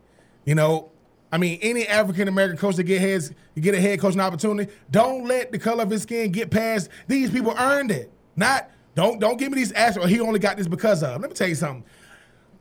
You 0.44 0.56
know, 0.56 0.90
I 1.30 1.38
mean, 1.38 1.58
any 1.62 1.86
African 1.86 2.26
American 2.26 2.58
coach 2.58 2.76
that 2.76 2.82
get 2.82 3.00
heads, 3.00 3.30
get 3.58 3.74
a 3.74 3.80
head 3.80 4.00
coaching 4.00 4.20
opportunity. 4.20 4.72
Don't 4.90 5.26
let 5.26 5.52
the 5.52 5.58
color 5.58 5.84
of 5.84 5.90
his 5.90 6.02
skin 6.02 6.32
get 6.32 6.50
past. 6.50 6.90
These 7.06 7.30
people 7.30 7.54
earned 7.56 7.92
it. 7.92 8.12
Not 8.34 8.70
don't 8.94 9.20
don't 9.20 9.38
give 9.38 9.50
me 9.52 9.56
these 9.56 9.72
ass 9.72 9.90
asterisks. 9.90 10.10
He 10.10 10.20
only 10.20 10.40
got 10.40 10.56
this 10.56 10.66
because 10.66 11.02
of. 11.02 11.20
Let 11.20 11.30
me 11.30 11.34
tell 11.34 11.48
you 11.48 11.54
something. 11.54 11.84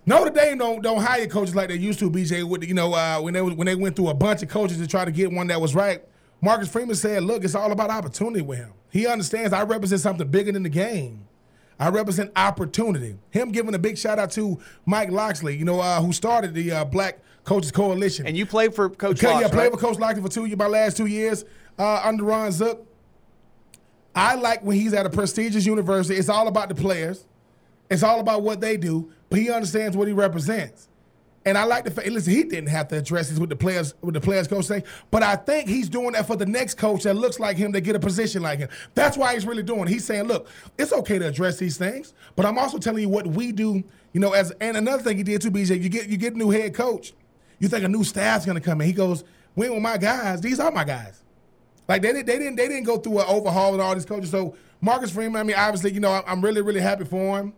Notre 0.05 0.31
Dame 0.31 0.57
don't 0.57 0.81
don't 0.81 1.01
hire 1.01 1.27
coaches 1.27 1.55
like 1.55 1.69
they 1.69 1.75
used 1.75 1.99
to. 1.99 2.09
BJ, 2.09 2.43
with 2.43 2.63
you 2.63 2.73
know 2.73 2.93
uh, 2.93 3.19
when 3.19 3.33
they 3.33 3.41
when 3.41 3.65
they 3.65 3.75
went 3.75 3.95
through 3.95 4.09
a 4.09 4.13
bunch 4.13 4.41
of 4.41 4.49
coaches 4.49 4.77
to 4.77 4.87
try 4.87 5.05
to 5.05 5.11
get 5.11 5.31
one 5.31 5.47
that 5.47 5.59
was 5.59 5.75
right. 5.75 6.03
Marcus 6.39 6.69
Freeman 6.69 6.95
said, 6.95 7.23
"Look, 7.23 7.43
it's 7.43 7.55
all 7.55 7.71
about 7.71 7.89
opportunity 7.89 8.41
with 8.41 8.59
him. 8.59 8.73
He 8.89 9.05
understands 9.05 9.53
I 9.53 9.63
represent 9.63 10.01
something 10.01 10.27
bigger 10.27 10.51
than 10.51 10.63
the 10.63 10.69
game." 10.69 11.27
I 11.81 11.89
represent 11.89 12.31
opportunity. 12.35 13.15
Him 13.31 13.51
giving 13.51 13.73
a 13.73 13.79
big 13.79 13.97
shout 13.97 14.19
out 14.19 14.29
to 14.33 14.59
Mike 14.85 15.09
Locksley, 15.09 15.57
you 15.57 15.65
know, 15.65 15.79
uh, 15.79 15.99
who 15.99 16.13
started 16.13 16.53
the 16.53 16.71
uh, 16.71 16.85
Black 16.85 17.17
Coaches 17.43 17.71
Coalition. 17.71 18.27
And 18.27 18.37
you 18.37 18.45
played 18.45 18.75
for 18.75 18.87
Coach 18.87 19.17
okay, 19.17 19.33
Locks, 19.33 19.41
Yeah, 19.41 19.47
played 19.47 19.63
right? 19.63 19.71
for 19.71 19.79
Coach 19.79 19.97
Locksley 19.97 20.21
for 20.21 20.29
two 20.29 20.45
years, 20.45 20.59
my 20.59 20.67
last 20.67 20.95
two 20.95 21.07
years 21.07 21.43
uh, 21.79 22.01
under 22.03 22.23
Ron 22.23 22.51
Zook. 22.51 22.85
I 24.13 24.35
like 24.35 24.61
when 24.61 24.77
he's 24.77 24.93
at 24.93 25.07
a 25.07 25.09
prestigious 25.09 25.65
university. 25.65 26.19
It's 26.19 26.29
all 26.29 26.47
about 26.47 26.69
the 26.69 26.75
players. 26.75 27.25
It's 27.89 28.03
all 28.03 28.19
about 28.19 28.43
what 28.43 28.61
they 28.61 28.77
do, 28.77 29.11
but 29.31 29.39
he 29.39 29.49
understands 29.49 29.97
what 29.97 30.07
he 30.07 30.13
represents. 30.13 30.87
And 31.43 31.57
I 31.57 31.63
like 31.63 31.85
the 31.85 31.91
fact. 31.91 32.07
Listen, 32.07 32.33
he 32.33 32.43
didn't 32.43 32.69
have 32.69 32.87
to 32.89 32.97
address 32.97 33.29
this 33.29 33.39
with 33.39 33.49
the 33.49 33.55
players, 33.55 33.95
with 34.01 34.13
the 34.13 34.21
players 34.21 34.47
coach 34.47 34.65
say, 34.65 34.83
but 35.09 35.23
I 35.23 35.35
think 35.35 35.67
he's 35.67 35.89
doing 35.89 36.11
that 36.11 36.27
for 36.27 36.35
the 36.35 36.45
next 36.45 36.75
coach 36.75 37.03
that 37.03 37.15
looks 37.15 37.39
like 37.39 37.57
him 37.57 37.73
to 37.73 37.81
get 37.81 37.95
a 37.95 37.99
position 37.99 38.43
like 38.43 38.59
him. 38.59 38.69
That's 38.93 39.17
why 39.17 39.33
he's 39.33 39.45
really 39.45 39.63
doing. 39.63 39.81
It. 39.81 39.89
He's 39.89 40.05
saying, 40.05 40.25
look, 40.25 40.47
it's 40.77 40.93
okay 40.93 41.17
to 41.17 41.27
address 41.27 41.57
these 41.57 41.77
things, 41.77 42.13
but 42.35 42.45
I'm 42.45 42.59
also 42.59 42.77
telling 42.77 43.01
you 43.01 43.09
what 43.09 43.25
we 43.25 43.51
do. 43.51 43.83
You 44.13 44.19
know, 44.19 44.33
as 44.33 44.51
and 44.61 44.77
another 44.77 45.01
thing 45.01 45.17
he 45.17 45.23
did 45.23 45.41
too, 45.41 45.49
BJ. 45.49 45.81
You 45.81 45.89
get 45.89 46.07
you 46.09 46.17
get 46.17 46.35
a 46.35 46.37
new 46.37 46.51
head 46.51 46.75
coach. 46.75 47.13
You 47.57 47.67
think 47.67 47.83
a 47.83 47.89
new 47.89 48.03
staff's 48.03 48.45
gonna 48.45 48.61
come 48.61 48.81
in? 48.81 48.87
He 48.87 48.93
goes, 48.93 49.23
we 49.55 49.69
with 49.69 49.81
my 49.81 49.97
guys. 49.97 50.41
These 50.41 50.59
are 50.59 50.71
my 50.71 50.83
guys. 50.83 51.23
Like 51.87 52.01
they, 52.01 52.13
didn't 52.13 52.27
they 52.27 52.37
didn't 52.37 52.55
they 52.55 52.67
didn't 52.67 52.85
go 52.85 52.97
through 52.97 53.19
an 53.19 53.25
overhaul 53.27 53.71
with 53.71 53.81
all 53.81 53.93
these 53.95 54.05
coaches. 54.05 54.29
So 54.29 54.55
Marcus 54.79 55.11
Freeman, 55.11 55.41
I 55.41 55.43
mean, 55.43 55.55
obviously, 55.57 55.91
you 55.91 55.99
know, 55.99 56.21
I'm 56.25 56.41
really 56.41 56.61
really 56.61 56.81
happy 56.81 57.05
for 57.05 57.39
him. 57.39 57.53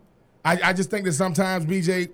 I, 0.46 0.60
I 0.64 0.74
just 0.74 0.90
think 0.90 1.06
that 1.06 1.14
sometimes 1.14 1.66
BJ, 1.66 2.10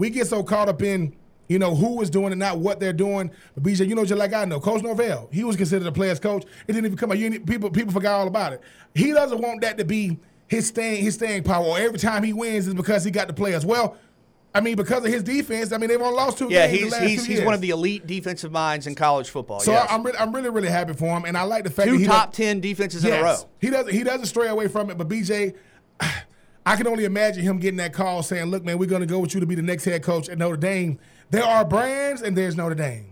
we 0.00 0.10
get 0.10 0.26
so 0.26 0.42
caught 0.42 0.68
up 0.68 0.82
in 0.82 1.14
you 1.48 1.58
know 1.58 1.74
who 1.74 2.00
is 2.00 2.10
doing 2.10 2.32
and 2.32 2.38
not 2.38 2.58
what 2.58 2.80
they're 2.80 2.92
doing. 2.92 3.30
But 3.54 3.64
BJ, 3.64 3.88
you 3.88 3.94
know, 3.94 4.04
just 4.04 4.18
like 4.18 4.32
I 4.32 4.44
know, 4.44 4.58
Coach 4.60 4.82
Norvell, 4.82 5.28
he 5.32 5.44
was 5.44 5.56
considered 5.56 5.86
a 5.86 5.92
player's 5.92 6.18
coach. 6.20 6.44
It 6.66 6.72
didn't 6.72 6.86
even 6.86 6.96
come 6.96 7.10
out. 7.12 7.18
You, 7.18 7.38
people 7.40 7.70
people 7.70 7.92
forgot 7.92 8.20
all 8.20 8.26
about 8.28 8.52
it. 8.54 8.60
He 8.94 9.12
doesn't 9.12 9.40
want 9.40 9.60
that 9.60 9.76
to 9.78 9.84
be 9.84 10.18
his 10.48 10.66
staying 10.68 11.04
his 11.04 11.14
staying 11.14 11.42
power. 11.42 11.64
Or 11.64 11.78
every 11.78 11.98
time 11.98 12.22
he 12.22 12.32
wins 12.32 12.66
is 12.66 12.74
because 12.74 13.04
he 13.04 13.10
got 13.10 13.28
the 13.28 13.34
players. 13.34 13.64
Well. 13.66 13.96
I 14.52 14.60
mean, 14.60 14.74
because 14.74 15.04
of 15.04 15.12
his 15.12 15.22
defense, 15.22 15.70
I 15.70 15.78
mean, 15.78 15.88
they've 15.90 16.00
only 16.02 16.16
lost 16.16 16.38
two 16.38 16.48
Yeah, 16.50 16.66
games. 16.66 16.80
he's 16.80 16.90
last 16.92 17.02
he's 17.02 17.24
he's 17.24 17.28
years. 17.36 17.44
one 17.44 17.54
of 17.54 17.60
the 17.60 17.70
elite 17.70 18.04
defensive 18.08 18.50
minds 18.50 18.88
in 18.88 18.96
college 18.96 19.30
football. 19.30 19.60
So 19.60 19.70
yes. 19.70 19.86
I'm 19.88 20.02
really, 20.02 20.18
I'm 20.18 20.34
really 20.34 20.50
really 20.50 20.66
happy 20.68 20.92
for 20.92 21.06
him, 21.16 21.24
and 21.24 21.38
I 21.38 21.42
like 21.42 21.62
the 21.62 21.70
fact 21.70 21.86
that 21.86 21.92
two 21.94 21.98
he 22.00 22.06
top 22.06 22.30
does- 22.32 22.36
ten 22.36 22.60
defenses 22.60 23.04
in 23.04 23.12
a 23.12 23.22
row. 23.22 23.36
He 23.60 23.70
doesn't 23.70 23.92
he 23.94 24.02
doesn't 24.02 24.26
stray 24.26 24.48
away 24.48 24.66
from 24.66 24.90
it. 24.90 24.98
But 24.98 25.06
BJ, 25.08 25.54
I 26.64 26.76
can 26.76 26.86
only 26.86 27.04
imagine 27.04 27.42
him 27.42 27.58
getting 27.58 27.78
that 27.78 27.92
call 27.92 28.22
saying, 28.22 28.46
"Look, 28.46 28.64
man, 28.64 28.78
we're 28.78 28.88
going 28.88 29.00
to 29.00 29.06
go 29.06 29.18
with 29.18 29.34
you 29.34 29.40
to 29.40 29.46
be 29.46 29.54
the 29.54 29.62
next 29.62 29.84
head 29.84 30.02
coach 30.02 30.28
at 30.28 30.38
Notre 30.38 30.56
Dame." 30.56 30.98
There 31.30 31.44
are 31.44 31.64
brands, 31.64 32.22
and 32.22 32.36
there's 32.36 32.56
Notre 32.56 32.74
Dame. 32.74 33.06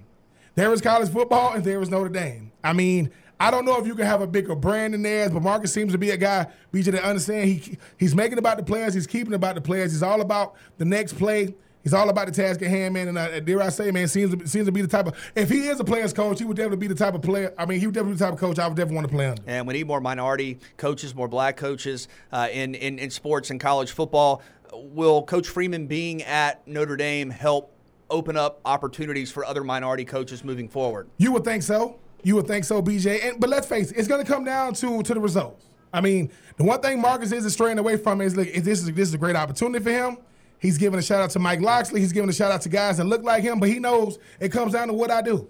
There 0.54 0.72
is 0.72 0.80
college 0.80 1.10
football, 1.10 1.54
and 1.54 1.64
there 1.64 1.80
is 1.80 1.88
Notre 1.88 2.08
Dame. 2.08 2.50
I 2.64 2.72
mean, 2.72 3.10
I 3.40 3.50
don't 3.50 3.64
know 3.64 3.78
if 3.78 3.86
you 3.86 3.94
can 3.94 4.06
have 4.06 4.20
a 4.20 4.26
bigger 4.26 4.56
brand 4.56 4.94
than 4.94 5.02
theirs, 5.02 5.30
but 5.30 5.42
Marcus 5.42 5.72
seems 5.72 5.92
to 5.92 5.98
be 5.98 6.10
a 6.10 6.16
guy, 6.16 6.48
BJ, 6.72 6.90
that 6.92 7.04
understand 7.04 7.48
he 7.48 7.78
he's 7.96 8.14
making 8.14 8.38
about 8.38 8.56
the 8.56 8.64
players, 8.64 8.94
he's 8.94 9.06
keeping 9.06 9.34
about 9.34 9.54
the 9.54 9.60
players. 9.60 9.92
He's 9.92 10.02
all 10.02 10.20
about 10.20 10.56
the 10.78 10.84
next 10.84 11.14
play. 11.14 11.54
He's 11.82 11.94
all 11.94 12.08
about 12.08 12.26
the 12.26 12.32
task 12.32 12.60
at 12.62 12.68
hand, 12.68 12.94
man. 12.94 13.08
And 13.08 13.18
uh, 13.18 13.40
dare 13.40 13.62
I 13.62 13.68
say, 13.68 13.90
man, 13.90 14.08
seems 14.08 14.34
to, 14.34 14.46
seems 14.46 14.66
to 14.66 14.72
be 14.72 14.82
the 14.82 14.88
type 14.88 15.06
of 15.06 15.14
if 15.34 15.48
he 15.48 15.68
is 15.68 15.80
a 15.80 15.84
player's 15.84 16.12
coach, 16.12 16.38
he 16.38 16.44
would 16.44 16.56
definitely 16.56 16.78
be 16.78 16.86
the 16.88 16.94
type 16.94 17.14
of 17.14 17.22
player. 17.22 17.54
I 17.56 17.66
mean, 17.66 17.80
he 17.80 17.86
would 17.86 17.94
definitely 17.94 18.14
be 18.14 18.18
the 18.18 18.24
type 18.24 18.34
of 18.34 18.40
coach 18.40 18.58
I 18.58 18.66
would 18.66 18.76
definitely 18.76 18.96
want 18.96 19.08
to 19.08 19.14
play 19.14 19.28
under. 19.28 19.42
And 19.46 19.66
we 19.66 19.74
need 19.74 19.86
more 19.86 20.00
minority 20.00 20.58
coaches, 20.76 21.14
more 21.14 21.28
black 21.28 21.56
coaches 21.56 22.08
uh, 22.32 22.48
in, 22.52 22.74
in 22.74 22.98
in 22.98 23.10
sports 23.10 23.50
and 23.50 23.60
college 23.60 23.92
football. 23.92 24.42
Will 24.72 25.22
Coach 25.22 25.48
Freeman 25.48 25.86
being 25.86 26.22
at 26.24 26.66
Notre 26.66 26.96
Dame 26.96 27.30
help 27.30 27.72
open 28.10 28.36
up 28.36 28.60
opportunities 28.64 29.30
for 29.30 29.44
other 29.44 29.64
minority 29.64 30.04
coaches 30.04 30.44
moving 30.44 30.68
forward? 30.68 31.08
You 31.18 31.32
would 31.32 31.44
think 31.44 31.62
so. 31.62 31.98
You 32.22 32.34
would 32.36 32.46
think 32.46 32.64
so, 32.64 32.82
BJ. 32.82 33.24
And 33.24 33.40
but 33.40 33.48
let's 33.48 33.66
face 33.66 33.90
it, 33.90 33.98
it's 33.98 34.08
going 34.08 34.24
to 34.24 34.30
come 34.30 34.44
down 34.44 34.74
to 34.74 35.02
to 35.02 35.14
the 35.14 35.20
results. 35.20 35.64
I 35.92 36.00
mean, 36.00 36.30
the 36.56 36.64
one 36.64 36.80
thing 36.80 37.00
Marcus 37.00 37.32
isn't 37.32 37.50
straying 37.50 37.78
away 37.78 37.96
from 37.96 38.20
is 38.20 38.36
like, 38.36 38.52
this 38.52 38.80
is 38.80 38.92
this 38.92 39.08
is 39.08 39.14
a 39.14 39.18
great 39.18 39.36
opportunity 39.36 39.82
for 39.82 39.90
him. 39.90 40.18
He's 40.58 40.78
giving 40.78 40.98
a 40.98 41.02
shout 41.02 41.20
out 41.20 41.30
to 41.30 41.38
Mike 41.38 41.60
Locksley. 41.60 42.00
He's 42.00 42.12
giving 42.12 42.28
a 42.28 42.32
shout 42.32 42.50
out 42.50 42.62
to 42.62 42.68
guys 42.68 42.96
that 42.96 43.04
look 43.04 43.22
like 43.22 43.42
him, 43.42 43.60
but 43.60 43.68
he 43.68 43.78
knows 43.78 44.18
it 44.40 44.50
comes 44.50 44.72
down 44.72 44.88
to 44.88 44.94
what 44.94 45.10
I 45.10 45.22
do. 45.22 45.48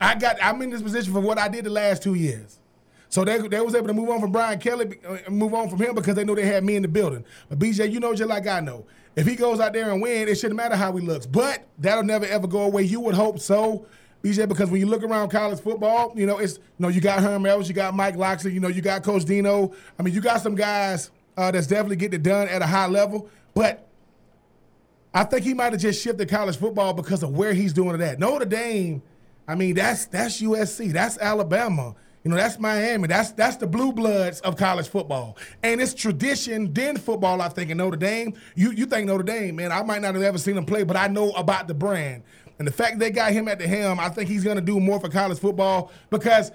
I 0.00 0.14
got 0.16 0.36
I'm 0.42 0.60
in 0.62 0.70
this 0.70 0.82
position 0.82 1.12
for 1.12 1.20
what 1.20 1.38
I 1.38 1.48
did 1.48 1.64
the 1.64 1.70
last 1.70 2.02
two 2.02 2.14
years. 2.14 2.58
So 3.08 3.24
they, 3.24 3.38
they 3.46 3.60
was 3.60 3.76
able 3.76 3.86
to 3.86 3.94
move 3.94 4.10
on 4.10 4.20
from 4.20 4.32
Brian 4.32 4.58
Kelly, 4.58 4.98
uh, 5.06 5.30
move 5.30 5.54
on 5.54 5.68
from 5.70 5.78
him 5.78 5.94
because 5.94 6.16
they 6.16 6.24
knew 6.24 6.34
they 6.34 6.46
had 6.46 6.64
me 6.64 6.74
in 6.74 6.82
the 6.82 6.88
building. 6.88 7.24
But 7.48 7.60
BJ, 7.60 7.92
you 7.92 8.00
know 8.00 8.12
just 8.12 8.28
like 8.28 8.48
I 8.48 8.58
know, 8.58 8.86
if 9.14 9.24
he 9.24 9.36
goes 9.36 9.60
out 9.60 9.72
there 9.72 9.92
and 9.92 10.02
win, 10.02 10.26
it 10.26 10.34
shouldn't 10.34 10.56
matter 10.56 10.74
how 10.74 10.92
he 10.96 11.06
looks. 11.06 11.24
But 11.24 11.64
that'll 11.78 12.02
never 12.02 12.26
ever 12.26 12.48
go 12.48 12.62
away. 12.62 12.82
You 12.82 13.00
would 13.00 13.14
hope 13.14 13.38
so, 13.38 13.86
BJ, 14.24 14.48
because 14.48 14.68
when 14.68 14.80
you 14.80 14.86
look 14.86 15.04
around 15.04 15.28
college 15.28 15.60
football, 15.60 16.12
you 16.16 16.26
know 16.26 16.38
it's 16.38 16.54
you 16.54 16.62
know 16.80 16.88
you 16.88 17.00
got 17.00 17.20
Herm 17.20 17.46
Edwards, 17.46 17.68
you 17.68 17.74
got 17.74 17.94
Mike 17.94 18.16
Locksley, 18.16 18.52
you 18.52 18.60
know 18.60 18.68
you 18.68 18.82
got 18.82 19.04
Coach 19.04 19.24
Dino. 19.24 19.72
I 19.98 20.02
mean, 20.02 20.12
you 20.12 20.20
got 20.20 20.40
some 20.40 20.56
guys 20.56 21.10
uh, 21.36 21.52
that's 21.52 21.68
definitely 21.68 21.96
getting 21.96 22.20
it 22.20 22.24
done 22.24 22.48
at 22.48 22.62
a 22.62 22.66
high 22.66 22.88
level. 22.88 23.28
But 23.54 23.86
I 25.14 25.22
think 25.22 25.44
he 25.44 25.54
might 25.54 25.72
have 25.72 25.80
just 25.80 26.02
shifted 26.02 26.28
college 26.28 26.56
football 26.56 26.92
because 26.92 27.22
of 27.22 27.30
where 27.30 27.54
he's 27.54 27.72
doing 27.72 27.94
it 27.94 28.00
at. 28.00 28.18
Notre 28.18 28.44
Dame, 28.44 29.00
I 29.46 29.54
mean, 29.54 29.76
that's 29.76 30.06
that's 30.06 30.42
USC, 30.42 30.92
that's 30.92 31.16
Alabama. 31.18 31.94
You 32.24 32.30
know, 32.30 32.36
that's 32.36 32.58
Miami. 32.58 33.06
That's 33.06 33.30
that's 33.32 33.56
the 33.56 33.66
blue 33.66 33.92
bloods 33.92 34.40
of 34.40 34.56
college 34.56 34.88
football. 34.88 35.36
And 35.62 35.80
it's 35.80 35.94
tradition 35.94 36.72
then 36.72 36.96
football, 36.96 37.40
I 37.40 37.48
think, 37.48 37.70
in 37.70 37.76
Notre 37.76 37.96
Dame. 37.96 38.34
You 38.56 38.72
you 38.72 38.86
think 38.86 39.06
Notre 39.06 39.22
Dame, 39.22 39.54
man, 39.54 39.70
I 39.70 39.82
might 39.82 40.02
not 40.02 40.14
have 40.14 40.22
ever 40.24 40.38
seen 40.38 40.56
him 40.56 40.64
play, 40.64 40.82
but 40.82 40.96
I 40.96 41.06
know 41.06 41.30
about 41.32 41.68
the 41.68 41.74
brand. 41.74 42.24
And 42.58 42.66
the 42.66 42.72
fact 42.72 42.98
they 42.98 43.10
got 43.10 43.32
him 43.32 43.46
at 43.46 43.58
the 43.58 43.68
helm, 43.68 44.00
I 44.00 44.08
think 44.08 44.28
he's 44.28 44.42
gonna 44.42 44.62
do 44.62 44.80
more 44.80 44.98
for 44.98 45.08
college 45.08 45.38
football 45.38 45.92
because 46.10 46.50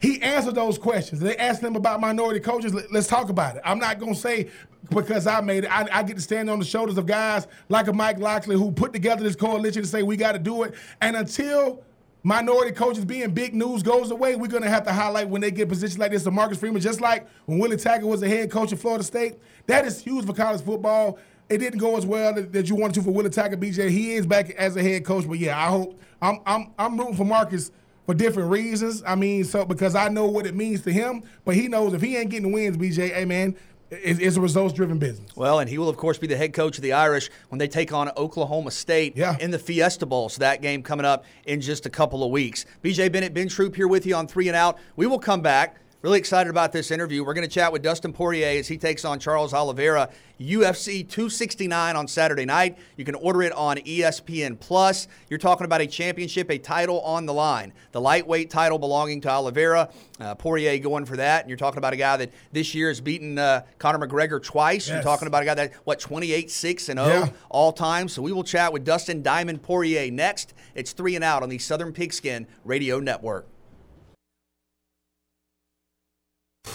he 0.00 0.20
answered 0.20 0.54
those 0.54 0.78
questions. 0.78 1.20
They 1.20 1.36
asked 1.36 1.62
him 1.62 1.76
about 1.76 2.00
minority 2.00 2.40
coaches. 2.40 2.74
Let's 2.92 3.06
talk 3.06 3.30
about 3.30 3.56
it. 3.56 3.62
I'm 3.64 3.78
not 3.78 3.98
gonna 3.98 4.14
say 4.14 4.50
because 4.90 5.26
I 5.26 5.40
made 5.40 5.64
it. 5.64 5.70
I, 5.70 5.86
I, 5.90 6.02
get 6.02 6.16
to 6.16 6.22
stand 6.22 6.50
on 6.50 6.58
the 6.58 6.64
shoulders 6.64 6.98
of 6.98 7.06
guys 7.06 7.46
like 7.68 7.86
a 7.86 7.92
Mike 7.92 8.18
Locksley 8.18 8.56
who 8.56 8.70
put 8.70 8.92
together 8.92 9.22
this 9.22 9.36
coalition 9.36 9.82
to 9.82 9.88
say 9.88 10.02
we 10.02 10.16
got 10.16 10.32
to 10.32 10.38
do 10.38 10.62
it. 10.64 10.74
And 11.00 11.16
until 11.16 11.82
minority 12.22 12.72
coaches 12.72 13.04
being 13.04 13.30
big 13.32 13.54
news 13.54 13.82
goes 13.82 14.10
away, 14.10 14.36
we're 14.36 14.48
going 14.48 14.62
to 14.62 14.68
have 14.68 14.84
to 14.84 14.92
highlight 14.92 15.28
when 15.28 15.40
they 15.40 15.50
get 15.50 15.68
positions 15.68 15.98
like 15.98 16.10
this 16.10 16.24
to 16.24 16.30
Marcus 16.30 16.58
Freeman, 16.58 16.82
just 16.82 17.00
like 17.00 17.26
when 17.46 17.58
Willie 17.58 17.76
Taggart 17.76 18.08
was 18.08 18.20
the 18.20 18.28
head 18.28 18.50
coach 18.50 18.72
of 18.72 18.80
Florida 18.80 19.04
State. 19.04 19.36
That 19.66 19.86
is 19.86 20.00
huge 20.00 20.26
for 20.26 20.32
college 20.32 20.62
football. 20.62 21.18
It 21.48 21.58
didn't 21.58 21.78
go 21.78 21.96
as 21.96 22.06
well 22.06 22.34
that 22.34 22.68
you 22.68 22.74
wanted 22.74 22.94
to 22.94 23.02
for 23.02 23.10
Willie 23.10 23.30
Taggart, 23.30 23.60
BJ. 23.60 23.90
He 23.90 24.14
is 24.14 24.26
back 24.26 24.50
as 24.50 24.76
a 24.76 24.82
head 24.82 25.04
coach, 25.04 25.28
but 25.28 25.38
yeah, 25.38 25.58
I 25.58 25.68
hope 25.68 26.00
I'm 26.22 26.40
I'm 26.46 26.72
I'm 26.78 26.98
rooting 26.98 27.16
for 27.16 27.26
Marcus 27.26 27.70
for 28.06 28.14
different 28.14 28.50
reasons. 28.50 29.02
I 29.06 29.14
mean, 29.14 29.44
so 29.44 29.64
because 29.64 29.94
I 29.94 30.08
know 30.08 30.26
what 30.26 30.46
it 30.46 30.54
means 30.54 30.82
to 30.82 30.92
him, 30.92 31.22
but 31.44 31.54
he 31.54 31.68
knows 31.68 31.92
if 31.94 32.02
he 32.02 32.16
ain't 32.16 32.30
getting 32.30 32.52
wins, 32.52 32.76
BJ, 32.76 33.12
hey 33.12 33.24
man, 33.24 33.56
it's 33.90 34.36
a 34.36 34.40
results 34.40 34.74
driven 34.74 34.98
business. 34.98 35.36
Well, 35.36 35.60
and 35.60 35.68
he 35.68 35.78
will, 35.78 35.88
of 35.88 35.96
course, 35.96 36.18
be 36.18 36.26
the 36.26 36.36
head 36.36 36.52
coach 36.52 36.78
of 36.78 36.82
the 36.82 36.94
Irish 36.94 37.30
when 37.48 37.58
they 37.58 37.68
take 37.68 37.92
on 37.92 38.10
Oklahoma 38.16 38.70
State 38.70 39.16
yeah. 39.16 39.36
in 39.38 39.50
the 39.50 39.58
Fiesta 39.58 40.06
Bowl. 40.06 40.28
So 40.28 40.40
that 40.40 40.62
game 40.62 40.82
coming 40.82 41.06
up 41.06 41.24
in 41.44 41.60
just 41.60 41.86
a 41.86 41.90
couple 41.90 42.24
of 42.24 42.30
weeks. 42.30 42.66
BJ 42.82 43.10
Bennett, 43.12 43.34
Ben 43.34 43.48
Troupe 43.48 43.76
here 43.76 43.88
with 43.88 44.06
you 44.06 44.16
on 44.16 44.26
Three 44.26 44.48
and 44.48 44.56
Out. 44.56 44.78
We 44.96 45.06
will 45.06 45.18
come 45.18 45.42
back. 45.42 45.76
Really 46.04 46.18
excited 46.18 46.50
about 46.50 46.70
this 46.70 46.90
interview. 46.90 47.24
We're 47.24 47.32
going 47.32 47.48
to 47.48 47.50
chat 47.50 47.72
with 47.72 47.80
Dustin 47.80 48.12
Poirier 48.12 48.58
as 48.58 48.68
he 48.68 48.76
takes 48.76 49.06
on 49.06 49.18
Charles 49.18 49.54
Oliveira, 49.54 50.10
UFC 50.38 50.98
269 51.08 51.96
on 51.96 52.06
Saturday 52.06 52.44
night. 52.44 52.76
You 52.98 53.06
can 53.06 53.14
order 53.14 53.40
it 53.40 53.54
on 53.54 53.78
ESPN 53.78 54.60
Plus. 54.60 55.08
You're 55.30 55.38
talking 55.38 55.64
about 55.64 55.80
a 55.80 55.86
championship, 55.86 56.50
a 56.50 56.58
title 56.58 57.00
on 57.00 57.24
the 57.24 57.32
line. 57.32 57.72
The 57.92 58.02
lightweight 58.02 58.50
title 58.50 58.78
belonging 58.78 59.22
to 59.22 59.30
Oliveira. 59.30 59.88
Uh, 60.20 60.34
Poirier 60.34 60.78
going 60.78 61.06
for 61.06 61.16
that. 61.16 61.40
And 61.40 61.48
you're 61.48 61.56
talking 61.56 61.78
about 61.78 61.94
a 61.94 61.96
guy 61.96 62.18
that 62.18 62.32
this 62.52 62.74
year 62.74 62.88
has 62.88 63.00
beaten 63.00 63.38
uh, 63.38 63.62
Conor 63.78 64.06
McGregor 64.06 64.42
twice. 64.42 64.86
Yes. 64.86 64.96
You're 64.96 65.02
talking 65.02 65.26
about 65.26 65.42
a 65.42 65.46
guy 65.46 65.54
that, 65.54 65.72
what, 65.84 66.00
28 66.00 66.50
6 66.50 66.88
and 66.90 67.00
0 67.00 67.08
yeah. 67.08 67.28
all 67.48 67.72
time. 67.72 68.08
So 68.08 68.20
we 68.20 68.30
will 68.30 68.44
chat 68.44 68.74
with 68.74 68.84
Dustin 68.84 69.22
Diamond 69.22 69.62
Poirier 69.62 70.10
next. 70.10 70.52
It's 70.74 70.92
three 70.92 71.14
and 71.14 71.24
out 71.24 71.42
on 71.42 71.48
the 71.48 71.56
Southern 71.56 71.94
Pigskin 71.94 72.46
Radio 72.62 73.00
Network. 73.00 73.48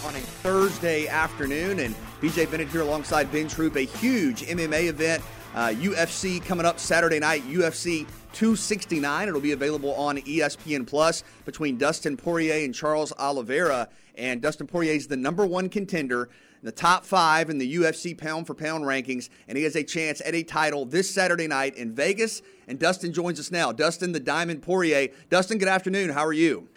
On 0.05 0.15
a 0.15 0.19
Thursday 0.19 1.07
afternoon. 1.07 1.79
And 1.79 1.93
BJ 2.21 2.49
Bennett 2.49 2.69
here 2.69 2.81
alongside 2.81 3.29
Ben 3.33 3.49
Troupe, 3.49 3.75
a 3.75 3.81
huge 3.81 4.43
MMA 4.43 4.87
event. 4.87 5.21
Uh, 5.53 5.73
UFC 5.75 6.43
coming 6.43 6.65
up 6.65 6.79
Saturday 6.79 7.19
night, 7.19 7.43
UFC 7.43 8.07
269. 8.31 9.27
It'll 9.27 9.41
be 9.41 9.51
available 9.51 9.93
on 9.95 10.17
ESPN 10.19 10.87
Plus 10.87 11.23
between 11.43 11.77
Dustin 11.77 12.15
Poirier 12.15 12.63
and 12.63 12.73
Charles 12.73 13.11
Oliveira. 13.19 13.89
And 14.15 14.41
Dustin 14.41 14.67
Poirier 14.67 14.93
is 14.93 15.07
the 15.07 15.17
number 15.17 15.45
one 15.45 15.67
contender 15.67 16.23
in 16.23 16.65
the 16.65 16.71
top 16.71 17.03
five 17.03 17.49
in 17.49 17.57
the 17.57 17.75
UFC 17.75 18.17
pound 18.17 18.47
for 18.47 18.53
pound 18.53 18.85
rankings, 18.85 19.29
and 19.47 19.57
he 19.57 19.63
has 19.63 19.75
a 19.75 19.83
chance 19.83 20.21
at 20.25 20.33
a 20.33 20.43
title 20.43 20.85
this 20.85 21.09
Saturday 21.09 21.47
night 21.47 21.75
in 21.75 21.93
Vegas. 21.93 22.41
And 22.67 22.79
Dustin 22.79 23.11
joins 23.11 23.39
us 23.39 23.51
now. 23.51 23.71
Dustin, 23.73 24.13
the 24.13 24.19
Diamond 24.19 24.61
Poirier. 24.61 25.09
Dustin, 25.29 25.57
good 25.57 25.67
afternoon. 25.67 26.11
How 26.11 26.25
are 26.25 26.33
you? 26.33 26.69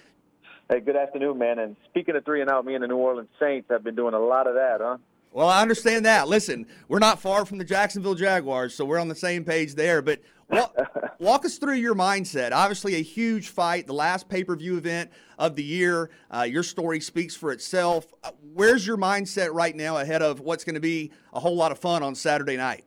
Hey, 0.73 0.81
good 0.81 0.97
afternoon, 0.97 1.37
man. 1.37 1.59
And 1.59 1.77
speaking 1.91 2.17
of 2.17 2.25
three 2.25 2.41
and 2.41 2.49
out, 2.49 2.65
me 2.65 2.75
and 2.75 2.83
the 2.83 2.89
New 2.89 2.97
Orleans 2.97 3.29
Saints 3.39 3.69
have 3.69 3.85
been 3.85 3.95
doing 3.95 4.15
a 4.15 4.19
lot 4.19 4.47
of 4.47 4.55
that, 4.55 4.79
huh? 4.81 4.97
Well, 5.31 5.47
I 5.47 5.61
understand 5.61 6.07
that. 6.07 6.29
Listen, 6.29 6.67
we're 6.89 6.99
not 6.99 7.21
far 7.21 7.45
from 7.45 7.59
the 7.59 7.65
Jacksonville 7.65 8.15
Jaguars, 8.15 8.75
so 8.75 8.87
we're 8.87 8.99
on 8.99 9.09
the 9.09 9.15
same 9.15 9.45
page 9.45 9.75
there. 9.75 10.01
But 10.01 10.23
walk, 10.49 10.75
walk 11.19 11.45
us 11.45 11.59
through 11.59 11.75
your 11.75 11.95
mindset. 11.95 12.53
Obviously, 12.53 12.95
a 12.95 13.03
huge 13.03 13.51
fight, 13.51 13.87
the 13.87 13.93
last 13.93 14.31
pay 14.31 14.45
per 14.45 14.57
view 14.57 14.79
event 14.79 15.11
of 15.39 15.57
the 15.57 15.63
year. 15.63 16.09
Uh, 16.31 16.45
your 16.45 16.63
story 16.63 17.01
speaks 17.01 17.37
for 17.37 17.53
itself. 17.53 18.07
Uh, 18.25 18.31
where's 18.55 18.87
your 18.87 18.97
mindset 18.97 19.53
right 19.53 19.77
now 19.77 19.99
ahead 19.99 20.23
of 20.23 20.41
what's 20.41 20.65
going 20.65 20.77
to 20.77 20.81
be 20.81 21.11
a 21.35 21.41
whole 21.41 21.55
lot 21.55 21.71
of 21.71 21.79
fun 21.79 22.03
on 22.03 22.15
Saturday 22.15 22.57
night? 22.57 22.87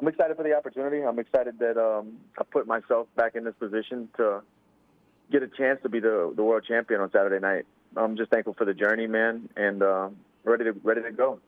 I'm 0.00 0.08
excited 0.08 0.36
for 0.36 0.42
the 0.42 0.56
opportunity. 0.56 1.04
I'm 1.04 1.20
excited 1.20 1.60
that 1.60 1.80
um, 1.80 2.14
I 2.36 2.42
put 2.42 2.66
myself 2.66 3.06
back 3.14 3.36
in 3.36 3.44
this 3.44 3.54
position 3.60 4.08
to 4.16 4.42
get 5.32 5.42
a 5.42 5.48
chance 5.48 5.80
to 5.82 5.88
be 5.88 5.98
the 5.98 6.32
the 6.36 6.44
world 6.44 6.64
champion 6.68 7.00
on 7.00 7.10
Saturday 7.10 7.40
night. 7.40 7.64
I'm 7.96 8.16
just 8.16 8.30
thankful 8.30 8.54
for 8.54 8.64
the 8.64 8.74
journey, 8.74 9.06
man, 9.06 9.48
and 9.56 9.82
uh, 9.82 10.08
ready 10.44 10.64
to 10.64 10.72
ready 10.84 11.02
to 11.02 11.10
go. 11.10 11.40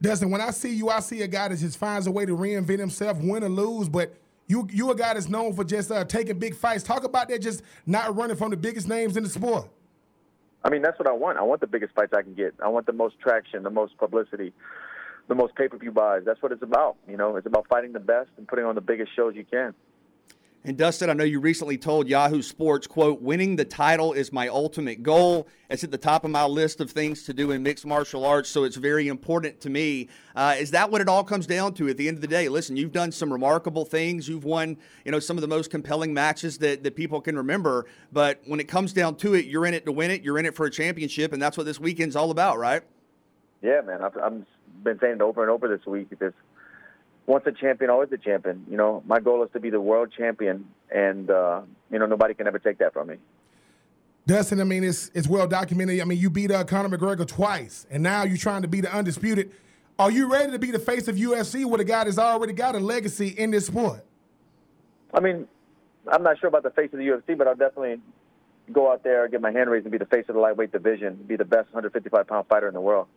Desmond, 0.00 0.30
when 0.30 0.40
I 0.40 0.50
see 0.50 0.72
you, 0.74 0.90
I 0.90 1.00
see 1.00 1.22
a 1.22 1.26
guy 1.26 1.48
that 1.48 1.58
just 1.58 1.76
finds 1.76 2.06
a 2.06 2.10
way 2.10 2.24
to 2.24 2.36
reinvent 2.36 2.78
himself, 2.78 3.18
win 3.20 3.42
or 3.42 3.48
lose. 3.48 3.88
But 3.88 4.14
you 4.46 4.68
you 4.70 4.90
a 4.90 4.94
guy 4.94 5.14
that's 5.14 5.28
known 5.28 5.54
for 5.54 5.64
just 5.64 5.90
uh, 5.90 6.04
taking 6.04 6.38
big 6.38 6.54
fights. 6.54 6.84
Talk 6.84 7.04
about 7.04 7.28
that, 7.28 7.40
just 7.40 7.62
not 7.86 8.14
running 8.14 8.36
from 8.36 8.50
the 8.50 8.56
biggest 8.56 8.86
names 8.86 9.16
in 9.16 9.24
the 9.24 9.28
sport. 9.28 9.68
I 10.64 10.70
mean, 10.70 10.82
that's 10.82 10.98
what 10.98 11.08
I 11.08 11.12
want. 11.12 11.38
I 11.38 11.42
want 11.42 11.60
the 11.60 11.66
biggest 11.66 11.94
fights 11.94 12.12
I 12.16 12.22
can 12.22 12.34
get. 12.34 12.54
I 12.62 12.68
want 12.68 12.86
the 12.86 12.92
most 12.92 13.18
traction, 13.20 13.62
the 13.62 13.70
most 13.70 13.96
publicity, 13.96 14.52
the 15.28 15.34
most 15.34 15.54
pay-per-view 15.54 15.92
buys. 15.92 16.22
That's 16.24 16.42
what 16.42 16.50
it's 16.50 16.62
about. 16.62 16.96
You 17.08 17.16
know, 17.16 17.36
it's 17.36 17.46
about 17.46 17.66
fighting 17.68 17.92
the 17.92 18.00
best 18.00 18.30
and 18.36 18.46
putting 18.46 18.64
on 18.64 18.74
the 18.74 18.80
biggest 18.80 19.14
shows 19.14 19.34
you 19.36 19.44
can. 19.44 19.72
And 20.64 20.76
Dustin, 20.76 21.08
I 21.08 21.12
know 21.12 21.24
you 21.24 21.38
recently 21.40 21.78
told 21.78 22.08
Yahoo 22.08 22.42
Sports, 22.42 22.86
quote, 22.86 23.22
winning 23.22 23.56
the 23.56 23.64
title 23.64 24.12
is 24.12 24.32
my 24.32 24.48
ultimate 24.48 25.04
goal. 25.04 25.46
It's 25.70 25.84
at 25.84 25.92
the 25.92 25.98
top 25.98 26.24
of 26.24 26.32
my 26.32 26.44
list 26.44 26.80
of 26.80 26.90
things 26.90 27.22
to 27.24 27.32
do 27.32 27.52
in 27.52 27.62
mixed 27.62 27.86
martial 27.86 28.24
arts, 28.24 28.50
so 28.50 28.64
it's 28.64 28.76
very 28.76 29.06
important 29.06 29.60
to 29.60 29.70
me. 29.70 30.08
Uh, 30.34 30.56
is 30.58 30.72
that 30.72 30.90
what 30.90 31.00
it 31.00 31.08
all 31.08 31.22
comes 31.22 31.46
down 31.46 31.74
to 31.74 31.88
at 31.88 31.96
the 31.96 32.08
end 32.08 32.16
of 32.16 32.20
the 32.22 32.26
day? 32.26 32.48
Listen, 32.48 32.76
you've 32.76 32.92
done 32.92 33.12
some 33.12 33.32
remarkable 33.32 33.84
things. 33.84 34.28
You've 34.28 34.44
won, 34.44 34.76
you 35.04 35.12
know, 35.12 35.20
some 35.20 35.36
of 35.36 35.42
the 35.42 35.48
most 35.48 35.70
compelling 35.70 36.12
matches 36.12 36.58
that, 36.58 36.82
that 36.82 36.96
people 36.96 37.20
can 37.20 37.36
remember. 37.36 37.86
But 38.12 38.40
when 38.44 38.58
it 38.58 38.66
comes 38.66 38.92
down 38.92 39.14
to 39.16 39.34
it, 39.34 39.44
you're 39.44 39.64
in 39.64 39.74
it 39.74 39.86
to 39.86 39.92
win 39.92 40.10
it. 40.10 40.22
You're 40.22 40.38
in 40.38 40.44
it 40.44 40.56
for 40.56 40.66
a 40.66 40.70
championship, 40.70 41.32
and 41.32 41.40
that's 41.40 41.56
what 41.56 41.66
this 41.66 41.78
weekend's 41.78 42.16
all 42.16 42.32
about, 42.32 42.58
right? 42.58 42.82
Yeah, 43.62 43.80
man. 43.82 44.02
I've, 44.02 44.16
I've 44.18 44.44
been 44.82 44.98
saying 44.98 45.14
it 45.14 45.22
over 45.22 45.40
and 45.42 45.50
over 45.50 45.68
this 45.68 45.86
week. 45.86 46.10
This 46.18 46.34
once 47.28 47.44
a 47.46 47.52
champion, 47.52 47.90
always 47.90 48.10
a 48.10 48.16
champion. 48.16 48.64
You 48.68 48.78
know, 48.78 49.02
my 49.06 49.20
goal 49.20 49.44
is 49.44 49.50
to 49.52 49.60
be 49.60 49.68
the 49.68 49.80
world 49.80 50.10
champion, 50.16 50.66
and 50.90 51.30
uh, 51.30 51.60
you 51.92 51.98
know 51.98 52.06
nobody 52.06 52.34
can 52.34 52.46
ever 52.46 52.58
take 52.58 52.78
that 52.78 52.94
from 52.94 53.08
me. 53.08 53.16
Dustin, 54.26 54.60
I 54.60 54.64
mean, 54.64 54.82
it's 54.82 55.10
it's 55.14 55.28
well 55.28 55.46
documented. 55.46 56.00
I 56.00 56.04
mean, 56.04 56.18
you 56.18 56.30
beat 56.30 56.50
uh, 56.50 56.64
Conor 56.64 56.96
McGregor 56.96 57.28
twice, 57.28 57.86
and 57.90 58.02
now 58.02 58.24
you're 58.24 58.38
trying 58.38 58.62
to 58.62 58.68
be 58.68 58.80
the 58.80 58.92
undisputed. 58.92 59.52
Are 59.98 60.10
you 60.10 60.30
ready 60.30 60.52
to 60.52 60.58
be 60.58 60.70
the 60.70 60.78
face 60.78 61.06
of 61.06 61.16
UFC 61.16 61.64
with 61.64 61.80
a 61.80 61.84
guy 61.84 62.04
that's 62.04 62.18
already 62.18 62.52
got 62.52 62.74
a 62.74 62.78
legacy 62.80 63.28
in 63.28 63.50
this 63.50 63.66
sport? 63.66 64.04
I 65.12 65.20
mean, 65.20 65.46
I'm 66.10 66.22
not 66.22 66.38
sure 66.38 66.48
about 66.48 66.62
the 66.62 66.70
face 66.70 66.90
of 66.92 66.98
the 66.98 67.06
UFC, 67.06 67.36
but 67.36 67.46
I'll 67.46 67.56
definitely 67.56 68.00
go 68.72 68.92
out 68.92 69.02
there, 69.02 69.26
get 69.28 69.40
my 69.40 69.50
hand 69.50 69.68
raised, 69.68 69.86
and 69.86 69.92
be 69.92 69.98
the 69.98 70.06
face 70.06 70.24
of 70.28 70.34
the 70.34 70.40
lightweight 70.40 70.70
division, 70.70 71.16
be 71.26 71.36
the 71.36 71.44
best 71.44 71.66
155 71.72 72.26
pound 72.26 72.46
fighter 72.46 72.68
in 72.68 72.74
the 72.74 72.80
world 72.80 73.08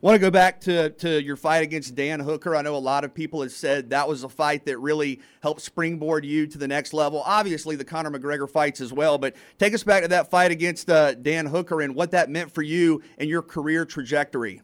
want 0.00 0.14
to 0.14 0.18
go 0.18 0.30
back 0.30 0.60
to, 0.62 0.90
to 0.90 1.22
your 1.22 1.36
fight 1.36 1.62
against 1.62 1.94
Dan 1.94 2.20
Hooker. 2.20 2.56
I 2.56 2.62
know 2.62 2.74
a 2.74 2.78
lot 2.78 3.04
of 3.04 3.12
people 3.12 3.42
have 3.42 3.52
said 3.52 3.90
that 3.90 4.08
was 4.08 4.24
a 4.24 4.28
fight 4.28 4.64
that 4.64 4.78
really 4.78 5.20
helped 5.42 5.60
springboard 5.60 6.24
you 6.24 6.46
to 6.46 6.58
the 6.58 6.68
next 6.68 6.94
level. 6.94 7.22
Obviously, 7.24 7.76
the 7.76 7.84
Conor 7.84 8.10
McGregor 8.10 8.50
fights 8.50 8.80
as 8.80 8.92
well, 8.92 9.18
but 9.18 9.34
take 9.58 9.74
us 9.74 9.82
back 9.82 10.02
to 10.02 10.08
that 10.08 10.30
fight 10.30 10.50
against 10.50 10.88
uh, 10.88 11.14
Dan 11.14 11.46
Hooker 11.46 11.82
and 11.82 11.94
what 11.94 12.12
that 12.12 12.30
meant 12.30 12.52
for 12.52 12.62
you 12.62 13.02
and 13.18 13.28
your 13.28 13.42
career 13.42 13.84
trajectory. 13.84 14.62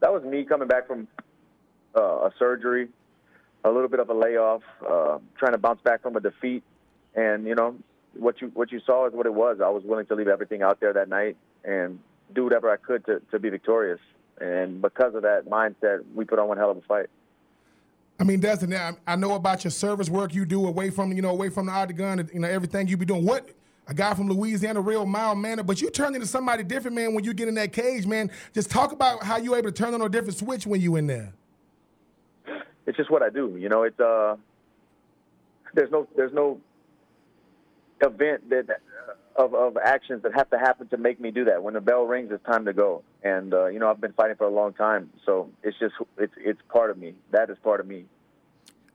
That 0.00 0.12
was 0.12 0.22
me 0.24 0.44
coming 0.44 0.68
back 0.68 0.86
from 0.86 1.08
uh, 1.96 2.00
a 2.00 2.32
surgery, 2.38 2.88
a 3.64 3.70
little 3.70 3.88
bit 3.88 4.00
of 4.00 4.10
a 4.10 4.14
layoff, 4.14 4.62
uh, 4.86 5.18
trying 5.38 5.52
to 5.52 5.58
bounce 5.58 5.80
back 5.80 6.02
from 6.02 6.16
a 6.16 6.20
defeat, 6.20 6.62
and 7.14 7.46
you 7.46 7.54
know 7.54 7.76
what 8.12 8.42
you 8.42 8.50
what 8.52 8.70
you 8.70 8.80
saw 8.84 9.06
is 9.06 9.14
what 9.14 9.24
it 9.24 9.32
was. 9.32 9.60
I 9.64 9.70
was 9.70 9.84
willing 9.84 10.04
to 10.06 10.14
leave 10.14 10.28
everything 10.28 10.60
out 10.60 10.80
there 10.80 10.92
that 10.92 11.08
night 11.08 11.38
and 11.64 11.98
do 12.34 12.44
whatever 12.44 12.70
I 12.70 12.76
could 12.76 13.06
to, 13.06 13.22
to 13.30 13.38
be 13.38 13.48
victorious 13.48 14.00
and 14.40 14.82
because 14.82 15.14
of 15.14 15.22
that 15.22 15.46
mindset, 15.46 16.04
we 16.14 16.24
put 16.24 16.38
on 16.38 16.48
one 16.48 16.58
hell 16.58 16.70
of 16.70 16.76
a 16.76 16.82
fight. 16.82 17.06
I 18.18 18.24
mean, 18.24 18.40
Destin, 18.40 18.74
I 19.06 19.16
know 19.16 19.34
about 19.34 19.64
your 19.64 19.72
service 19.72 20.08
work 20.08 20.34
you 20.34 20.44
do 20.44 20.66
away 20.66 20.90
from, 20.90 21.12
you 21.12 21.20
know, 21.20 21.30
away 21.30 21.48
from 21.48 21.66
the 21.66 21.72
octagon, 21.72 22.28
you 22.32 22.40
know, 22.40 22.48
everything 22.48 22.86
you 22.86 22.96
be 22.96 23.04
doing. 23.04 23.24
What 23.24 23.48
a 23.88 23.94
guy 23.94 24.14
from 24.14 24.28
Louisiana, 24.28 24.80
real 24.80 25.04
mild 25.04 25.38
manner, 25.38 25.62
but 25.62 25.82
you 25.82 25.90
turn 25.90 26.14
into 26.14 26.26
somebody 26.26 26.62
different, 26.62 26.94
man, 26.94 27.12
when 27.14 27.24
you 27.24 27.34
get 27.34 27.48
in 27.48 27.54
that 27.56 27.72
cage, 27.72 28.06
man. 28.06 28.30
Just 28.52 28.70
talk 28.70 28.92
about 28.92 29.22
how 29.22 29.36
you 29.36 29.54
able 29.54 29.70
to 29.70 29.72
turn 29.72 29.94
on 29.94 30.02
a 30.02 30.08
different 30.08 30.36
switch 30.36 30.66
when 30.66 30.80
you 30.80 30.96
in 30.96 31.06
there. 31.06 31.32
It's 32.86 32.96
just 32.96 33.10
what 33.10 33.22
I 33.22 33.30
do, 33.30 33.56
you 33.58 33.68
know. 33.68 33.82
It's 33.82 33.98
uh, 33.98 34.36
there's 35.74 35.90
no 35.90 36.06
there's 36.16 36.32
no 36.32 36.60
event 38.00 38.48
that 38.50 38.66
of, 39.36 39.54
of 39.54 39.76
actions 39.76 40.22
that 40.22 40.34
have 40.34 40.48
to 40.50 40.58
happen 40.58 40.88
to 40.88 40.96
make 40.96 41.20
me 41.20 41.30
do 41.30 41.44
that. 41.46 41.62
When 41.62 41.74
the 41.74 41.80
bell 41.80 42.04
rings, 42.04 42.30
it's 42.32 42.44
time 42.44 42.64
to 42.66 42.72
go. 42.72 43.02
And 43.22 43.52
uh, 43.52 43.66
you 43.66 43.78
know, 43.78 43.90
I've 43.90 44.00
been 44.00 44.12
fighting 44.12 44.36
for 44.36 44.46
a 44.46 44.50
long 44.50 44.72
time, 44.74 45.10
so 45.26 45.50
it's 45.62 45.78
just 45.78 45.94
it's 46.18 46.34
it's 46.36 46.60
part 46.68 46.90
of 46.90 46.98
me. 46.98 47.14
That 47.30 47.50
is 47.50 47.58
part 47.62 47.80
of 47.80 47.86
me. 47.86 48.06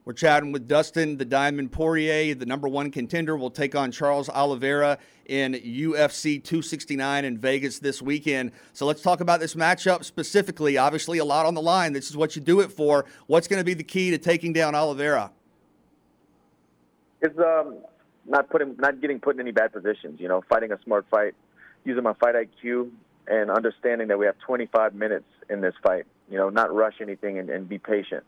We're 0.06 0.14
chatting 0.14 0.52
with 0.52 0.68
Dustin, 0.68 1.18
the 1.18 1.26
Diamond 1.26 1.72
Poirier, 1.72 2.34
the 2.34 2.46
number 2.46 2.68
one 2.68 2.90
contender, 2.90 3.38
will 3.38 3.52
take 3.52 3.76
on 3.76 3.92
Charles 3.92 4.28
Oliveira 4.28 4.98
in 5.28 5.54
UFC 5.54 6.44
269 6.44 7.26
in 7.26 7.38
Vegas 7.38 7.78
this 7.78 8.02
weekend. 8.02 8.52
So 8.74 8.88
let's 8.88 9.04
talk 9.04 9.22
about 9.22 9.40
this 9.40 9.54
matchup 9.54 10.04
specifically. 10.04 10.78
Obviously, 10.78 11.20
a 11.20 11.26
lot 11.26 11.46
on 11.46 11.54
the 11.54 11.62
line. 11.62 11.94
This 11.94 12.10
is 12.10 12.18
what 12.18 12.36
you 12.36 12.42
do 12.42 12.62
it 12.62 12.72
for. 12.72 13.06
What's 13.28 13.48
going 13.48 13.60
to 13.60 13.64
be 13.64 13.76
the 13.76 13.84
key 13.84 14.10
to 14.10 14.18
taking 14.18 14.52
down 14.52 14.74
Oliveira? 14.74 15.32
It's 17.22 17.38
um, 17.38 17.78
not 18.26 18.50
putting, 18.50 18.76
not 18.78 19.02
getting 19.02 19.20
put 19.20 19.36
in 19.36 19.42
any 19.42 19.52
bad 19.52 19.74
positions. 19.74 20.20
You 20.20 20.28
know, 20.28 20.44
fighting 20.50 20.72
a 20.72 20.80
smart 20.84 21.06
fight, 21.10 21.34
using 21.86 22.04
my 22.04 22.14
fight 22.14 22.36
IQ, 22.36 22.92
and 23.28 23.52
understanding 23.52 24.08
that 24.10 24.20
we 24.20 24.26
have 24.26 24.38
25 24.40 24.94
minutes 24.94 25.26
in 25.50 25.62
this 25.62 25.74
fight. 25.84 26.06
You 26.30 26.38
know, 26.38 26.50
not 26.50 26.74
rush 26.74 26.96
anything 27.02 27.40
and, 27.40 27.50
and 27.50 27.68
be 27.68 27.78
patient 27.78 28.24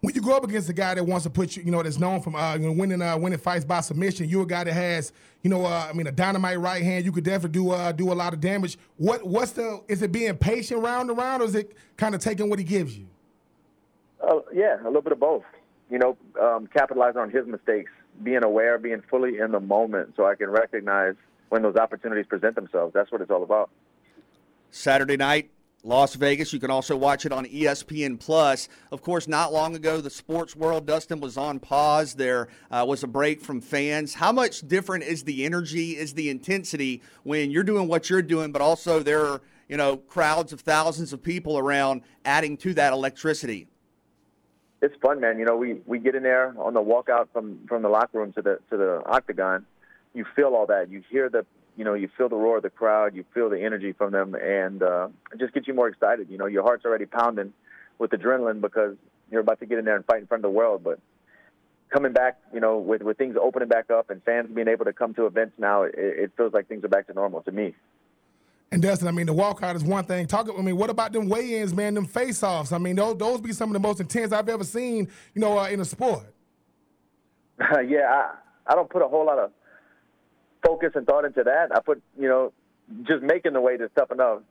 when 0.00 0.14
you 0.14 0.22
go 0.22 0.34
up 0.34 0.44
against 0.44 0.68
a 0.68 0.72
guy 0.72 0.94
that 0.94 1.04
wants 1.04 1.24
to 1.24 1.30
put 1.30 1.56
you, 1.56 1.62
you 1.62 1.70
know, 1.70 1.82
that's 1.82 1.98
known 1.98 2.20
from 2.22 2.34
uh, 2.34 2.54
you 2.54 2.60
know, 2.60 2.72
winning 2.72 3.02
uh, 3.02 3.16
winning 3.18 3.38
fights 3.38 3.64
by 3.64 3.80
submission, 3.80 4.28
you're 4.28 4.44
a 4.44 4.46
guy 4.46 4.64
that 4.64 4.72
has, 4.72 5.12
you 5.42 5.50
know, 5.50 5.64
uh, 5.64 5.88
I 5.88 5.92
mean, 5.92 6.06
a 6.06 6.12
dynamite 6.12 6.58
right 6.58 6.82
hand. 6.82 7.04
You 7.04 7.12
could 7.12 7.24
definitely 7.24 7.60
do 7.60 7.70
uh, 7.70 7.92
do 7.92 8.10
a 8.12 8.14
lot 8.14 8.32
of 8.32 8.40
damage. 8.40 8.78
What 8.96 9.26
what's 9.26 9.52
the? 9.52 9.82
Is 9.88 10.02
it 10.02 10.10
being 10.10 10.36
patient 10.36 10.80
round 10.80 11.10
around, 11.10 11.42
or 11.42 11.44
is 11.44 11.54
it 11.54 11.76
kind 11.96 12.14
of 12.14 12.20
taking 12.20 12.48
what 12.48 12.58
he 12.58 12.64
gives 12.64 12.96
you? 12.96 13.06
Uh, 14.22 14.40
yeah, 14.54 14.80
a 14.82 14.86
little 14.86 15.02
bit 15.02 15.12
of 15.12 15.20
both. 15.20 15.44
You 15.90 15.98
know, 15.98 16.16
um, 16.40 16.66
capitalizing 16.68 17.20
on 17.20 17.30
his 17.30 17.46
mistakes, 17.46 17.90
being 18.22 18.44
aware, 18.44 18.78
being 18.78 19.02
fully 19.08 19.38
in 19.38 19.52
the 19.52 19.60
moment, 19.60 20.14
so 20.16 20.26
I 20.26 20.34
can 20.34 20.50
recognize 20.50 21.14
when 21.48 21.62
those 21.62 21.76
opportunities 21.76 22.26
present 22.26 22.54
themselves. 22.54 22.92
That's 22.94 23.10
what 23.10 23.20
it's 23.20 23.30
all 23.30 23.42
about. 23.42 23.70
Saturday 24.70 25.16
night, 25.16 25.50
Las 25.82 26.14
Vegas. 26.14 26.52
You 26.52 26.60
can 26.60 26.70
also 26.70 26.96
watch 26.96 27.26
it 27.26 27.32
on 27.32 27.46
ESPN 27.46 28.20
Plus. 28.20 28.68
Of 28.92 29.02
course, 29.02 29.26
not 29.26 29.52
long 29.52 29.74
ago, 29.74 30.00
the 30.00 30.10
sports 30.10 30.54
world, 30.54 30.86
Dustin, 30.86 31.20
was 31.20 31.36
on 31.36 31.58
pause. 31.58 32.14
There 32.14 32.48
uh, 32.70 32.84
was 32.86 33.02
a 33.02 33.08
break 33.08 33.40
from 33.40 33.60
fans. 33.60 34.14
How 34.14 34.32
much 34.32 34.66
different 34.68 35.04
is 35.04 35.24
the 35.24 35.44
energy, 35.44 35.96
is 35.96 36.14
the 36.14 36.30
intensity 36.30 37.02
when 37.22 37.50
you're 37.50 37.64
doing 37.64 37.88
what 37.88 38.10
you're 38.10 38.22
doing, 38.22 38.52
but 38.52 38.62
also 38.62 39.00
there 39.00 39.24
are 39.24 39.40
you 39.68 39.76
know 39.76 39.96
crowds 39.96 40.52
of 40.52 40.60
thousands 40.60 41.12
of 41.12 41.22
people 41.22 41.58
around, 41.58 42.02
adding 42.24 42.56
to 42.58 42.74
that 42.74 42.92
electricity? 42.92 43.66
It's 44.82 44.94
fun, 45.02 45.20
man. 45.20 45.38
You 45.38 45.44
know, 45.44 45.56
we, 45.56 45.80
we 45.86 45.98
get 45.98 46.14
in 46.14 46.22
there 46.22 46.54
on 46.58 46.74
the 46.74 46.80
walkout 46.80 47.28
from, 47.32 47.60
from 47.68 47.82
the 47.82 47.88
locker 47.88 48.18
room 48.18 48.32
to 48.32 48.42
the 48.42 48.58
to 48.70 48.76
the 48.76 49.02
octagon. 49.06 49.66
You 50.14 50.24
feel 50.34 50.54
all 50.54 50.66
that. 50.66 50.90
You 50.90 51.02
hear 51.10 51.28
the 51.28 51.44
you 51.76 51.84
know, 51.84 51.94
you 51.94 52.08
feel 52.16 52.28
the 52.28 52.36
roar 52.36 52.58
of 52.58 52.62
the 52.62 52.70
crowd, 52.70 53.14
you 53.14 53.24
feel 53.32 53.48
the 53.48 53.62
energy 53.62 53.92
from 53.92 54.12
them, 54.12 54.34
and 54.34 54.82
uh, 54.82 55.08
it 55.32 55.38
just 55.38 55.54
gets 55.54 55.66
you 55.66 55.74
more 55.74 55.88
excited. 55.88 56.28
You 56.28 56.36
know, 56.36 56.46
your 56.46 56.62
heart's 56.62 56.84
already 56.84 57.06
pounding 57.06 57.52
with 57.98 58.10
adrenaline 58.10 58.60
because 58.60 58.96
you're 59.30 59.40
about 59.40 59.60
to 59.60 59.66
get 59.66 59.78
in 59.78 59.84
there 59.84 59.96
and 59.96 60.04
fight 60.04 60.20
in 60.20 60.26
front 60.26 60.44
of 60.44 60.50
the 60.50 60.56
world. 60.56 60.82
But 60.82 60.98
coming 61.90 62.12
back, 62.12 62.38
you 62.52 62.60
know, 62.60 62.78
with 62.78 63.02
with 63.02 63.18
things 63.18 63.36
opening 63.40 63.68
back 63.68 63.90
up 63.90 64.10
and 64.10 64.22
fans 64.24 64.48
being 64.54 64.68
able 64.68 64.84
to 64.86 64.92
come 64.92 65.14
to 65.14 65.26
events 65.26 65.54
now, 65.58 65.84
it, 65.84 65.94
it 65.96 66.32
feels 66.36 66.52
like 66.52 66.68
things 66.68 66.84
are 66.84 66.88
back 66.88 67.06
to 67.06 67.14
normal 67.14 67.42
to 67.42 67.52
me. 67.52 67.74
And 68.72 68.80
Dustin, 68.80 69.08
I 69.08 69.10
mean, 69.10 69.26
the 69.26 69.34
walkout 69.34 69.74
is 69.74 69.82
one 69.82 70.04
thing. 70.04 70.26
Talk, 70.26 70.48
I 70.56 70.62
mean, 70.62 70.76
what 70.76 70.90
about 70.90 71.12
them 71.12 71.28
weigh-ins, 71.28 71.74
man? 71.74 71.94
Them 71.94 72.06
face-offs. 72.06 72.70
I 72.70 72.78
mean, 72.78 72.94
those 72.94 73.16
those 73.16 73.40
be 73.40 73.52
some 73.52 73.68
of 73.68 73.72
the 73.74 73.80
most 73.80 74.00
intense 74.00 74.32
I've 74.32 74.48
ever 74.48 74.62
seen, 74.62 75.08
you 75.34 75.40
know, 75.40 75.58
uh, 75.58 75.68
in 75.68 75.80
a 75.80 75.84
sport. 75.84 76.24
yeah, 77.60 78.06
I, 78.08 78.34
I 78.68 78.74
don't 78.76 78.88
put 78.88 79.02
a 79.02 79.08
whole 79.08 79.26
lot 79.26 79.38
of 79.38 79.50
focus 80.64 80.92
and 80.94 81.04
thought 81.06 81.24
into 81.24 81.42
that. 81.42 81.74
I 81.74 81.80
put, 81.80 82.00
you 82.16 82.28
know, 82.28 82.52
just 83.02 83.22
making 83.22 83.54
the 83.54 83.60
weight 83.60 83.80
is 83.80 83.90
tough 83.96 84.12
enough. 84.12 84.42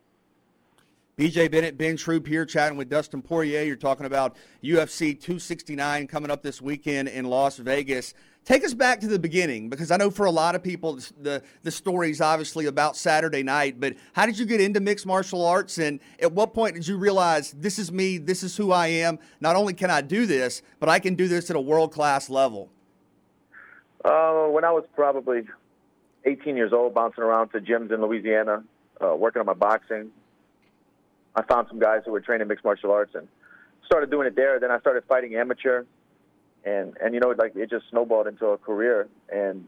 BJ 1.17 1.51
Bennett, 1.51 1.77
Ben 1.77 1.97
Troupe 1.97 2.27
here 2.27 2.45
chatting 2.45 2.77
with 2.77 2.89
Dustin 2.89 3.21
Poirier. 3.21 3.63
You're 3.63 3.75
talking 3.75 4.05
about 4.05 4.37
UFC 4.63 5.19
269 5.19 6.07
coming 6.07 6.31
up 6.31 6.43
this 6.43 6.61
weekend 6.61 7.09
in 7.09 7.25
Las 7.25 7.57
Vegas. 7.57 8.13
Take 8.49 8.65
us 8.65 8.73
back 8.73 8.99
to 9.01 9.07
the 9.07 9.19
beginning 9.19 9.69
because 9.69 9.91
I 9.91 9.97
know 9.97 10.09
for 10.09 10.25
a 10.25 10.31
lot 10.31 10.55
of 10.55 10.63
people 10.63 10.97
the 11.21 11.43
the 11.61 11.69
story 11.69 12.09
is 12.09 12.19
obviously 12.19 12.65
about 12.65 12.97
Saturday 12.97 13.43
night. 13.43 13.79
But 13.79 13.95
how 14.13 14.25
did 14.25 14.39
you 14.39 14.45
get 14.47 14.59
into 14.59 14.79
mixed 14.79 15.05
martial 15.05 15.45
arts, 15.45 15.77
and 15.77 15.99
at 16.19 16.31
what 16.31 16.55
point 16.55 16.73
did 16.73 16.87
you 16.87 16.97
realize 16.97 17.51
this 17.51 17.77
is 17.77 17.91
me, 17.91 18.17
this 18.17 18.41
is 18.41 18.57
who 18.57 18.71
I 18.71 18.87
am? 18.87 19.19
Not 19.39 19.55
only 19.55 19.75
can 19.75 19.91
I 19.91 20.01
do 20.01 20.25
this, 20.25 20.63
but 20.79 20.89
I 20.89 20.97
can 20.97 21.13
do 21.13 21.27
this 21.27 21.51
at 21.51 21.57
a 21.57 21.61
world 21.61 21.93
class 21.93 22.27
level. 22.27 22.71
Uh, 24.03 24.47
when 24.47 24.63
I 24.63 24.71
was 24.71 24.83
probably 24.95 25.43
18 26.25 26.57
years 26.57 26.73
old, 26.73 26.95
bouncing 26.95 27.23
around 27.23 27.49
to 27.49 27.59
gyms 27.59 27.93
in 27.93 28.01
Louisiana, 28.01 28.63
uh, 28.99 29.15
working 29.15 29.41
on 29.41 29.45
my 29.45 29.53
boxing. 29.53 30.09
I 31.35 31.43
found 31.43 31.67
some 31.67 31.77
guys 31.77 32.01
who 32.03 32.11
were 32.11 32.19
training 32.19 32.47
mixed 32.47 32.65
martial 32.65 32.91
arts 32.91 33.13
and 33.13 33.27
started 33.85 34.09
doing 34.09 34.25
it 34.25 34.35
there. 34.35 34.59
Then 34.59 34.71
I 34.71 34.79
started 34.79 35.03
fighting 35.07 35.35
amateur, 35.35 35.83
and 36.65 36.95
and 37.01 37.13
you 37.13 37.19
know 37.19 37.33
like 37.37 37.55
it 37.55 37.69
just 37.69 37.85
snowballed 37.89 38.27
into 38.27 38.45
a 38.47 38.57
career. 38.57 39.07
And 39.31 39.67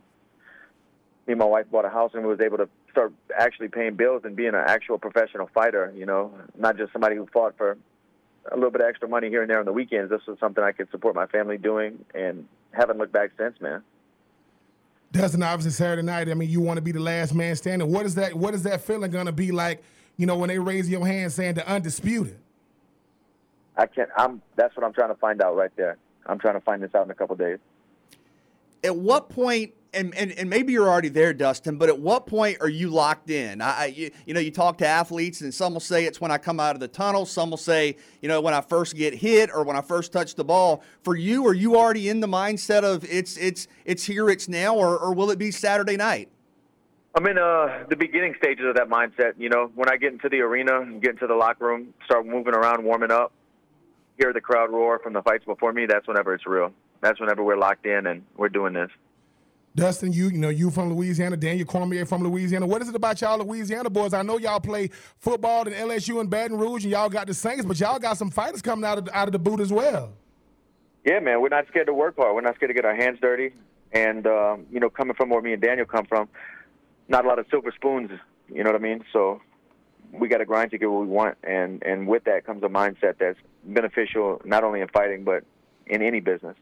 me 1.27 1.33
and 1.33 1.39
my 1.39 1.45
wife 1.45 1.65
bought 1.71 1.85
a 1.85 1.89
house 1.89 2.11
and 2.13 2.23
we 2.23 2.29
was 2.29 2.41
able 2.41 2.57
to 2.57 2.69
start 2.91 3.13
actually 3.37 3.69
paying 3.69 3.95
bills 3.95 4.23
and 4.25 4.35
being 4.35 4.49
an 4.49 4.63
actual 4.65 4.97
professional 4.97 5.49
fighter. 5.53 5.93
You 5.95 6.05
know, 6.05 6.33
not 6.57 6.77
just 6.77 6.91
somebody 6.93 7.15
who 7.15 7.27
fought 7.31 7.55
for 7.57 7.77
a 8.51 8.55
little 8.55 8.71
bit 8.71 8.81
of 8.81 8.87
extra 8.87 9.07
money 9.07 9.29
here 9.29 9.41
and 9.41 9.49
there 9.49 9.59
on 9.59 9.65
the 9.65 9.73
weekends. 9.73 10.09
This 10.09 10.21
was 10.27 10.37
something 10.39 10.63
I 10.63 10.71
could 10.71 10.89
support 10.91 11.15
my 11.15 11.27
family 11.27 11.57
doing, 11.57 12.03
and 12.15 12.47
haven't 12.71 12.97
looked 12.97 13.13
back 13.13 13.31
since, 13.37 13.59
man. 13.61 13.83
Dustin, 15.11 15.43
obviously 15.43 15.71
Saturday 15.71 16.01
night. 16.01 16.29
I 16.29 16.33
mean, 16.33 16.49
you 16.49 16.61
want 16.61 16.77
to 16.77 16.81
be 16.81 16.93
the 16.93 16.99
last 16.99 17.33
man 17.33 17.55
standing. 17.55 17.91
What 17.91 18.05
is 18.05 18.15
that? 18.15 18.33
What 18.33 18.53
is 18.53 18.63
that 18.63 18.81
feeling 18.81 19.11
going 19.11 19.25
to 19.25 19.31
be 19.31 19.51
like? 19.51 19.83
You 20.17 20.25
know, 20.25 20.37
when 20.37 20.49
they 20.49 20.59
raise 20.59 20.89
your 20.89 21.05
hand 21.05 21.31
saying 21.31 21.55
the 21.55 21.67
undisputed. 21.67 22.37
I 23.75 23.87
can't. 23.87 24.09
I'm. 24.17 24.41
That's 24.55 24.75
what 24.75 24.85
I'm 24.85 24.93
trying 24.93 25.09
to 25.09 25.15
find 25.15 25.41
out 25.41 25.55
right 25.55 25.71
there. 25.75 25.97
I'm 26.25 26.39
trying 26.39 26.55
to 26.55 26.61
find 26.61 26.81
this 26.81 26.93
out 26.95 27.05
in 27.05 27.11
a 27.11 27.15
couple 27.15 27.35
days. 27.35 27.59
At 28.83 28.95
what 28.95 29.29
point 29.29 29.73
and, 29.93 30.15
and, 30.15 30.31
and 30.31 30.49
maybe 30.49 30.73
you're 30.73 30.87
already 30.87 31.09
there, 31.09 31.33
Dustin, 31.33 31.77
but 31.77 31.89
at 31.89 31.99
what 31.99 32.25
point 32.25 32.57
are 32.61 32.69
you 32.69 32.89
locked 32.89 33.29
in? 33.29 33.61
I, 33.61 33.87
you, 33.87 34.11
you 34.25 34.33
know, 34.33 34.39
you 34.39 34.51
talk 34.51 34.77
to 34.79 34.87
athletes, 34.87 35.41
and 35.41 35.53
some 35.53 35.73
will 35.73 35.81
say 35.81 36.05
it's 36.05 36.21
when 36.21 36.31
I 36.31 36.37
come 36.37 36.59
out 36.59 36.75
of 36.75 36.79
the 36.79 36.87
tunnel. 36.87 37.25
Some 37.25 37.49
will 37.49 37.57
say, 37.57 37.97
you 38.21 38.29
know, 38.29 38.41
when 38.41 38.53
I 38.53 38.61
first 38.61 38.95
get 38.95 39.13
hit 39.13 39.49
or 39.53 39.63
when 39.63 39.75
I 39.75 39.81
first 39.81 40.13
touch 40.13 40.35
the 40.35 40.43
ball. 40.43 40.83
For 41.03 41.15
you, 41.15 41.45
are 41.47 41.53
you 41.53 41.75
already 41.75 42.09
in 42.09 42.19
the 42.19 42.27
mindset 42.27 42.83
of 42.83 43.03
it's 43.03 43.37
it's 43.37 43.67
it's 43.85 44.05
here, 44.05 44.29
it's 44.29 44.47
now, 44.47 44.75
or, 44.75 44.97
or 44.97 45.13
will 45.13 45.29
it 45.31 45.39
be 45.39 45.51
Saturday 45.51 45.97
night? 45.97 46.29
I'm 47.13 47.27
in 47.27 47.37
uh, 47.37 47.83
the 47.89 47.97
beginning 47.97 48.35
stages 48.37 48.65
of 48.65 48.75
that 48.75 48.87
mindset. 48.87 49.33
You 49.37 49.49
know, 49.49 49.71
when 49.75 49.89
I 49.89 49.97
get 49.97 50.13
into 50.13 50.29
the 50.29 50.39
arena, 50.39 50.85
get 51.01 51.11
into 51.11 51.27
the 51.27 51.35
locker 51.35 51.65
room, 51.65 51.93
start 52.05 52.25
moving 52.25 52.55
around, 52.55 52.85
warming 52.85 53.11
up, 53.11 53.33
hear 54.21 54.33
the 54.33 54.41
crowd 54.41 54.71
roar 54.71 54.99
from 54.99 55.13
the 55.13 55.21
fights 55.23 55.45
before 55.45 55.73
me. 55.73 55.85
That's 55.87 56.07
whenever 56.07 56.33
it's 56.33 56.45
real. 56.45 56.71
That's 57.01 57.19
whenever 57.19 57.43
we're 57.43 57.57
locked 57.57 57.85
in 57.85 58.05
and 58.05 58.23
we're 58.37 58.49
doing 58.49 58.73
this. 58.73 58.89
Dustin, 59.73 60.11
you 60.11 60.27
you 60.27 60.37
know 60.37 60.49
you 60.49 60.69
from 60.69 60.93
Louisiana, 60.93 61.37
Daniel 61.37 61.65
Cormier 61.65 62.05
from 62.05 62.23
Louisiana. 62.23 62.67
What 62.67 62.81
is 62.81 62.89
it 62.89 62.95
about 62.95 63.21
y'all 63.21 63.39
Louisiana 63.39 63.89
boys? 63.89 64.13
I 64.13 64.21
know 64.21 64.37
y'all 64.37 64.59
play 64.59 64.89
football 65.17 65.61
at 65.61 65.73
LSU 65.73 66.19
and 66.19 66.29
Baton 66.29 66.57
Rouge, 66.57 66.83
and 66.83 66.91
y'all 66.91 67.09
got 67.09 67.27
the 67.27 67.33
Saints, 67.33 67.65
but 67.65 67.79
y'all 67.79 67.97
got 67.97 68.17
some 68.17 68.29
fighters 68.29 68.61
coming 68.61 68.83
out 68.83 68.97
of 68.97 69.09
out 69.13 69.29
of 69.29 69.31
the 69.31 69.39
boot 69.39 69.61
as 69.61 69.71
well. 69.71 70.11
Yeah, 71.05 71.19
man, 71.19 71.41
we're 71.41 71.49
not 71.49 71.67
scared 71.69 71.87
to 71.87 71.93
work 71.93 72.17
hard. 72.17 72.35
We're 72.35 72.41
not 72.41 72.55
scared 72.55 72.69
to 72.69 72.73
get 72.73 72.83
our 72.83 72.95
hands 72.95 73.19
dirty, 73.21 73.53
and 73.93 74.27
um, 74.27 74.65
you 74.69 74.81
know, 74.81 74.89
coming 74.89 75.15
from 75.15 75.29
where 75.29 75.41
me 75.41 75.53
and 75.53 75.61
Daniel 75.61 75.85
come 75.85 76.05
from, 76.05 76.27
not 77.07 77.23
a 77.23 77.27
lot 77.29 77.39
of 77.39 77.45
silver 77.49 77.71
spoons. 77.73 78.11
You 78.49 78.65
know 78.65 78.71
what 78.71 78.79
I 78.79 78.83
mean? 78.83 79.05
So 79.13 79.41
we 80.11 80.27
got 80.27 80.37
to 80.37 80.45
grind 80.45 80.71
to 80.71 80.77
get 80.77 80.89
what 80.89 81.01
we 81.01 81.07
want, 81.07 81.37
and 81.43 81.81
and 81.83 82.07
with 82.07 82.23
that 82.25 82.45
comes 82.45 82.63
a 82.63 82.67
mindset 82.67 83.17
that's 83.19 83.39
beneficial 83.63 84.41
not 84.45 84.63
only 84.63 84.81
in 84.81 84.87
fighting 84.89 85.23
but 85.23 85.43
in 85.87 86.01
any 86.01 86.19
business. 86.19 86.55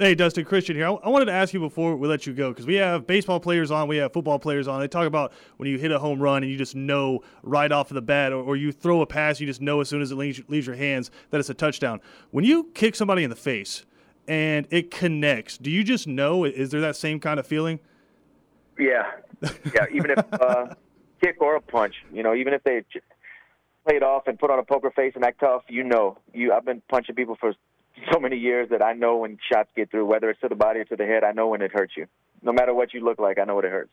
Hey, 0.00 0.14
Dustin 0.14 0.44
Christian 0.44 0.76
here. 0.76 0.86
I 0.86 1.08
wanted 1.08 1.24
to 1.24 1.32
ask 1.32 1.52
you 1.52 1.58
before 1.58 1.96
we 1.96 2.06
let 2.06 2.24
you 2.24 2.32
go 2.32 2.50
because 2.50 2.66
we 2.66 2.76
have 2.76 3.04
baseball 3.04 3.40
players 3.40 3.72
on, 3.72 3.88
we 3.88 3.96
have 3.96 4.12
football 4.12 4.38
players 4.38 4.68
on. 4.68 4.78
They 4.78 4.86
talk 4.86 5.08
about 5.08 5.32
when 5.56 5.68
you 5.68 5.76
hit 5.76 5.90
a 5.90 5.98
home 5.98 6.20
run 6.20 6.44
and 6.44 6.52
you 6.52 6.56
just 6.56 6.76
know 6.76 7.24
right 7.42 7.72
off 7.72 7.90
of 7.90 7.96
the 7.96 8.02
bat, 8.02 8.32
or, 8.32 8.40
or 8.40 8.54
you 8.54 8.70
throw 8.70 9.00
a 9.00 9.06
pass, 9.06 9.40
you 9.40 9.46
just 9.48 9.60
know 9.60 9.80
as 9.80 9.88
soon 9.88 10.00
as 10.00 10.12
it 10.12 10.14
leaves, 10.14 10.40
leaves 10.46 10.68
your 10.68 10.76
hands 10.76 11.10
that 11.30 11.40
it's 11.40 11.50
a 11.50 11.54
touchdown. 11.54 12.00
When 12.30 12.44
you 12.44 12.70
kick 12.74 12.94
somebody 12.94 13.24
in 13.24 13.30
the 13.30 13.34
face 13.34 13.84
and 14.28 14.68
it 14.70 14.92
connects, 14.92 15.58
do 15.58 15.68
you 15.68 15.82
just 15.82 16.06
know? 16.06 16.44
Is 16.44 16.70
there 16.70 16.80
that 16.80 16.94
same 16.94 17.18
kind 17.18 17.40
of 17.40 17.46
feeling? 17.48 17.80
Yeah, 18.78 19.02
yeah. 19.42 19.86
Even 19.90 20.12
if 20.12 20.18
uh, 20.40 20.74
kick 21.20 21.36
or 21.40 21.56
a 21.56 21.60
punch, 21.60 21.94
you 22.12 22.22
know, 22.22 22.34
even 22.34 22.54
if 22.54 22.62
they 22.64 22.84
play 23.86 23.96
it 23.96 24.02
off 24.02 24.26
and 24.26 24.38
put 24.38 24.50
on 24.50 24.58
a 24.58 24.62
poker 24.62 24.90
face 24.90 25.12
and 25.14 25.24
act 25.24 25.40
tough, 25.40 25.62
you 25.68 25.84
know. 25.84 26.18
You, 26.32 26.52
I've 26.52 26.64
been 26.64 26.82
punching 26.88 27.14
people 27.14 27.36
for 27.38 27.54
so 28.12 28.20
many 28.20 28.36
years 28.36 28.68
that 28.70 28.82
I 28.82 28.92
know 28.92 29.18
when 29.18 29.38
shots 29.50 29.70
get 29.76 29.90
through, 29.90 30.06
whether 30.06 30.30
it's 30.30 30.40
to 30.40 30.48
the 30.48 30.54
body 30.54 30.80
or 30.80 30.84
to 30.84 30.96
the 30.96 31.06
head, 31.06 31.24
I 31.24 31.32
know 31.32 31.48
when 31.48 31.62
it 31.62 31.72
hurts 31.72 31.94
you. 31.96 32.06
No 32.42 32.52
matter 32.52 32.74
what 32.74 32.94
you 32.94 33.04
look 33.04 33.18
like, 33.18 33.38
I 33.38 33.44
know 33.44 33.56
what 33.56 33.64
it 33.64 33.72
hurts. 33.72 33.90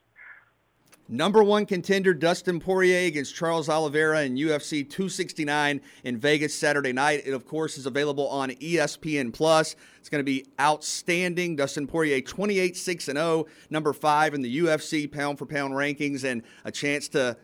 Number 1.08 1.44
one 1.44 1.66
contender 1.66 2.12
Dustin 2.12 2.58
Poirier 2.58 3.06
against 3.06 3.32
Charles 3.32 3.68
Oliveira 3.68 4.22
in 4.22 4.34
UFC 4.34 4.82
269 4.82 5.80
in 6.02 6.16
Vegas 6.18 6.52
Saturday 6.52 6.92
night. 6.92 7.22
It, 7.24 7.32
of 7.32 7.46
course, 7.46 7.78
is 7.78 7.86
available 7.86 8.26
on 8.26 8.50
ESPN 8.50 9.32
Plus. 9.32 9.76
It's 10.00 10.08
going 10.08 10.18
to 10.18 10.24
be 10.24 10.46
outstanding. 10.60 11.54
Dustin 11.54 11.86
Poirier, 11.86 12.20
28 12.20 12.76
6 12.76 13.04
0, 13.04 13.46
number 13.70 13.92
five 13.92 14.34
in 14.34 14.42
the 14.42 14.58
UFC 14.58 15.10
pound 15.10 15.38
for 15.38 15.46
pound 15.46 15.74
rankings, 15.74 16.24
and 16.24 16.42
a 16.64 16.72
chance 16.72 17.06
to 17.08 17.36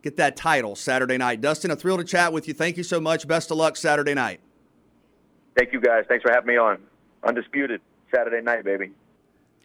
get 0.00 0.16
that 0.16 0.34
title 0.34 0.74
Saturday 0.74 1.18
night. 1.18 1.42
Dustin, 1.42 1.70
a 1.70 1.76
thrill 1.76 1.98
to 1.98 2.04
chat 2.04 2.32
with 2.32 2.48
you. 2.48 2.54
Thank 2.54 2.78
you 2.78 2.84
so 2.84 2.98
much. 3.00 3.28
Best 3.28 3.50
of 3.50 3.58
luck 3.58 3.76
Saturday 3.76 4.14
night. 4.14 4.40
Thank 5.58 5.74
you 5.74 5.80
guys. 5.80 6.04
Thanks 6.08 6.22
for 6.22 6.32
having 6.32 6.48
me 6.48 6.56
on. 6.56 6.78
Undisputed 7.22 7.82
Saturday 8.14 8.40
night, 8.40 8.64
baby. 8.64 8.92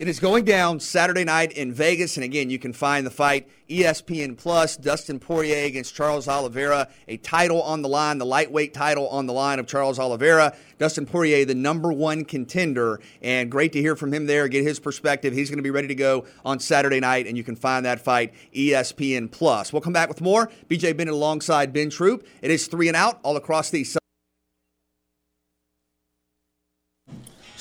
It 0.04 0.10
is 0.10 0.20
going 0.20 0.44
down 0.44 0.82
Saturday 0.82 1.24
night 1.24 1.54
in 1.54 1.72
Vegas, 1.72 2.18
and 2.18 2.26
again, 2.26 2.50
you 2.50 2.60
can 2.60 2.74
find 2.74 3.06
the 3.06 3.10
fight 3.10 3.48
ESPN 3.70 4.38
Plus. 4.38 4.76
Dustin 4.76 5.18
Poirier 5.18 5.64
against 5.64 5.96
Charles 5.96 6.28
Oliveira, 6.28 6.90
a 7.08 7.16
title 7.16 7.62
on 7.62 7.82
the 7.82 7.88
line, 7.88 8.18
the 8.18 8.26
lightweight 8.26 8.74
title 8.74 9.08
on 9.08 9.28
the 9.28 9.32
line 9.32 9.60
of 9.60 9.66
Charles 9.66 10.00
Oliveira. 10.00 10.58
Dustin 10.78 11.06
Poirier, 11.06 11.46
the 11.46 11.56
number 11.56 11.94
one 11.94 12.26
contender, 12.26 13.00
and 13.22 13.50
great 13.50 13.72
to 13.72 13.80
hear 13.80 13.96
from 13.96 14.14
him 14.14 14.26
there. 14.26 14.50
Get 14.50 14.66
his 14.66 14.78
perspective. 14.78 15.34
He's 15.34 15.50
going 15.50 15.60
to 15.60 15.64
be 15.64 15.72
ready 15.72 15.88
to 15.88 15.96
go 15.96 16.26
on 16.44 16.60
Saturday 16.60 17.00
night, 17.00 17.26
and 17.26 17.38
you 17.38 17.44
can 17.46 17.56
find 17.56 17.86
that 17.86 18.02
fight 18.02 18.34
ESPN 18.54 19.32
Plus. 19.32 19.72
We'll 19.72 19.82
come 19.82 19.94
back 19.94 20.10
with 20.10 20.20
more. 20.20 20.52
BJ 20.68 20.98
Bennett 20.98 21.14
alongside 21.14 21.72
Ben 21.72 21.90
Troupe. 21.90 22.28
It 22.42 22.52
is 22.52 22.68
three 22.68 22.90
and 22.90 22.98
out 22.98 23.22
all 23.24 23.38
across 23.38 23.70
the. 23.70 23.86
So 23.86 24.02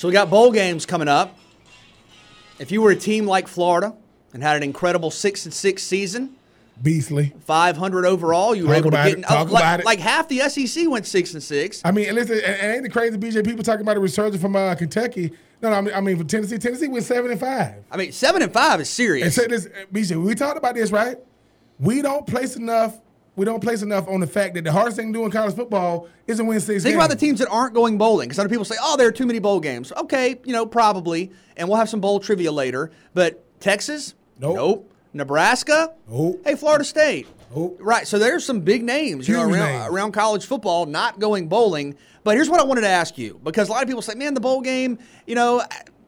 we 0.03 0.11
got 0.11 0.29
bowl 0.29 0.51
games 0.51 0.85
coming 0.85 1.07
up. 1.07 1.37
If 2.63 2.71
you 2.71 2.81
were 2.81 2.91
a 2.91 2.95
team 2.95 3.25
like 3.25 3.49
Florida 3.49 3.93
and 4.33 4.41
had 4.41 4.55
an 4.55 4.63
incredible 4.63 5.11
six 5.11 5.43
and 5.43 5.53
six 5.53 5.83
season, 5.83 6.37
Beastly. 6.81 7.33
500 7.41 8.05
overall, 8.05 8.55
you 8.55 8.63
were 8.63 8.69
Talk 8.69 8.77
able 8.77 8.91
to 8.91 8.97
get 8.97 9.19
it. 9.19 9.51
like, 9.51 9.83
like 9.83 9.99
half 9.99 10.29
the 10.29 10.39
SEC 10.39 10.89
went 10.89 11.05
six 11.05 11.33
and 11.33 11.43
six. 11.43 11.81
I 11.83 11.91
mean, 11.91 12.15
listen, 12.15 12.39
and, 12.39 12.71
ain't 12.71 12.83
the 12.83 12.89
crazy 12.89 13.17
BJ 13.17 13.45
people 13.45 13.65
talking 13.65 13.81
about 13.81 13.97
a 13.97 13.99
resurgence 13.99 14.41
from 14.41 14.55
uh, 14.55 14.75
Kentucky? 14.75 15.33
No, 15.61 15.71
no, 15.71 15.75
I 15.75 15.81
mean, 15.81 15.93
I 15.93 15.99
mean 15.99 16.17
from 16.17 16.27
Tennessee. 16.27 16.57
Tennessee 16.57 16.87
went 16.87 17.03
seven 17.03 17.31
and 17.31 17.39
five. 17.39 17.83
I 17.91 17.97
mean, 17.97 18.13
seven 18.13 18.41
and 18.41 18.51
five 18.51 18.79
is 18.79 18.89
serious. 18.89 19.25
And 19.25 19.33
say 19.33 19.47
this, 19.47 19.67
BJ, 19.91 20.23
we 20.23 20.33
talked 20.33 20.57
about 20.57 20.75
this, 20.75 20.89
right? 20.89 21.17
We 21.79 22.01
don't 22.01 22.25
place 22.25 22.55
enough. 22.55 22.97
We 23.35 23.45
don't 23.45 23.61
place 23.61 23.81
enough 23.81 24.07
on 24.07 24.19
the 24.19 24.27
fact 24.27 24.53
that 24.53 24.63
the 24.63 24.71
hardest 24.71 24.95
thing 24.97 25.11
to 25.11 25.19
do 25.19 25.25
in 25.25 25.31
college 25.31 25.55
football 25.55 26.07
is 26.27 26.37
to 26.37 26.43
win 26.43 26.59
six 26.59 26.83
Think 26.83 26.93
games. 26.93 26.95
about 26.95 27.09
the 27.09 27.15
teams 27.15 27.39
that 27.39 27.47
aren't 27.49 27.73
going 27.73 27.97
bowling, 27.97 28.27
because 28.29 28.37
other 28.39 28.49
people 28.49 28.63
say, 28.65 28.75
"Oh, 28.81 28.95
there 28.95 29.07
are 29.07 29.11
too 29.11 29.25
many 29.25 29.39
bowl 29.39 29.59
games." 29.59 29.91
Okay, 29.91 30.39
you 30.43 30.53
know, 30.53 30.65
probably, 30.67 31.31
and 31.57 31.67
we'll 31.67 31.77
have 31.77 31.89
some 31.89 31.99
bowl 31.99 32.19
trivia 32.19 32.51
later. 32.51 32.91
But 33.15 33.43
Texas, 33.59 34.13
Nope. 34.39 34.87
Nebraska, 35.13 35.93
Nope. 36.09 36.41
Hey, 36.45 36.55
Florida 36.55 36.83
State, 36.83 37.27
Nope. 37.55 37.77
right? 37.81 38.07
So 38.07 38.19
there's 38.19 38.45
some 38.45 38.59
big 38.59 38.83
names, 38.83 39.27
you 39.27 39.35
know, 39.35 39.43
around, 39.43 39.51
names. 39.79 39.87
around 39.89 40.11
college 40.11 40.45
football 40.45 40.85
not 40.85 41.19
going 41.19 41.47
bowling. 41.47 41.95
But 42.23 42.35
here's 42.35 42.49
what 42.49 42.59
I 42.59 42.63
wanted 42.63 42.81
to 42.81 42.87
ask 42.89 43.17
you, 43.17 43.39
because 43.43 43.67
a 43.67 43.71
lot 43.71 43.81
of 43.81 43.87
people 43.87 44.01
say, 44.03 44.13
"Man, 44.13 44.33
the 44.35 44.41
bowl 44.41 44.61
game, 44.61 44.99
you 45.25 45.33
know." 45.35 45.63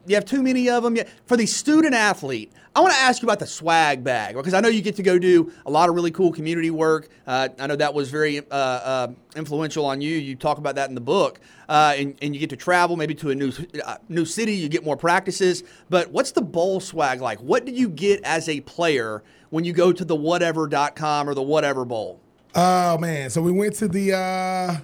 You 0.06 0.14
have 0.14 0.24
too 0.24 0.42
many 0.42 0.68
of 0.70 0.82
them. 0.82 0.96
For 1.26 1.36
the 1.36 1.46
student 1.46 1.94
athlete, 1.94 2.52
I 2.74 2.80
want 2.80 2.92
to 2.92 3.00
ask 3.00 3.22
you 3.22 3.26
about 3.26 3.38
the 3.38 3.46
swag 3.46 4.04
bag 4.04 4.34
because 4.36 4.52
I 4.52 4.60
know 4.60 4.68
you 4.68 4.82
get 4.82 4.96
to 4.96 5.02
go 5.02 5.18
do 5.18 5.50
a 5.64 5.70
lot 5.70 5.88
of 5.88 5.94
really 5.94 6.10
cool 6.10 6.30
community 6.30 6.70
work. 6.70 7.08
Uh, 7.26 7.48
I 7.58 7.66
know 7.66 7.76
that 7.76 7.94
was 7.94 8.10
very 8.10 8.38
uh, 8.38 8.54
uh, 8.54 9.08
influential 9.34 9.86
on 9.86 10.00
you. 10.00 10.14
You 10.16 10.36
talk 10.36 10.58
about 10.58 10.74
that 10.74 10.88
in 10.88 10.94
the 10.94 11.00
book, 11.00 11.40
uh, 11.68 11.94
and, 11.96 12.16
and 12.20 12.34
you 12.34 12.40
get 12.40 12.50
to 12.50 12.56
travel 12.56 12.96
maybe 12.96 13.14
to 13.14 13.30
a 13.30 13.34
new 13.34 13.50
uh, 13.84 13.96
new 14.08 14.24
city. 14.24 14.54
You 14.54 14.68
get 14.68 14.84
more 14.84 14.96
practices. 14.96 15.64
But 15.88 16.10
what's 16.10 16.32
the 16.32 16.42
bowl 16.42 16.80
swag 16.80 17.20
like? 17.20 17.38
What 17.40 17.64
do 17.64 17.72
you 17.72 17.88
get 17.88 18.22
as 18.24 18.48
a 18.48 18.60
player 18.60 19.22
when 19.50 19.64
you 19.64 19.72
go 19.72 19.92
to 19.92 20.04
the 20.04 20.16
whatever.com 20.16 21.28
or 21.28 21.34
the 21.34 21.42
whatever 21.42 21.84
bowl? 21.84 22.20
Oh 22.54 22.98
man, 22.98 23.30
so 23.30 23.40
we 23.40 23.52
went 23.52 23.74
to 23.76 23.88
the 23.88 24.12
uh 24.12 24.76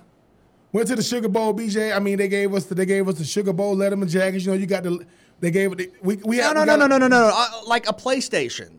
went 0.73 0.89
to 0.89 0.97
the 0.97 1.03
Sugar 1.03 1.29
Bowl, 1.29 1.55
BJ. 1.55 1.95
I 1.95 1.99
mean, 1.99 2.19
they 2.19 2.29
gave 2.29 2.55
us 2.55 2.65
the, 2.65 2.75
they 2.75 2.87
gave 2.87 3.07
us 3.09 3.17
the 3.19 3.25
Sugar 3.25 3.53
Bowl 3.53 3.77
Letterman 3.77 4.09
jackets. 4.11 4.45
You 4.45 4.53
know, 4.53 4.57
you 4.57 4.67
got 4.67 4.83
the 4.83 5.05
they 5.41 5.51
gave 5.51 5.73
it. 5.79 5.93
We 6.03 6.17
we 6.25 6.37
No, 6.39 6.43
had, 6.45 6.55
no, 6.55 6.61
we 6.61 6.67
no, 6.67 6.77
got- 6.79 6.91
no, 6.91 6.99
no, 6.99 7.09
no, 7.09 7.09
no. 7.09 7.31
Uh, 7.35 7.47
like 7.67 7.89
a 7.89 7.93
PlayStation, 7.93 8.71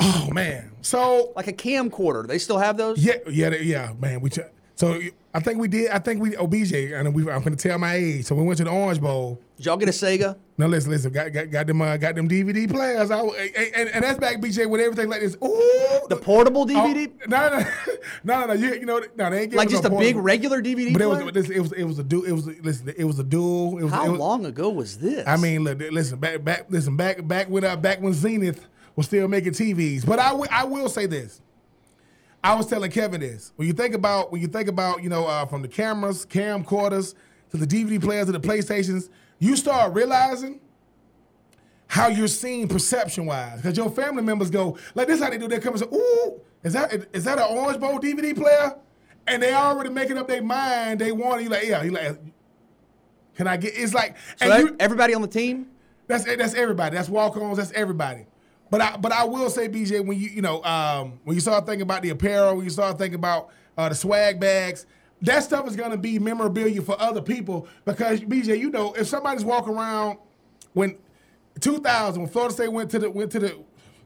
Oh 0.00 0.30
man, 0.32 0.72
so 0.80 1.32
like 1.36 1.46
a 1.46 1.52
camcorder. 1.52 2.26
They 2.26 2.38
still 2.38 2.58
have 2.58 2.76
those. 2.76 2.98
yeah, 3.04 3.16
yeah, 3.30 3.50
they- 3.50 3.62
yeah, 3.64 3.92
man. 3.98 4.20
We 4.20 4.30
ch- 4.30 4.38
so 4.80 4.98
I 5.34 5.40
think 5.40 5.58
we 5.58 5.68
did. 5.68 5.90
I 5.90 5.98
think 5.98 6.22
we 6.22 6.34
oh 6.36 6.48
BJ, 6.48 6.98
and 6.98 7.14
we 7.14 7.30
I'm 7.30 7.42
gonna 7.42 7.54
tell 7.54 7.78
my 7.78 7.96
age. 7.96 8.24
So 8.24 8.34
we 8.34 8.42
went 8.42 8.56
to 8.58 8.64
the 8.64 8.70
Orange 8.70 8.98
Bowl. 8.98 9.38
Did 9.58 9.66
y'all 9.66 9.76
get 9.76 9.90
a 9.90 9.92
Sega? 9.92 10.36
No, 10.56 10.68
listen, 10.68 10.90
listen. 10.90 11.12
Got 11.12 11.34
got, 11.34 11.50
got 11.50 11.66
them 11.66 11.82
uh, 11.82 11.98
got 11.98 12.14
them 12.14 12.26
DVD 12.26 12.66
players. 12.66 13.10
I, 13.10 13.20
and, 13.20 13.90
and, 13.90 14.02
that's 14.02 14.18
back 14.18 14.38
BJ 14.38 14.70
with 14.70 14.80
everything 14.80 15.10
like 15.10 15.20
this. 15.20 15.36
Ooh, 15.44 16.06
The 16.08 16.16
portable 16.16 16.62
oh, 16.62 16.66
DVD? 16.66 17.12
no, 17.28 17.50
no, 17.50 17.58
no, 18.24 18.40
no, 18.40 18.46
no. 18.46 18.52
You, 18.54 18.74
you 18.74 18.86
know, 18.86 19.02
no, 19.16 19.28
they 19.28 19.42
ain't 19.42 19.52
like 19.52 19.68
just 19.68 19.84
no 19.84 19.94
a 19.94 19.98
big 19.98 20.16
regular 20.16 20.62
DVD 20.62 20.94
But 20.94 21.02
it 21.02 21.06
was, 21.06 21.22
listen, 21.24 21.52
it 21.52 21.60
was 21.60 21.72
it 21.72 21.84
was 21.84 21.98
a 21.98 22.04
dual. 22.04 22.24
It 22.24 22.32
was 22.32 22.46
listen. 22.46 22.94
It 22.96 23.04
was 23.04 23.18
a 23.18 23.24
dual. 23.24 23.76
It 23.76 23.84
was, 23.84 23.92
How 23.92 24.06
it 24.06 24.10
was, 24.12 24.18
long 24.18 24.46
ago 24.46 24.70
was 24.70 24.96
this? 24.96 25.26
I 25.26 25.36
mean, 25.36 25.62
look, 25.62 25.78
listen, 25.78 26.18
back, 26.18 26.42
back, 26.42 26.66
listen, 26.70 26.96
back, 26.96 27.28
back 27.28 27.50
when, 27.50 27.64
uh, 27.64 27.76
back 27.76 28.00
when 28.00 28.14
Zenith 28.14 28.66
was 28.96 29.04
still 29.06 29.28
making 29.28 29.52
TVs. 29.52 30.06
But 30.06 30.18
I, 30.18 30.32
I 30.50 30.64
will 30.64 30.88
say 30.88 31.04
this. 31.04 31.42
I 32.42 32.54
was 32.54 32.66
telling 32.66 32.90
Kevin 32.90 33.20
this. 33.20 33.52
When 33.56 33.68
you 33.68 33.74
think 33.74 33.94
about, 33.94 34.32
when 34.32 34.40
you 34.40 34.46
think 34.46 34.68
about, 34.68 35.02
you 35.02 35.08
know, 35.08 35.26
uh, 35.26 35.44
from 35.46 35.62
the 35.62 35.68
cameras, 35.68 36.24
camcorders 36.24 37.14
to 37.50 37.56
the 37.56 37.66
DVD 37.66 38.00
players 38.00 38.26
to 38.26 38.32
the 38.32 38.40
PlayStations, 38.40 39.10
you 39.38 39.56
start 39.56 39.92
realizing 39.94 40.60
how 41.86 42.06
you're 42.06 42.28
seen 42.28 42.68
perception 42.68 43.26
wise. 43.26 43.56
Because 43.56 43.76
your 43.76 43.90
family 43.90 44.22
members 44.22 44.50
go, 44.50 44.78
like 44.94 45.06
this, 45.06 45.18
is 45.18 45.24
how 45.24 45.30
they 45.30 45.38
do. 45.38 45.48
They 45.48 45.58
come 45.58 45.74
and 45.74 45.80
say, 45.80 45.88
"Ooh, 45.92 46.40
is 46.62 46.72
that 46.72 47.08
is 47.12 47.24
that 47.24 47.38
an 47.38 47.46
Orange 47.50 47.80
Bowl 47.80 47.98
DVD 47.98 48.34
player?" 48.34 48.76
And 49.26 49.42
they 49.42 49.52
already 49.52 49.90
making 49.90 50.16
up 50.16 50.28
their 50.28 50.42
mind. 50.42 51.00
They 51.00 51.12
want 51.12 51.40
it. 51.40 51.44
You 51.44 51.50
like, 51.50 51.66
yeah. 51.66 51.82
You 51.82 51.90
like, 51.90 52.18
can 53.34 53.46
I 53.46 53.56
get? 53.56 53.74
It's 53.76 53.92
like, 53.92 54.16
so 54.36 54.56
you, 54.56 54.76
everybody 54.78 55.14
on 55.14 55.22
the 55.22 55.28
team? 55.28 55.66
that's 56.06 56.24
that's 56.24 56.54
everybody. 56.54 56.96
That's 56.96 57.08
walk-ons. 57.08 57.58
That's 57.58 57.72
everybody. 57.72 58.26
But 58.70 58.80
I 58.80 58.96
but 58.96 59.12
I 59.12 59.24
will 59.24 59.50
say, 59.50 59.68
BJ, 59.68 60.04
when 60.04 60.18
you 60.18 60.28
you 60.28 60.42
know 60.42 60.62
um, 60.64 61.18
when 61.24 61.34
you 61.34 61.40
start 61.40 61.66
thinking 61.66 61.82
about 61.82 62.02
the 62.02 62.10
apparel, 62.10 62.56
when 62.56 62.64
you 62.64 62.70
start 62.70 62.96
thinking 62.98 63.16
about 63.16 63.50
uh, 63.76 63.88
the 63.88 63.94
swag 63.94 64.38
bags, 64.38 64.86
that 65.22 65.42
stuff 65.42 65.66
is 65.66 65.76
gonna 65.76 65.96
be 65.96 66.18
memorabilia 66.18 66.80
for 66.80 66.98
other 67.00 67.20
people 67.20 67.66
because 67.84 68.20
BJ, 68.20 68.58
you 68.58 68.70
know, 68.70 68.92
if 68.94 69.08
somebody's 69.08 69.44
walking 69.44 69.74
around 69.74 70.18
when 70.72 70.96
2000 71.60 72.22
when 72.22 72.30
Florida 72.30 72.54
State 72.54 72.72
went 72.72 72.90
to 72.92 73.00
the 73.00 73.10
went 73.10 73.32
to 73.32 73.40
the, 73.40 73.58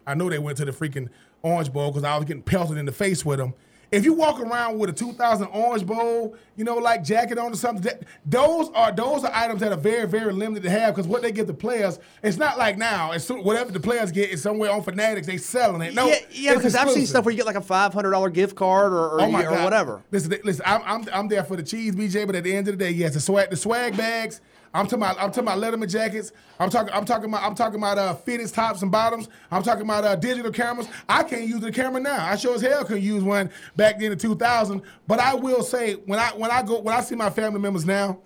I 0.07 0.15
know 0.15 0.31
they 0.31 0.39
went 0.39 0.57
to 0.59 0.65
the 0.65 0.73
freaking 0.73 1.09
Orange 1.43 1.73
Bowl 1.73 1.91
because 1.91 2.05
I 2.05 2.16
was 2.16 2.24
getting 2.24 2.43
pelted 2.43 2.78
in 2.78 2.86
the 2.86 2.93
face 2.93 3.24
with 3.24 3.39
them. 3.39 3.53
If 3.95 4.05
you 4.05 4.12
walk 4.12 4.41
around 4.41 4.79
with 4.79 4.91
a 4.91 4.93
2000 4.93 5.47
Orange 5.49 5.87
Bowl, 5.87 6.37
you 6.57 6.65
know, 6.65 6.77
like 6.77 7.05
jacket 7.05 7.39
on 7.39 7.53
or 7.53 7.57
something, 7.57 7.83
that, 7.83 8.03
those 8.27 8.69
are 8.71 8.91
those 8.91 9.25
are 9.25 9.31
items 9.33 9.61
that 9.61 9.73
are 9.73 9.77
very 9.77 10.07
very 10.07 10.33
limited 10.33 10.65
to 10.65 10.71
have 10.71 10.95
because 10.95 11.07
what 11.07 11.23
they 11.23 11.31
give 11.31 11.47
the 11.47 11.55
players, 11.55 12.01
it's 12.23 12.37
not 12.37 12.59
like 12.59 12.77
now. 12.77 13.12
It's 13.12 13.29
whatever 13.29 13.71
the 13.71 13.81
players 13.81 14.11
get 14.11 14.31
is 14.31 14.43
somewhere 14.43 14.73
on 14.73 14.83
Fanatics. 14.83 15.27
They 15.27 15.37
selling 15.37 15.83
it. 15.83 15.95
No, 15.95 16.07
yeah, 16.07 16.16
yeah 16.31 16.55
because 16.55 16.75
I've 16.75 16.91
seen 16.91 17.07
stuff 17.07 17.25
where 17.25 17.33
you 17.33 17.37
get 17.37 17.47
like 17.47 17.57
a 17.57 17.61
$500 17.61 18.33
gift 18.33 18.57
card 18.57 18.93
or, 18.93 19.11
or, 19.11 19.21
Oh 19.21 19.27
or 19.27 19.62
whatever. 19.62 20.03
Listen, 20.11 20.35
listen. 20.43 20.65
I'm, 20.66 20.83
I'm 20.85 21.09
I'm 21.12 21.29
there 21.29 21.45
for 21.45 21.57
the 21.57 21.62
cheese, 21.62 21.95
BJ. 21.95 22.27
But 22.27 22.35
at 22.37 22.45
the 22.45 22.55
end 22.55 22.66
of 22.69 22.77
the 22.77 22.85
day, 22.85 22.91
yes, 22.91 23.15
the 23.15 23.21
swag 23.21 23.51
the 23.51 23.57
swag 23.57 23.97
bags. 23.97 24.41
I'm 24.75 24.87
talking 24.87 24.99
about 24.99 25.17
I'm 25.21 25.31
talking 25.31 25.45
about 25.45 25.59
Letterman 25.59 25.89
jackets. 25.89 26.33
I'm 26.59 26.69
talking 26.69 26.93
I'm 26.93 27.05
talking 27.05 27.27
about 27.27 27.45
I'm 27.45 27.55
talking 27.55 27.79
about 27.79 27.97
uh, 27.97 28.15
fitted 28.15 28.53
tops 28.53 28.83
and 28.83 28.91
bottoms. 28.91 29.29
I'm 29.51 29.63
talking 29.63 29.85
about 29.85 30.05
uh, 30.05 30.17
digital 30.17 30.51
cameras. 30.51 30.89
I 31.09 31.23
can't 31.23 31.47
use 31.47 31.61
the 31.61 31.71
camera 31.71 32.01
now. 32.01 32.27
I 32.27 32.35
sure 32.35 32.57
as 32.57 32.61
hell 32.61 32.85
couldn't 32.85 33.05
use 33.05 33.23
one 33.23 33.51
back 33.77 34.01
then 34.01 34.11
in 34.11 34.19
2000. 34.19 34.83
But 35.07 35.21
I 35.21 35.35
will 35.35 35.63
say 35.63 35.95
when 35.95 36.19
I 36.19 36.31
when 36.31 36.51
I 36.51 36.63
go 36.63 36.81
when 36.81 36.95
I 36.95 37.03
see 37.03 37.15
my 37.15 37.31
family 37.31 37.61
members 37.61 37.87
now, 37.87 38.19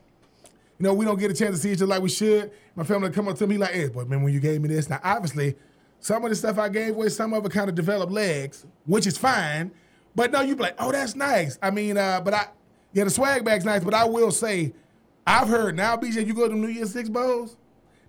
you 0.79 0.85
know, 0.85 0.95
we 0.95 1.05
don't 1.05 1.19
get 1.19 1.31
a 1.31 1.35
chance 1.35 1.57
to 1.57 1.61
see 1.61 1.73
each 1.73 1.79
other 1.79 1.87
like 1.87 2.01
we 2.03 2.09
should. 2.09 2.51
My 2.75 2.85
family 2.85 3.11
come 3.11 3.29
up 3.29 3.37
to 3.39 3.47
me 3.47 3.59
like, 3.59 3.73
hey, 3.73 3.89
boy, 3.89 4.05
man, 4.07 4.23
when 4.23 4.33
you 4.33 4.41
gave 4.41 4.63
me 4.63 4.69
this. 4.69 4.89
Now, 4.89 5.01
obviously, 5.05 5.55
some 6.01 6.25
of 6.25 6.31
the 6.31 6.37
stuff 6.37 6.59
I 6.59 6.71
gave 6.71 6.95
away, 6.95 7.11
some 7.11 7.35
of 7.35 7.45
it 7.45 7.53
kind 7.53 7.69
of 7.69 7.75
developed 7.75 8.13
legs, 8.13 8.65
which 8.87 9.07
is 9.07 9.19
fine. 9.19 9.71
But 10.15 10.33
no, 10.33 10.41
you 10.41 10.57
be 10.57 10.63
like, 10.63 10.77
oh, 10.79 10.93
that's 10.93 11.15
nice. 11.15 11.59
I 11.61 11.71
mean, 11.71 11.99
uh, 11.99 12.21
but 12.23 12.33
I, 12.33 12.47
yeah, 12.93 13.05
the 13.05 13.11
swag 13.11 13.45
bag's 13.45 13.65
nice, 13.65 13.85
but 13.85 13.93
I 13.93 14.05
will 14.05 14.31
say, 14.31 14.73
I've 15.29 15.49
heard 15.49 15.77
now, 15.77 15.97
BJ, 15.97 16.27
you 16.27 16.33
go 16.33 16.45
to 16.49 16.55
the 16.55 16.55
New 16.59 16.69
Year's 16.69 16.93
Six 16.93 17.09
Bowls, 17.11 17.57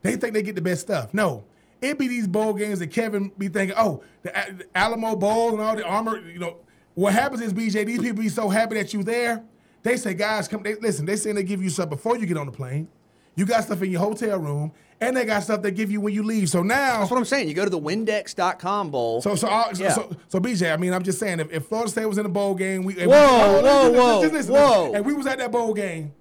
they 0.01 0.15
think 0.15 0.33
they 0.33 0.41
get 0.41 0.55
the 0.55 0.61
best 0.61 0.81
stuff. 0.81 1.13
No. 1.13 1.43
It 1.81 1.97
be 1.99 2.07
these 2.07 2.27
bowl 2.27 2.53
games 2.53 2.79
that 2.79 2.87
Kevin 2.87 3.31
be 3.37 3.49
thinking, 3.49 3.75
oh, 3.77 4.01
the, 4.23 4.31
the 4.57 4.65
Alamo 4.75 5.15
Bowl 5.15 5.51
and 5.51 5.61
all 5.61 5.75
the 5.75 5.85
armor, 5.85 6.19
you 6.19 6.39
know. 6.39 6.57
What 6.95 7.13
happens 7.13 7.41
is, 7.41 7.53
BJ, 7.53 7.85
these 7.85 7.99
people 7.99 8.21
be 8.23 8.29
so 8.29 8.49
happy 8.49 8.75
that 8.75 8.93
you 8.93 9.03
there. 9.03 9.43
They 9.83 9.95
say, 9.95 10.13
guys, 10.13 10.47
come. 10.49 10.63
They, 10.63 10.75
listen, 10.75 11.05
they 11.05 11.15
say 11.15 11.31
they 11.31 11.43
give 11.43 11.61
you 11.63 11.69
stuff 11.69 11.89
before 11.89 12.17
you 12.17 12.25
get 12.25 12.35
on 12.37 12.45
the 12.45 12.51
plane. 12.51 12.89
You 13.35 13.45
got 13.45 13.63
stuff 13.63 13.81
in 13.81 13.91
your 13.91 14.01
hotel 14.01 14.37
room, 14.37 14.73
and 14.99 15.15
they 15.15 15.23
got 15.23 15.43
stuff 15.43 15.61
they 15.61 15.71
give 15.71 15.89
you 15.89 16.01
when 16.01 16.13
you 16.13 16.23
leave. 16.23 16.49
So 16.49 16.61
now, 16.61 16.99
That's 16.99 17.11
what 17.11 17.17
I'm 17.17 17.23
saying. 17.25 17.47
You 17.47 17.53
go 17.53 17.63
to 17.63 17.69
the 17.69 17.79
Windex.com 17.79 18.91
bowl. 18.91 19.21
so 19.21 19.35
so, 19.35 19.47
all, 19.47 19.73
so, 19.73 19.83
Yeah. 19.83 19.93
so 19.93 20.15
so 20.27 20.39
BJ, 20.39 20.73
I 20.73 20.77
mean, 20.77 20.93
I'm 20.93 21.03
just 21.03 21.19
saying, 21.19 21.39
if, 21.39 21.51
if 21.53 21.65
Florida 21.67 21.89
State 21.89 22.05
was 22.05 22.17
in 22.17 22.25
a 22.25 22.29
bowl 22.29 22.53
game, 22.55 22.83
we 22.83 22.95
Whoa, 22.95 23.05
we, 23.05 23.07
whoa, 23.07 23.91
whoa, 23.91 24.21
just 24.21 24.33
listen, 24.33 24.53
whoa. 24.53 24.93
and 24.93 25.05
we 25.05 25.13
was 25.13 25.25
at 25.27 25.37
that 25.37 25.51
bowl 25.51 25.73
game. 25.73 26.11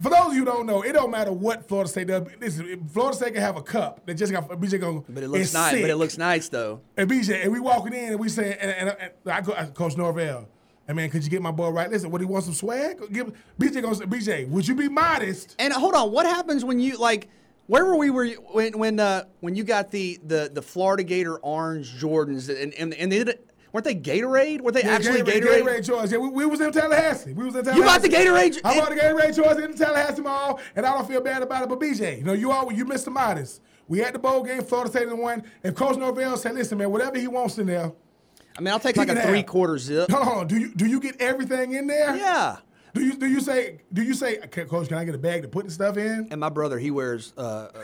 For 0.00 0.08
those 0.08 0.28
of 0.28 0.32
you 0.32 0.40
who 0.40 0.44
don't 0.46 0.66
know, 0.66 0.82
it 0.82 0.92
don't 0.94 1.10
matter 1.10 1.30
what 1.30 1.68
Florida 1.68 1.88
State 1.90 2.06
does. 2.06 2.26
Listen, 2.40 2.88
Florida 2.88 3.16
State 3.16 3.34
can 3.34 3.42
have 3.42 3.56
a 3.56 3.62
cup 3.62 4.06
that 4.06 4.14
just 4.14 4.32
got 4.32 4.48
BJ 4.48 4.80
going. 4.80 5.04
but 5.08 5.22
it 5.22 5.28
looks 5.28 5.52
nice. 5.52 5.72
sick. 5.72 5.82
But 5.82 5.90
it 5.90 5.96
looks 5.96 6.16
nice 6.16 6.48
though. 6.48 6.80
And 6.96 7.10
BJ, 7.10 7.42
and 7.42 7.52
we 7.52 7.60
walking 7.60 7.92
in 7.92 8.12
and 8.12 8.18
we 8.18 8.30
saying, 8.30 8.56
and, 8.60 8.70
and, 8.70 8.96
and 8.98 9.10
I 9.26 9.40
go, 9.42 9.52
I- 9.52 9.66
Coach 9.66 9.96
Norvell, 9.98 10.48
hey 10.86 10.94
man, 10.94 11.10
could 11.10 11.22
you 11.22 11.28
get 11.28 11.42
my 11.42 11.50
boy 11.50 11.68
right? 11.68 11.90
Listen, 11.90 12.10
what 12.10 12.22
he 12.22 12.26
want 12.26 12.44
some 12.44 12.54
swag? 12.54 12.98
Give 13.12 13.30
BJ 13.60 13.82
goes, 13.82 14.00
BJ, 14.00 14.48
would 14.48 14.66
you 14.66 14.74
be 14.74 14.88
modest? 14.88 15.54
And 15.58 15.70
hold 15.72 15.94
on, 15.94 16.10
what 16.12 16.24
happens 16.24 16.64
when 16.64 16.80
you 16.80 16.96
like? 16.96 17.28
Where 17.66 17.84
were 17.84 17.96
we? 17.96 18.08
Were 18.10 18.24
you, 18.24 18.36
when 18.52 18.78
when 18.78 18.98
uh, 18.98 19.24
when 19.40 19.54
you 19.54 19.64
got 19.64 19.90
the 19.90 20.18
the 20.26 20.50
the 20.52 20.62
Florida 20.62 21.02
Gator 21.04 21.36
orange 21.36 21.94
Jordans 22.00 22.48
and 22.48 22.72
and, 22.74 22.94
and 22.94 23.12
they 23.12 23.22
did, 23.22 23.38
weren't 23.72 23.84
they 23.84 23.94
Gatorade? 23.94 24.60
Were 24.60 24.72
they 24.72 24.82
Yeah, 24.82 24.90
actually 24.90 25.22
Gatorade, 25.22 25.42
Gatorade? 25.42 25.62
Gatorade 25.62 25.86
choice. 25.86 26.12
Yeah, 26.12 26.18
we, 26.18 26.28
we 26.30 26.46
was 26.46 26.60
in 26.60 26.72
Tallahassee. 26.72 27.32
We 27.32 27.44
was 27.44 27.54
in 27.54 27.64
Tallahassee. 27.64 27.78
You 27.80 27.84
bought 27.86 28.02
the 28.02 28.08
Gatorade? 28.08 28.60
I 28.64 28.78
bought 28.78 28.90
the 28.90 28.96
Gatorade 28.96 29.36
choice 29.36 29.64
in 29.64 29.72
the 29.72 29.76
Tallahassee 29.78 30.22
Mall, 30.22 30.60
and 30.76 30.86
I 30.86 30.94
don't 30.94 31.06
feel 31.08 31.20
bad 31.20 31.42
about 31.42 31.62
it. 31.62 31.68
But 31.68 31.80
BJ, 31.80 32.18
you 32.18 32.24
know, 32.24 32.32
you 32.32 32.50
all 32.50 32.72
you 32.72 32.84
missed 32.84 33.04
the 33.06 33.10
modest. 33.10 33.60
We 33.88 33.98
had 33.98 34.14
the 34.14 34.18
bowl 34.20 34.44
game, 34.44 34.62
Florida 34.62 34.90
State 34.90 35.16
won. 35.16 35.42
If 35.64 35.74
Coach 35.74 35.96
Norvell 35.96 36.36
said, 36.36 36.54
"Listen, 36.54 36.78
man, 36.78 36.90
whatever 36.92 37.18
he 37.18 37.26
wants 37.26 37.58
in 37.58 37.66
there," 37.66 37.92
I 38.56 38.60
mean, 38.60 38.68
I'll 38.72 38.78
take 38.80 38.96
like 38.96 39.08
a 39.08 39.20
three 39.22 39.42
quarter 39.42 39.78
zip. 39.78 40.10
hold 40.10 40.28
on. 40.28 40.46
Do 40.46 40.56
you 40.58 40.72
do 40.74 40.86
you 40.86 41.00
get 41.00 41.20
everything 41.20 41.72
in 41.72 41.86
there? 41.88 42.14
Yeah. 42.16 42.58
Do 42.94 43.04
you 43.04 43.16
do 43.16 43.26
you 43.26 43.40
say 43.40 43.80
do 43.92 44.02
you 44.02 44.14
say, 44.14 44.36
Coach, 44.38 44.88
can 44.88 44.96
I 44.98 45.04
get 45.04 45.14
a 45.14 45.18
bag 45.18 45.42
to 45.42 45.48
put 45.48 45.64
the 45.64 45.70
stuff 45.70 45.96
in? 45.96 46.28
And 46.30 46.40
my 46.40 46.48
brother, 46.48 46.78
he 46.78 46.90
wears. 46.90 47.32
Uh, 47.36 47.68
uh, 47.72 47.82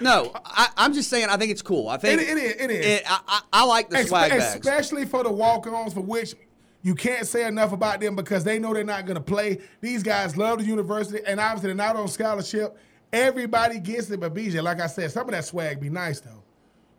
no, 0.00 0.32
I, 0.44 0.68
I'm 0.76 0.92
just 0.92 1.08
saying. 1.10 1.28
I 1.28 1.36
think 1.36 1.50
it's 1.52 1.62
cool. 1.62 1.88
I 1.88 1.96
think 1.96 2.20
It- 2.20 2.28
it 2.28 2.36
is, 2.38 2.52
it 2.58 2.70
is. 2.70 3.02
I, 3.08 3.20
I, 3.28 3.40
I 3.52 3.64
like 3.64 3.90
the 3.90 3.98
Espe- 3.98 4.08
swag 4.08 4.30
bags. 4.30 4.54
Especially 4.54 5.04
for 5.04 5.22
the 5.22 5.30
walk-ons, 5.32 5.94
for 5.94 6.00
which 6.00 6.34
you 6.82 6.94
can't 6.94 7.26
say 7.26 7.46
enough 7.46 7.72
about 7.72 8.00
them 8.00 8.14
because 8.16 8.44
they 8.44 8.58
know 8.58 8.74
they're 8.74 8.84
not 8.84 9.06
going 9.06 9.16
to 9.16 9.22
play. 9.22 9.58
These 9.80 10.02
guys 10.02 10.36
love 10.36 10.58
the 10.58 10.64
university, 10.64 11.20
and 11.26 11.40
obviously 11.40 11.68
they're 11.68 11.74
not 11.76 11.96
on 11.96 12.08
scholarship. 12.08 12.76
Everybody 13.12 13.78
gets 13.78 14.10
it, 14.10 14.18
but 14.20 14.34
BJ, 14.34 14.62
like 14.62 14.80
I 14.80 14.88
said, 14.88 15.10
some 15.12 15.26
of 15.28 15.30
that 15.32 15.44
swag 15.44 15.80
be 15.80 15.88
nice 15.88 16.20
though. 16.20 16.42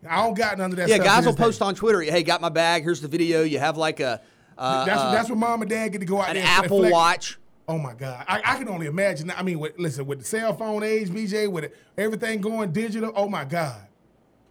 I 0.09 0.23
don't 0.23 0.37
got 0.37 0.57
none 0.57 0.71
of 0.71 0.77
that. 0.77 0.87
Yeah, 0.87 0.99
guys 0.99 1.25
will 1.25 1.33
this 1.33 1.41
post 1.41 1.61
on 1.61 1.75
Twitter. 1.75 2.01
Hey, 2.01 2.23
got 2.23 2.39
my 2.39 2.49
bag. 2.49 2.83
Here's 2.83 3.01
the 3.01 3.07
video. 3.07 3.43
You 3.43 3.59
have 3.59 3.75
like 3.75 3.99
a 3.99 4.21
uh, 4.57 4.85
That's 4.85 5.01
uh, 5.01 5.11
that's 5.11 5.29
what 5.29 5.37
mom 5.37 5.61
and 5.61 5.69
dad 5.69 5.89
get 5.91 5.99
to 5.99 6.05
go 6.05 6.21
out 6.21 6.29
an 6.29 6.35
there. 6.35 6.43
and 6.45 6.65
Apple. 6.65 6.89
Watch. 6.89 7.37
Oh 7.67 7.79
my 7.79 7.93
God, 7.93 8.23
I, 8.27 8.41
I 8.45 8.57
can 8.57 8.69
only 8.69 8.85
imagine. 8.85 9.31
I 9.35 9.41
mean, 9.41 9.59
with, 9.59 9.77
listen, 9.79 10.05
with 10.05 10.19
the 10.19 10.25
cell 10.25 10.55
phone 10.55 10.83
age, 10.83 11.09
BJ, 11.09 11.49
with 11.49 11.71
everything 11.97 12.39
going 12.41 12.71
digital. 12.71 13.11
Oh 13.15 13.27
my 13.27 13.43
God, 13.43 13.87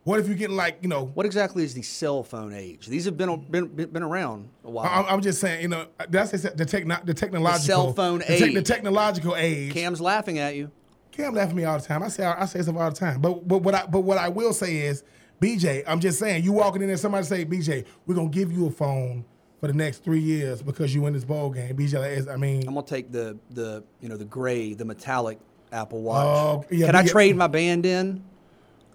what 0.03 0.19
if 0.19 0.28
you 0.28 0.35
get 0.35 0.51
like 0.51 0.78
you 0.82 0.89
know? 0.89 1.07
What 1.15 1.24
exactly 1.24 1.62
is 1.62 1.74
the 1.74 1.82
cell 1.82 2.24
phone 2.24 2.53
age? 2.53 2.86
These 2.86 3.05
have 3.05 3.16
been 3.16 3.41
been, 3.51 3.69
been 3.69 4.03
around 4.03 4.49
a 4.65 4.70
while. 4.70 4.91
I'm, 4.91 5.07
I'm 5.07 5.20
just 5.20 5.41
saying, 5.41 5.62
you 5.62 5.69
know, 5.69 5.86
that's 6.09 6.32
the 6.32 6.65
techno, 6.65 6.99
the 7.05 7.15
technological 7.15 7.66
cell 7.66 7.93
phone 7.93 8.19
the, 8.19 8.24
tech- 8.24 8.39
the 8.53 8.59
age. 8.59 8.66
technological 8.66 9.36
age. 9.36 9.73
Cam's 9.73 10.01
laughing 10.01 10.39
at 10.39 10.57
you. 10.57 10.73
Cam 11.12 11.35
laughs 11.35 11.51
at 11.51 11.57
me 11.57 11.65
all 11.65 11.78
the 11.78 11.85
time. 11.85 12.03
I 12.03 12.09
say 12.09 12.24
I 12.24 12.45
say 12.47 12.62
stuff 12.62 12.77
all 12.77 12.91
the 12.91 12.97
time. 12.97 13.20
But 13.20 13.47
but 13.47 13.59
what 13.59 13.74
I 13.74 13.86
but 13.86 14.01
what 14.01 14.19
I 14.19 14.28
will 14.28 14.53
say 14.53 14.78
is, 14.78 15.05
BJ, 15.41 15.85
I'm 15.86 16.01
just 16.01 16.19
saying, 16.19 16.43
you 16.43 16.53
walking 16.53 16.82
in 16.82 16.89
there, 16.89 16.97
somebody 16.97 17.24
say, 17.24 17.45
BJ, 17.45 17.86
we're 18.07 18.16
gonna 18.16 18.28
give 18.28 18.51
you 18.51 18.66
a 18.66 18.70
phone 18.70 19.24
for 19.65 19.73
the 19.73 19.78
next 19.78 20.05
three 20.05 20.20
years 20.20 20.61
because 20.61 20.95
you 20.95 21.01
win 21.01 21.15
this 21.15 21.24
bowl 21.24 21.49
game. 21.49 21.74
BJ, 21.74 22.19
is- 22.19 22.28
I 22.28 22.36
mean, 22.36 22.69
I'm 22.69 22.74
gonna 22.74 22.86
take 22.86 23.11
the 23.11 23.39
the 23.51 23.82
you 24.01 24.09
know 24.11 24.16
the 24.19 24.27
gray, 24.27 24.74
the 24.74 24.85
metallic 24.85 25.39
Apple 25.73 26.03
Watch. 26.03 26.27
Oh, 26.27 26.65
yeah, 26.70 26.86
Can 26.86 26.97
I 26.97 27.05
trade 27.07 27.35
my 27.35 27.47
band 27.47 27.86
in? 27.86 28.23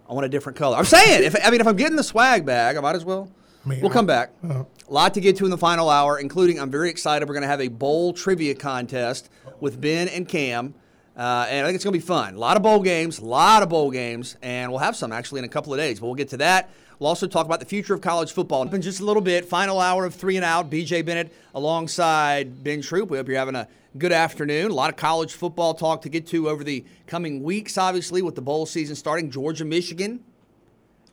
I 0.08 0.14
want 0.14 0.26
a 0.26 0.30
different 0.30 0.58
color. 0.58 0.78
I'm 0.78 0.86
saying, 0.86 1.24
if 1.24 1.36
I 1.44 1.50
mean, 1.50 1.60
if 1.62 1.68
I'm 1.68 1.76
getting 1.76 1.96
the 1.96 2.04
swag 2.04 2.46
bag, 2.46 2.78
I 2.78 2.82
might 2.82 2.96
as 2.96 3.04
well. 3.04 3.30
mean, 3.66 3.82
we'll 3.82 3.90
come 3.90 4.06
back. 4.06 4.32
uh. 4.48 4.64
A 4.88 4.94
lot 4.94 5.14
to 5.16 5.22
get 5.22 5.36
to 5.38 5.46
in 5.46 5.52
the 5.52 5.58
final 5.58 5.90
hour, 5.90 6.18
including 6.20 6.60
I'm 6.60 6.70
very 6.72 6.90
excited. 6.90 7.28
We're 7.28 7.34
going 7.36 7.44
to 7.44 7.48
have 7.48 7.62
a 7.62 7.68
bowl 7.68 8.12
trivia 8.14 8.56
contest 8.56 9.30
with 9.60 9.80
Ben 9.80 10.08
and 10.08 10.28
Cam. 10.28 10.74
Uh, 11.16 11.46
and 11.50 11.64
I 11.66 11.68
think 11.70 11.76
it's 11.76 11.84
going 11.84 11.94
to 11.94 12.00
be 12.00 12.06
fun. 12.06 12.34
A 12.36 12.40
lot 12.40 12.58
of 12.58 12.64
bowl 12.64 12.82
games, 12.82 13.20
a 13.20 13.26
lot 13.26 13.62
of 13.62 13.70
bowl 13.70 13.91
games, 13.91 14.36
and 14.41 14.72
we'll 14.72 14.80
have 14.80 14.96
some 14.96 15.12
actually 15.12 15.40
in 15.40 15.46
a 15.46 15.50
couple 15.50 15.74
of 15.74 15.80
days. 15.80 16.00
But 16.00 16.08
we'll 16.08 16.16
get 16.16 16.30
to 16.30 16.38
that. 16.38 16.70
We'll 17.00 17.08
also 17.08 17.28
talk 17.28 17.46
about 17.46 17.62
the 17.62 17.66
future 17.66 17.94
of 17.94 18.02
college 18.02 18.34
football 18.34 18.68
in 18.68 18.82
just 18.82 19.00
a 19.00 19.06
little 19.06 19.22
bit. 19.22 19.46
Final 19.46 19.80
hour 19.80 20.04
of 20.04 20.14
three 20.14 20.36
and 20.36 20.44
out. 20.44 20.70
BJ 20.70 21.06
Bennett 21.06 21.32
alongside 21.56 22.62
Ben 22.62 22.82
Troupe. 22.82 23.10
We 23.10 23.18
hope 23.18 23.30
you're 23.30 23.38
having 23.38 23.56
a 23.56 23.70
good 23.98 24.12
afternoon. 24.12 24.70
A 24.70 24.74
lot 24.74 24.90
of 24.90 24.98
college 24.98 25.34
football 25.34 25.74
talk 25.74 26.02
to 26.02 26.10
get 26.10 26.28
to 26.28 26.50
over 26.50 26.62
the 26.62 26.84
coming 27.08 27.42
weeks, 27.42 27.78
obviously, 27.78 28.22
with 28.22 28.36
the 28.36 28.42
bowl 28.42 28.66
season 28.66 28.98
starting. 28.98 29.32
Georgia, 29.32 29.64
Michigan, 29.64 30.22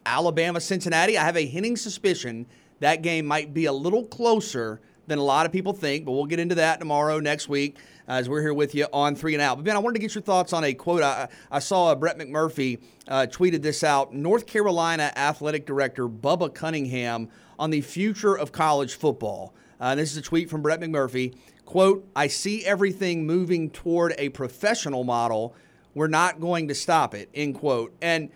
Alabama, 0.04 0.60
Cincinnati. 0.60 1.16
I 1.16 1.22
have 1.22 1.36
a 1.36 1.46
hinting 1.46 1.76
suspicion 1.76 2.46
that 2.80 3.02
game 3.02 3.24
might 3.24 3.54
be 3.54 3.66
a 3.66 3.72
little 3.72 4.04
closer 4.04 4.80
than 5.06 5.20
a 5.20 5.22
lot 5.22 5.46
of 5.46 5.52
people 5.52 5.72
think, 5.72 6.04
but 6.04 6.12
we'll 6.12 6.26
get 6.26 6.40
into 6.40 6.56
that 6.56 6.80
tomorrow, 6.80 7.20
next 7.20 7.48
week, 7.48 7.76
as 8.08 8.28
we're 8.28 8.40
here 8.40 8.54
with 8.54 8.74
you 8.74 8.86
on 8.92 9.16
Three 9.16 9.34
and 9.34 9.42
Out. 9.42 9.56
But 9.56 9.64
Ben, 9.64 9.76
I 9.76 9.78
wanted 9.78 9.94
to 9.94 10.00
get 10.00 10.14
your 10.14 10.22
thoughts 10.22 10.52
on 10.52 10.64
a 10.64 10.74
quote. 10.74 11.02
I, 11.02 11.28
I 11.50 11.58
saw 11.58 11.94
Brett 11.94 12.18
McMurphy 12.18 12.80
uh, 13.08 13.26
tweeted 13.28 13.62
this 13.62 13.82
out. 13.82 14.14
North 14.14 14.46
Carolina 14.46 15.12
Athletic 15.16 15.66
Director 15.66 16.08
Bubba 16.08 16.52
Cunningham 16.54 17.28
on 17.58 17.70
the 17.70 17.80
future 17.80 18.36
of 18.36 18.52
college 18.52 18.94
football. 18.94 19.54
Uh, 19.80 19.94
this 19.94 20.10
is 20.10 20.16
a 20.16 20.22
tweet 20.22 20.48
from 20.48 20.62
Brett 20.62 20.80
McMurphy. 20.80 21.36
Quote, 21.64 22.08
I 22.14 22.28
see 22.28 22.64
everything 22.64 23.26
moving 23.26 23.70
toward 23.70 24.14
a 24.18 24.28
professional 24.28 25.04
model. 25.04 25.54
We're 25.94 26.06
not 26.06 26.40
going 26.40 26.68
to 26.68 26.74
stop 26.74 27.14
it, 27.14 27.28
end 27.34 27.56
quote. 27.56 27.94
And 28.00 28.30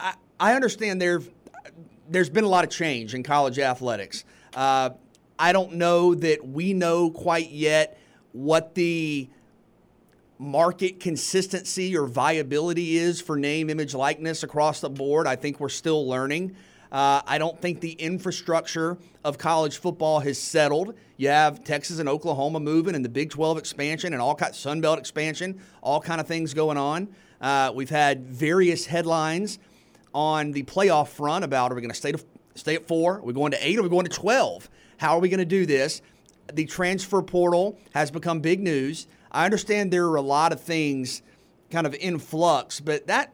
I, 0.00 0.14
I 0.40 0.54
understand 0.54 1.00
there, 1.00 1.20
there's 2.08 2.30
been 2.30 2.44
a 2.44 2.48
lot 2.48 2.64
of 2.64 2.70
change 2.70 3.14
in 3.14 3.22
college 3.22 3.58
athletics. 3.58 4.24
Uh, 4.54 4.90
I 5.38 5.52
don't 5.52 5.74
know 5.74 6.14
that 6.14 6.46
we 6.46 6.72
know 6.72 7.10
quite 7.10 7.50
yet 7.50 7.98
what 8.34 8.74
the 8.74 9.28
market 10.38 10.98
consistency 10.98 11.96
or 11.96 12.06
viability 12.06 12.96
is 12.96 13.20
for 13.20 13.36
name, 13.36 13.70
image, 13.70 13.94
likeness 13.94 14.42
across 14.42 14.80
the 14.80 14.90
board. 14.90 15.28
I 15.28 15.36
think 15.36 15.60
we're 15.60 15.68
still 15.68 16.06
learning. 16.06 16.56
Uh, 16.90 17.22
I 17.26 17.38
don't 17.38 17.60
think 17.60 17.80
the 17.80 17.92
infrastructure 17.92 18.98
of 19.24 19.38
college 19.38 19.78
football 19.78 20.18
has 20.20 20.36
settled. 20.36 20.94
You 21.16 21.28
have 21.28 21.62
Texas 21.62 22.00
and 22.00 22.08
Oklahoma 22.08 22.58
moving, 22.58 22.96
and 22.96 23.04
the 23.04 23.08
Big 23.08 23.30
12 23.30 23.56
expansion, 23.56 24.12
and 24.12 24.20
all 24.20 24.34
kind 24.34 24.52
Sun 24.52 24.80
Belt 24.80 24.98
expansion, 24.98 25.60
all 25.80 26.00
kind 26.00 26.20
of 26.20 26.26
things 26.26 26.54
going 26.54 26.76
on. 26.76 27.08
Uh, 27.40 27.72
we've 27.72 27.90
had 27.90 28.26
various 28.26 28.86
headlines 28.86 29.60
on 30.12 30.50
the 30.50 30.64
playoff 30.64 31.08
front 31.08 31.44
about 31.44 31.70
are 31.70 31.76
we 31.76 31.80
going 31.80 31.90
to 31.90 31.96
stay 31.96 32.12
to 32.12 32.24
stay 32.56 32.74
at 32.74 32.88
four? 32.88 33.18
Are 33.18 33.22
we 33.22 33.32
going 33.32 33.52
to 33.52 33.58
eight? 33.66 33.78
Are 33.78 33.82
we 33.82 33.88
going 33.88 34.06
to 34.06 34.12
twelve? 34.12 34.68
How 34.96 35.16
are 35.16 35.20
we 35.20 35.28
going 35.28 35.38
to 35.38 35.44
do 35.44 35.66
this? 35.66 36.02
The 36.52 36.66
transfer 36.66 37.22
portal 37.22 37.78
has 37.94 38.10
become 38.10 38.40
big 38.40 38.60
news. 38.60 39.06
I 39.30 39.44
understand 39.44 39.92
there 39.92 40.06
are 40.06 40.16
a 40.16 40.22
lot 40.22 40.52
of 40.52 40.60
things 40.60 41.22
kind 41.70 41.86
of 41.86 41.94
in 41.94 42.18
flux, 42.18 42.80
but 42.80 43.06
that 43.06 43.32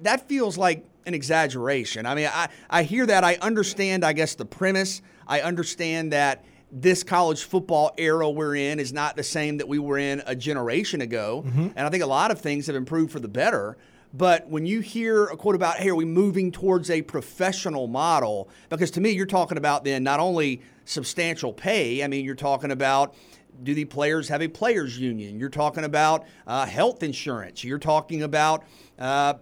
that 0.00 0.28
feels 0.28 0.56
like 0.56 0.86
an 1.06 1.14
exaggeration. 1.14 2.06
I 2.06 2.14
mean, 2.14 2.28
I, 2.32 2.48
I 2.70 2.82
hear 2.82 3.06
that. 3.06 3.24
I 3.24 3.36
understand, 3.36 4.04
I 4.04 4.12
guess, 4.12 4.34
the 4.34 4.44
premise. 4.44 5.02
I 5.26 5.40
understand 5.40 6.12
that 6.12 6.44
this 6.70 7.02
college 7.02 7.44
football 7.44 7.92
era 7.96 8.28
we're 8.28 8.54
in 8.54 8.78
is 8.78 8.92
not 8.92 9.16
the 9.16 9.22
same 9.22 9.56
that 9.56 9.66
we 9.68 9.78
were 9.78 9.98
in 9.98 10.22
a 10.26 10.36
generation 10.36 11.00
ago. 11.00 11.44
Mm-hmm. 11.46 11.68
And 11.74 11.80
I 11.80 11.88
think 11.88 12.02
a 12.02 12.06
lot 12.06 12.30
of 12.30 12.40
things 12.40 12.66
have 12.66 12.76
improved 12.76 13.10
for 13.10 13.20
the 13.20 13.28
better. 13.28 13.76
But 14.14 14.48
when 14.48 14.64
you 14.64 14.80
hear 14.80 15.24
a 15.24 15.36
quote 15.36 15.54
about, 15.54 15.76
hey, 15.76 15.90
are 15.90 15.94
we 15.94 16.04
moving 16.04 16.50
towards 16.50 16.90
a 16.90 17.02
professional 17.02 17.86
model? 17.86 18.48
Because 18.68 18.90
to 18.92 19.00
me, 19.00 19.10
you're 19.10 19.26
talking 19.26 19.58
about 19.58 19.84
then 19.84 20.02
not 20.02 20.18
only 20.18 20.62
substantial 20.84 21.52
pay, 21.52 22.02
I 22.02 22.06
mean, 22.06 22.24
you're 22.24 22.34
talking 22.34 22.70
about 22.70 23.14
do 23.62 23.74
the 23.74 23.84
players 23.84 24.28
have 24.28 24.40
a 24.40 24.48
players 24.48 24.98
union? 24.98 25.38
You're 25.38 25.48
talking 25.48 25.84
about 25.84 26.26
uh, 26.46 26.64
health 26.64 27.02
insurance. 27.02 27.64
You're 27.64 27.78
talking 27.78 28.22
about 28.22 28.64
uh, 28.98 29.34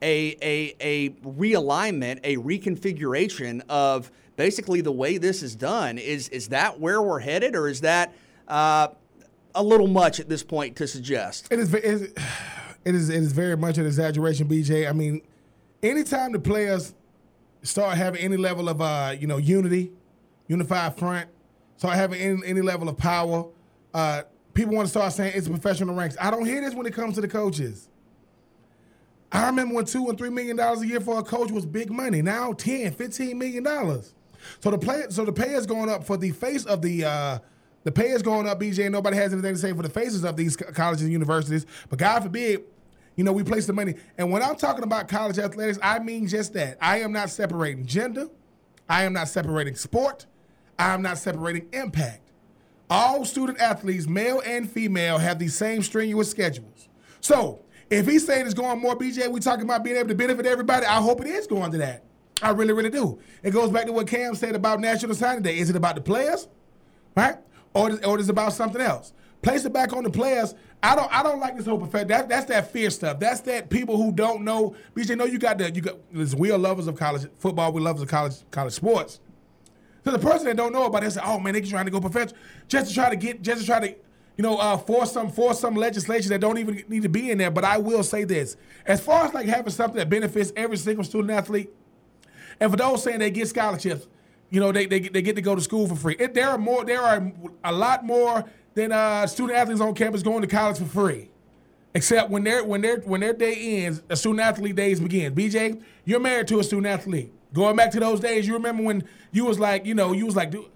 a, 0.00 0.36
a, 0.40 0.76
a 0.80 1.10
realignment, 1.24 2.20
a 2.22 2.36
reconfiguration 2.36 3.62
of 3.68 4.10
basically 4.36 4.80
the 4.80 4.92
way 4.92 5.18
this 5.18 5.42
is 5.42 5.56
done. 5.56 5.98
Is, 5.98 6.28
is 6.28 6.48
that 6.48 6.78
where 6.78 7.02
we're 7.02 7.20
headed, 7.20 7.56
or 7.56 7.68
is 7.68 7.80
that 7.80 8.14
uh, 8.46 8.88
a 9.54 9.62
little 9.62 9.88
much 9.88 10.20
at 10.20 10.28
this 10.28 10.42
point 10.42 10.76
to 10.76 10.86
suggest? 10.86 11.48
It 11.50 11.58
is, 11.58 11.74
it 11.74 11.84
is, 11.84 12.14
it 12.86 12.94
is, 12.94 13.08
it 13.08 13.16
is 13.16 13.32
very 13.32 13.56
much 13.56 13.78
an 13.78 13.86
exaggeration, 13.86 14.46
BJ. 14.46 14.88
I 14.88 14.92
mean, 14.92 15.20
anytime 15.82 16.30
the 16.30 16.38
players 16.38 16.94
start 17.62 17.96
having 17.96 18.20
any 18.20 18.36
level 18.36 18.68
of, 18.68 18.80
uh, 18.80 19.12
you 19.18 19.26
know, 19.26 19.38
unity, 19.38 19.90
unified 20.46 20.96
front, 20.96 21.28
start 21.78 21.96
having 21.96 22.20
any, 22.20 22.40
any 22.46 22.60
level 22.60 22.88
of 22.88 22.96
power, 22.96 23.46
uh, 23.92 24.22
people 24.54 24.76
want 24.76 24.86
to 24.86 24.90
start 24.90 25.12
saying 25.12 25.32
it's 25.34 25.48
professional 25.48 25.96
ranks. 25.96 26.16
I 26.20 26.30
don't 26.30 26.46
hear 26.46 26.60
this 26.60 26.74
when 26.74 26.86
it 26.86 26.94
comes 26.94 27.16
to 27.16 27.20
the 27.20 27.26
coaches. 27.26 27.88
I 29.32 29.46
remember 29.46 29.74
when 29.74 29.84
two 29.84 30.08
and 30.08 30.16
three 30.16 30.30
million 30.30 30.56
dollars 30.56 30.82
a 30.82 30.86
year 30.86 31.00
for 31.00 31.18
a 31.18 31.24
coach 31.24 31.50
was 31.50 31.66
big 31.66 31.90
money. 31.90 32.22
Now 32.22 32.52
10, 32.52 32.92
15 32.92 33.36
million 33.36 33.64
dollars. 33.64 34.14
So 34.60 34.70
the 34.70 34.78
play, 34.78 35.06
so 35.08 35.24
the 35.24 35.32
pay 35.32 35.54
is 35.54 35.66
going 35.66 35.90
up 35.90 36.04
for 36.04 36.16
the 36.16 36.30
face 36.30 36.64
of 36.66 36.82
the 36.82 37.04
uh, 37.04 37.38
the 37.82 37.90
pay 37.90 38.10
is 38.10 38.22
going 38.22 38.48
up, 38.48 38.60
BJ. 38.60 38.90
Nobody 38.92 39.16
has 39.16 39.32
anything 39.32 39.54
to 39.54 39.60
say 39.60 39.72
for 39.72 39.82
the 39.82 39.88
faces 39.88 40.24
of 40.24 40.36
these 40.36 40.56
colleges 40.56 41.02
and 41.02 41.12
universities. 41.12 41.66
But 41.88 41.98
God 41.98 42.22
forbid, 42.22 42.62
you 43.16 43.24
know, 43.24 43.32
we 43.32 43.42
place 43.42 43.66
the 43.66 43.72
money. 43.72 43.94
And 44.18 44.30
when 44.30 44.42
I'm 44.42 44.56
talking 44.56 44.84
about 44.84 45.08
college 45.08 45.38
athletics, 45.38 45.78
I 45.82 45.98
mean 45.98 46.28
just 46.28 46.52
that. 46.52 46.78
I 46.80 47.00
am 47.00 47.12
not 47.12 47.30
separating 47.30 47.86
gender. 47.86 48.28
I 48.88 49.04
am 49.04 49.12
not 49.12 49.28
separating 49.28 49.74
sport. 49.74 50.26
I 50.78 50.94
am 50.94 51.02
not 51.02 51.18
separating 51.18 51.68
impact. 51.72 52.30
All 52.88 53.24
student 53.24 53.58
athletes, 53.58 54.06
male 54.06 54.42
and 54.44 54.70
female, 54.70 55.18
have 55.18 55.38
the 55.38 55.48
same 55.48 55.82
strenuous 55.82 56.30
schedules. 56.30 56.88
So 57.20 57.60
if 57.90 58.06
he's 58.06 58.24
saying 58.24 58.44
it's 58.46 58.54
going 58.54 58.80
more, 58.80 58.96
BJ, 58.96 59.28
we 59.30 59.40
talking 59.40 59.64
about 59.64 59.82
being 59.82 59.96
able 59.96 60.08
to 60.08 60.14
benefit 60.14 60.46
everybody. 60.46 60.86
I 60.86 61.00
hope 61.00 61.20
it 61.20 61.26
is 61.26 61.46
going 61.46 61.72
to 61.72 61.78
that. 61.78 62.04
I 62.42 62.50
really, 62.50 62.74
really 62.74 62.90
do. 62.90 63.18
It 63.42 63.50
goes 63.52 63.70
back 63.70 63.86
to 63.86 63.92
what 63.92 64.06
Cam 64.06 64.34
said 64.34 64.54
about 64.54 64.78
National 64.78 65.14
Signing 65.14 65.42
Day. 65.42 65.58
Is 65.58 65.70
it 65.70 65.76
about 65.76 65.94
the 65.94 66.02
players, 66.02 66.48
right, 67.16 67.36
or 67.74 67.92
or 68.04 68.18
is 68.18 68.28
it 68.28 68.32
about 68.32 68.52
something 68.52 68.80
else? 68.80 69.14
Place 69.40 69.64
it 69.64 69.72
back 69.72 69.92
on 69.92 70.04
the 70.04 70.10
players. 70.10 70.54
I 70.82 70.94
don't. 70.94 71.12
I 71.12 71.22
don't 71.22 71.40
like 71.40 71.56
this 71.56 71.66
whole 71.66 71.78
perfect. 71.78 72.08
That, 72.08 72.28
that's 72.28 72.46
that 72.46 72.70
fear 72.70 72.90
stuff. 72.90 73.18
That's 73.18 73.40
that 73.42 73.70
people 73.70 73.96
who 73.96 74.12
don't 74.12 74.42
know. 74.44 74.76
BJ, 74.94 75.16
know 75.16 75.24
you 75.24 75.38
got 75.38 75.58
the 75.58 75.70
you 75.70 75.80
got. 75.80 75.96
Listen, 76.12 76.38
we 76.38 76.50
are 76.50 76.58
lovers 76.58 76.86
of 76.86 76.96
college 76.96 77.26
football. 77.38 77.72
We 77.72 77.80
lovers 77.80 78.02
of 78.02 78.08
college 78.08 78.34
college 78.50 78.74
sports. 78.74 79.20
So 80.04 80.12
the 80.12 80.18
person 80.18 80.46
that 80.46 80.56
don't 80.56 80.72
know 80.72 80.84
about 80.84 81.02
it, 81.02 81.10
say, 81.12 81.20
"Oh 81.24 81.40
man, 81.40 81.54
they're 81.54 81.62
trying 81.62 81.86
to 81.86 81.90
go 81.90 82.00
professional 82.00 82.36
just 82.68 82.88
to 82.88 82.94
try 82.94 83.10
to 83.10 83.16
get, 83.16 83.42
just 83.42 83.62
to 83.62 83.66
try 83.66 83.80
to, 83.80 83.88
you 83.88 84.42
know, 84.42 84.56
uh, 84.58 84.76
force 84.76 85.10
some 85.10 85.30
force 85.30 85.58
some 85.58 85.74
legislation 85.74 86.28
that 86.28 86.40
don't 86.40 86.58
even 86.58 86.84
need 86.88 87.02
to 87.02 87.08
be 87.08 87.30
in 87.30 87.38
there." 87.38 87.50
But 87.50 87.64
I 87.64 87.78
will 87.78 88.02
say 88.02 88.24
this: 88.24 88.56
as 88.84 89.00
far 89.00 89.24
as 89.24 89.34
like 89.34 89.46
having 89.46 89.72
something 89.72 89.98
that 89.98 90.10
benefits 90.10 90.52
every 90.54 90.76
single 90.76 91.04
student 91.04 91.32
athlete, 91.32 91.70
and 92.60 92.70
for 92.70 92.76
those 92.76 93.02
saying 93.02 93.18
they 93.18 93.30
get 93.30 93.48
scholarships, 93.48 94.06
you 94.50 94.60
know, 94.60 94.70
they, 94.70 94.86
they, 94.86 95.00
they 95.00 95.22
get 95.22 95.36
to 95.36 95.42
go 95.42 95.54
to 95.54 95.60
school 95.60 95.88
for 95.88 95.96
free. 95.96 96.16
It, 96.18 96.34
there 96.34 96.50
are 96.50 96.58
more. 96.58 96.84
There 96.84 97.02
are 97.02 97.32
a 97.64 97.72
lot 97.72 98.04
more 98.04 98.44
than 98.76 98.92
uh, 98.92 99.26
student 99.26 99.58
athletes 99.58 99.80
on 99.80 99.94
campus 99.94 100.22
going 100.22 100.42
to 100.42 100.46
college 100.46 100.78
for 100.78 100.84
free. 100.84 101.30
Except 101.94 102.30
when 102.30 102.44
their 102.44 102.62
when 102.62 102.82
their 102.82 102.98
when 102.98 103.20
their 103.22 103.32
day 103.32 103.84
ends, 103.84 104.02
a 104.10 104.16
student 104.16 104.40
athlete 104.40 104.76
days 104.76 105.00
begin. 105.00 105.34
BJ, 105.34 105.82
you're 106.04 106.20
married 106.20 106.46
to 106.48 106.60
a 106.60 106.64
student 106.64 106.86
athlete. 106.86 107.32
Going 107.54 107.74
back 107.74 107.90
to 107.92 108.00
those 108.00 108.20
days, 108.20 108.46
you 108.46 108.52
remember 108.52 108.82
when 108.82 109.04
you 109.32 109.46
was 109.46 109.58
like, 109.58 109.86
you 109.86 109.94
know, 109.94 110.12
you 110.12 110.26
was 110.26 110.36
like, 110.36 110.50
dude, 110.50 110.66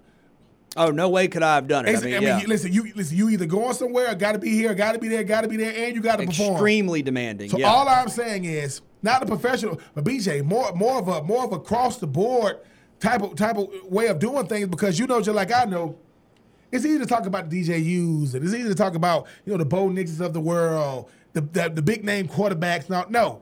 Oh, 0.77 0.89
no 0.89 1.09
way 1.09 1.27
could 1.27 1.43
I 1.43 1.55
have 1.55 1.67
done 1.67 1.85
it. 1.85 1.97
I 1.97 2.01
mean, 2.01 2.21
yeah. 2.23 2.39
you, 2.39 2.47
listen, 2.47 2.71
you 2.71 2.91
listen, 2.95 3.17
you 3.17 3.29
either 3.29 3.45
going 3.45 3.73
somewhere, 3.73 4.15
got 4.15 4.31
to 4.31 4.39
be 4.39 4.51
here, 4.51 4.73
got 4.73 4.93
to 4.93 4.99
be 4.99 5.09
there, 5.09 5.23
got 5.23 5.41
to 5.41 5.47
be 5.47 5.57
there, 5.57 5.73
and 5.75 5.93
you 5.93 6.01
got 6.01 6.19
to 6.19 6.25
perform. 6.25 6.53
extremely 6.53 7.01
demanding. 7.01 7.49
So 7.49 7.57
yeah. 7.57 7.69
all 7.69 7.87
I'm 7.87 8.07
saying 8.07 8.45
is, 8.45 8.81
not 9.01 9.21
a 9.21 9.25
professional, 9.25 9.79
but 9.93 10.05
BJ, 10.05 10.43
more 10.43 10.73
more 10.73 10.97
of 10.97 11.07
a 11.07 11.21
more 11.23 11.43
of 11.43 11.51
a 11.51 11.59
cross 11.59 11.97
the 11.97 12.07
board 12.07 12.61
type 12.99 13.21
of 13.21 13.35
type 13.35 13.57
of 13.57 13.69
way 13.83 14.07
of 14.07 14.19
doing 14.19 14.47
things 14.47 14.69
because 14.69 14.97
you 14.97 15.07
know, 15.07 15.21
just 15.21 15.35
like 15.35 15.51
I 15.51 15.65
know, 15.65 15.97
it's 16.71 16.85
easy 16.85 16.99
to 16.99 17.05
talk 17.05 17.25
about 17.25 17.49
the 17.49 17.63
DJUs 17.63 18.33
and 18.33 18.43
it's 18.43 18.53
easy 18.53 18.67
to 18.67 18.75
talk 18.75 18.95
about 18.95 19.27
you 19.45 19.51
know 19.51 19.57
the 19.57 19.65
Bo 19.65 19.89
Nixes 19.89 20.21
of 20.21 20.33
the 20.33 20.41
world, 20.41 21.09
the 21.33 21.41
the, 21.41 21.69
the 21.69 21.81
big 21.81 22.03
name 22.03 22.27
quarterbacks. 22.27 22.89
Now, 22.89 23.05
no, 23.09 23.41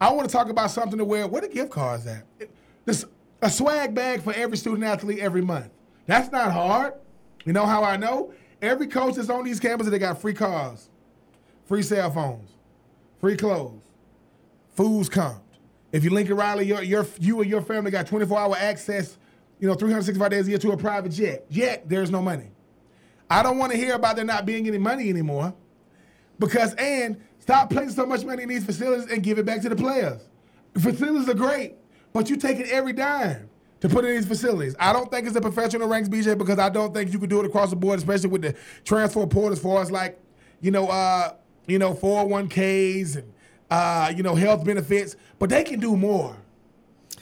I 0.00 0.10
want 0.12 0.28
to 0.28 0.32
talk 0.32 0.48
about 0.48 0.70
something 0.70 0.98
to 0.98 1.04
where 1.04 1.26
where 1.26 1.42
the 1.42 1.48
gift 1.48 1.70
cards 1.70 2.06
at. 2.06 2.24
This 2.84 3.04
a 3.40 3.50
swag 3.50 3.94
bag 3.94 4.22
for 4.22 4.32
every 4.32 4.56
student 4.56 4.84
athlete 4.84 5.18
every 5.18 5.42
month. 5.42 5.68
That's 6.06 6.30
not 6.30 6.52
hard. 6.52 6.94
You 7.44 7.52
know 7.52 7.66
how 7.66 7.82
I 7.82 7.96
know? 7.96 8.32
Every 8.60 8.86
coach 8.86 9.16
that's 9.16 9.28
on 9.28 9.44
these 9.44 9.58
campuses, 9.58 9.90
they 9.90 9.98
got 9.98 10.20
free 10.20 10.34
cars, 10.34 10.88
free 11.66 11.82
cell 11.82 12.10
phones, 12.12 12.50
free 13.20 13.36
clothes, 13.36 13.82
food's 14.76 15.08
comped. 15.08 15.40
If 15.90 16.04
you 16.04 16.10
Lincoln 16.10 16.36
Riley, 16.36 16.66
your, 16.66 16.82
your, 16.82 17.06
you 17.18 17.40
and 17.40 17.50
your 17.50 17.60
family 17.60 17.90
got 17.90 18.06
24 18.06 18.38
hour 18.38 18.56
access, 18.56 19.18
you 19.62 19.68
know, 19.68 19.74
365 19.74 20.28
days 20.28 20.48
a 20.48 20.50
year 20.50 20.58
to 20.58 20.72
a 20.72 20.76
private 20.76 21.12
jet. 21.12 21.46
Yet, 21.48 21.88
there's 21.88 22.10
no 22.10 22.20
money. 22.20 22.50
I 23.30 23.44
don't 23.44 23.58
want 23.58 23.70
to 23.70 23.78
hear 23.78 23.94
about 23.94 24.16
there 24.16 24.24
not 24.24 24.44
being 24.44 24.66
any 24.66 24.76
money 24.76 25.08
anymore 25.08 25.54
because, 26.40 26.74
and 26.74 27.22
stop 27.38 27.70
placing 27.70 27.90
so 27.90 28.04
much 28.04 28.24
money 28.24 28.42
in 28.42 28.48
these 28.48 28.64
facilities 28.64 29.08
and 29.08 29.22
give 29.22 29.38
it 29.38 29.46
back 29.46 29.62
to 29.62 29.68
the 29.68 29.76
players. 29.76 30.20
Facilities 30.76 31.28
are 31.28 31.34
great, 31.34 31.76
but 32.12 32.28
you 32.28 32.36
take 32.36 32.58
it 32.58 32.70
every 32.70 32.92
dime 32.92 33.48
to 33.78 33.88
put 33.88 34.04
in 34.04 34.16
these 34.16 34.26
facilities. 34.26 34.74
I 34.80 34.92
don't 34.92 35.08
think 35.12 35.28
it's 35.28 35.36
a 35.36 35.40
professional 35.40 35.86
ranks, 35.86 36.08
BJ, 36.08 36.36
because 36.36 36.58
I 36.58 36.68
don't 36.68 36.92
think 36.92 37.12
you 37.12 37.20
can 37.20 37.28
do 37.28 37.38
it 37.38 37.46
across 37.46 37.70
the 37.70 37.76
board, 37.76 38.00
especially 38.00 38.30
with 38.30 38.42
the 38.42 38.56
transfer 38.84 39.24
portal 39.28 39.52
as 39.52 39.60
far 39.60 39.80
as 39.80 39.92
like, 39.92 40.20
you 40.60 40.72
know, 40.72 40.88
uh, 40.88 41.34
you 41.68 41.78
know, 41.78 41.94
401ks 41.94 43.14
and 43.14 43.32
uh, 43.70 44.12
you 44.16 44.24
know, 44.24 44.34
health 44.34 44.64
benefits, 44.64 45.14
but 45.38 45.50
they 45.50 45.62
can 45.62 45.78
do 45.78 45.96
more. 45.96 46.36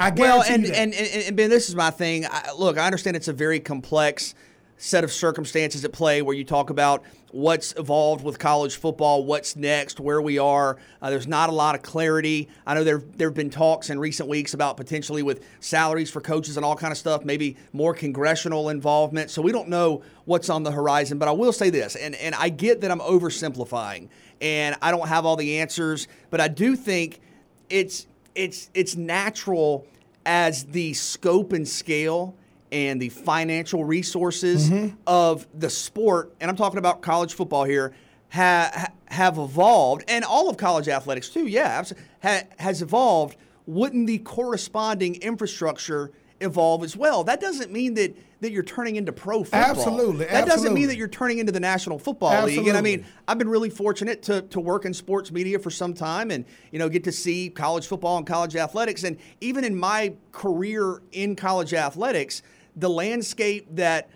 I 0.01 0.11
well, 0.11 0.43
and, 0.43 0.65
and, 0.65 0.95
and 0.95 0.95
and 0.95 1.37
Ben, 1.37 1.51
this 1.51 1.69
is 1.69 1.75
my 1.77 1.91
thing. 1.91 2.25
I, 2.25 2.53
look, 2.57 2.79
I 2.79 2.87
understand 2.87 3.17
it's 3.17 3.29
a 3.29 3.35
very 3.35 3.61
complex 3.61 4.35
set 4.79 5.05
of 5.05 5.13
circumstances 5.13 5.85
at 5.85 5.93
play 5.93 6.23
where 6.23 6.35
you 6.35 6.43
talk 6.43 6.71
about 6.71 7.05
what's 7.33 7.75
evolved 7.77 8.25
with 8.25 8.39
college 8.39 8.77
football, 8.77 9.23
what's 9.25 9.55
next, 9.57 10.01
where 10.01 10.23
we 10.23 10.39
are. 10.39 10.79
Uh, 11.03 11.11
there's 11.11 11.27
not 11.27 11.51
a 11.51 11.53
lot 11.53 11.75
of 11.75 11.83
clarity. 11.83 12.49
I 12.67 12.73
know 12.73 12.83
there 12.83 13.03
there 13.17 13.29
have 13.29 13.35
been 13.35 13.51
talks 13.51 13.91
in 13.91 13.99
recent 13.99 14.27
weeks 14.27 14.55
about 14.55 14.79
potentially 14.79 15.23
with 15.23 15.45
salaries 15.61 16.11
for 16.11 16.23
coaches 16.23 16.57
and 16.57 16.65
all 16.65 16.77
kind 16.77 16.93
of 16.93 16.99
stuff, 16.99 17.27
maybe 17.27 17.59
more 17.75 17.93
congressional 17.93 18.71
involvement. 18.71 19.29
So 19.29 19.43
we 19.43 19.53
don't 19.53 19.69
know 19.69 20.03
what's 20.25 20.49
on 20.49 20.63
the 20.63 20.73
horizon. 20.73 21.19
But 21.19 21.29
I 21.29 21.33
will 21.33 21.53
say 21.53 21.69
this, 21.69 21.95
and 21.95 22.15
and 22.15 22.35
I 22.35 22.49
get 22.49 22.81
that 22.81 22.91
I'm 22.91 23.01
oversimplifying, 23.01 24.09
and 24.41 24.77
I 24.81 24.93
don't 24.93 25.09
have 25.09 25.27
all 25.27 25.37
the 25.37 25.59
answers, 25.59 26.09
but 26.31 26.41
I 26.41 26.49
do 26.49 26.75
think 26.75 27.21
it's 27.69 28.07
it's 28.35 28.71
it's 28.73 28.97
natural 28.97 29.87
as 30.27 30.65
the 30.65 30.93
scope 30.95 31.53
and 31.53 31.67
scale 31.67 32.35
and 32.73 33.01
the 33.01 33.09
financial 33.09 33.85
resources 33.85 34.71
mm-hmm. 34.71 34.95
of 35.07 35.47
the 35.59 35.71
sport, 35.71 36.33
and 36.41 36.51
I'm 36.51 36.57
talking 36.57 36.79
about 36.79 37.01
college 37.01 37.35
football 37.35 37.65
here, 37.65 37.93
ha- 38.31 38.89
have 39.07 39.39
evolved, 39.39 40.05
and 40.09 40.25
all 40.25 40.49
of 40.49 40.57
college 40.57 40.89
athletics 40.89 41.29
too. 41.29 41.47
Yeah, 41.47 41.85
ha, 42.23 42.43
has 42.59 42.83
evolved. 42.83 43.37
Wouldn't 43.67 44.07
the 44.07 44.19
corresponding 44.19 45.17
infrastructure 45.17 46.13
evolve 46.41 46.83
as 46.83 46.97
well? 46.97 47.25
That 47.25 47.41
doesn't 47.41 47.71
mean 47.71 47.95
that 47.95 48.17
that 48.41 48.53
you're 48.53 48.63
turning 48.63 48.97
into 48.97 49.13
pro 49.13 49.45
football. 49.45 49.61
Absolutely, 49.61 50.25
That 50.25 50.47
doesn't 50.47 50.73
mean 50.73 50.89
that 50.89 50.97
you're 50.97 51.09
turning 51.09 51.41
into 51.41 51.53
the 51.53 51.61
National 51.61 51.99
Football 51.99 52.47
League. 52.47 52.67
And 52.67 52.77
I 52.77 52.81
mean, 52.81 53.05
I've 53.29 53.37
been 53.37 53.51
really 53.51 53.69
fortunate 53.69 54.23
to, 54.25 54.43
to 54.43 54.61
work 54.61 54.87
in 54.87 54.95
sports 54.95 55.31
media 55.31 55.59
for 55.59 55.69
some 55.71 55.93
time 55.93 56.31
and, 56.31 56.47
you 56.71 56.79
know, 56.79 56.89
get 56.89 57.05
to 57.05 57.13
see 57.13 57.51
college 57.51 57.87
football 57.87 58.17
and 58.17 58.27
college 58.27 58.57
athletics. 58.57 59.05
And 59.05 59.19
even 59.43 59.63
in 59.63 59.79
my 59.79 60.15
career 60.33 61.03
in 61.13 61.37
college 61.37 61.75
athletics, 61.75 62.43
the 62.77 62.89
landscape 62.89 63.67
that 63.73 64.09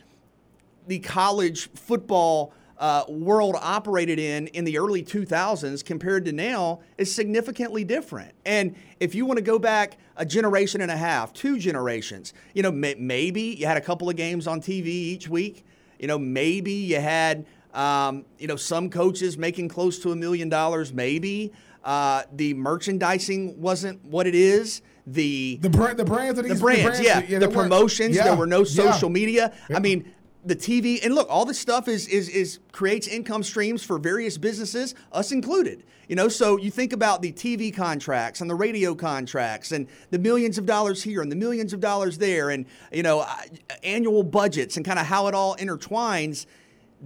the 0.86 1.00
college 1.00 1.70
football 1.74 2.54
uh, 2.78 3.04
world 3.08 3.56
operated 3.60 4.18
in 4.18 4.48
in 4.48 4.64
the 4.64 4.78
early 4.78 5.02
2000s 5.02 5.84
compared 5.84 6.24
to 6.24 6.32
now 6.32 6.80
is 6.98 7.14
significantly 7.14 7.84
different. 7.84 8.32
And 8.44 8.74
if 9.00 9.14
you 9.14 9.26
want 9.26 9.38
to 9.38 9.42
go 9.44 9.58
back 9.58 9.98
a 10.16 10.24
generation 10.26 10.80
and 10.80 10.90
a 10.90 10.96
half, 10.96 11.32
two 11.32 11.58
generations, 11.58 12.34
you 12.52 12.62
know, 12.62 12.72
may- 12.72 12.96
maybe 12.96 13.42
you 13.42 13.66
had 13.66 13.76
a 13.76 13.80
couple 13.80 14.08
of 14.10 14.16
games 14.16 14.46
on 14.46 14.60
TV 14.60 14.86
each 14.86 15.28
week. 15.28 15.64
You 15.98 16.08
know, 16.08 16.18
maybe 16.18 16.72
you 16.72 17.00
had, 17.00 17.46
um, 17.72 18.24
you 18.38 18.46
know, 18.48 18.56
some 18.56 18.90
coaches 18.90 19.38
making 19.38 19.68
close 19.68 19.98
to 20.00 20.12
a 20.12 20.16
million 20.16 20.48
dollars. 20.48 20.92
Maybe 20.92 21.52
uh, 21.84 22.24
the 22.32 22.54
merchandising 22.54 23.60
wasn't 23.60 24.04
what 24.04 24.26
it 24.26 24.34
is. 24.34 24.82
The 25.06 25.58
the 25.60 25.68
brand, 25.70 25.98
the 25.98 26.04
brands 26.04 26.38
of 26.38 26.46
these 26.46 26.54
the 26.58 26.60
brands, 26.64 26.98
yeah, 27.00 27.20
they 27.20 27.36
the 27.38 27.48
promotions. 27.48 28.16
yeah, 28.16 28.24
There 28.24 28.36
were 28.36 28.46
no 28.46 28.60
yeah. 28.60 28.64
social 28.64 29.10
media. 29.10 29.52
Yeah. 29.68 29.76
I 29.76 29.80
mean, 29.80 30.10
the 30.44 30.56
TV 30.56 31.04
and 31.04 31.14
look, 31.14 31.26
all 31.30 31.44
this 31.44 31.58
stuff 31.58 31.88
is 31.88 32.06
is 32.08 32.28
is 32.28 32.58
creates 32.72 33.06
income 33.06 33.42
streams 33.42 33.82
for 33.82 33.98
various 33.98 34.38
businesses, 34.38 34.94
us 35.12 35.32
included. 35.32 35.84
You 36.08 36.16
know, 36.16 36.28
so 36.28 36.58
you 36.58 36.70
think 36.70 36.92
about 36.92 37.22
the 37.22 37.32
TV 37.32 37.74
contracts 37.74 38.42
and 38.42 38.50
the 38.50 38.54
radio 38.54 38.94
contracts 38.94 39.72
and 39.72 39.86
the 40.10 40.18
millions 40.18 40.58
of 40.58 40.66
dollars 40.66 41.02
here 41.02 41.22
and 41.22 41.32
the 41.32 41.36
millions 41.36 41.72
of 41.72 41.80
dollars 41.80 42.18
there, 42.18 42.50
and 42.50 42.66
you 42.92 43.02
know, 43.02 43.20
uh, 43.20 43.36
annual 43.82 44.22
budgets 44.22 44.76
and 44.76 44.84
kind 44.84 44.98
of 44.98 45.06
how 45.06 45.28
it 45.28 45.34
all 45.34 45.56
intertwines. 45.56 46.46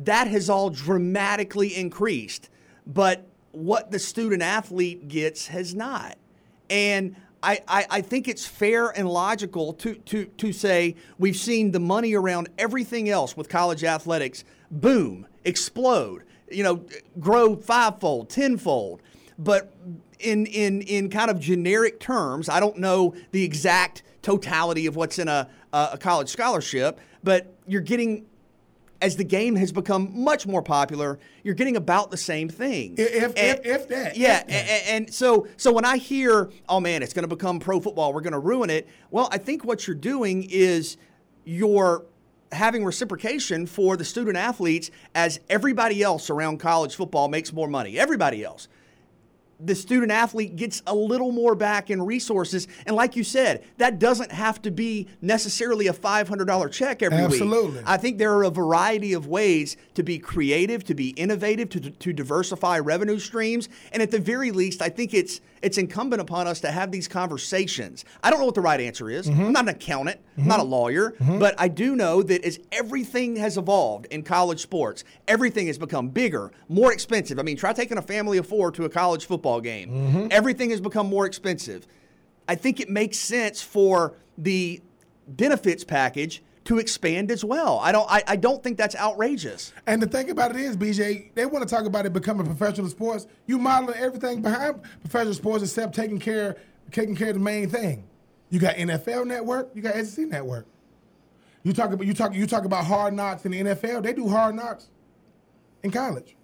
That 0.05 0.27
has 0.29 0.51
all 0.51 0.71
dramatically 0.71 1.77
increased, 1.77 2.51
but 2.87 3.27
what 3.53 3.91
the 3.91 3.99
student 3.99 4.43
athlete 4.43 5.09
gets 5.09 5.49
has 5.49 5.75
not. 5.75 6.17
And 6.71 7.17
I, 7.43 7.61
I, 7.69 7.87
I 7.91 8.01
think 8.01 8.29
it's 8.29 8.47
fair 8.47 8.89
and 8.89 9.09
logical 9.09 9.73
to, 9.75 9.95
to, 9.95 10.25
to 10.25 10.53
say 10.53 10.97
we've 11.19 11.37
seen 11.37 11.71
the 11.71 11.81
money 11.81 12.15
around 12.15 12.49
everything 12.59 13.09
else 13.09 13.37
with 13.37 13.49
college 13.49 13.85
athletics 13.85 14.45
boom, 14.71 15.27
explode, 15.45 16.25
you 16.51 16.63
know, 16.63 16.85
grow 17.19 17.57
fivefold, 17.57 18.29
tenfold. 18.29 19.03
But 19.39 19.73
in, 20.19 20.47
in, 20.47 20.83
in 20.83 21.11
kind 21.11 21.31
of 21.31 21.39
generic 21.39 22.01
terms, 22.01 22.49
I 22.49 22.61
don't 22.61 22.79
know 22.79 23.15
the 23.31 23.45
exact 23.45 24.03
totality 24.23 24.87
of 24.87 24.97
what's 24.97 25.19
in 25.19 25.29
a, 25.29 25.49
a 25.73 25.91
a 25.93 25.99
college 25.99 26.29
scholarship, 26.29 26.99
but 27.23 27.55
you're 27.67 27.81
getting 27.81 28.27
as 29.01 29.17
the 29.17 29.25
game 29.25 29.55
has 29.57 29.71
become 29.71 30.11
much 30.13 30.47
more 30.47 30.63
popular, 30.63 31.19
you're 31.45 31.55
getting 31.55 31.77
about 31.77 32.11
the 32.11 32.17
same 32.17 32.49
thing. 32.49 32.95
If- 32.99 33.37
if- 33.37 33.65
if 33.67 33.89
that, 33.89 34.17
Yeah, 34.17 34.41
if 34.41 34.47
that. 34.49 34.51
a- 34.69 34.91
and 34.93 35.15
so 35.15 35.47
so 35.57 35.73
when 35.73 35.85
I 35.85 35.99
hear, 35.99 36.51
oh 36.69 36.81
man, 36.81 37.03
it's 37.03 37.13
going 37.13 37.23
to 37.29 37.29
become 37.35 37.61
pro 37.61 37.79
football, 37.81 38.13
we're 38.13 38.21
going 38.23 38.33
to 38.33 38.39
ruin 38.41 38.71
it. 38.71 38.89
Well, 39.11 39.29
I 39.31 39.39
think 39.39 39.65
what 39.65 39.87
you're 39.87 39.95
doing 39.97 40.47
is 40.51 40.97
you're 41.45 42.05
having 42.51 42.85
reciprocation 42.85 43.67
for 43.67 43.97
the 43.97 44.05
student 44.05 44.37
athletes 44.37 44.91
as 45.15 45.39
everybody 45.51 46.03
else 46.03 46.31
around 46.31 46.59
college 46.59 46.95
football 46.97 47.29
makes 47.29 47.53
more 47.53 47.69
money. 47.69 47.99
Everybody 47.99 48.43
else 48.43 48.69
the 49.61 49.75
student 49.75 50.13
athlete 50.13 50.57
gets 50.57 50.83
a 50.87 50.95
little 50.95 51.33
more 51.33 51.55
back 51.55 51.91
in 51.91 52.01
resources. 52.03 52.69
And 52.87 52.95
like 52.95 53.17
you 53.17 53.25
said, 53.25 53.65
that 53.79 53.99
doesn't 53.99 54.31
have 54.31 54.63
to 54.63 54.71
be 54.71 55.09
necessarily 55.21 55.89
a 55.89 55.93
$500 55.93 56.73
check 56.73 57.03
every 57.03 57.19
Absolutely. 57.19 57.79
week. 57.79 57.83
I 57.85 57.97
think 57.97 58.19
there 58.19 58.35
are 58.35 58.45
a 58.45 58.51
variety 58.51 59.13
of 59.13 59.27
ways 59.27 59.77
to 59.95 60.03
be 60.03 60.19
creative, 60.19 60.85
to 60.85 60.95
be 60.95 61.11
innovative, 61.11 61.71
to, 61.71 61.91
to 61.91 62.13
diversify 62.13 62.79
revenue 62.79 63.19
streams. 63.19 63.69
And 63.93 64.03
at 64.03 64.11
the 64.11 64.21
very 64.21 64.53
least, 64.53 64.81
I 64.81 64.91
think 64.91 65.13
it's 65.13 65.41
it's 65.63 65.79
incumbent 65.79 66.21
upon 66.21 66.47
us 66.47 66.61
to 66.61 66.71
have 66.71 66.91
these 66.91 67.09
conversations. 67.09 68.05
I 68.23 68.31
don't 68.31 68.39
know 68.41 68.47
what 68.47 68.55
the 68.55 68.61
right 68.61 68.81
answer 68.81 69.11
is. 69.11 69.29
Mm-hmm. 69.29 69.47
I'm 69.47 69.53
not 69.53 69.65
an 69.65 69.69
accountant, 69.71 70.21
I'm 70.37 70.41
mm-hmm. 70.41 70.49
not 70.49 70.61
a 70.61 70.65
lawyer, 70.65 71.13
mm-hmm. 71.13 71.39
but 71.39 71.55
I 71.59 71.69
do 71.69 71.97
know 71.97 72.23
that 72.23 72.45
as 72.45 72.59
everything 72.73 73.37
has 73.37 73.57
evolved 73.57 74.07
in 74.07 74.23
college 74.23 74.61
sports, 74.61 75.05
everything 75.27 75.67
has 75.67 75.79
become 75.79 76.09
bigger, 76.09 76.53
more 76.69 76.93
expensive. 76.93 77.39
I 77.39 77.43
mean, 77.43 77.57
try 77.57 77.73
taking 77.73 77.99
a 77.99 78.03
family 78.03 78.39
of 78.39 78.47
four 78.47 78.71
to 78.73 78.85
a 78.85 78.89
college 78.89 79.27
football 79.27 79.61
game. 79.61 80.29
Everything 80.31 80.71
has 80.71 80.81
become 80.81 81.07
more 81.09 81.27
expensive. 81.27 81.87
I 82.49 82.55
think 82.55 82.81
it 82.81 82.89
makes 82.89 83.19
sense 83.19 83.61
for 83.61 84.15
the 84.37 84.81
benefits 85.27 85.85
package 85.85 86.43
to 86.69 86.77
expand 86.77 87.31
as 87.31 87.43
well. 87.43 87.79
I 87.79 87.93
don't 87.93 88.07
I, 88.11 88.23
I 88.27 88.37
don't 88.37 88.63
think 88.63 88.77
that's 88.77 88.95
outrageous. 88.95 89.73
And 89.87 90.03
the 90.03 90.07
thing 90.07 90.29
about 90.29 90.51
it 90.51 90.61
is, 90.61 90.77
BJ, 90.77 91.35
they 91.35 91.47
want 91.47 91.67
to 91.67 91.75
talk 91.75 91.87
about 91.87 92.05
it 92.05 92.13
becoming 92.13 92.45
professional 92.45 92.89
sports. 92.91 93.27
You 93.47 93.57
modeling 93.59 93.99
everything 93.99 94.43
behind 94.43 94.83
professional 95.01 95.33
sports 95.33 95.63
except 95.63 95.95
taking 95.95 96.19
care 96.19 96.59
taking 96.93 97.17
care 97.17 97.29
of 97.29 97.35
the 97.37 97.41
main 97.41 97.71
thing. 97.71 98.05
You 98.51 98.61
got 98.61 98.77
NFL 98.77 99.27
network, 99.27 99.71
you 99.75 99.81
got 99.81 99.95
SEC 99.95 100.27
network. 100.27 100.67
You 101.63 101.73
talk 101.73 101.91
about 101.91 102.07
you 102.07 102.13
talk 102.13 102.35
you 102.35 102.47
talk 102.47 102.67
about 102.67 102.85
hard 102.85 103.15
knocks 103.15 103.47
in 103.47 103.53
the 103.53 103.63
NFL. 103.63 104.03
They 104.03 104.13
do 104.13 104.29
hard 104.29 104.55
knocks 104.55 104.91
in 105.83 105.91
college. 105.91 106.37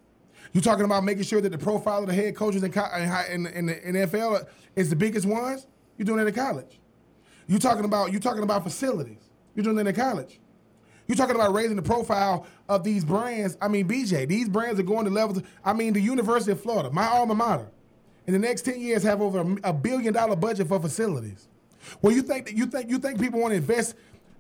You're 0.55 0.63
talking 0.63 0.87
about 0.87 1.05
making 1.05 1.25
sure 1.25 1.43
that 1.43 1.53
the 1.53 1.59
profile 1.59 2.01
of 2.01 2.07
the 2.07 2.15
head 2.15 2.35
coaches 2.35 2.63
in, 2.63 2.73
in, 2.73 3.47
in, 3.47 3.69
in 3.69 3.93
the 3.93 4.07
NFL 4.07 4.47
is 4.75 4.89
the 4.89 4.97
biggest 4.97 5.27
ones. 5.27 5.67
You're 5.99 6.07
doing 6.07 6.21
it 6.21 6.29
in 6.29 6.35
college. 6.35 6.81
You 7.47 7.59
talking 7.59 7.85
about 7.85 8.11
you 8.11 8.21
talking 8.21 8.43
about 8.43 8.63
facilities. 8.63 9.24
You're 9.55 9.65
doing 9.65 9.79
it 9.79 9.87
in 9.87 9.95
college. 9.95 10.41
You're 11.07 11.17
talking 11.17 11.35
about 11.35 11.53
raising 11.53 11.77
the 11.77 11.83
profile 11.83 12.47
of 12.69 12.83
these 12.83 13.05
brands. 13.05 13.59
I 13.61 13.69
mean, 13.69 13.87
BJ, 13.87 14.27
these 14.27 14.49
brands 14.49 14.81
are 14.81 14.85
going 14.85 15.05
to 15.05 15.11
levels. 15.11 15.43
I 15.65 15.75
mean, 15.75 15.93
the 15.93 16.01
University 16.01 16.53
of 16.53 16.61
Florida, 16.61 16.91
my 16.91 17.07
alma 17.07 17.35
mater, 17.35 17.69
in 18.27 18.33
the 18.33 18.39
next 18.39 18.63
10 18.63 18.81
years 18.81 19.03
have 19.03 19.21
over 19.21 19.41
a, 19.41 19.71
a 19.71 19.73
billion 19.73 20.15
dollar 20.15 20.37
budget 20.37 20.69
for 20.69 20.81
facilities. 20.81 21.49
Well, 22.01 22.15
you 22.15 22.23
think 22.23 22.47
that 22.47 22.57
you 22.57 22.65
think 22.67 22.89
you 22.89 22.99
think 22.99 23.21
people 23.21 23.41
want 23.41 23.53
to 23.53 23.57
invest 23.57 23.95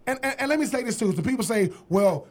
and, 0.06 0.18
and, 0.22 0.40
and 0.40 0.48
let 0.48 0.58
me 0.58 0.66
say 0.66 0.82
this 0.82 0.98
too. 0.98 1.14
So 1.14 1.22
people 1.22 1.44
say, 1.44 1.70
well, 1.88 2.26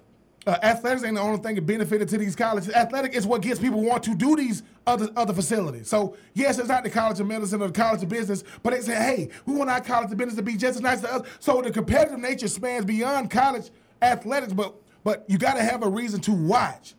uh, 0.45 0.57
athletics 0.61 1.03
ain't 1.03 1.15
the 1.15 1.21
only 1.21 1.41
thing 1.41 1.55
that 1.55 1.65
benefited 1.65 2.09
to 2.09 2.17
these 2.17 2.35
colleges. 2.35 2.73
Athletic 2.73 3.13
is 3.13 3.25
what 3.25 3.41
gets 3.41 3.59
people 3.59 3.81
want 3.81 4.03
to 4.03 4.15
do 4.15 4.35
these 4.35 4.63
other 4.85 5.09
other 5.15 5.33
facilities. 5.33 5.87
So 5.87 6.17
yes, 6.33 6.59
it's 6.59 6.67
not 6.67 6.83
the 6.83 6.89
College 6.89 7.19
of 7.19 7.27
Medicine 7.27 7.61
or 7.61 7.67
the 7.67 7.73
College 7.73 8.03
of 8.03 8.09
Business, 8.09 8.43
but 8.61 8.73
they 8.73 8.81
say, 8.81 8.95
hey, 8.95 9.29
we 9.45 9.55
want 9.55 9.69
our 9.69 9.81
College 9.81 10.11
of 10.11 10.17
Business 10.17 10.35
to 10.35 10.43
be 10.43 10.57
just 10.57 10.75
as 10.75 10.81
nice 10.81 10.99
as 10.99 11.05
us. 11.05 11.27
So 11.39 11.61
the 11.61 11.71
competitive 11.71 12.19
nature 12.19 12.47
spans 12.47 12.85
beyond 12.85 13.31
college 13.31 13.69
athletics, 14.01 14.53
but 14.53 14.75
but 15.03 15.25
you 15.27 15.37
got 15.37 15.55
to 15.55 15.63
have 15.63 15.83
a 15.83 15.89
reason 15.89 16.19
to 16.21 16.31
watch. 16.31 16.95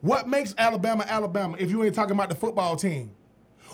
What 0.00 0.28
makes 0.28 0.54
Alabama 0.58 1.04
Alabama 1.08 1.56
if 1.58 1.70
you 1.70 1.82
ain't 1.82 1.94
talking 1.94 2.14
about 2.14 2.28
the 2.28 2.34
football 2.34 2.76
team? 2.76 3.10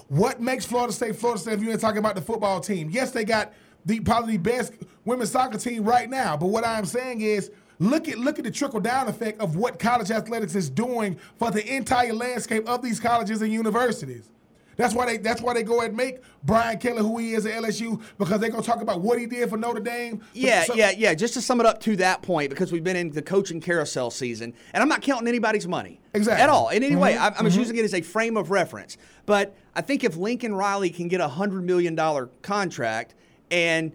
What 0.09 0.41
makes 0.41 0.65
Florida 0.65 0.93
State 0.93 1.17
Florida 1.17 1.41
State 1.41 1.55
if 1.55 1.63
you 1.63 1.71
ain't 1.71 1.81
talking 1.81 1.99
about 1.99 2.15
the 2.15 2.23
football 2.23 2.61
team? 2.61 2.89
Yes, 2.91 3.11
they 3.11 3.25
got 3.25 3.53
the 3.85 4.01
probably 4.01 4.37
the 4.37 4.43
best 4.43 4.73
women's 5.05 5.31
soccer 5.31 5.59
team 5.59 5.85
right 5.85 6.09
now, 6.09 6.37
but 6.37 6.47
what 6.47 6.65
I'm 6.65 6.85
saying 6.85 7.21
is 7.21 7.51
Look 7.81 8.09
at 8.09 8.19
look 8.19 8.39
at 8.39 8.45
the 8.45 8.51
trickle 8.51 8.79
down 8.79 9.09
effect 9.09 9.41
of 9.41 9.57
what 9.57 9.79
college 9.79 10.11
athletics 10.11 10.55
is 10.55 10.69
doing 10.69 11.19
for 11.39 11.51
the 11.51 11.67
entire 11.75 12.13
landscape 12.13 12.69
of 12.69 12.83
these 12.83 13.01
colleges 13.01 13.41
and 13.41 13.51
universities. 13.51 14.31
That's 14.77 14.95
why 14.95 15.07
they 15.07 15.17
that's 15.17 15.41
why 15.41 15.55
they 15.55 15.63
go 15.63 15.81
and 15.81 15.97
make 15.97 16.19
Brian 16.43 16.79
Kelly 16.79 17.01
who 17.01 17.17
he 17.17 17.33
is 17.33 17.47
at 17.47 17.55
LSU 17.63 18.03
because 18.19 18.39
they're 18.39 18.51
gonna 18.51 18.63
talk 18.63 18.83
about 18.83 19.01
what 19.01 19.19
he 19.19 19.25
did 19.25 19.49
for 19.49 19.57
Notre 19.57 19.81
Dame. 19.81 20.23
Yeah, 20.35 20.65
so, 20.65 20.75
yeah, 20.75 20.91
yeah. 20.91 21.15
Just 21.15 21.35
to 21.35 21.41
sum 21.41 21.59
it 21.59 21.67
up 21.67 21.81
to 21.81 21.97
that 21.97 22.21
point, 22.21 22.51
because 22.51 22.71
we've 22.71 22.85
been 22.85 22.97
in 22.97 23.11
the 23.11 23.23
coaching 23.23 23.63
carousel 23.63 24.11
season, 24.11 24.53
and 24.75 24.83
I'm 24.83 24.89
not 24.89 25.01
counting 25.01 25.29
anybody's 25.29 25.67
money 25.67 26.01
exactly 26.13 26.43
at 26.43 26.51
all 26.51 26.69
in 26.69 26.83
any 26.83 26.93
mm-hmm. 26.93 27.01
way. 27.01 27.17
I'm, 27.17 27.33
I'm 27.39 27.47
mm-hmm. 27.47 27.59
using 27.59 27.77
it 27.77 27.85
as 27.85 27.95
a 27.95 28.03
frame 28.03 28.37
of 28.37 28.51
reference. 28.51 28.99
But 29.25 29.57
I 29.75 29.81
think 29.81 30.05
if 30.05 30.17
Lincoln 30.17 30.55
Riley 30.55 30.91
can 30.91 31.09
get 31.09 31.21
a 31.23 31.29
hundred 31.29 31.65
million 31.65 31.95
dollar 31.95 32.27
contract 32.43 33.15
and 33.51 33.93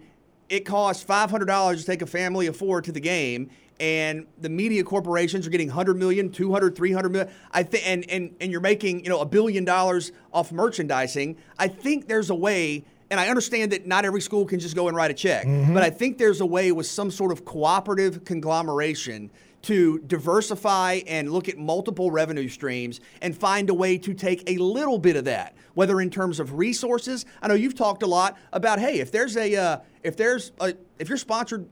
it 0.48 0.60
costs 0.60 1.04
$500 1.04 1.78
to 1.78 1.84
take 1.84 2.02
a 2.02 2.06
family 2.06 2.46
of 2.46 2.56
four 2.56 2.80
to 2.80 2.92
the 2.92 3.00
game 3.00 3.50
and 3.80 4.26
the 4.40 4.48
media 4.48 4.82
corporations 4.84 5.46
are 5.46 5.50
getting 5.50 5.68
100 5.68 5.96
million 5.96 6.30
200 6.30 6.76
300 6.76 7.08
million. 7.10 7.32
I 7.52 7.62
think 7.62 7.86
and, 7.86 8.10
and 8.10 8.34
and 8.40 8.50
you're 8.50 8.60
making 8.60 9.04
you 9.04 9.10
know 9.10 9.20
a 9.20 9.26
billion 9.26 9.64
dollars 9.64 10.12
off 10.32 10.52
merchandising. 10.52 11.36
I 11.58 11.68
think 11.68 12.08
there's 12.08 12.30
a 12.30 12.34
way 12.34 12.84
and 13.08 13.20
i 13.20 13.28
understand 13.28 13.70
that 13.70 13.86
not 13.86 14.04
every 14.04 14.20
school 14.20 14.44
can 14.44 14.58
just 14.58 14.74
go 14.74 14.88
and 14.88 14.96
write 14.96 15.12
a 15.12 15.14
check 15.14 15.46
mm-hmm. 15.46 15.72
but 15.72 15.84
i 15.84 15.88
think 15.88 16.18
there's 16.18 16.40
a 16.40 16.46
way 16.46 16.72
with 16.72 16.88
some 16.88 17.08
sort 17.08 17.30
of 17.30 17.44
cooperative 17.44 18.24
conglomeration 18.24 19.30
to 19.62 20.00
diversify 20.00 21.00
and 21.06 21.30
look 21.30 21.48
at 21.48 21.56
multiple 21.56 22.10
revenue 22.10 22.48
streams 22.48 23.00
and 23.22 23.36
find 23.36 23.70
a 23.70 23.74
way 23.74 23.96
to 23.96 24.12
take 24.12 24.42
a 24.50 24.56
little 24.56 24.98
bit 24.98 25.14
of 25.14 25.24
that 25.24 25.54
whether 25.76 26.00
in 26.00 26.08
terms 26.10 26.40
of 26.40 26.54
resources. 26.54 27.26
I 27.42 27.48
know 27.48 27.54
you've 27.54 27.74
talked 27.74 28.02
a 28.02 28.06
lot 28.06 28.36
about 28.52 28.80
hey 28.80 28.98
if 28.98 29.12
there's 29.12 29.36
a 29.36 29.54
uh, 29.54 29.78
if 30.02 30.16
there's 30.16 30.50
a 30.58 30.74
if 30.98 31.08
you're 31.08 31.18
sponsored 31.18 31.68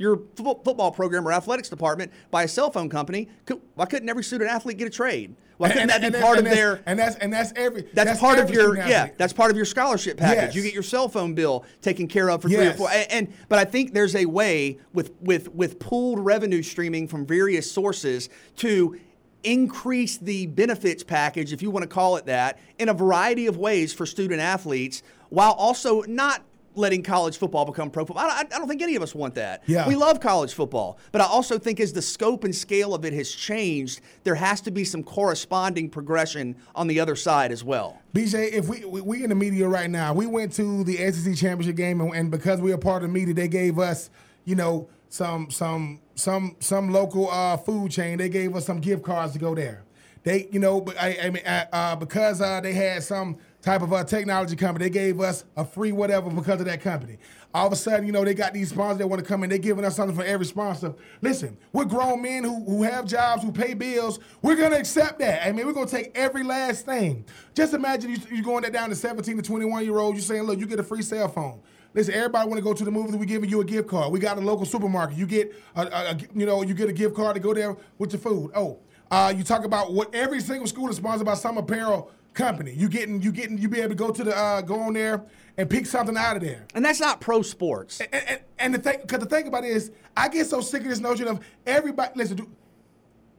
your 0.00 0.22
football 0.34 0.90
program 0.90 1.28
or 1.28 1.32
athletics 1.32 1.68
department 1.68 2.10
by 2.30 2.44
a 2.44 2.48
cell 2.48 2.70
phone 2.70 2.88
company, 2.88 3.28
could, 3.44 3.60
why 3.74 3.84
couldn't 3.84 4.08
every 4.08 4.24
student 4.24 4.50
athlete 4.50 4.78
get 4.78 4.88
a 4.88 4.90
trade? 4.90 5.36
Why 5.58 5.68
couldn't 5.68 5.90
and, 5.90 6.02
that 6.02 6.12
be 6.14 6.18
part 6.18 6.38
of 6.38 6.44
their? 6.44 6.80
And 6.86 6.98
that's 6.98 7.16
and 7.16 7.30
that's 7.30 7.52
every. 7.54 7.82
That's, 7.82 8.08
that's 8.08 8.20
part 8.20 8.38
of 8.38 8.48
your 8.50 8.78
yeah. 8.78 9.10
That's 9.18 9.34
part 9.34 9.50
of 9.50 9.58
your 9.58 9.66
scholarship 9.66 10.16
package. 10.16 10.42
Yes. 10.42 10.54
You 10.54 10.62
get 10.62 10.72
your 10.72 10.82
cell 10.82 11.10
phone 11.10 11.34
bill 11.34 11.66
taken 11.82 12.08
care 12.08 12.30
of 12.30 12.40
for 12.40 12.48
yes. 12.48 12.58
three 12.58 12.68
or 12.68 12.72
four. 12.72 12.90
And, 12.90 13.12
and 13.12 13.32
but 13.50 13.58
I 13.58 13.66
think 13.66 13.92
there's 13.92 14.16
a 14.16 14.24
way 14.24 14.78
with 14.94 15.12
with 15.20 15.54
with 15.54 15.78
pooled 15.78 16.18
revenue 16.18 16.62
streaming 16.62 17.06
from 17.06 17.26
various 17.26 17.70
sources 17.70 18.30
to 18.56 18.98
increase 19.42 20.16
the 20.16 20.46
benefits 20.46 21.02
package, 21.02 21.52
if 21.52 21.60
you 21.60 21.70
want 21.70 21.82
to 21.82 21.88
call 21.88 22.16
it 22.16 22.24
that, 22.24 22.58
in 22.78 22.88
a 22.88 22.94
variety 22.94 23.46
of 23.46 23.58
ways 23.58 23.92
for 23.92 24.06
student 24.06 24.40
athletes, 24.40 25.02
while 25.28 25.52
also 25.52 26.00
not 26.02 26.42
letting 26.80 27.02
college 27.02 27.36
football 27.36 27.64
become 27.64 27.90
pro 27.90 28.04
football. 28.04 28.24
I, 28.24 28.40
I, 28.40 28.44
don't 28.44 28.68
think 28.68 28.82
any 28.82 28.96
of 28.96 29.02
us 29.02 29.14
want 29.14 29.34
that. 29.36 29.62
Yeah. 29.66 29.86
We 29.86 29.94
love 29.94 30.20
college 30.20 30.54
football. 30.54 30.98
But 31.12 31.20
I 31.20 31.26
also 31.26 31.58
think 31.58 31.78
as 31.78 31.92
the 31.92 32.02
scope 32.02 32.44
and 32.44 32.54
scale 32.54 32.94
of 32.94 33.04
it 33.04 33.12
has 33.12 33.30
changed, 33.30 34.00
there 34.24 34.34
has 34.34 34.60
to 34.62 34.70
be 34.70 34.84
some 34.84 35.02
corresponding 35.02 35.88
progression 35.88 36.56
on 36.74 36.86
the 36.86 36.98
other 36.98 37.14
side 37.14 37.52
as 37.52 37.62
well. 37.62 38.00
BJ, 38.14 38.52
if 38.52 38.68
we, 38.68 38.84
we, 38.84 39.00
we 39.00 39.22
in 39.22 39.28
the 39.28 39.36
media 39.36 39.68
right 39.68 39.90
now, 39.90 40.12
we 40.12 40.26
went 40.26 40.52
to 40.54 40.82
the 40.84 40.96
SEC 40.96 41.36
championship 41.36 41.76
game, 41.76 42.00
and, 42.00 42.14
and 42.14 42.30
because 42.30 42.60
we 42.60 42.72
are 42.72 42.78
part 42.78 43.02
of 43.02 43.08
the 43.08 43.12
media, 43.12 43.34
they 43.34 43.48
gave 43.48 43.78
us, 43.78 44.10
you 44.44 44.56
know, 44.56 44.88
some 45.10 45.50
some 45.50 46.00
some 46.14 46.56
some 46.60 46.90
local 46.90 47.30
uh, 47.30 47.56
food 47.56 47.90
chain. 47.90 48.18
They 48.18 48.28
gave 48.28 48.54
us 48.56 48.66
some 48.66 48.80
gift 48.80 49.02
cards 49.02 49.32
to 49.34 49.38
go 49.38 49.54
there. 49.54 49.84
They, 50.22 50.48
you 50.52 50.60
know, 50.60 50.86
I, 50.98 51.18
I 51.22 51.30
mean, 51.30 51.44
uh, 51.46 51.64
uh, 51.72 51.96
because 51.96 52.40
uh, 52.40 52.60
they 52.60 52.74
had 52.74 53.02
some 53.02 53.38
type 53.62 53.82
of 53.82 53.92
a 53.92 54.04
technology 54.04 54.56
company. 54.56 54.86
They 54.86 54.90
gave 54.90 55.20
us 55.20 55.44
a 55.56 55.64
free 55.64 55.92
whatever 55.92 56.30
because 56.30 56.60
of 56.60 56.66
that 56.66 56.80
company. 56.80 57.18
All 57.52 57.66
of 57.66 57.72
a 57.72 57.76
sudden, 57.76 58.06
you 58.06 58.12
know, 58.12 58.24
they 58.24 58.34
got 58.34 58.54
these 58.54 58.70
sponsors 58.70 58.98
that 58.98 59.08
want 59.08 59.22
to 59.22 59.28
come 59.28 59.42
in. 59.42 59.50
They're 59.50 59.58
giving 59.58 59.84
us 59.84 59.96
something 59.96 60.16
for 60.16 60.24
every 60.24 60.46
sponsor. 60.46 60.94
Listen, 61.20 61.58
we're 61.72 61.84
grown 61.84 62.22
men 62.22 62.44
who, 62.44 62.64
who 62.64 62.82
have 62.84 63.06
jobs, 63.06 63.42
who 63.42 63.50
pay 63.50 63.74
bills. 63.74 64.20
We're 64.40 64.56
going 64.56 64.70
to 64.70 64.78
accept 64.78 65.18
that. 65.18 65.46
I 65.46 65.50
mean, 65.52 65.66
we're 65.66 65.72
going 65.72 65.88
to 65.88 65.96
take 65.96 66.12
every 66.16 66.44
last 66.44 66.86
thing. 66.86 67.24
Just 67.54 67.74
imagine 67.74 68.10
you, 68.10 68.18
you're 68.30 68.44
going 68.44 68.62
that 68.62 68.72
down 68.72 68.88
to 68.90 68.94
17 68.94 69.36
to 69.36 69.42
21 69.42 69.84
year 69.84 69.98
olds. 69.98 70.16
You're 70.16 70.36
saying, 70.36 70.44
look, 70.44 70.60
you 70.60 70.66
get 70.66 70.78
a 70.78 70.84
free 70.84 71.02
cell 71.02 71.28
phone. 71.28 71.60
Listen, 71.92 72.14
everybody 72.14 72.48
want 72.48 72.58
to 72.58 72.62
go 72.62 72.72
to 72.72 72.84
the 72.84 72.90
movies. 72.90 73.16
We're 73.16 73.24
giving 73.24 73.50
you 73.50 73.60
a 73.60 73.64
gift 73.64 73.88
card. 73.88 74.12
We 74.12 74.20
got 74.20 74.38
a 74.38 74.40
local 74.40 74.64
supermarket. 74.64 75.18
You 75.18 75.26
get 75.26 75.52
a, 75.74 75.82
a, 75.82 76.10
a 76.12 76.18
you 76.34 76.46
know, 76.46 76.62
you 76.62 76.72
get 76.72 76.88
a 76.88 76.92
gift 76.92 77.16
card 77.16 77.34
to 77.34 77.40
go 77.40 77.52
there 77.52 77.76
with 77.98 78.12
your 78.12 78.20
food. 78.20 78.52
Oh, 78.54 78.78
uh, 79.10 79.34
you 79.36 79.42
talk 79.42 79.64
about 79.64 79.92
what 79.92 80.14
every 80.14 80.40
single 80.40 80.68
school 80.68 80.88
is 80.88 80.96
sponsored 80.96 81.26
by 81.26 81.34
some 81.34 81.58
apparel 81.58 82.12
company. 82.34 82.72
You 82.72 82.88
getting 82.88 83.20
you 83.22 83.32
getting 83.32 83.58
you 83.58 83.68
be 83.68 83.78
able 83.78 83.90
to 83.90 83.94
go 83.94 84.10
to 84.10 84.24
the 84.24 84.36
uh, 84.36 84.60
go 84.62 84.80
on 84.80 84.92
there 84.92 85.24
and 85.56 85.68
pick 85.68 85.86
something 85.86 86.16
out 86.16 86.36
of 86.36 86.42
there. 86.42 86.66
And 86.74 86.84
that's 86.84 87.00
not 87.00 87.20
pro 87.20 87.42
sports. 87.42 88.00
And, 88.00 88.14
and, 88.14 88.40
and 88.58 88.74
the 88.74 88.78
thing, 88.78 89.00
because 89.02 89.20
the 89.20 89.26
thing 89.26 89.46
about 89.46 89.64
it 89.64 89.70
is, 89.70 89.90
I 90.16 90.28
get 90.28 90.46
so 90.46 90.60
sick 90.60 90.82
of 90.82 90.88
this 90.88 91.00
notion 91.00 91.28
of 91.28 91.40
everybody. 91.66 92.12
Listen, 92.14 92.36
do, 92.36 92.50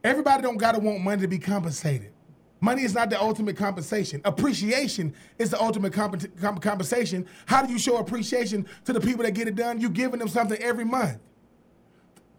everybody 0.04 0.42
don't 0.42 0.58
gotta 0.58 0.78
want 0.78 1.00
money 1.00 1.22
to 1.22 1.28
be 1.28 1.38
compensated. 1.38 2.12
Money 2.60 2.84
is 2.84 2.94
not 2.94 3.10
the 3.10 3.20
ultimate 3.20 3.56
compensation. 3.56 4.20
Appreciation 4.24 5.12
is 5.36 5.50
the 5.50 5.60
ultimate 5.60 5.92
comp- 5.92 6.40
comp- 6.40 6.62
compensation. 6.62 7.26
How 7.46 7.66
do 7.66 7.72
you 7.72 7.78
show 7.78 7.96
appreciation 7.96 8.66
to 8.84 8.92
the 8.92 9.00
people 9.00 9.24
that 9.24 9.32
get 9.32 9.48
it 9.48 9.56
done? 9.56 9.80
You 9.80 9.90
giving 9.90 10.20
them 10.20 10.28
something 10.28 10.62
every 10.62 10.84
month. 10.84 11.18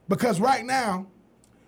Because 0.07 0.39
right 0.39 0.65
now, 0.65 1.07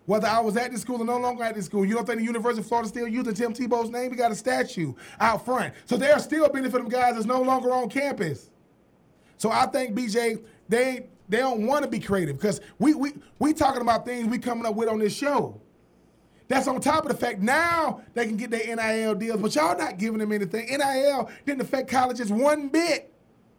whether 0.06 0.28
I 0.28 0.40
was 0.40 0.56
at 0.58 0.72
this 0.72 0.82
school 0.82 1.02
or 1.02 1.06
no 1.06 1.18
longer 1.18 1.44
at 1.44 1.56
this 1.56 1.66
school, 1.66 1.86
you 1.86 1.96
don't 1.96 2.06
think 2.06 2.20
the 2.20 2.26
University 2.26 2.62
of 2.62 2.68
Florida 2.68 2.88
still 2.88 3.08
using 3.08 3.34
Tim 3.34 3.54
Tebow's 3.54 3.90
name? 3.90 4.12
We 4.12 4.18
got 4.18 4.32
a 4.32 4.36
statue 4.36 4.94
out 5.20 5.44
front. 5.46 5.74
So 5.86 5.98
they 5.98 6.12
are 6.12 6.20
still 6.20 6.48
benefiting 6.50 6.90
guys 6.90 7.16
that's 7.16 7.26
no 7.26 7.42
longer 7.42 7.72
on 7.72 7.90
campus. 7.90 8.50
So 9.38 9.52
I 9.52 9.66
think 9.66 9.96
BJ, 9.96 10.44
they 10.70 11.08
they 11.28 11.38
don't 11.38 11.66
want 11.66 11.84
to 11.84 11.90
be 11.90 12.00
creative 12.00 12.38
because 12.38 12.62
we 12.80 12.94
we 12.94 13.14
we 13.40 13.54
talking 13.54 13.82
about 13.82 14.06
things 14.06 14.28
we 14.28 14.38
coming 14.38 14.66
up 14.66 14.76
with 14.76 14.90
on 14.90 15.00
this 15.00 15.16
show. 15.16 15.60
That's 16.48 16.68
on 16.68 16.80
top 16.80 17.06
of 17.06 17.10
the 17.10 17.18
fact 17.18 17.40
now 17.40 18.02
they 18.14 18.28
can 18.28 18.38
get 18.38 18.52
their 18.52 18.76
NIL 18.76 19.16
deals, 19.16 19.42
but 19.42 19.56
y'all 19.56 19.78
not 19.78 19.98
giving 19.98 20.20
them 20.20 20.32
anything. 20.32 20.68
NIL 20.68 21.30
didn't 21.46 21.62
affect 21.62 21.90
colleges 21.90 22.32
one 22.32 22.70
bit. 22.70 23.12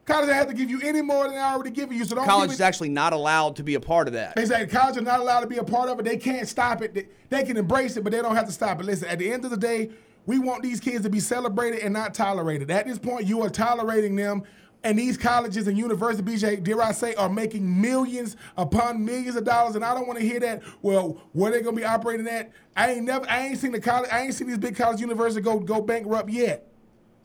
College 0.07 0.29
doesn't 0.29 0.35
have 0.37 0.47
to 0.47 0.55
give 0.55 0.71
you 0.71 0.81
any 0.83 1.03
more 1.03 1.25
than 1.25 1.35
they 1.35 1.41
already 1.41 1.71
giving 1.71 1.99
you. 1.99 2.05
So 2.05 2.15
don't 2.15 2.25
college 2.25 2.53
is 2.53 2.61
actually 2.61 2.91
not 2.91 3.13
allowed 3.13 3.57
to 3.57 3.65
be 3.65 3.75
a 3.75 3.81
part 3.81 4.07
of 4.07 4.15
that. 4.15 4.39
Exactly. 4.39 4.69
College 4.69 4.97
are 4.97 5.03
not 5.03 5.19
allowed 5.19 5.41
to 5.41 5.49
be 5.49 5.57
a 5.57 5.65
part 5.65 5.89
of 5.89 5.99
it. 5.99 6.05
They 6.05 6.17
can't 6.17 6.47
stop 6.47 6.81
it. 6.81 6.95
They, 6.95 7.09
they 7.29 7.43
can 7.43 7.57
embrace 7.57 7.97
it, 7.97 8.05
but 8.05 8.13
they 8.13 8.23
don't 8.23 8.37
have 8.37 8.47
to 8.47 8.53
stop 8.53 8.79
it. 8.79 8.87
Listen, 8.87 9.09
at 9.09 9.19
the 9.19 9.33
end 9.33 9.45
of 9.45 9.51
the 9.51 9.57
day, 9.57 9.91
we 10.25 10.39
want 10.39 10.63
these 10.63 10.79
kids 10.79 11.03
to 11.03 11.11
be 11.11 11.19
celebrated 11.19 11.81
and 11.81 11.93
not 11.93 12.15
tolerated. 12.15 12.71
At 12.71 12.87
this 12.87 13.01
point, 13.01 13.27
you 13.27 13.43
are 13.43 13.51
tolerating 13.51 14.15
them. 14.15 14.45
And 14.85 14.97
these 14.97 15.17
colleges 15.17 15.67
and 15.67 15.77
universities, 15.77 16.45
BJ, 16.45 16.63
dare 16.63 16.81
I 16.81 16.93
say, 16.93 17.17
are 17.17 17.29
making 17.29 17.81
millions 17.81 18.37
upon 18.57 19.05
millions 19.05 19.35
of 19.35 19.43
dollars. 19.43 19.75
And 19.75 19.85
I 19.85 19.93
don't 19.93 20.07
want 20.07 20.21
to 20.21 20.25
hear 20.25 20.39
that. 20.39 20.63
Well, 20.83 21.21
where 21.33 21.51
they 21.51 21.63
gonna 21.63 21.77
be 21.77 21.85
operating 21.85 22.29
at? 22.29 22.53
I 22.77 22.93
ain't 22.93 23.05
never, 23.05 23.29
I 23.29 23.49
ain't 23.49 23.59
seen 23.59 23.73
the 23.73 23.81
college, 23.81 24.09
I 24.13 24.21
ain't 24.21 24.35
seen 24.35 24.47
these 24.47 24.59
big 24.59 24.77
college 24.77 25.01
universities 25.01 25.45
go 25.45 25.59
go 25.59 25.81
bankrupt 25.81 26.31
yet. 26.31 26.69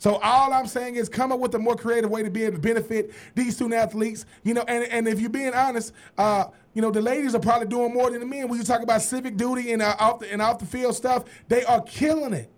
So 0.01 0.15
all 0.15 0.51
I'm 0.51 0.65
saying 0.65 0.95
is 0.95 1.07
come 1.07 1.31
up 1.31 1.39
with 1.39 1.53
a 1.53 1.59
more 1.59 1.75
creative 1.75 2.09
way 2.09 2.23
to 2.23 2.31
be 2.31 2.43
able 2.43 2.55
to 2.55 2.59
benefit 2.59 3.11
these 3.35 3.55
student 3.55 3.75
athletes. 3.75 4.25
You 4.43 4.55
know, 4.55 4.63
and, 4.67 4.83
and 4.85 5.07
if 5.07 5.19
you're 5.19 5.29
being 5.29 5.53
honest, 5.53 5.93
uh, 6.17 6.45
you 6.73 6.81
know, 6.81 6.89
the 6.89 7.03
ladies 7.03 7.35
are 7.35 7.39
probably 7.39 7.67
doing 7.67 7.93
more 7.93 8.09
than 8.09 8.19
the 8.19 8.25
men. 8.25 8.47
When 8.47 8.57
you 8.57 8.65
talk 8.65 8.81
about 8.81 9.03
civic 9.03 9.37
duty 9.37 9.73
and 9.73 9.79
uh, 9.79 9.95
off 9.99 10.17
the 10.17 10.33
and 10.33 10.41
off 10.41 10.57
the 10.57 10.65
field 10.65 10.95
stuff, 10.95 11.25
they 11.49 11.63
are 11.65 11.81
killing 11.81 12.33
it. 12.33 12.49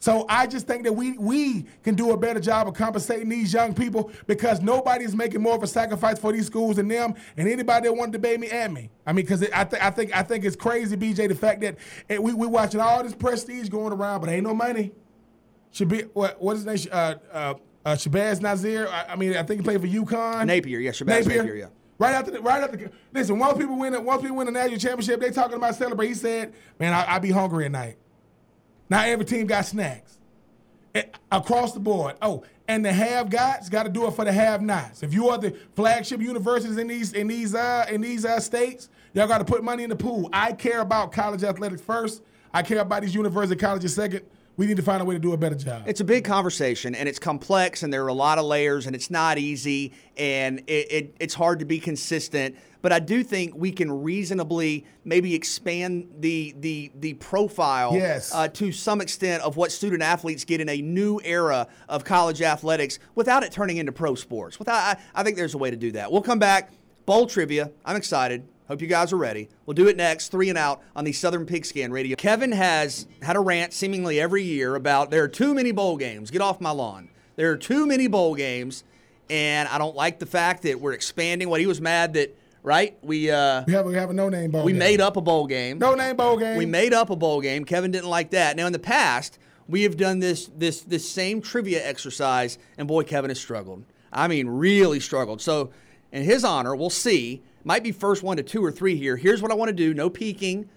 So 0.00 0.26
I 0.28 0.48
just 0.48 0.66
think 0.66 0.82
that 0.82 0.92
we 0.92 1.16
we 1.18 1.66
can 1.84 1.94
do 1.94 2.10
a 2.10 2.16
better 2.16 2.40
job 2.40 2.66
of 2.66 2.74
compensating 2.74 3.28
these 3.28 3.54
young 3.54 3.74
people 3.74 4.10
because 4.26 4.60
nobody's 4.60 5.14
making 5.14 5.40
more 5.40 5.54
of 5.54 5.62
a 5.62 5.68
sacrifice 5.68 6.18
for 6.18 6.32
these 6.32 6.46
schools 6.46 6.78
than 6.78 6.88
them. 6.88 7.14
And 7.36 7.46
anybody 7.46 7.86
that 7.86 7.94
want 7.94 8.10
to 8.10 8.18
debate 8.18 8.40
me 8.40 8.50
at 8.50 8.72
me, 8.72 8.90
I 9.06 9.12
mean, 9.12 9.24
because 9.24 9.48
I, 9.54 9.62
th- 9.62 9.80
I 9.80 9.90
think 9.90 10.16
I 10.16 10.24
think 10.24 10.44
it's 10.44 10.56
crazy, 10.56 10.96
BJ, 10.96 11.28
the 11.28 11.36
fact 11.36 11.60
that 11.60 11.76
eh, 12.10 12.18
we 12.18 12.34
we 12.34 12.48
watching 12.48 12.80
all 12.80 13.04
this 13.04 13.14
prestige 13.14 13.68
going 13.68 13.92
around, 13.92 14.22
but 14.22 14.30
ain't 14.30 14.42
no 14.42 14.52
money. 14.52 14.90
Should 15.72 15.88
be 15.88 16.02
what 16.12 16.40
what 16.40 16.56
is 16.56 16.64
his 16.64 16.84
name? 16.84 16.92
Uh, 16.92 17.14
uh, 17.32 17.54
uh, 17.84 17.92
Shabazz 17.94 18.40
Nazir. 18.40 18.86
I, 18.88 19.12
I 19.12 19.16
mean, 19.16 19.36
I 19.36 19.42
think 19.42 19.60
he 19.60 19.64
played 19.64 19.80
for 19.80 19.88
UConn. 19.88 20.46
Napier, 20.46 20.78
yeah, 20.78 20.90
Shabazz 20.90 21.26
Napier, 21.26 21.56
yeah. 21.56 21.66
Right 21.98 22.14
after, 22.14 22.30
the, 22.30 22.40
right 22.40 22.62
after. 22.62 22.76
The, 22.76 22.90
listen, 23.12 23.38
once 23.38 23.58
people 23.58 23.78
win, 23.78 24.04
once 24.04 24.22
people 24.22 24.36
win 24.36 24.46
the 24.46 24.52
national 24.52 24.78
championship, 24.78 25.20
they 25.20 25.30
talking 25.30 25.56
about 25.56 25.74
celebrate. 25.74 26.08
He 26.08 26.14
said, 26.14 26.52
"Man, 26.78 26.92
I, 26.92 27.14
I 27.14 27.18
be 27.18 27.30
hungry 27.30 27.64
at 27.64 27.72
night." 27.72 27.96
Now 28.88 29.04
every 29.04 29.24
team 29.24 29.46
got 29.46 29.64
snacks 29.64 30.18
it, 30.94 31.16
across 31.30 31.72
the 31.72 31.80
board. 31.80 32.16
Oh, 32.20 32.44
and 32.68 32.84
the 32.84 32.92
have 32.92 33.28
gots 33.28 33.70
got 33.70 33.84
to 33.84 33.88
do 33.88 34.06
it 34.06 34.12
for 34.12 34.24
the 34.24 34.32
have 34.32 34.60
nots. 34.60 35.02
If 35.02 35.14
you 35.14 35.28
are 35.28 35.38
the 35.38 35.56
flagship 35.74 36.20
universities 36.20 36.76
in 36.76 36.88
these 36.88 37.12
in 37.14 37.28
these 37.28 37.54
uh, 37.54 37.86
in 37.88 38.02
these 38.02 38.26
uh, 38.26 38.40
states, 38.40 38.90
y'all 39.14 39.26
got 39.26 39.38
to 39.38 39.44
put 39.44 39.64
money 39.64 39.84
in 39.84 39.90
the 39.90 39.96
pool. 39.96 40.28
I 40.32 40.52
care 40.52 40.80
about 40.80 41.12
college 41.12 41.42
athletics 41.42 41.80
first. 41.80 42.22
I 42.52 42.62
care 42.62 42.80
about 42.80 43.02
these 43.02 43.14
university 43.14 43.58
colleges 43.58 43.94
second 43.94 44.26
we 44.56 44.66
need 44.66 44.76
to 44.76 44.82
find 44.82 45.00
a 45.00 45.04
way 45.04 45.14
to 45.14 45.20
do 45.20 45.32
a 45.32 45.36
better 45.36 45.54
job. 45.54 45.84
It's 45.86 46.00
a 46.00 46.04
big 46.04 46.24
conversation, 46.24 46.94
and 46.94 47.08
it's 47.08 47.18
complex, 47.18 47.82
and 47.82 47.92
there 47.92 48.04
are 48.04 48.08
a 48.08 48.14
lot 48.14 48.38
of 48.38 48.44
layers, 48.44 48.86
and 48.86 48.94
it's 48.94 49.10
not 49.10 49.38
easy, 49.38 49.92
and 50.16 50.60
it, 50.66 50.92
it, 50.92 51.16
it's 51.20 51.34
hard 51.34 51.58
to 51.60 51.64
be 51.64 51.78
consistent. 51.78 52.56
But 52.82 52.92
I 52.92 52.98
do 52.98 53.22
think 53.22 53.54
we 53.54 53.72
can 53.72 54.02
reasonably 54.02 54.84
maybe 55.04 55.34
expand 55.34 56.08
the 56.18 56.54
the 56.58 56.90
the 56.96 57.14
profile 57.14 57.94
yes. 57.94 58.34
uh, 58.34 58.48
to 58.48 58.72
some 58.72 59.00
extent 59.00 59.42
of 59.42 59.56
what 59.56 59.70
student 59.72 60.02
athletes 60.02 60.44
get 60.44 60.60
in 60.60 60.68
a 60.68 60.82
new 60.82 61.20
era 61.24 61.68
of 61.88 62.04
college 62.04 62.42
athletics 62.42 62.98
without 63.14 63.44
it 63.44 63.52
turning 63.52 63.76
into 63.76 63.92
pro 63.92 64.16
sports. 64.16 64.58
Without, 64.58 64.74
I, 64.74 64.96
I 65.14 65.22
think 65.22 65.36
there's 65.36 65.54
a 65.54 65.58
way 65.58 65.70
to 65.70 65.76
do 65.76 65.92
that. 65.92 66.10
We'll 66.10 66.22
come 66.22 66.40
back. 66.40 66.72
Bowl 67.06 67.26
trivia. 67.26 67.70
I'm 67.84 67.96
excited. 67.96 68.46
Hope 68.72 68.80
you 68.80 68.88
guys 68.88 69.12
are 69.12 69.18
ready. 69.18 69.50
We'll 69.66 69.74
do 69.74 69.86
it 69.88 69.98
next, 69.98 70.28
three 70.28 70.48
and 70.48 70.56
out 70.56 70.80
on 70.96 71.04
the 71.04 71.12
Southern 71.12 71.44
Pigskin 71.44 71.92
Radio. 71.92 72.16
Kevin 72.16 72.52
has 72.52 73.06
had 73.20 73.36
a 73.36 73.38
rant 73.38 73.74
seemingly 73.74 74.18
every 74.18 74.44
year 74.44 74.76
about 74.76 75.10
there 75.10 75.22
are 75.22 75.28
too 75.28 75.52
many 75.52 75.72
bowl 75.72 75.98
games. 75.98 76.30
Get 76.30 76.40
off 76.40 76.58
my 76.58 76.70
lawn. 76.70 77.10
There 77.36 77.50
are 77.50 77.58
too 77.58 77.86
many 77.86 78.06
bowl 78.06 78.34
games, 78.34 78.82
and 79.28 79.68
I 79.68 79.76
don't 79.76 79.94
like 79.94 80.20
the 80.20 80.24
fact 80.24 80.62
that 80.62 80.80
we're 80.80 80.94
expanding. 80.94 81.50
What 81.50 81.60
he 81.60 81.66
was 81.66 81.82
mad 81.82 82.14
that 82.14 82.34
right? 82.62 82.96
We 83.02 83.30
uh, 83.30 83.64
we 83.66 83.74
have 83.74 83.84
we 83.84 83.92
have 83.92 84.08
a 84.08 84.14
no 84.14 84.30
name 84.30 84.50
bowl. 84.50 84.64
We 84.64 84.72
game. 84.72 84.78
made 84.78 85.02
up 85.02 85.18
a 85.18 85.20
bowl 85.20 85.46
game. 85.46 85.78
No 85.78 85.94
name 85.94 86.16
bowl 86.16 86.38
game. 86.38 86.56
We 86.56 86.64
made 86.64 86.94
up 86.94 87.10
a 87.10 87.16
bowl 87.16 87.42
game. 87.42 87.66
Kevin 87.66 87.90
didn't 87.90 88.08
like 88.08 88.30
that. 88.30 88.56
Now 88.56 88.66
in 88.66 88.72
the 88.72 88.78
past, 88.78 89.38
we 89.68 89.82
have 89.82 89.98
done 89.98 90.20
this 90.20 90.50
this 90.56 90.80
this 90.80 91.06
same 91.06 91.42
trivia 91.42 91.86
exercise, 91.86 92.56
and 92.78 92.88
boy, 92.88 93.02
Kevin 93.02 93.28
has 93.28 93.38
struggled. 93.38 93.84
I 94.10 94.28
mean, 94.28 94.48
really 94.48 94.98
struggled. 94.98 95.42
So, 95.42 95.72
in 96.10 96.22
his 96.22 96.42
honor, 96.42 96.74
we'll 96.74 96.88
see 96.88 97.42
might 97.64 97.82
be 97.82 97.92
first 97.92 98.22
one 98.22 98.36
to 98.36 98.42
two 98.42 98.64
or 98.64 98.72
three 98.72 98.96
here. 98.96 99.16
Here's 99.16 99.42
what 99.42 99.50
I 99.50 99.54
want 99.54 99.68
to 99.68 99.74
do 99.74 99.94
no 99.94 100.10
peeking. 100.10 100.68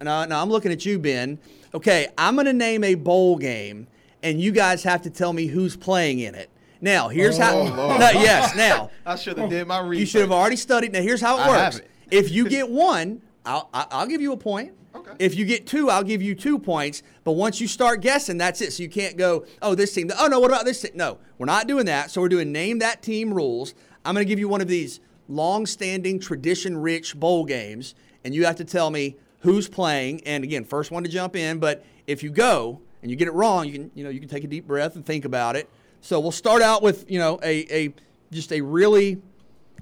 Now, 0.00 0.24
now 0.24 0.42
I'm 0.42 0.50
looking 0.50 0.72
at 0.72 0.84
you, 0.84 0.98
Ben. 0.98 1.38
Okay, 1.74 2.08
I'm 2.18 2.34
going 2.34 2.46
to 2.46 2.52
name 2.52 2.84
a 2.84 2.94
bowl 2.94 3.36
game, 3.36 3.86
and 4.22 4.40
you 4.40 4.52
guys 4.52 4.82
have 4.82 5.02
to 5.02 5.10
tell 5.10 5.32
me 5.32 5.46
who's 5.46 5.76
playing 5.76 6.18
in 6.18 6.34
it. 6.34 6.50
Now, 6.80 7.08
here's 7.08 7.38
oh, 7.38 7.42
how. 7.42 7.62
No, 7.98 8.10
yes, 8.10 8.56
now. 8.56 8.90
I 9.06 9.16
should 9.16 9.38
have 9.38 9.48
did 9.48 9.66
my 9.68 9.80
research. 9.80 10.00
You 10.00 10.06
should 10.06 10.20
have 10.22 10.32
already 10.32 10.56
studied. 10.56 10.92
Now, 10.92 11.00
here's 11.00 11.20
how 11.20 11.38
it 11.38 11.48
works. 11.48 11.78
It. 11.78 11.90
If 12.10 12.30
you 12.30 12.48
get 12.48 12.68
one, 12.68 13.22
I'll, 13.46 13.70
I'll 13.72 14.06
give 14.06 14.20
you 14.20 14.32
a 14.32 14.36
point. 14.36 14.72
Okay. 14.94 15.12
If 15.18 15.36
you 15.36 15.46
get 15.46 15.66
two, 15.66 15.88
I'll 15.88 16.02
give 16.02 16.20
you 16.20 16.34
two 16.34 16.58
points. 16.58 17.02
But 17.24 17.32
once 17.32 17.60
you 17.60 17.68
start 17.68 18.02
guessing, 18.02 18.36
that's 18.36 18.60
it. 18.60 18.72
So 18.72 18.82
you 18.82 18.88
can't 18.88 19.16
go, 19.16 19.46
oh, 19.62 19.74
this 19.74 19.94
team. 19.94 20.10
Oh, 20.18 20.26
no, 20.26 20.38
what 20.40 20.50
about 20.50 20.64
this 20.64 20.82
team? 20.82 20.92
No, 20.94 21.18
we're 21.38 21.46
not 21.46 21.66
doing 21.66 21.86
that. 21.86 22.10
So 22.10 22.20
we're 22.20 22.28
doing 22.28 22.52
name 22.52 22.80
that 22.80 23.02
team 23.02 23.32
rules. 23.32 23.74
I'm 24.04 24.14
going 24.14 24.26
to 24.26 24.28
give 24.28 24.38
you 24.38 24.48
one 24.48 24.60
of 24.60 24.68
these 24.68 25.00
long-standing, 25.28 26.20
tradition-rich 26.20 27.16
bowl 27.18 27.44
games, 27.44 27.94
and 28.24 28.34
you 28.34 28.44
have 28.44 28.56
to 28.56 28.64
tell 28.64 28.90
me 28.90 29.16
who's 29.40 29.68
playing. 29.68 30.22
And 30.26 30.44
again, 30.44 30.64
first 30.64 30.90
one 30.90 31.02
to 31.04 31.08
jump 31.08 31.36
in. 31.36 31.58
But 31.58 31.84
if 32.06 32.22
you 32.22 32.30
go 32.30 32.80
and 33.02 33.10
you 33.10 33.16
get 33.16 33.28
it 33.28 33.34
wrong, 33.34 33.66
you 33.66 33.72
can 33.72 33.90
you 33.94 34.04
know 34.04 34.10
you 34.10 34.20
can 34.20 34.28
take 34.28 34.44
a 34.44 34.48
deep 34.48 34.66
breath 34.66 34.96
and 34.96 35.04
think 35.04 35.24
about 35.24 35.56
it. 35.56 35.68
So 36.00 36.18
we'll 36.20 36.32
start 36.32 36.62
out 36.62 36.82
with 36.82 37.10
you 37.10 37.18
know 37.18 37.38
a, 37.42 37.86
a 37.86 37.94
just 38.30 38.52
a 38.52 38.60
really 38.60 39.20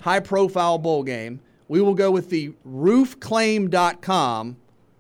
high-profile 0.01 0.79
bowl 0.79 1.03
game. 1.03 1.41
We 1.69 1.81
will 1.81 1.95
go 1.95 2.11
with 2.11 2.31
the 2.31 2.53
roofclaim.com 2.67 4.57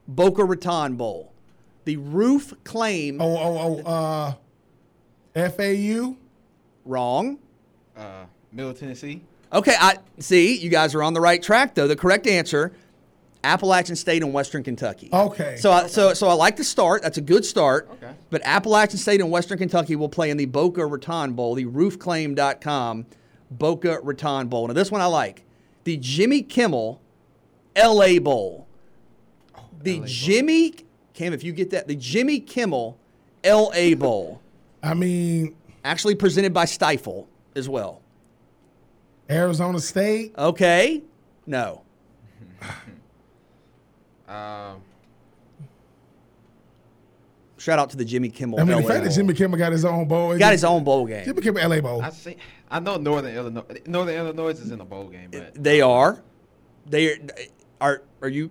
Boca 0.06 0.44
Raton 0.44 0.96
Bowl. 0.96 1.32
The 1.84 1.96
Roof 1.96 2.52
Claim. 2.64 3.20
Oh, 3.20 3.36
oh, 3.36 3.82
oh, 3.84 4.36
uh, 5.34 5.48
FAU? 5.48 6.16
Wrong. 6.84 7.38
Uh, 7.96 8.24
Middle 8.52 8.74
Tennessee? 8.74 9.22
Okay, 9.52 9.74
I 9.78 9.98
see. 10.18 10.56
You 10.56 10.70
guys 10.70 10.94
are 10.94 11.02
on 11.02 11.14
the 11.14 11.20
right 11.20 11.42
track, 11.42 11.74
though. 11.74 11.88
The 11.88 11.96
correct 11.96 12.26
answer: 12.26 12.72
Appalachian 13.42 13.96
State 13.96 14.22
and 14.22 14.32
Western 14.32 14.62
Kentucky. 14.62 15.08
Okay. 15.12 15.56
So, 15.56 15.72
I, 15.72 15.86
so, 15.88 16.14
so 16.14 16.28
I 16.28 16.34
like 16.34 16.56
the 16.56 16.64
start. 16.64 17.02
That's 17.02 17.18
a 17.18 17.22
good 17.22 17.44
start. 17.44 17.88
Okay. 17.92 18.12
But 18.30 18.42
Appalachian 18.44 18.98
State 18.98 19.20
and 19.20 19.30
Western 19.30 19.58
Kentucky 19.58 19.96
will 19.96 20.08
play 20.08 20.30
in 20.30 20.36
the 20.36 20.46
Boca 20.46 20.86
Raton 20.86 21.32
Bowl, 21.32 21.54
the 21.54 21.64
RoofClaim.com 21.64 23.06
Boca 23.50 23.98
Raton 24.02 24.48
Bowl. 24.48 24.68
Now, 24.68 24.74
this 24.74 24.90
one 24.90 25.00
I 25.00 25.06
like: 25.06 25.44
the 25.84 25.96
Jimmy 25.96 26.42
Kimmel 26.42 27.00
L.A. 27.74 28.18
Bowl. 28.18 28.66
Oh, 29.56 29.68
the 29.82 30.00
LA 30.00 30.06
Jimmy 30.06 30.70
Bowl. 30.70 30.86
Cam, 31.14 31.32
if 31.32 31.42
you 31.44 31.52
get 31.52 31.70
that, 31.70 31.88
the 31.88 31.96
Jimmy 31.96 32.40
Kimmel 32.40 32.98
L.A. 33.42 33.94
Bowl. 33.94 34.40
I 34.82 34.94
mean, 34.94 35.54
actually 35.84 36.14
presented 36.14 36.54
by 36.54 36.64
Stifel 36.64 37.26
as 37.54 37.68
well. 37.68 37.99
Arizona 39.30 39.80
State. 39.80 40.34
Okay. 40.36 41.02
No. 41.46 41.82
um. 44.28 44.82
Shout 47.58 47.78
out 47.78 47.90
to 47.90 47.96
the 47.98 48.06
Jimmy 48.06 48.30
Kimmel. 48.30 48.58
I 48.58 48.64
mean, 48.64 48.76
LA 48.76 48.80
the 48.82 48.88
fact 48.88 49.04
that 49.04 49.12
Jimmy 49.12 49.34
Kimmel 49.34 49.58
got 49.58 49.70
his 49.70 49.84
own 49.84 50.08
bowl. 50.08 50.36
Got 50.38 50.52
his 50.52 50.64
own 50.64 50.82
bowl 50.82 51.06
game. 51.06 51.26
Jimmy 51.26 51.42
Kimmel 51.42 51.68
LA 51.68 51.80
Bowl. 51.82 52.00
I 52.02 52.08
see. 52.08 52.36
I 52.70 52.80
know 52.80 52.96
Northern 52.96 53.34
Illinois. 53.34 53.64
Northern 53.86 54.14
Illinois 54.14 54.58
is 54.58 54.70
in 54.70 54.78
the 54.78 54.84
bowl 54.84 55.08
game, 55.08 55.28
but 55.30 55.62
they 55.62 55.82
are. 55.82 56.22
They 56.86 57.12
are. 57.12 57.18
Are, 57.82 58.02
are 58.22 58.28
you? 58.28 58.50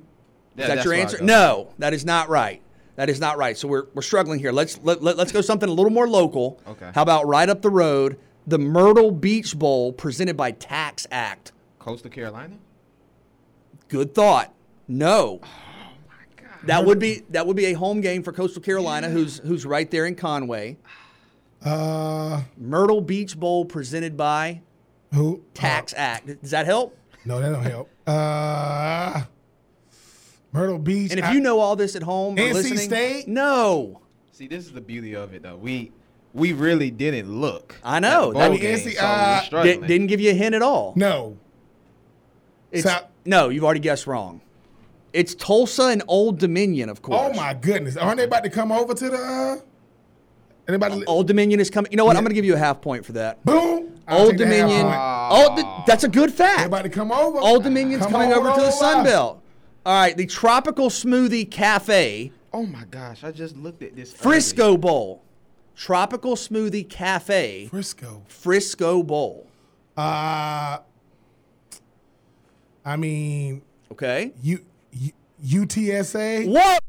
Yeah, 0.56 0.64
is 0.64 0.76
that 0.76 0.85
your 0.85 0.93
answer? 0.93 1.23
No, 1.23 1.73
that 1.80 1.93
is 1.93 2.06
not 2.06 2.30
right. 2.30 2.61
That 2.95 3.10
is 3.10 3.19
not 3.19 3.38
right. 3.38 3.57
So 3.57 3.68
we're, 3.68 3.85
we're 3.93 4.01
struggling 4.01 4.39
here. 4.39 4.51
Let's 4.51 4.80
let, 4.84 5.01
let, 5.01 5.15
let's 5.15 5.31
go 5.31 5.39
something 5.39 5.69
a 5.69 5.72
little 5.72 5.91
more 5.91 6.07
local. 6.07 6.60
Okay. 6.68 6.91
How 6.93 7.01
about 7.01 7.27
right 7.27 7.47
up 7.47 7.61
the 7.61 7.69
road? 7.69 8.19
The 8.47 8.57
Myrtle 8.57 9.11
Beach 9.11 9.57
Bowl 9.57 9.93
presented 9.93 10.35
by 10.35 10.51
TaxAct. 10.51 11.51
Coastal 11.77 12.09
Carolina? 12.09 12.57
Good 13.87 14.13
thought. 14.13 14.53
No. 14.87 15.39
Oh 15.43 15.47
my 16.07 16.43
God. 16.43 16.49
That 16.65 16.85
would 16.85 16.99
be 16.99 17.23
that 17.29 17.45
would 17.47 17.55
be 17.55 17.65
a 17.65 17.73
home 17.73 18.01
game 18.01 18.23
for 18.23 18.31
Coastal 18.31 18.61
Carolina, 18.61 19.07
yeah. 19.07 19.13
who's 19.13 19.37
who's 19.39 19.65
right 19.65 19.89
there 19.89 20.05
in 20.05 20.15
Conway. 20.15 20.77
Uh, 21.63 22.43
Myrtle 22.57 23.01
Beach 23.01 23.37
Bowl 23.37 23.65
presented 23.65 24.15
by 24.15 24.61
who? 25.13 25.43
Tax 25.53 25.93
uh, 25.93 25.97
Act. 25.97 26.41
Does 26.41 26.51
that 26.51 26.65
help? 26.65 26.97
No, 27.25 27.39
that 27.39 27.49
don't 27.49 27.63
help. 27.63 27.89
Uh, 28.07 29.23
Myrtle 30.51 30.79
Beach. 30.79 31.11
And 31.11 31.19
if 31.19 31.25
I, 31.25 31.33
you 31.33 31.39
know 31.39 31.59
all 31.59 31.75
this 31.75 31.95
at 31.95 32.03
home, 32.03 32.35
NC 32.35 32.53
listening, 32.53 32.77
State. 32.77 33.27
No. 33.27 34.01
See, 34.31 34.47
this 34.47 34.65
is 34.65 34.71
the 34.71 34.81
beauty 34.81 35.15
of 35.15 35.33
it, 35.33 35.43
though. 35.43 35.57
We 35.57 35.91
we 36.39 36.53
really 36.53 36.89
didn't 36.89 37.39
look. 37.39 37.75
I 37.83 37.99
know. 37.99 38.33
I 38.35 38.49
mean, 38.49 38.59
game, 38.59 38.77
so 38.77 38.99
uh, 38.99 39.63
did, 39.63 39.81
not 39.81 40.07
give 40.07 40.19
you 40.21 40.31
a 40.31 40.33
hint 40.33 40.55
at 40.55 40.61
all. 40.61 40.93
No. 40.95 41.37
It's, 42.71 42.83
so, 42.83 42.99
no, 43.25 43.49
you've 43.49 43.63
already 43.63 43.79
guessed 43.79 44.07
wrong. 44.07 44.41
It's 45.11 45.35
Tulsa 45.35 45.87
and 45.87 46.03
Old 46.07 46.39
Dominion, 46.39 46.89
of 46.89 47.01
course. 47.01 47.19
Oh 47.21 47.33
my 47.33 47.53
goodness! 47.53 47.97
Aren't 47.97 48.17
they 48.17 48.25
about 48.25 48.43
to 48.43 48.49
come 48.49 48.71
over 48.71 48.93
to 48.93 49.09
the? 49.09 49.17
Uh, 49.17 49.57
anybody? 50.67 51.03
Old 51.05 51.27
Dominion 51.27 51.59
is 51.59 51.69
coming. 51.69 51.91
You 51.91 51.97
know 51.97 52.05
what? 52.05 52.13
Yeah. 52.13 52.19
I'm 52.19 52.23
going 52.23 52.29
to 52.29 52.35
give 52.35 52.45
you 52.45 52.53
a 52.53 52.59
half 52.59 52.79
point 52.79 53.05
for 53.05 53.13
that. 53.13 53.43
Boom! 53.43 53.99
I'll 54.07 54.27
Old 54.27 54.37
Dominion. 54.37 54.85
Oh, 54.85 55.83
that's 55.87 56.03
a 56.03 56.07
good 56.07 56.31
fact. 56.31 56.59
Everybody 56.59 56.89
come 56.89 57.11
over. 57.11 57.39
Old 57.39 57.63
Dominion's 57.63 58.03
come 58.03 58.11
coming 58.11 58.33
over, 58.33 58.49
over 58.49 58.59
to 58.59 58.65
the 58.65 58.71
Sun 58.71 59.03
Belt. 59.03 59.41
All 59.85 59.93
right, 59.99 60.15
the 60.15 60.27
Tropical 60.27 60.89
Smoothie 60.89 61.49
Cafe. 61.49 62.31
Oh 62.53 62.65
my 62.65 62.83
gosh! 62.91 63.23
I 63.23 63.31
just 63.31 63.57
looked 63.57 63.81
at 63.81 63.95
this. 63.95 64.13
Frisco 64.13 64.69
early. 64.69 64.77
Bowl. 64.77 65.23
Tropical 65.80 66.35
Smoothie 66.35 66.88
Cafe. 66.89 67.68
Frisco. 67.72 68.23
Frisco 68.27 69.01
Bowl. 69.01 69.47
Uh, 69.95 70.80
I 72.85 72.95
mean. 72.97 73.61
Okay. 73.89 74.34
U, 74.43 74.60
U, 74.91 75.11
UTSA. 75.41 76.47
What? 76.49 76.84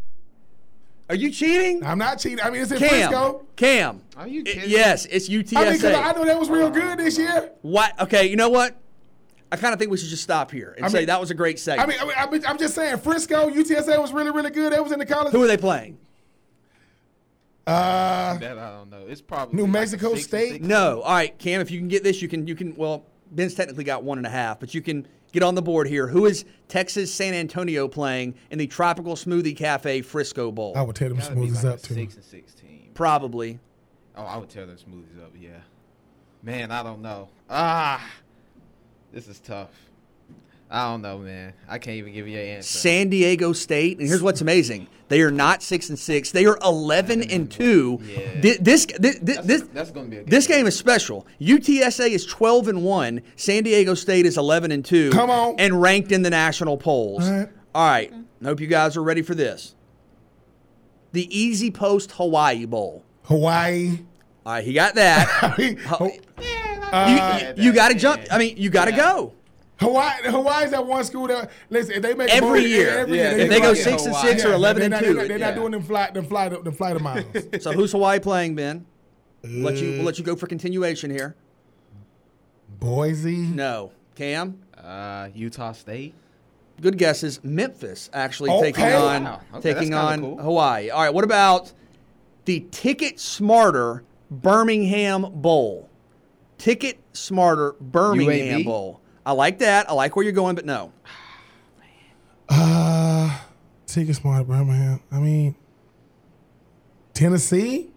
Are 1.08 1.14
you 1.14 1.30
cheating? 1.30 1.84
I'm 1.86 1.98
not 1.98 2.18
cheating. 2.18 2.40
I 2.40 2.50
mean, 2.50 2.62
it's 2.62 2.72
in 2.72 2.78
Cam. 2.78 2.88
Frisco. 2.88 3.46
Cam. 3.54 4.02
Are 4.16 4.26
you 4.26 4.40
I- 4.40 4.44
kidding? 4.44 4.70
yes, 4.70 5.06
it's 5.06 5.28
UTSA. 5.28 5.56
I 5.56 5.70
mean, 5.70 5.80
'cause 5.80 5.84
I 5.94 6.12
know 6.12 6.24
that 6.24 6.40
was 6.40 6.50
real 6.50 6.68
good 6.70 6.98
this 6.98 7.16
year. 7.16 7.52
What? 7.62 7.98
Okay, 8.00 8.26
you 8.26 8.34
know 8.34 8.48
what? 8.48 8.76
I 9.52 9.56
kind 9.56 9.72
of 9.72 9.78
think 9.78 9.92
we 9.92 9.98
should 9.98 10.08
just 10.08 10.24
stop 10.24 10.50
here 10.50 10.74
and 10.76 10.84
I 10.84 10.88
say 10.88 10.98
mean- 10.98 11.06
that 11.06 11.20
was 11.20 11.30
a 11.30 11.34
great 11.34 11.60
segment. 11.60 11.88
I 11.88 11.92
mean, 11.92 12.00
I 12.00 12.04
mean, 12.06 12.14
I 12.28 12.30
mean, 12.32 12.42
I'm 12.44 12.58
just 12.58 12.74
saying, 12.74 12.96
Frisco, 12.98 13.48
UTSA 13.50 14.00
was 14.00 14.12
really, 14.12 14.32
really 14.32 14.50
good. 14.50 14.72
They 14.72 14.80
was 14.80 14.90
in 14.90 14.98
the 14.98 15.06
college. 15.06 15.30
Who 15.32 15.42
are 15.44 15.46
they 15.48 15.56
playing? 15.56 15.96
Uh, 17.70 18.38
That 18.38 18.58
I 18.58 18.70
don't 18.70 18.90
know. 18.90 19.04
It's 19.08 19.20
probably 19.20 19.56
New 19.56 19.62
like 19.64 19.72
Mexico 19.72 20.14
six 20.14 20.26
State? 20.26 20.52
six. 20.52 20.66
No. 20.66 21.00
All 21.02 21.12
right, 21.12 21.36
Cam. 21.38 21.60
If 21.60 21.70
you 21.70 21.78
can 21.78 21.88
get 21.88 22.02
this, 22.04 22.20
you 22.22 22.28
can. 22.28 22.46
You 22.46 22.54
can. 22.54 22.74
Well, 22.76 23.04
Ben's 23.30 23.54
technically 23.54 23.84
got 23.84 24.02
one 24.04 24.18
and 24.18 24.26
a 24.26 24.30
half, 24.30 24.58
but 24.60 24.74
you 24.74 24.80
can 24.82 25.06
get 25.32 25.42
on 25.42 25.54
the 25.54 25.62
board 25.62 25.86
here. 25.86 26.06
Who 26.08 26.26
is 26.26 26.44
Texas 26.68 27.12
San 27.14 27.34
Antonio 27.34 27.86
playing 27.88 28.34
in 28.50 28.58
the 28.58 28.66
Tropical 28.66 29.14
Smoothie 29.14 29.56
Cafe 29.56 30.02
Frisco 30.02 30.50
Bowl? 30.50 30.72
I 30.76 30.82
would 30.82 30.96
tear 30.96 31.08
them 31.08 31.18
Gotta 31.18 31.34
smoothies 31.34 31.56
like 31.56 31.64
up 31.74 31.78
a 31.78 31.82
too. 31.82 31.94
Six 31.94 32.14
and 32.16 32.24
sixteen. 32.24 32.90
Probably. 32.94 33.58
Oh, 34.16 34.24
I 34.24 34.36
would 34.36 34.48
tear 34.50 34.66
those 34.66 34.82
smoothies 34.84 35.22
up. 35.22 35.32
Yeah. 35.38 35.50
Man, 36.42 36.70
I 36.72 36.82
don't 36.82 37.02
know. 37.02 37.28
Ah, 37.48 38.04
this 39.12 39.28
is 39.28 39.38
tough. 39.40 39.70
I 40.72 40.88
don't 40.88 41.02
know, 41.02 41.18
man. 41.18 41.52
I 41.68 41.78
can't 41.78 41.96
even 41.96 42.12
give 42.12 42.28
you 42.28 42.38
an 42.38 42.46
answer. 42.58 42.78
San 42.78 43.08
Diego 43.08 43.52
State, 43.52 43.98
and 43.98 44.06
here's 44.06 44.22
what's 44.22 44.40
amazing: 44.40 44.86
they 45.08 45.20
are 45.20 45.30
not 45.32 45.64
six 45.64 45.88
and 45.88 45.98
six; 45.98 46.30
they 46.30 46.46
are 46.46 46.56
eleven 46.62 47.22
and 47.22 47.50
two. 47.50 47.98
Yeah. 48.04 48.40
This 48.40 48.58
this 48.58 48.86
this 48.98 49.18
that's, 49.20 49.46
this, 49.46 49.62
that's 49.72 49.90
gonna 49.90 50.06
be 50.08 50.18
a 50.18 50.20
good 50.20 50.30
this 50.30 50.46
game 50.46 50.66
is 50.68 50.78
special. 50.78 51.26
UTSA 51.40 52.10
is 52.10 52.24
twelve 52.24 52.68
and 52.68 52.84
one. 52.84 53.20
San 53.34 53.64
Diego 53.64 53.94
State 53.94 54.26
is 54.26 54.38
eleven 54.38 54.70
and 54.70 54.84
two. 54.84 55.10
Come 55.10 55.28
on. 55.28 55.56
and 55.58 55.82
ranked 55.82 56.12
in 56.12 56.22
the 56.22 56.30
national 56.30 56.76
polls. 56.76 57.24
All 57.28 57.32
right. 57.36 57.48
All 57.74 57.88
right. 57.90 58.12
I 58.40 58.44
hope 58.44 58.60
you 58.60 58.68
guys 58.68 58.96
are 58.96 59.02
ready 59.02 59.22
for 59.22 59.34
this. 59.34 59.74
The 61.12 61.26
EasyPost 61.26 62.12
Hawaii 62.12 62.64
Bowl. 62.66 63.04
Hawaii. 63.24 63.98
All 64.46 64.52
right, 64.54 64.64
he 64.64 64.72
got 64.72 64.94
that. 64.94 65.28
I 65.42 65.54
mean, 65.58 65.78
You- 66.38 66.92
uh, 66.92 67.52
you, 67.56 67.72
got 67.72 67.88
to 67.90 67.94
jump. 67.94 68.22
I 68.32 68.38
mean, 68.38 68.56
you 68.56 68.70
got 68.70 68.86
to 68.86 68.92
go. 68.92 69.34
Hawaii, 69.80 70.22
Hawaii's 70.24 70.70
that 70.72 70.86
one 70.86 71.02
school 71.04 71.26
that 71.28 71.50
listen. 71.70 71.94
If 71.94 72.02
they 72.02 72.14
make 72.14 72.28
a 72.28 72.34
Every 72.34 72.60
bowl, 72.60 72.68
year. 72.68 72.98
every 72.98 73.16
Yeah, 73.18 73.30
year 73.30 73.40
If 73.40 73.48
they 73.50 73.60
go 73.60 73.72
six 73.74 74.04
and 74.04 74.14
Hawaii. 74.14 74.30
six 74.32 74.44
or 74.44 74.52
eleven 74.52 74.80
they're 74.80 74.84
and 74.86 74.92
not, 74.92 74.98
two. 75.00 75.06
They're, 75.14 75.22
not, 75.22 75.28
they're 75.28 75.38
not 75.38 75.46
Yeah. 75.48 75.54
doing 75.54 75.70
them 75.72 75.82
flight, 75.82 76.14
them 76.14 76.26
flight, 76.26 76.64
them 76.64 76.72
flight 76.74 77.00
miles. 77.00 77.24
So 77.60 77.72
who's 77.72 77.92
Hawaii 77.92 78.20
playing, 78.20 78.54
Ben? 78.56 78.84
Let 79.42 79.76
you 79.78 79.92
we'll 79.92 80.02
let 80.04 80.18
you 80.18 80.24
go 80.24 80.36
for 80.36 80.46
continuation 80.46 81.10
here. 81.10 81.34
Boise. 82.78 83.36
No, 83.36 83.92
Cam. 84.14 84.60
Uh, 84.76 85.28
Utah 85.34 85.72
State. 85.72 86.14
Good 86.80 86.96
guesses. 86.96 87.40
Memphis 87.44 88.08
actually 88.12 88.50
Okay. 88.50 88.72
taking 88.72 88.84
on 88.94 89.24
Wow. 89.24 89.40
Okay, 89.56 89.74
taking 89.74 89.94
on 89.94 90.20
cool. 90.20 90.38
Hawaii. 90.38 90.88
All 90.90 91.02
right. 91.02 91.12
What 91.12 91.24
about 91.24 91.72
the 92.46 92.60
TicketSmarter 92.70 94.02
Birmingham 94.30 95.26
Bowl? 95.34 95.88
Ticket 96.56 96.98
Smarter 97.12 97.74
Birmingham 97.80 98.60
UAB? 98.60 98.64
Bowl. 98.64 98.99
I 99.30 99.32
like 99.32 99.60
that. 99.60 99.88
I 99.88 99.92
like 99.92 100.16
where 100.16 100.24
you're 100.24 100.32
going, 100.32 100.56
but 100.56 100.66
no. 100.66 100.92
Uh, 102.52 103.38
Ticket 103.86 104.16
Smart 104.16 104.48
Birmingham. 104.48 104.98
I 105.12 105.20
mean, 105.20 105.54
Tennessee. 107.14 107.90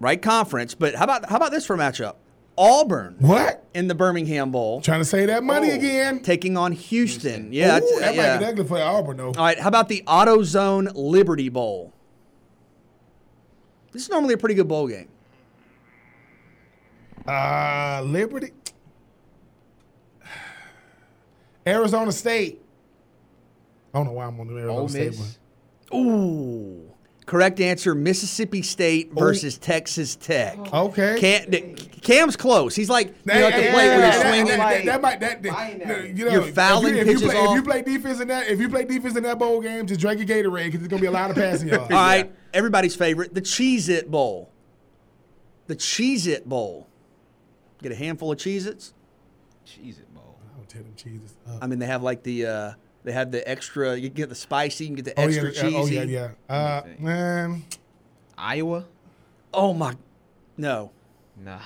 Right 0.00 0.20
conference, 0.20 0.74
but 0.74 0.96
how 0.96 1.04
about 1.04 1.28
how 1.30 1.36
about 1.36 1.52
this 1.52 1.64
for 1.64 1.74
a 1.74 1.78
matchup? 1.78 2.16
Auburn 2.58 3.14
What? 3.20 3.64
in 3.72 3.86
the 3.86 3.94
Birmingham 3.94 4.50
Bowl 4.50 4.80
Trying 4.80 4.98
to 4.98 5.04
say 5.04 5.26
that 5.26 5.44
money 5.44 5.70
Oh. 5.70 5.74
again. 5.76 6.18
taking 6.18 6.56
on 6.56 6.72
Houston. 6.72 7.52
Yeah, 7.52 7.66
Ooh, 7.76 7.80
that's- 7.80 8.00
that 8.00 8.14
yeah. 8.16 8.32
might 8.32 8.38
be 8.40 8.44
ugly 8.46 8.64
for 8.64 8.78
Auburn 8.82 9.18
though. 9.18 9.28
All 9.28 9.32
right, 9.44 9.60
how 9.60 9.68
about 9.68 9.88
the 9.88 10.02
AutoZone 10.08 10.90
Liberty 10.96 11.48
Bowl? 11.50 11.92
This 13.92 14.02
is 14.02 14.08
normally 14.10 14.34
a 14.34 14.38
pretty 14.38 14.56
good 14.56 14.66
bowl 14.66 14.88
game. 14.88 15.06
Uh, 17.28 18.02
Liberty. 18.04 18.50
Arizona 21.66 22.12
State. 22.12 22.62
I 23.92 23.98
don't 23.98 24.06
know 24.06 24.12
why 24.12 24.26
I'm 24.26 24.38
on 24.40 24.46
the 24.46 24.54
Arizona 24.54 24.78
Ole 24.80 24.88
State 24.88 25.10
Miss. 25.10 25.38
one. 25.90 26.06
Ooh. 26.06 26.86
Correct 27.26 27.60
answer 27.60 27.94
Mississippi 27.94 28.62
State 28.62 29.12
oh. 29.14 29.20
versus 29.20 29.56
Texas 29.56 30.16
Tech. 30.16 30.58
Okay. 30.72 31.16
Cam, 31.20 31.76
Cam's 32.02 32.36
close. 32.36 32.74
He's 32.74 32.90
like, 32.90 33.08
you 33.08 33.14
know, 33.26 33.46
at 33.46 33.54
the 33.56 33.62
Hey, 33.62 33.72
plate 33.72 33.82
hey, 33.82 33.88
where 33.88 33.88
hey, 33.88 33.92
you're 33.92 34.00
that- 34.00 34.20
swinging. 34.20 34.46
That, 34.46 34.58
that, 34.58 34.84
that 34.84 35.00
might 35.00 35.20
that, 35.20 35.42
that 35.42 36.16
you 36.16 36.24
know 36.24 36.32
You're 36.32 36.42
fouling 36.42 36.96
if 36.96 36.96
you, 36.96 37.00
if 37.02 37.06
pitches 37.06 37.22
you 37.22 37.28
play, 37.28 37.38
off. 37.38 37.50
If 37.50 37.56
you 37.56 37.62
play 37.62 37.82
defense 37.82 38.20
in 38.20 38.28
that, 38.28 38.48
if 38.48 38.60
you 38.60 38.68
play 38.68 38.84
defense 38.84 39.16
in 39.16 39.22
that 39.22 39.38
bowl 39.38 39.60
game, 39.60 39.86
just 39.86 40.00
drink 40.00 40.18
your 40.18 40.26
Gatorade 40.28 40.66
because 40.66 40.80
there's 40.80 40.88
gonna 40.88 41.00
be 41.00 41.06
a 41.06 41.10
lot 41.12 41.30
of 41.30 41.36
passing 41.36 41.68
yards. 41.68 41.84
All 41.84 41.96
right, 41.96 42.32
everybody's 42.52 42.96
favorite, 42.96 43.32
the 43.34 43.42
Cheez 43.42 43.88
It 43.88 44.10
Bowl. 44.10 44.50
The 45.68 45.76
Cheez 45.76 46.26
It 46.26 46.48
Bowl. 46.48 46.88
Get 47.80 47.92
a 47.92 47.96
handful 47.96 48.32
of 48.32 48.38
Cheez 48.38 48.66
Its. 48.66 48.92
Cheese 49.64 49.98
it, 49.98 50.09
bowl. 50.72 50.82
I'll 50.86 50.94
cheeses 50.96 51.36
up. 51.48 51.58
I 51.62 51.66
mean, 51.66 51.78
they 51.78 51.86
have 51.86 52.02
like 52.02 52.22
the, 52.22 52.46
uh, 52.46 52.72
they 53.04 53.12
have 53.12 53.30
the 53.32 53.48
extra, 53.48 53.96
you 53.96 54.08
can 54.08 54.16
get 54.16 54.28
the 54.28 54.34
spicy, 54.34 54.84
you 54.84 54.88
can 54.94 54.96
get 54.96 55.04
the 55.16 55.20
Oh 55.20 55.24
extra 55.24 55.52
yeah, 55.52 55.60
cheesy. 55.62 55.76
oh 55.76 55.86
yeah, 56.02 56.30
yeah. 56.48 56.54
Uh, 56.54 56.82
man, 56.98 57.64
Iowa. 58.36 58.84
Oh, 59.52 59.72
my, 59.74 59.96
no. 60.56 60.92
Nah. 61.42 61.58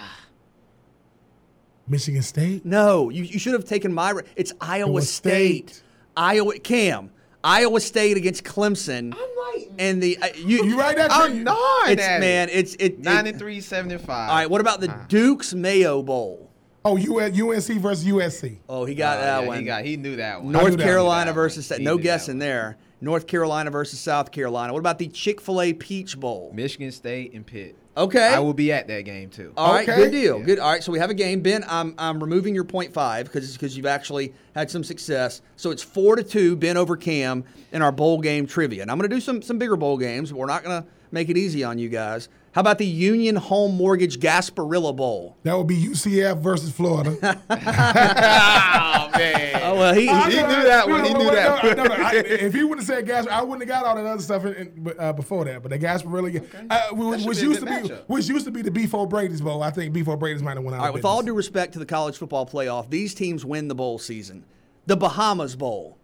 Michigan 1.86 2.22
State. 2.22 2.64
No, 2.64 3.10
you, 3.10 3.24
you 3.24 3.39
should 3.39 3.52
have 3.52 3.64
taken 3.64 3.93
my. 3.93 4.14
It's 4.36 4.52
Iowa 4.60 4.89
Iowa 4.89 5.02
State. 5.02 5.70
State. 5.70 5.82
Iowa 6.16 6.59
Cam. 6.59 7.10
Iowa 7.43 7.78
State 7.81 8.16
against 8.16 8.43
Clemson. 8.44 9.12
I'm 9.12 9.18
right. 9.36 9.66
And 9.78 10.02
the 10.02 10.16
uh, 10.16 10.28
you 10.35 10.64
You 10.64 10.78
right 10.78 10.97
there? 10.97 11.09
I'm 11.10 11.44
not. 11.44 11.90
It's 11.90 12.01
man. 12.01 12.48
It's 12.51 12.74
it. 12.78 13.01
Nine 13.01 13.26
it- 13.26 13.31
and 13.31 13.39
three, 13.39 13.60
seven 13.60 13.90
and 13.90 14.01
five. 14.01 14.31
All 14.31 14.36
right. 14.36 14.48
What 14.48 14.62
about 14.62 14.81
the 14.81 14.89
Duke's 15.09 15.52
Mayo 15.52 16.02
Bowl? 16.02 16.51
Oh, 16.86 16.97
U- 16.97 17.19
UNC 17.19 17.81
versus 17.81 18.05
USC. 18.05 18.59
Oh, 18.69 18.85
he 18.85 18.94
got 18.94 19.16
Uh, 19.19 19.20
that 19.23 19.43
yeah, 19.43 19.48
one. 19.48 19.59
He 19.59 19.65
got. 19.65 19.85
He 19.85 19.97
knew 19.97 20.16
that 20.16 20.43
one. 20.43 20.52
North 20.52 20.78
Carolina 20.78 21.31
one. 21.31 21.35
versus 21.35 21.69
He 21.69 21.82
no 21.82 21.93
knew 21.93 21.97
that 21.98 22.02
guessing 22.02 22.39
there. 22.39 22.77
North 23.01 23.27
Carolina 23.27 23.70
versus 23.70 23.98
South 23.98 24.31
Carolina. 24.31 24.73
What 24.73 24.78
about 24.81 24.98
the 24.98 25.09
Chick 25.09 25.40
Fil 25.40 25.61
A 25.62 25.73
Peach 25.73 26.19
Bowl? 26.19 26.51
Michigan 26.55 26.93
State 26.93 27.32
and 27.35 27.44
Pitt. 27.44 27.74
Okay. 27.97 28.27
I 28.35 28.39
will 28.39 28.55
be 28.55 28.73
at 28.73 28.89
that 28.89 29.02
game 29.05 29.31
too. 29.31 29.52
All 29.56 29.73
right, 29.73 29.89
Okay. 29.89 29.97
good 29.97 30.11
deal. 30.11 30.39
Yeah. 30.40 30.44
Good. 30.44 30.59
All 30.59 30.70
right, 30.70 30.82
so 30.82 30.90
we 30.93 30.98
have 30.98 31.11
a 31.11 31.15
game. 31.15 31.40
Ben, 31.40 31.65
I'm 31.69 31.94
I'm 31.97 32.20
removing 32.23 32.55
your 32.55 32.65
point 32.65 32.93
five 32.93 33.27
because 33.27 33.52
because 33.55 33.77
you've 33.77 33.86
actually 33.86 34.35
had 34.55 34.70
some 34.70 34.85
success. 34.85 35.40
So 35.56 35.70
it's 35.70 35.82
four 35.82 36.16
to 36.16 36.23
two. 36.23 36.55
Ben 36.56 36.77
over 36.77 36.97
Cam 36.97 37.44
in 37.73 37.81
our 37.82 37.93
bowl 37.93 38.20
game 38.20 38.47
trivia. 38.47 38.82
And 38.82 38.90
I'm 38.90 38.98
going 38.98 39.09
to 39.09 39.15
do 39.16 39.20
some 39.20 39.40
some 39.43 39.59
bigger 39.59 39.77
bowl 39.77 39.97
games. 39.97 40.31
But 40.32 40.39
we're 40.39 40.47
not 40.47 40.62
going 40.65 40.82
to 40.82 40.89
make 41.12 41.28
it 41.31 41.36
easy 41.39 41.62
on 41.65 41.78
you 41.78 41.89
guys. 41.89 42.28
How 42.55 42.60
about 42.60 42.78
the 42.78 42.86
Union 42.86 43.35
Home 43.35 43.76
Mortgage 43.76 44.20
Gasparilla 44.20 44.94
Bowl? 44.94 45.36
That 45.43 45.59
would 45.59 45.66
be 45.66 45.76
UCF 45.76 46.39
versus 46.39 46.70
Florida. 46.70 47.10
oh 47.51 49.10
man. 49.18 49.60
Oh 49.64 49.74
well, 49.74 49.93
he, 49.93 50.02
He 50.02 50.06
he- 50.06 50.43
knew 50.43 50.62
that 50.62 50.89
one. 50.89 51.05
He 51.05 51.12
knew 51.14 51.31
that 51.32 51.64
one. 51.64 51.76
no, 51.76 51.85
no, 51.85 51.94
I, 51.94 52.12
if 52.14 52.55
he 52.55 52.62
wouldn't 52.62 52.86
have 52.86 52.97
said 52.97 53.06
Gasparilla, 53.09 53.32
I 53.32 53.43
wouldn't 53.43 53.68
have 53.68 53.82
got 53.82 53.85
all 53.89 53.97
that 53.97 54.06
other 54.06 54.22
stuff 54.22 54.44
in, 54.44 54.55
in, 54.55 54.94
uh, 55.01 55.12
before 55.12 55.44
that. 55.47 55.62
But 55.62 55.70
the 55.70 55.78
Gasparilla, 55.81 56.44
uh, 56.70 56.94
which, 56.94 57.24
which 57.24 57.39
used 57.43 57.59
to 57.60 57.66
be, 57.66 57.72
matchup. 57.72 58.05
which 58.06 58.28
used 58.28 58.44
to 58.44 58.52
be 58.52 58.62
the 58.62 58.70
B4 58.70 59.09
Brady's 59.09 59.40
Bowl. 59.40 59.60
I 59.62 59.70
think 59.72 59.93
B4 59.93 60.16
Brady's 60.16 60.43
might 60.43 60.55
have 60.56 60.62
won 60.64 60.74
out. 60.74 60.78
all 60.78 60.82
right. 60.85 60.89
of 60.90 60.94
With 60.94 61.05
all 61.05 61.22
due 61.22 61.35
respect 61.35 61.72
to 61.72 61.81
the 61.81 61.86
college 61.86 62.16
football 62.18 62.47
playoff, 62.47 62.89
these 62.89 63.14
teams 63.14 63.44
win 63.44 63.66
the 63.66 63.74
bowl 63.74 63.98
season. 63.98 64.44
The 64.86 64.97
Bahamas 64.97 65.56
Bowl. 65.56 65.98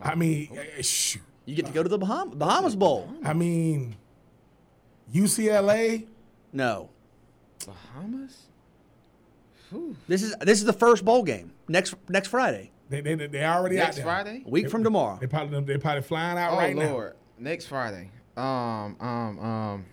I 0.00 0.14
mean, 0.14 0.56
eh, 0.78 0.82
shoot. 0.82 1.22
You 1.44 1.56
get 1.56 1.66
to 1.66 1.72
go 1.72 1.82
to 1.82 1.88
the 1.88 1.98
Baham- 1.98 2.38
Bahamas 2.38 2.76
Bowl. 2.76 3.12
I 3.24 3.32
mean, 3.32 3.96
UCLA. 5.14 6.06
No, 6.52 6.88
Bahamas. 7.66 8.36
this 10.08 10.22
is 10.22 10.34
this 10.40 10.58
is 10.58 10.64
the 10.64 10.72
first 10.72 11.04
bowl 11.04 11.22
game 11.22 11.52
next 11.68 11.94
next 12.08 12.28
Friday, 12.28 12.70
They 12.88 13.00
they 13.00 13.14
they 13.14 13.44
already 13.44 13.78
out 13.78 13.84
Next 13.84 13.96
there. 13.96 14.04
Friday. 14.04 14.42
a 14.44 14.50
week 14.50 14.68
from 14.70 14.82
tomorrow. 14.82 15.18
They 15.20 15.26
probably 15.26 15.60
they 15.62 15.78
probably 15.78 16.02
flying 16.02 16.38
out 16.38 16.52
Oh 16.54 16.56
right 16.56 16.74
Lord. 16.76 17.14
Next 17.38 17.66
Friday. 17.66 18.10
Um. 18.36 18.96
Um. 19.00 19.38
Um. 19.38 19.84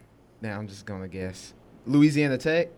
Now 0.42 0.58
I'm 0.60 0.68
just 0.68 0.86
gonna 0.86 1.08
guess. 1.08 1.54
Louisiana 1.86 2.38
Tech. 2.38 2.70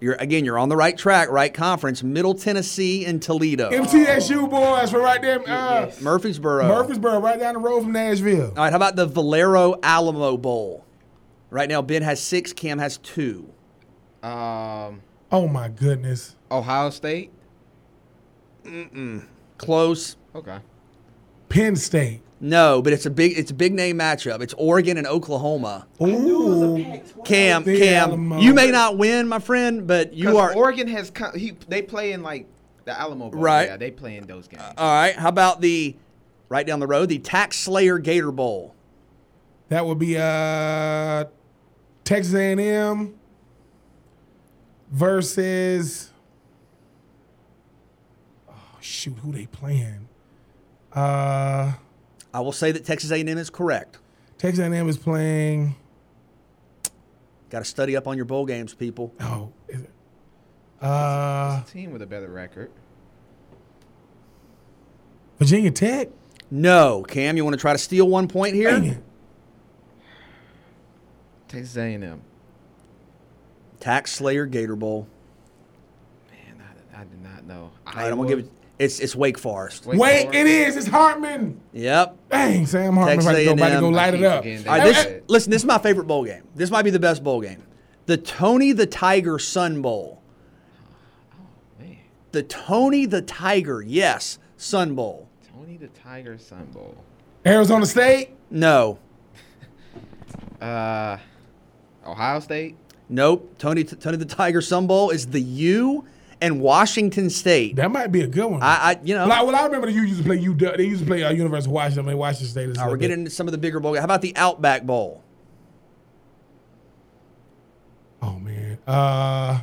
You're 0.00 0.14
again, 0.14 0.44
you're 0.44 0.58
on 0.58 0.68
the 0.68 0.76
right 0.76 0.98
track, 0.98 1.30
right 1.30 1.52
conference. 1.54 2.02
Middle 2.02 2.34
Tennessee 2.34 3.06
and 3.06 3.22
Toledo, 3.22 3.70
now. 3.70 3.84
MTSU 3.84 4.50
boys 4.50 4.90
from 4.90 5.00
right 5.02 5.22
there, 5.22 5.40
uh, 5.48 5.90
Murfreesboro. 6.02 6.66
Murfreesboro, 6.68 7.20
right 7.20 7.38
down 7.38 7.54
the 7.54 7.60
road 7.60 7.82
from 7.82 7.92
Nashville. 7.92 8.48
All 8.48 8.54
right, 8.56 8.70
how 8.70 8.76
about 8.76 8.96
the 8.96 9.06
Valero 9.06 9.76
Alamo 9.82 10.36
Bowl? 10.36 10.84
Right 11.54 11.68
now, 11.68 11.82
Ben 11.82 12.02
has 12.02 12.20
six, 12.20 12.52
Cam 12.52 12.80
has 12.80 12.96
two. 12.98 13.48
Um. 14.24 15.02
Oh 15.30 15.46
my 15.46 15.68
goodness. 15.68 16.34
Ohio 16.50 16.90
State. 16.90 17.30
Mm-mm. 18.64 19.24
Close. 19.56 20.16
Okay. 20.34 20.58
Penn 21.48 21.76
State. 21.76 22.22
No, 22.40 22.82
but 22.82 22.92
it's 22.92 23.06
a 23.06 23.10
big 23.10 23.38
it's 23.38 23.52
a 23.52 23.54
big 23.54 23.72
name 23.72 24.00
matchup. 24.00 24.42
It's 24.42 24.52
Oregon 24.54 24.96
and 24.98 25.06
Oklahoma. 25.06 25.86
Ooh. 26.02 27.00
Cam, 27.24 27.62
The 27.62 27.78
Cam, 27.78 28.08
Alamo. 28.08 28.40
you 28.40 28.52
may 28.52 28.72
not 28.72 28.98
win, 28.98 29.28
my 29.28 29.38
friend, 29.38 29.86
but 29.86 30.12
you 30.12 30.36
are. 30.38 30.52
Oregon 30.56 30.88
has 30.88 31.10
co- 31.10 31.30
he 31.36 31.52
they 31.68 31.82
play 31.82 32.10
in 32.10 32.24
like 32.24 32.48
the 32.84 32.98
Alamo 32.98 33.30
Bowl. 33.30 33.40
Right. 33.40 33.68
Yeah, 33.68 33.76
they 33.76 33.92
play 33.92 34.16
in 34.16 34.26
those 34.26 34.48
games. 34.48 34.64
All 34.76 34.92
right, 34.92 35.14
how 35.14 35.28
about 35.28 35.60
the 35.60 35.94
right 36.48 36.66
down 36.66 36.80
the 36.80 36.88
road, 36.88 37.10
the 37.10 37.20
TaxSlayer 37.20 38.02
Gator 38.02 38.32
Bowl? 38.32 38.74
That 39.68 39.86
would 39.86 39.98
be 40.00 40.18
uh, 40.18 41.24
Texas 42.04 42.34
A&M 42.34 43.14
versus. 44.90 46.10
Oh 48.48 48.52
shoot, 48.80 49.16
who 49.18 49.32
they 49.32 49.46
playing? 49.46 50.08
Uh, 50.92 51.72
I 52.32 52.40
will 52.40 52.52
say 52.52 52.70
that 52.72 52.84
Texas 52.84 53.10
A&M 53.10 53.26
is 53.28 53.50
correct. 53.50 53.98
Texas 54.38 54.60
A&M 54.60 54.88
is 54.88 54.96
playing. 54.96 55.74
Got 57.50 57.60
to 57.60 57.64
study 57.64 57.96
up 57.96 58.06
on 58.06 58.16
your 58.16 58.26
bowl 58.26 58.46
games, 58.46 58.74
people. 58.74 59.12
Oh, 59.20 59.52
is 59.68 59.82
it? 59.82 59.90
Uh, 60.80 61.62
Team 61.64 61.92
with 61.92 62.02
a 62.02 62.06
better 62.06 62.28
record. 62.28 62.70
Virginia 65.38 65.70
Tech. 65.70 66.08
No, 66.50 67.02
Cam, 67.08 67.36
you 67.36 67.44
want 67.44 67.54
to 67.54 67.60
try 67.60 67.72
to 67.72 67.78
steal 67.78 68.08
one 68.08 68.28
point 68.28 68.54
here? 68.54 69.00
Dang 71.54 71.60
it. 71.60 71.62
Texas 71.62 71.76
A&M. 71.76 72.22
TaxSlayer 73.80 74.50
Gator 74.50 74.76
Bowl. 74.76 75.06
Man, 76.30 76.62
I, 76.94 77.00
I 77.00 77.04
did 77.04 77.22
not 77.22 77.44
know. 77.46 77.70
All 77.86 77.92
right, 77.94 78.10
I'm 78.10 78.16
gonna 78.16 78.28
give 78.28 78.38
it. 78.40 78.50
It's 78.78 78.98
it's 78.98 79.14
Wake 79.14 79.38
Forest. 79.38 79.86
Wake 79.86 79.98
Wait, 80.00 80.22
Forest. 80.24 80.38
it 80.38 80.46
is. 80.46 80.76
It's 80.76 80.86
Hartman. 80.88 81.60
Yep. 81.72 82.16
Dang, 82.30 82.66
Sam 82.66 82.94
Hartman 82.94 83.18
Texas 83.24 83.30
about 83.30 83.38
to 83.38 83.44
go, 83.44 83.52
about 83.52 83.68
to 83.68 83.80
go 83.80 83.86
A&M. 83.86 83.92
light 83.94 84.14
it 84.14 84.24
up. 84.24 84.42
forgetting 84.42 84.68
All 84.68 84.74
that 84.74 84.78
right, 84.80 84.84
this, 84.94 85.02
shit. 85.02 85.30
listen, 85.30 85.50
this 85.50 85.62
is 85.62 85.66
my 85.66 85.78
favorite 85.78 86.06
bowl 86.06 86.24
game. 86.24 86.42
This 86.54 86.70
might 86.70 86.82
be 86.82 86.90
the 86.90 86.98
best 86.98 87.22
bowl 87.22 87.40
game. 87.40 87.62
The 88.06 88.16
Tony 88.16 88.72
the 88.72 88.86
Tiger 88.86 89.38
Sun 89.38 89.80
Bowl. 89.82 90.20
Oh, 91.32 91.82
man, 91.82 91.96
The 92.32 92.42
Tony 92.42 93.06
the 93.06 93.22
Tiger, 93.22 93.80
yes, 93.82 94.38
Sun 94.56 94.94
Bowl. 94.94 95.28
Tony 95.54 95.76
the 95.76 95.88
Tiger 95.88 96.36
Sun 96.38 96.66
Bowl. 96.72 96.96
Arizona 97.46 97.86
State. 97.86 98.30
No, 98.50 98.98
Uh, 100.60 101.18
Ohio 102.06 102.40
State. 102.40 102.76
nope. 103.08 103.54
Tony 103.58 103.84
Tony 103.84 104.16
the 104.16 104.24
Tiger 104.24 104.60
Sun 104.60 104.86
Bowl 104.86 105.10
is 105.10 105.26
the 105.28 105.40
U 105.40 106.04
and 106.40 106.60
Washington 106.60 107.30
State. 107.30 107.76
That 107.76 107.90
might 107.90 108.08
be 108.08 108.20
a 108.22 108.26
good 108.26 108.46
one. 108.50 108.62
I, 108.62 108.66
I 108.92 109.00
you 109.04 109.14
know. 109.14 109.26
well, 109.28 109.38
I, 109.40 109.42
well, 109.42 109.56
I 109.56 109.64
remember 109.64 109.86
the 109.86 109.92
U 109.92 110.02
used 110.02 110.18
to 110.18 110.24
play 110.24 110.36
U. 110.36 110.54
They 110.54 110.84
used 110.84 111.00
to 111.02 111.06
play 111.06 111.22
uh, 111.22 111.30
University 111.32 111.68
of 111.70 111.72
Washington. 111.74 112.04
I 112.06 112.08
mean, 112.08 112.18
Washington 112.18 112.48
State 112.48 112.68
is. 112.70 112.78
All 112.78 112.84
right, 112.84 112.90
we're 112.90 112.96
getting 112.98 113.20
into 113.20 113.30
some 113.30 113.46
of 113.48 113.52
the 113.52 113.58
bigger 113.58 113.80
bowl. 113.80 113.94
How 113.96 114.04
about 114.04 114.20
the 114.22 114.34
Outback 114.36 114.84
Bowl? 114.84 115.22
Oh 118.22 118.38
man. 118.38 118.78
Uh, 118.86 119.60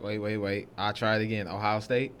Wait, 0.00 0.18
wait, 0.18 0.36
wait. 0.36 0.68
I'll 0.76 0.92
try 0.92 1.16
it 1.16 1.22
again. 1.22 1.46
Ohio 1.46 1.78
State. 1.80 2.12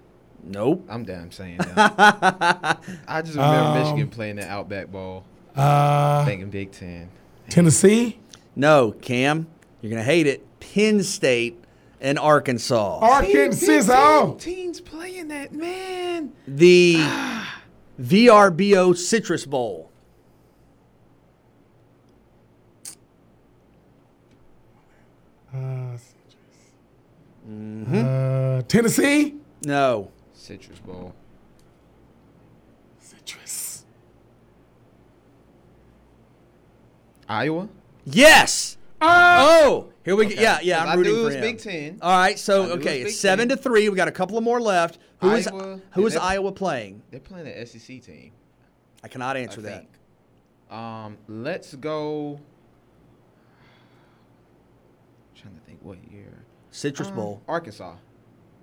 Nope. 0.44 0.84
I'm 0.88 1.04
damn 1.04 1.32
saying 1.32 1.56
that. 1.74 2.80
I 3.08 3.22
just 3.22 3.34
remember 3.36 3.56
Um, 3.70 3.78
Michigan 3.78 4.08
playing 4.08 4.36
the 4.36 4.46
Outback 4.48 4.86
Bowl. 4.90 5.24
uh, 5.56 6.24
Thinking 6.24 6.50
Big 6.50 6.70
Ten. 6.72 7.08
Tennessee. 7.48 8.18
No, 8.54 8.92
Cam, 8.92 9.46
you're 9.80 9.90
gonna 9.90 10.02
hate 10.02 10.26
it. 10.26 10.46
Penn 10.60 11.02
State 11.02 11.62
and 12.00 12.18
Arkansas. 12.18 12.98
Arkansas. 13.00 14.34
Teams 14.34 14.80
playing 14.80 15.28
that 15.28 15.52
man. 15.52 16.32
The 16.46 16.96
VRBO 18.00 18.96
Citrus 18.96 19.46
Bowl. 19.46 19.90
Uh, 25.54 25.96
Mm-hmm. 27.48 28.04
uh, 28.58 28.62
Tennessee. 28.62 29.34
No. 29.64 30.12
Citrus 30.32 30.78
Bowl. 30.78 31.12
Citrus. 33.00 33.84
Iowa. 37.28 37.68
Yes. 38.04 38.76
oh, 39.00 39.90
here 40.04 40.16
we 40.16 40.26
go. 40.26 40.40
Yeah, 40.40 40.58
yeah. 40.62 40.84
I 40.84 40.92
I'm 40.92 40.98
rooting 40.98 41.12
knew 41.12 41.18
it 41.18 41.22
for 41.22 41.26
was 41.26 41.34
him. 41.36 41.40
Big 41.40 41.58
Ten. 41.58 41.98
All 42.02 42.16
right, 42.16 42.38
so 42.38 42.62
I 42.62 42.66
it 42.66 42.70
okay, 42.72 42.98
Big 42.98 43.06
it's 43.08 43.18
seven 43.18 43.48
Ten. 43.48 43.56
to 43.56 43.62
three. 43.62 43.88
We 43.88 43.96
got 43.96 44.08
a 44.08 44.12
couple 44.12 44.38
of 44.38 44.44
more 44.44 44.60
left. 44.60 44.98
Who 45.20 45.30
is 45.32 45.46
Iowa, 45.46 45.80
who 45.92 46.06
is 46.06 46.16
Iowa 46.16 46.52
playing? 46.52 47.02
They're 47.10 47.20
playing 47.20 47.46
the 47.46 47.66
SEC 47.66 48.02
team. 48.02 48.32
I 49.04 49.08
cannot 49.08 49.36
I 49.36 49.40
answer 49.40 49.60
that. 49.62 49.86
think. 50.70 50.78
Um, 50.78 51.18
let's 51.28 51.74
go. 51.74 52.40
trying 55.34 55.54
to 55.54 55.60
think 55.60 55.80
what 55.82 55.98
year. 56.10 56.44
Citrus 56.70 57.08
Um, 57.08 57.16
Bowl. 57.16 57.42
Arkansas. 57.48 57.94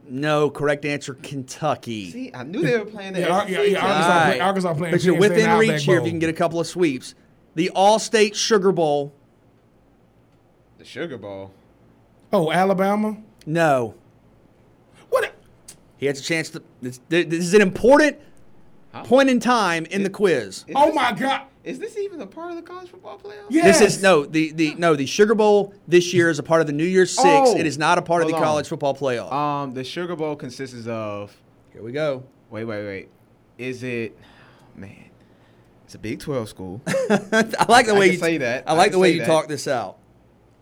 No, 0.07 0.49
correct 0.49 0.85
answer. 0.85 1.13
Kentucky. 1.13 2.09
See, 2.11 2.31
I 2.33 2.43
knew 2.43 2.61
they 2.63 2.77
were 2.77 2.85
playing 2.85 3.13
the 3.13 3.19
Yeah, 3.19 3.41
SEC 3.41 3.49
yeah, 3.49 3.61
yeah. 3.61 3.79
Arkansas 3.85 4.13
All 4.19 4.25
play- 4.31 4.39
Arkansas 4.39 4.73
playing 4.73 4.93
But 4.95 5.03
you're 5.03 5.19
within 5.19 5.59
reach 5.59 5.69
Outback 5.71 5.81
here 5.81 5.99
if 5.99 6.05
you 6.05 6.11
can 6.11 6.19
get 6.19 6.29
a 6.29 6.33
couple 6.33 6.59
of 6.59 6.65
sweeps. 6.67 7.13
The 7.55 7.71
Allstate 7.75 8.33
Sugar 8.35 8.71
Bowl. 8.71 9.13
The 10.79 10.85
Sugar 10.85 11.17
Bowl. 11.17 11.51
Oh, 12.33 12.51
Alabama. 12.51 13.17
No. 13.45 13.95
What? 15.09 15.33
He 15.97 16.05
has 16.07 16.19
a 16.19 16.23
chance 16.23 16.49
to. 16.51 16.63
This, 16.81 16.99
this 17.09 17.27
is 17.33 17.53
an 17.53 17.61
important 17.61 18.17
Huh? 18.91 19.03
point 19.03 19.29
in 19.29 19.39
time 19.39 19.85
in 19.85 20.01
the 20.01 20.09
quiz. 20.09 20.65
Oh 20.73 20.87
this- 20.87 20.95
my 20.95 21.11
God. 21.11 21.41
Is 21.63 21.77
this 21.77 21.95
even 21.97 22.19
a 22.21 22.25
part 22.25 22.49
of 22.51 22.55
the 22.55 22.63
college 22.63 22.89
football 22.89 23.19
playoffs? 23.19 23.45
Yes. 23.49 23.79
This 23.79 23.97
is 23.97 24.01
no 24.01 24.25
the 24.25 24.51
the 24.53 24.73
no 24.75 24.95
the 24.95 25.05
Sugar 25.05 25.35
Bowl 25.35 25.73
this 25.87 26.11
year 26.13 26.29
is 26.31 26.39
a 26.39 26.43
part 26.43 26.61
of 26.61 26.65
the 26.67 26.73
New 26.73 26.85
Year's 26.85 27.11
Six. 27.11 27.27
Oh, 27.27 27.55
it 27.57 27.67
is 27.67 27.77
not 27.77 27.99
a 27.99 28.01
part 28.01 28.23
of 28.23 28.29
the 28.29 28.33
on. 28.35 28.41
college 28.41 28.67
football 28.67 28.95
playoff. 28.95 29.31
Um, 29.31 29.73
the 29.75 29.83
Sugar 29.83 30.15
Bowl 30.15 30.35
consists 30.35 30.87
of. 30.87 31.35
Here 31.73 31.83
we 31.83 31.91
go. 31.91 32.23
Wait, 32.49 32.63
wait, 32.63 32.83
wait. 32.85 33.09
Is 33.59 33.83
it? 33.83 34.17
Man, 34.75 35.09
it's 35.83 35.93
a 35.93 35.99
Big 35.99 36.19
Twelve 36.19 36.49
school. 36.49 36.81
I 36.87 37.65
like 37.67 37.85
the 37.85 37.93
I 37.93 37.99
way 37.99 38.11
you 38.11 38.17
say 38.17 38.37
that. 38.39 38.63
I 38.67 38.71
I 38.71 38.75
like 38.75 38.85
can 38.85 38.93
the 38.93 38.99
way 38.99 39.11
you 39.11 39.19
that. 39.19 39.27
talk 39.27 39.47
this 39.47 39.67
out. 39.67 39.97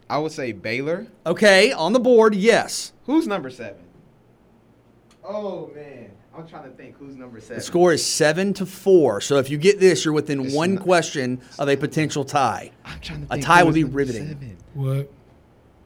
I 0.10 0.18
would 0.20 0.32
say 0.32 0.52
Baylor. 0.54 1.08
Okay, 1.26 1.72
on 1.72 1.94
the 1.94 2.00
board, 2.00 2.34
yes. 2.36 2.94
Who's 3.06 3.28
number 3.28 3.50
seven? 3.50 3.82
Oh 5.24 5.70
man, 5.76 6.12
I'm 6.38 6.48
trying 6.48 6.64
to 6.64 6.70
think. 6.78 6.98
Who's 6.98 7.16
number 7.16 7.40
seven? 7.42 7.58
The 7.58 7.62
score 7.62 7.92
is 7.94 8.06
seven 8.06 8.54
to 8.56 8.66
four. 8.66 9.20
So 9.22 9.38
if 9.38 9.50
you 9.50 9.58
get 9.58 9.80
this, 9.80 10.06
you're 10.06 10.14
within 10.14 10.46
It's 10.46 10.56
one 10.56 10.76
not- 10.76 10.84
question 10.84 11.42
of 11.60 11.68
a 11.70 11.76
potential 11.76 12.24
tie. 12.24 12.72
I'm 12.86 13.00
trying 13.02 13.22
to 13.22 13.26
A 13.26 13.36
think 13.36 13.46
tie 13.46 13.64
would 13.64 13.74
be 13.74 13.84
number 13.84 13.98
riveting. 13.98 14.28
seven. 14.30 14.58
What? 14.74 15.12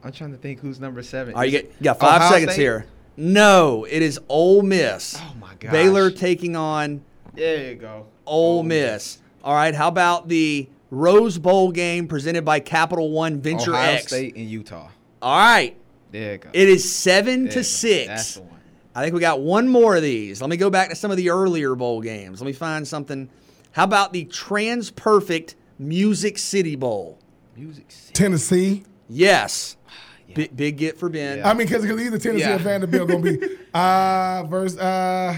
I'm 0.03 0.11
trying 0.11 0.31
to 0.31 0.37
think 0.37 0.59
who's 0.59 0.79
number 0.79 1.01
seven. 1.03 1.33
All 1.33 1.41
right, 1.41 1.49
you, 1.51 1.57
Is 1.59 1.63
get, 1.63 1.71
you 1.79 1.83
got 1.83 1.99
five 1.99 2.21
Ohio 2.21 2.31
seconds 2.31 2.53
State? 2.53 2.61
here. 2.61 2.85
No, 3.17 3.85
it 3.89 4.01
is 4.01 4.19
Ole 4.29 4.61
Miss. 4.63 5.15
Oh 5.19 5.33
my 5.39 5.53
God. 5.59 5.71
Baylor 5.71 6.09
taking 6.11 6.55
on 6.55 7.01
There 7.35 7.69
you 7.71 7.75
go. 7.75 8.07
Ole 8.25 8.63
Miss. 8.63 9.19
All 9.43 9.53
right, 9.55 9.73
how 9.75 9.87
about 9.87 10.27
the 10.27 10.67
Rose 10.91 11.37
Bowl 11.39 11.71
game 11.71 12.07
presented 12.07 12.45
by 12.45 12.59
Capital 12.59 13.09
One 13.11 13.41
Venture 13.41 13.71
Ohio 13.73 13.93
X? 13.93 14.07
State 14.07 14.35
and 14.35 14.47
Utah. 14.47 14.89
All 15.21 15.37
right, 15.39 15.75
There 16.11 16.33
you 16.33 16.37
go. 16.37 16.49
it 16.53 16.67
is 16.69 16.93
seven 16.93 17.43
There 17.45 17.53
to 17.53 17.63
six. 17.63 18.07
That's 18.07 18.33
the 18.35 18.41
one. 18.41 18.59
I 18.93 19.01
think 19.03 19.13
we 19.15 19.21
got 19.21 19.39
one 19.39 19.67
more 19.69 19.95
of 19.95 20.01
these. 20.01 20.41
Let 20.41 20.49
me 20.49 20.57
go 20.57 20.69
back 20.69 20.89
to 20.89 20.95
some 20.95 21.09
of 21.11 21.17
the 21.17 21.29
earlier 21.29 21.75
bowl 21.75 22.01
games. 22.01 22.41
Let 22.41 22.45
me 22.47 22.53
find 22.53 22.85
something. 22.87 23.29
How 23.71 23.85
about 23.85 24.11
the 24.11 24.25
TransPerfect 24.25 25.55
Music 25.79 26.37
City 26.37 26.75
Bowl? 26.75 27.17
Music. 27.55 27.85
City. 27.89 28.13
Tennessee. 28.13 28.83
Yes. 29.09 29.77
Big, 30.33 30.55
big 30.55 30.77
get 30.77 30.97
for 30.97 31.09
Ben. 31.09 31.39
Yeah. 31.39 31.49
I 31.49 31.53
mean, 31.53 31.67
because 31.67 31.83
either 31.85 32.17
Tennessee 32.17 32.39
Yeah. 32.45 32.55
or 32.55 32.59
Vanderbilt 32.59 33.09
gonna 33.09 33.21
be 33.21 33.37
uh 33.73 34.43
versus 34.49 34.79
uh 34.79 35.37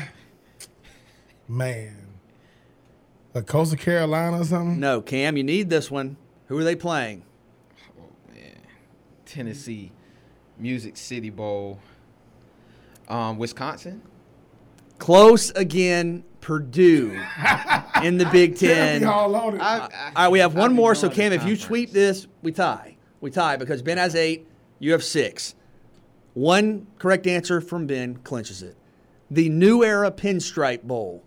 man, 1.47 2.02
a 3.33 3.41
Coastal 3.41 3.77
Carolina 3.77 4.41
or 4.41 4.43
something. 4.43 4.79
No, 4.79 5.01
Cam, 5.01 5.37
you 5.37 5.43
need 5.43 5.69
this 5.69 5.89
one. 5.89 6.17
Who 6.47 6.57
are 6.57 6.63
they 6.63 6.75
playing? 6.75 7.23
Oh 7.99 8.03
man. 8.33 8.57
Tennessee, 9.25 9.91
Music 10.57 10.97
City 10.97 11.29
Bowl. 11.29 11.79
Um, 13.09 13.37
Wisconsin. 13.37 14.01
Close 14.97 15.49
again, 15.51 16.23
Purdue 16.39 17.19
in 18.03 18.17
the 18.17 18.25
Big 18.25 18.57
Tennessee 18.57 18.99
Ten. 18.99 19.03
all 19.05 19.35
on. 19.35 19.59
I, 19.59 19.65
I, 19.65 19.79
All 19.79 19.89
right, 20.15 20.29
we 20.29 20.39
have 20.39 20.55
one 20.55 20.73
more. 20.73 20.95
So, 20.95 21.09
Cam, 21.09 21.31
if 21.33 21.41
you 21.41 21.55
conference. 21.55 21.63
sweep 21.63 21.91
this, 21.91 22.27
we 22.41 22.51
tie. 22.51 22.95
We 23.19 23.31
tie 23.31 23.57
because 23.57 23.81
Ben 23.81 23.97
has 23.97 24.15
eight, 24.15 24.47
you 24.79 24.91
have 24.93 25.03
six. 25.03 25.55
One 26.33 26.87
correct 26.99 27.27
answer 27.27 27.61
from 27.61 27.87
Ben 27.87 28.15
clinches 28.17 28.61
it. 28.63 28.75
The 29.29 29.49
New 29.49 29.83
Era 29.83 30.11
Pinstripe 30.11 30.83
Bowl. 30.83 31.23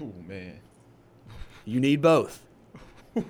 Oh 0.00 0.12
man, 0.26 0.58
You 1.64 1.80
need 1.80 2.00
both. 2.00 2.42
I've 3.16 3.24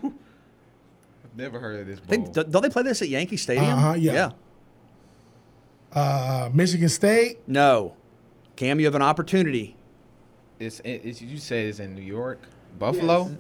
never 1.37 1.59
heard 1.59 1.81
of 1.81 1.87
this 1.87 2.01
I 2.05 2.09
think, 2.09 2.33
don't 2.33 2.51
don't 2.51 2.63
they 2.63 2.71
play 2.71 2.83
this 2.83 3.03
at 3.03 3.09
Yankee 3.09 3.37
Stadium? 3.37 3.67
Uh-huh, 3.67 3.95
yeah. 3.95 4.31
Uh, 5.93 6.51
Michigan 6.53 6.89
State. 6.89 7.39
No. 7.49 7.95
Cam, 8.57 8.79
you 8.79 8.87
have 8.87 8.95
an 8.95 9.03
opportunity. 9.03 9.77
it's, 10.59 10.81
it's 10.85 11.21
you 11.21 11.39
said 11.39 11.67
it's 11.67 11.81
in 11.81 11.95
New 11.95 12.03
York, 12.03 12.41
Buffalo. 12.79 13.37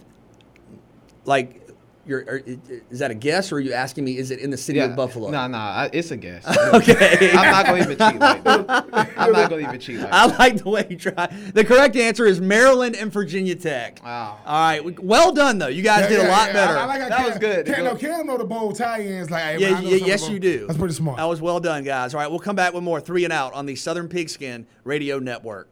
Like, 1.24 1.69
You're, 2.06 2.20
are, 2.20 2.42
is 2.90 2.98
that 3.00 3.10
a 3.10 3.14
guess, 3.14 3.52
or 3.52 3.56
are 3.56 3.60
you 3.60 3.72
asking 3.74 4.04
me? 4.04 4.16
Is 4.16 4.30
it 4.30 4.40
in 4.40 4.50
the 4.50 4.56
city 4.56 4.78
of 4.80 4.96
Buffalo? 4.96 5.30
No, 5.30 5.46
no, 5.46 5.88
it's 5.92 6.10
a 6.10 6.16
guess. 6.16 6.44
Okay. 6.74 7.30
I'm 7.32 7.50
not 7.50 7.66
gonna 7.66 7.78
even 7.82 7.98
cheat 7.98 8.20
like 8.20 8.44
that. 8.44 9.10
I'm 9.16 9.32
not 9.32 9.50
gonna 9.50 9.62
even 9.62 9.80
cheat 9.80 9.98
like 10.00 10.12
I 10.12 10.26
that. 10.28 10.38
like 10.38 10.56
the 10.62 10.68
way 10.70 10.86
you 10.88 10.96
try. 10.96 11.26
The 11.52 11.64
correct 11.64 11.96
answer 11.96 12.24
is 12.26 12.40
Maryland 12.40 12.96
and 12.96 13.12
Virginia 13.12 13.54
Tech. 13.54 14.00
Wow. 14.02 14.38
All 14.46 14.60
right. 14.60 15.00
Well 15.02 15.32
done, 15.32 15.58
though. 15.58 15.66
You 15.68 15.82
guys 15.82 16.02
Yeah, 16.02 16.08
did 16.08 16.26
a 16.26 16.28
lot 16.28 16.48
yeah. 16.48 16.52
better. 16.52 16.78
I, 16.78 16.82
I 16.82 16.86
like 16.86 17.00
That 17.00 17.18
Cam, 17.18 17.26
was 17.26 17.38
good. 17.38 17.66
Cam, 17.66 17.84
no, 17.84 17.90
Good. 17.92 18.00
Cam 18.00 18.26
know 18.26 18.38
the 18.38 18.44
bold 18.44 18.76
tie-ins. 18.76 19.30
Like, 19.30 19.42
hey, 19.42 19.58
yeah, 19.58 19.70
man, 19.72 19.82
yeah, 19.84 19.96
yes, 19.96 20.28
you 20.28 20.38
do. 20.38 20.66
That's 20.66 20.78
pretty 20.78 20.94
smart. 20.94 21.16
That 21.18 21.24
was 21.28 21.40
well 21.40 21.60
done, 21.60 21.84
guys. 21.84 22.14
All 22.14 22.20
right, 22.20 22.30
we'll 22.30 22.38
come 22.40 22.56
back 22.56 22.72
with 22.72 22.82
more 22.82 23.00
three 23.00 23.24
and 23.24 23.32
out 23.32 23.52
on 23.54 23.66
the 23.66 23.76
Southern 23.76 24.08
Pigskin 24.08 24.66
Radio 24.84 25.18
Network. 25.18 25.68